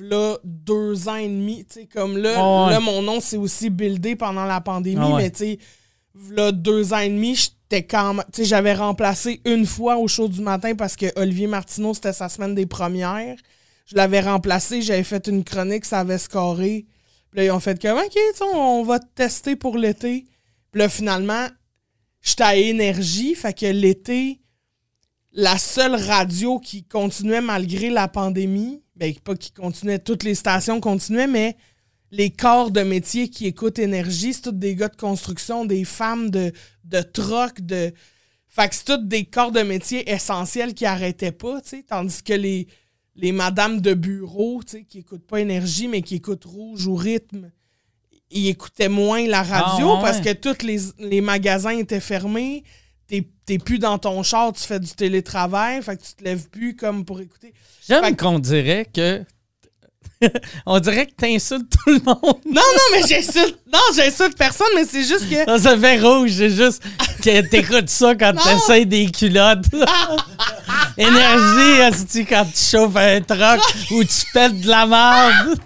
là, 0.00 0.36
deux 0.44 1.08
ans 1.08 1.16
et 1.16 1.28
demi, 1.28 1.64
tu 1.66 1.80
sais, 1.80 1.86
comme 1.86 2.16
là, 2.16 2.68
là, 2.70 2.80
mon 2.80 3.02
nom 3.02 3.20
s'est 3.20 3.36
aussi 3.36 3.68
buildé 3.68 4.16
pendant 4.16 4.44
la 4.46 4.60
pandémie, 4.62 4.98
ouais. 5.04 5.22
mais 5.24 5.30
tu 5.30 5.38
sais, 5.38 5.58
là, 6.30 6.50
deux 6.50 6.92
ans 6.94 6.98
et 6.98 7.08
demi, 7.10 7.38
j'avais 8.38 8.74
remplacé 8.74 9.40
une 9.44 9.66
fois 9.66 9.96
au 9.96 10.08
show 10.08 10.28
du 10.28 10.40
matin 10.40 10.74
parce 10.74 10.96
que 10.96 11.06
Olivier 11.16 11.46
Martineau, 11.46 11.94
c'était 11.94 12.12
sa 12.12 12.28
semaine 12.28 12.54
des 12.54 12.66
premières. 12.66 13.36
Je 13.86 13.96
l'avais 13.96 14.20
remplacé, 14.20 14.82
j'avais 14.82 15.04
fait 15.04 15.26
une 15.26 15.44
chronique, 15.44 15.84
ça 15.84 16.00
avait 16.00 16.18
scoré. 16.18 16.86
Puis 17.30 17.38
là, 17.38 17.44
ils 17.44 17.50
ont 17.50 17.60
fait 17.60 17.80
comme, 17.80 17.98
OK, 17.98 18.18
on 18.54 18.82
va 18.84 18.98
te 18.98 19.06
tester 19.14 19.56
pour 19.56 19.76
l'été. 19.76 20.26
Puis 20.70 20.80
là, 20.80 20.88
finalement, 20.88 21.46
j'étais 22.20 22.42
à 22.42 22.56
énergie, 22.56 23.34
fait 23.34 23.52
que 23.52 23.66
l'été, 23.66 24.40
la 25.32 25.58
seule 25.58 25.94
radio 25.94 26.58
qui 26.58 26.84
continuait 26.84 27.40
malgré 27.40 27.90
la 27.90 28.08
pandémie, 28.08 28.82
ben 28.96 29.14
pas 29.22 29.36
qui 29.36 29.52
continuait, 29.52 29.98
toutes 29.98 30.24
les 30.24 30.34
stations 30.34 30.80
continuaient, 30.80 31.26
mais 31.26 31.56
les 32.10 32.30
corps 32.30 32.70
de 32.70 32.82
métier 32.82 33.28
qui 33.28 33.46
écoutent 33.46 33.78
énergie, 33.78 34.32
c'est 34.32 34.42
tous 34.42 34.52
des 34.52 34.74
gars 34.74 34.88
de 34.88 34.96
construction, 34.96 35.64
des 35.64 35.84
femmes 35.84 36.30
de, 36.30 36.52
de 36.84 37.00
troc, 37.00 37.60
de. 37.60 37.92
Fait 38.48 38.68
que 38.68 38.74
c'est 38.74 38.84
tous 38.84 39.04
des 39.04 39.24
corps 39.24 39.52
de 39.52 39.60
métier 39.60 40.10
essentiels 40.10 40.74
qui 40.74 40.86
arrêtaient 40.86 41.32
pas, 41.32 41.60
tu 41.60 41.68
sais, 41.68 41.84
tandis 41.86 42.22
que 42.22 42.32
les, 42.32 42.66
les 43.14 43.32
madames 43.32 43.80
de 43.80 43.94
bureau, 43.94 44.62
tu 44.64 44.78
sais, 44.78 44.84
qui 44.84 44.98
écoutent 45.00 45.26
pas 45.26 45.40
énergie, 45.40 45.86
mais 45.86 46.02
qui 46.02 46.16
écoutent 46.16 46.46
rouge 46.46 46.86
ou 46.86 46.96
rythme, 46.96 47.50
ils 48.30 48.48
écoutaient 48.48 48.88
moins 48.88 49.26
la 49.26 49.42
radio 49.42 49.90
Ah, 49.90 49.94
ouais, 49.96 50.02
parce 50.02 50.20
que 50.20 50.32
tous 50.32 50.64
les, 50.64 50.78
les 50.98 51.20
magasins 51.20 51.76
étaient 51.76 52.00
fermés 52.00 52.64
t'es 53.46 53.58
plus 53.58 53.78
dans 53.78 53.98
ton 53.98 54.22
char, 54.22 54.52
tu 54.52 54.62
fais 54.62 54.78
du 54.80 54.90
télétravail, 54.90 55.82
fait 55.82 55.96
que 55.96 56.02
tu 56.02 56.14
te 56.14 56.24
lèves 56.24 56.48
plus 56.50 56.76
comme 56.76 57.04
pour 57.04 57.20
écouter. 57.20 57.54
J'aime 57.86 58.16
qu'on 58.16 58.38
dirait 58.38 58.84
que. 58.84 59.24
On 60.66 60.80
dirait 60.80 61.06
que 61.06 61.12
t'insultes 61.14 61.70
tout 61.70 61.90
le 61.90 62.00
monde. 62.04 62.40
Non, 62.46 62.60
non, 62.60 62.82
mais 62.92 63.02
j'insulte. 63.08 63.58
Non, 63.72 63.78
j'insulte 63.94 64.36
personne, 64.36 64.66
mais 64.74 64.84
c'est 64.84 65.04
juste 65.04 65.28
que. 65.30 65.44
Ça, 65.44 65.58
ça 65.58 65.78
fait 65.78 66.00
rouge, 66.00 66.32
c'est 66.36 66.50
juste 66.50 66.82
que 67.22 67.40
t'écoutes 67.48 67.88
ça 67.88 68.14
quand 68.14 68.32
Non. 68.32 68.40
t'essayes 68.42 68.86
des 68.86 69.10
culottes. 69.10 69.66
Énergie, 70.96 71.80
asti, 71.82 72.26
quand 72.26 72.44
tu 72.44 72.64
chauffes 72.64 72.96
un 72.96 73.20
truck 73.20 73.60
ou 73.92 74.02
tu 74.04 74.24
pètes 74.32 74.60
de 74.60 74.68
la 74.68 74.86
merde. 74.86 75.58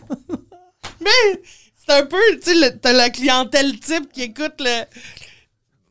Mais 1.01 1.41
c'est 1.87 1.95
un 1.95 2.07
peu, 2.07 2.19
tu 2.45 2.59
sais, 2.59 2.79
t'as 2.79 2.93
la 2.93 3.11
clientèle 3.11 3.79
type 3.81 4.13
qui 4.13 4.23
écoute 4.23 4.55
le. 4.61 4.85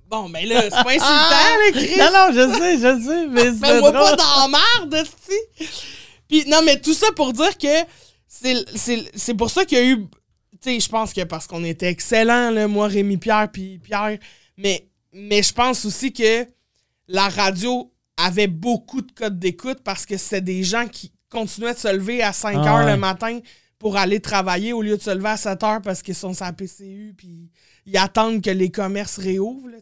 Bon, 0.09 0.29
ben 0.29 0.45
là, 0.47 0.61
c'est 0.63 0.69
pas 0.69 0.89
insultant, 0.89 1.07
là, 1.07 1.71
Chris. 1.71 1.97
Non, 1.97 2.11
non, 2.11 2.27
je 2.33 2.59
sais, 2.59 2.75
je 2.77 3.03
sais, 3.07 3.27
mais 3.29 3.43
c'est 3.45 3.59
Mais 3.73 3.79
moi 3.79 3.91
drôle. 3.91 4.03
pas 4.03 4.15
dans 4.17 4.41
la 4.51 4.59
merde. 4.89 5.07
Puis 6.27 6.43
non, 6.47 6.61
mais 6.63 6.79
tout 6.79 6.93
ça 6.93 7.07
pour 7.15 7.33
dire 7.33 7.57
que 7.57 7.67
c'est- 8.33 9.33
pour 9.33 9.49
ça 9.49 9.65
qu'il 9.65 9.77
y 9.77 9.81
a 9.81 9.85
eu. 9.85 9.97
Tu 9.97 10.57
sais, 10.61 10.79
je 10.79 10.89
pense 10.89 11.11
que 11.13 11.23
parce 11.23 11.47
qu'on 11.47 11.63
était 11.63 11.89
excellents, 11.89 12.49
là, 12.51 12.67
moi, 12.67 12.87
Rémi 12.87 13.17
Pierre, 13.17 13.49
puis 13.51 13.79
Pierre. 13.79 14.17
Mais, 14.57 14.87
mais 15.11 15.43
je 15.43 15.53
pense 15.53 15.85
aussi 15.85 16.13
que 16.13 16.45
la 17.07 17.27
radio 17.29 17.91
avait 18.17 18.47
beaucoup 18.47 19.01
de 19.01 19.11
codes 19.11 19.39
d'écoute 19.39 19.79
parce 19.83 20.05
que 20.05 20.17
c'était 20.17 20.41
des 20.41 20.63
gens 20.63 20.87
qui 20.87 21.11
continuaient 21.29 21.73
de 21.73 21.79
se 21.79 21.93
lever 21.93 22.21
à 22.21 22.31
5 22.31 22.55
Ah 22.63 22.69
heures 22.79 22.85
ouais. 22.85 22.91
le 22.93 22.97
matin 22.99 23.39
pour 23.79 23.97
aller 23.97 24.19
travailler 24.19 24.73
au 24.73 24.81
lieu 24.81 24.95
de 24.97 25.01
se 25.01 25.09
lever 25.09 25.29
à 25.29 25.37
7 25.37 25.63
heures 25.63 25.81
parce 25.81 26.01
qu'ils 26.01 26.15
sont 26.15 26.33
sur 26.33 26.45
la 26.45 26.53
PCU 26.53 27.13
puis 27.17 27.49
ils 27.85 27.97
attendent 27.97 28.41
que 28.43 28.51
les 28.51 28.69
commerces 28.69 29.17
réouvrent, 29.17 29.69
là. 29.69 29.77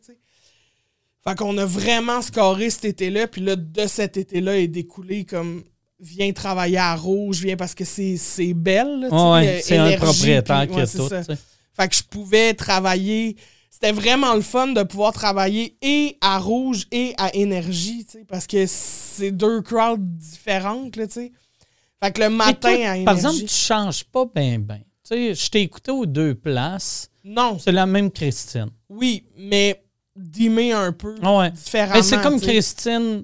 Fait 1.26 1.35
qu'on 1.38 1.57
a 1.57 1.65
vraiment 1.65 2.21
scoré 2.21 2.69
cet 2.69 2.85
été-là, 2.85 3.27
puis 3.27 3.41
là, 3.41 3.57
de 3.57 3.88
cet 3.88 4.15
été-là 4.15 4.57
est 4.57 4.69
découlé 4.69 5.26
comme 5.26 5.63
viens 5.99 6.31
travailler 6.31 6.77
à 6.77 6.95
Rouge, 6.95 7.41
viens 7.41 7.55
parce 7.57 7.76
que 7.76 7.84
c'est 7.85 8.53
belle. 8.53 9.07
Ouais, 9.11 9.61
c'est 9.63 9.77
un 9.77 9.97
propriétaire 9.97 10.67
qui 10.67 10.80
a 10.80 10.88
tout. 10.88 11.07
ça. 11.07 11.21
Fait 11.23 11.88
que 11.88 11.95
je 11.95 12.03
pouvais 12.03 12.53
travailler. 12.53 13.35
C'était 13.69 13.91
vraiment 13.93 14.34
le 14.35 14.41
fun 14.41 14.67
de 14.67 14.84
pouvoir 14.84 15.13
travailler 15.13 15.77
et 15.81 16.17
à 16.19 16.38
Rouge 16.38 16.85
et 16.91 17.13
à 17.17 17.34
Énergie, 17.34 18.05
parce 18.27 18.45
que 18.45 18.65
c'est 18.67 19.31
deux 19.31 19.61
crowds 19.61 20.01
différentes, 20.17 20.97
là. 20.97 21.05
Fait 21.07 22.11
que 22.11 22.21
le 22.21 22.30
matin 22.30 22.53
toi, 22.59 22.69
à 22.71 22.73
Énergie. 22.76 23.05
Par 23.05 23.15
exemple, 23.15 23.38
tu 23.39 23.47
changes 23.47 24.03
pas 24.03 24.26
bien, 24.35 24.59
bien. 24.59 24.80
Tu 25.09 25.15
sais, 25.15 25.34
je 25.34 25.49
t'ai 25.49 25.61
écouté 25.61 25.91
aux 25.91 26.05
deux 26.05 26.35
places. 26.35 27.09
Non, 27.23 27.57
C'est 27.59 27.71
la 27.71 27.85
même 27.85 28.11
Christine. 28.11 28.69
oui, 28.89 29.23
mais 29.38 29.81
dimmer 30.20 30.74
un 30.74 30.91
peu 30.91 31.16
Ah 31.24 31.38
ouais. 31.38 31.52
différemment. 31.52 31.96
Mais 31.96 32.04
c'est 32.04 32.22
comme. 32.22 32.40
Christine, 32.40 33.24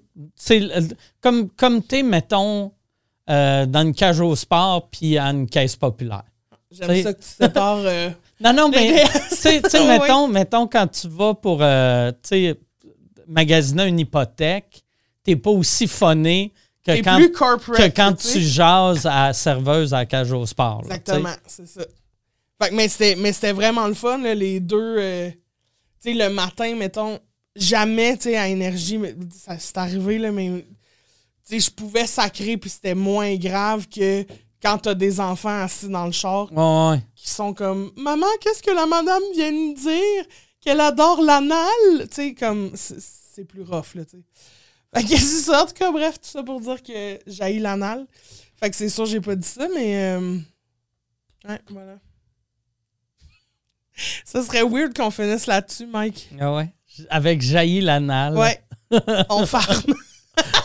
euh, 0.51 0.81
comme, 1.21 1.49
comme 1.49 1.83
t'es, 1.83 2.03
mettons, 2.03 2.71
euh, 3.29 3.65
dans 3.65 3.81
une 3.81 3.93
cage 3.93 4.19
au 4.21 4.35
sport 4.35 4.89
puis 4.89 5.17
à 5.17 5.25
une 5.25 5.47
caisse 5.47 5.75
populaire. 5.75 6.23
J'aime 6.71 7.03
ça 7.03 7.13
que 7.13 7.21
tu 7.21 7.27
sépares. 7.27 7.79
euh, 7.85 8.09
Non, 8.41 8.51
non, 8.53 8.69
mais 8.69 9.03
tu 9.29 9.35
sais, 9.35 9.61
mettons, 9.87 10.27
mettons, 10.27 10.67
quand 10.67 10.87
tu 10.87 11.07
vas 11.07 11.33
pour 11.33 11.59
euh, 11.61 12.11
magasiner 13.27 13.85
une 13.87 13.99
hypothèque, 13.99 14.83
t'es 15.23 15.35
pas 15.35 15.51
aussi 15.51 15.87
phoné 15.87 16.53
que 16.85 17.01
quand, 17.01 17.57
plus 17.57 17.75
que 17.77 17.87
quand 17.95 18.13
tu 18.13 18.41
jases 18.41 19.05
à 19.05 19.27
la 19.27 19.33
serveuse 19.33 19.93
à 19.93 19.99
la 19.99 20.05
cage 20.05 20.31
au 20.31 20.45
sport. 20.45 20.81
Exactement, 20.83 21.29
c'est 21.47 21.67
ça. 21.67 21.81
Fait 22.61 22.69
que, 22.69 22.75
mais 22.75 22.87
c'était 22.87 23.15
mais 23.15 23.33
c'était 23.33 23.53
vraiment 23.53 23.87
le 23.87 23.93
fun, 23.93 24.17
là, 24.19 24.35
les 24.35 24.59
deux. 24.59 25.31
Tu 26.01 26.11
sais, 26.11 26.13
le 26.13 26.29
matin, 26.29 26.75
mettons, 26.75 27.19
jamais, 27.55 28.15
tu 28.17 28.23
sais, 28.23 28.37
à 28.37 28.47
énergie, 28.47 28.97
mais 28.97 29.15
ça 29.33 29.57
c'est 29.59 29.77
arrivé, 29.77 30.17
là, 30.17 30.31
mais. 30.31 30.65
Tu 31.47 31.59
sais, 31.59 31.59
je 31.59 31.71
pouvais 31.71 32.07
sacrer, 32.07 32.57
puis 32.57 32.69
c'était 32.69 32.95
moins 32.95 33.35
grave 33.35 33.87
que 33.87 34.25
quand 34.61 34.79
t'as 34.79 34.95
des 34.95 35.19
enfants 35.19 35.61
assis 35.61 35.87
dans 35.87 36.05
le 36.07 36.11
char 36.11 36.51
Ouais, 36.51 36.91
ouais. 36.95 37.03
qui 37.15 37.29
sont 37.29 37.53
comme 37.53 37.91
Maman, 37.95 38.25
qu'est-ce 38.41 38.63
que 38.63 38.71
la 38.71 38.87
madame 38.87 39.21
vient 39.35 39.51
de 39.51 39.57
me 39.57 39.75
dire? 39.75 40.25
Qu'elle 40.59 40.79
adore 40.79 41.21
l'anal? 41.21 42.07
Tu 42.09 42.15
sais, 42.15 42.33
comme. 42.33 42.71
C'est 42.75 42.99
c'est 42.99 43.45
plus 43.45 43.61
rough, 43.63 43.93
là, 43.95 44.05
tu 44.05 44.17
sais. 44.17 44.23
Fait 44.95 45.03
que 45.03 45.09
c'est 45.21 45.41
ça, 45.41 45.63
en 45.63 45.65
tout 45.67 45.73
cas, 45.73 45.91
bref, 45.91 46.15
tout 46.21 46.29
ça 46.29 46.41
pour 46.41 46.59
dire 46.61 46.81
que 46.81 47.19
j'ai 47.27 47.59
l'anal. 47.59 48.07
Fait 48.57 48.69
que 48.69 48.75
c'est 48.75 48.89
sûr, 48.89 49.05
j'ai 49.05 49.19
pas 49.21 49.35
dit 49.35 49.47
ça, 49.47 49.67
mais. 49.75 50.15
euh, 50.15 50.39
Ouais, 51.47 51.59
voilà. 51.69 51.99
Ça 54.25 54.41
serait 54.43 54.63
weird 54.63 54.95
qu'on 54.95 55.11
finisse 55.11 55.47
là-dessus, 55.47 55.85
Mike. 55.87 56.29
Ah 56.39 56.53
ouais? 56.53 56.69
Avec 57.09 57.41
jaillit 57.41 57.81
l'anal. 57.81 58.37
Ouais. 58.37 58.61
On 59.29 59.45
farme. 59.45 59.81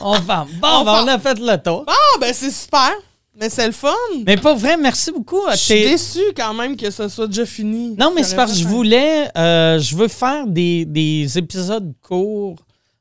On 0.00 0.18
va. 0.20 0.46
Bon, 0.60 0.68
On 0.80 0.84
ben, 0.84 1.04
on 1.04 1.08
a 1.08 1.18
fait 1.18 1.38
le 1.38 1.56
tour. 1.56 1.84
Ah, 1.86 2.18
ben 2.20 2.32
c'est 2.34 2.50
super. 2.50 2.90
Mais 3.36 3.48
c'est 3.48 3.66
le 3.66 3.72
fun. 3.72 3.94
Mais 4.26 4.36
pour 4.36 4.56
vrai, 4.56 4.76
merci 4.76 5.12
beaucoup. 5.12 5.40
Je 5.52 5.56
suis 5.56 5.82
déçu 5.82 6.20
quand 6.36 6.52
même 6.54 6.76
que 6.76 6.90
ce 6.90 7.08
soit 7.08 7.28
déjà 7.28 7.46
fini. 7.46 7.94
Non, 7.96 8.12
mais 8.14 8.22
c'est 8.24 8.34
parce 8.36 8.52
que 8.52 8.58
je 8.58 8.66
voulais. 8.66 9.30
euh, 9.38 9.78
je 9.78 9.96
veux 9.96 10.08
faire 10.08 10.46
des, 10.46 10.84
des 10.84 11.38
épisodes 11.38 11.92
courts 12.02 12.56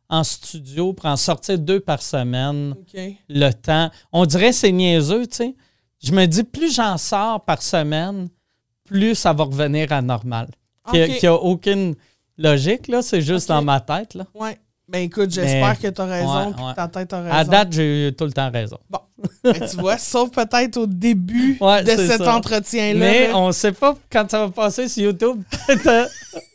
en 0.10 0.24
studio 0.24 0.94
pour 0.94 1.06
en 1.08 1.18
sortir 1.18 1.58
deux 1.58 1.80
par 1.80 2.02
semaine. 2.02 2.76
OK. 2.80 3.02
Le 3.30 3.52
temps. 3.52 3.90
On 4.12 4.26
dirait 4.26 4.50
que 4.52 4.56
c'est 4.56 4.72
niaiseux, 4.72 5.26
tu 5.28 5.38
sais. 5.38 5.56
Je 6.04 6.12
me 6.12 6.26
dis, 6.28 6.44
plus 6.44 6.74
j'en 6.74 6.98
sors 6.98 7.44
par 7.44 7.62
semaine, 7.62 8.30
plus 8.90 9.16
ça 9.16 9.34
va 9.34 9.44
revenir 9.44 9.91
à 9.91 10.02
normal. 10.02 10.48
Qui 10.91 11.02
Ok. 11.02 11.22
n'y 11.22 11.28
a, 11.28 11.34
aucune 11.36 11.95
logique, 12.38 12.88
là. 12.88 13.02
C'est 13.02 13.22
juste 13.22 13.49
dans 13.49 13.61
ma 13.61 13.80
tête, 13.80 14.16
là. 14.16 14.26
Ouais. 14.34 14.57
Ben 14.88 15.03
écoute, 15.03 15.30
j'espère 15.30 15.80
que 15.80 15.88
t'as 15.88 16.06
raison, 16.06 16.48
ouais, 16.48 16.53
puis 16.53 16.64
ouais. 16.64 16.72
que 16.72 16.76
ta 16.76 16.88
tête 16.88 17.14
a 17.14 17.22
raison. 17.22 17.36
À 17.36 17.44
date, 17.44 17.74
j'ai 17.74 18.07
eu 18.07 18.14
tout 18.14 18.26
le 18.26 18.32
temps 18.32 18.49
raison. 18.49 18.80
Ben, 19.44 19.53
tu 19.53 19.78
vois, 19.78 19.98
sauf 19.99 20.32
peut-être 20.32 20.78
au 20.78 20.88
début 20.88 21.57
Ouais, 21.61 21.84
de 21.84 21.95
cet 21.95 22.22
entretien-là. 22.22 22.99
Mais 22.99 23.28
là. 23.28 23.38
on 23.38 23.52
sait 23.52 23.72
pas 23.72 23.95
quand 24.11 24.30
ça 24.32 24.45
va 24.45 24.49
passer 24.49 24.88
sur 24.90 25.03
YouTube. 25.03 25.44
Peut-être, 25.68 26.11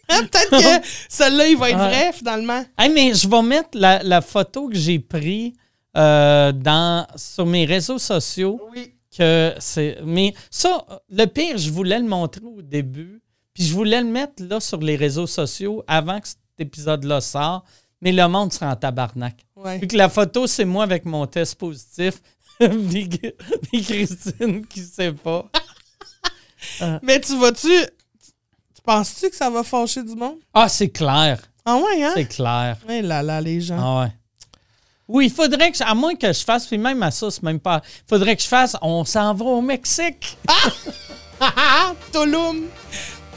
Peut-être 0.09 0.51
que 0.51 0.86
celui-là, 1.09 1.47
il 1.47 1.56
va 1.56 1.70
être 1.70 1.78
vrai, 1.78 2.12
finalement. 2.12 2.65
Hey, 2.77 2.93
mais 2.93 3.15
je 3.15 3.28
vais 3.28 3.43
mettre 3.43 3.70
la, 3.74 4.02
la 4.02 4.20
photo 4.20 4.69
que 4.69 4.77
j'ai 4.77 4.98
prise 4.98 5.52
euh, 5.97 6.51
dans, 6.51 7.06
sur 7.15 7.47
mes 7.47 7.65
réseaux 7.66 7.98
sociaux. 7.98 8.61
Oui. 8.73 8.94
Que 9.16 9.55
c'est, 9.59 9.99
mais 10.05 10.35
ça, 10.51 10.85
le 11.09 11.27
pire, 11.27 11.57
je 11.57 11.70
voulais 11.70 11.99
le 11.99 12.07
montrer 12.07 12.45
au 12.45 12.62
début. 12.62 13.23
Puis 13.55 13.65
je 13.65 13.73
voulais 13.73 14.01
le 14.01 14.09
mettre 14.09 14.43
là 14.43 14.59
sur 14.59 14.78
les 14.78 14.97
réseaux 14.97 15.28
sociaux 15.28 15.85
avant 15.86 16.20
que 16.20 16.27
cet 16.27 16.39
épisode-là 16.59 17.20
sorte. 17.20 17.65
Mais 18.01 18.12
le 18.12 18.27
monde 18.27 18.53
sera 18.53 18.73
en 18.73 18.77
tabarnak. 18.77 19.47
Ouais. 19.57 19.78
Vu 19.78 19.86
que 19.86 19.97
la 19.97 20.09
photo, 20.09 20.47
c'est 20.47 20.65
moi 20.65 20.82
avec 20.82 21.05
mon 21.05 21.27
test 21.27 21.55
positif. 21.55 22.20
puis, 22.59 23.82
Christine 23.82 24.66
qui 24.66 24.81
sait 24.81 25.12
pas. 25.12 25.49
Mais 27.03 27.20
tu 27.20 27.39
vas-tu. 27.39 27.69
Tu 27.69 28.82
penses-tu 28.85 29.31
que 29.31 29.36
ça 29.36 29.49
va 29.49 29.62
fâcher 29.62 30.03
du 30.03 30.15
monde? 30.15 30.39
Ah, 30.53 30.69
c'est 30.69 30.91
clair. 30.91 31.41
Ah 31.65 31.77
ouais, 31.77 32.03
hein? 32.03 32.12
C'est 32.15 32.27
clair. 32.27 32.77
Eh 32.89 33.01
là 33.01 33.23
là, 33.23 33.41
les 33.41 33.61
gens. 33.61 33.78
Ah 33.78 34.03
ouais. 34.03 34.12
Oui, 35.06 35.26
il 35.26 35.32
faudrait 35.32 35.70
que, 35.70 35.76
je- 35.76 35.82
à 35.85 35.94
moins 35.94 36.14
que 36.14 36.32
je 36.32 36.43
fasse, 36.44 36.66
puis 36.66 36.78
même 36.78 37.02
à 37.02 37.10
ça, 37.10 37.31
c'est 37.31 37.43
même 37.43 37.60
pas. 37.60 37.82
Il 37.85 38.09
faudrait 38.09 38.35
que 38.36 38.43
je 38.43 38.48
fasse, 38.48 38.76
on 38.81 39.05
s'en 39.05 39.35
va 39.35 39.44
au 39.44 39.60
Mexique. 39.60 40.39
Ah, 41.40 41.93
Tulum! 42.12 42.62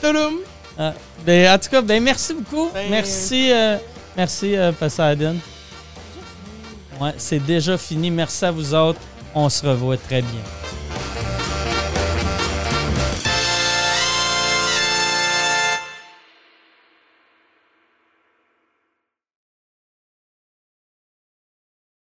Tulum! 0.01 0.35
Ah, 0.79 0.93
ben, 1.25 1.53
en 1.53 1.57
tout 1.59 1.69
cas, 1.69 1.81
ben, 1.81 2.01
merci 2.01 2.33
beaucoup. 2.33 2.69
Ben, 2.73 2.89
merci, 2.89 3.51
euh, 3.51 3.77
merci, 4.15 4.55
euh, 4.55 4.71
Poseidon. 4.71 5.35
Ouais, 7.01 7.13
c'est 7.17 7.39
déjà 7.45 7.77
fini. 7.77 8.09
Merci 8.11 8.45
à 8.45 8.51
vous 8.51 8.73
autres. 8.73 8.99
On 9.35 9.49
se 9.49 9.65
revoit 9.65 9.97
très 9.97 10.21
bien. 10.21 10.86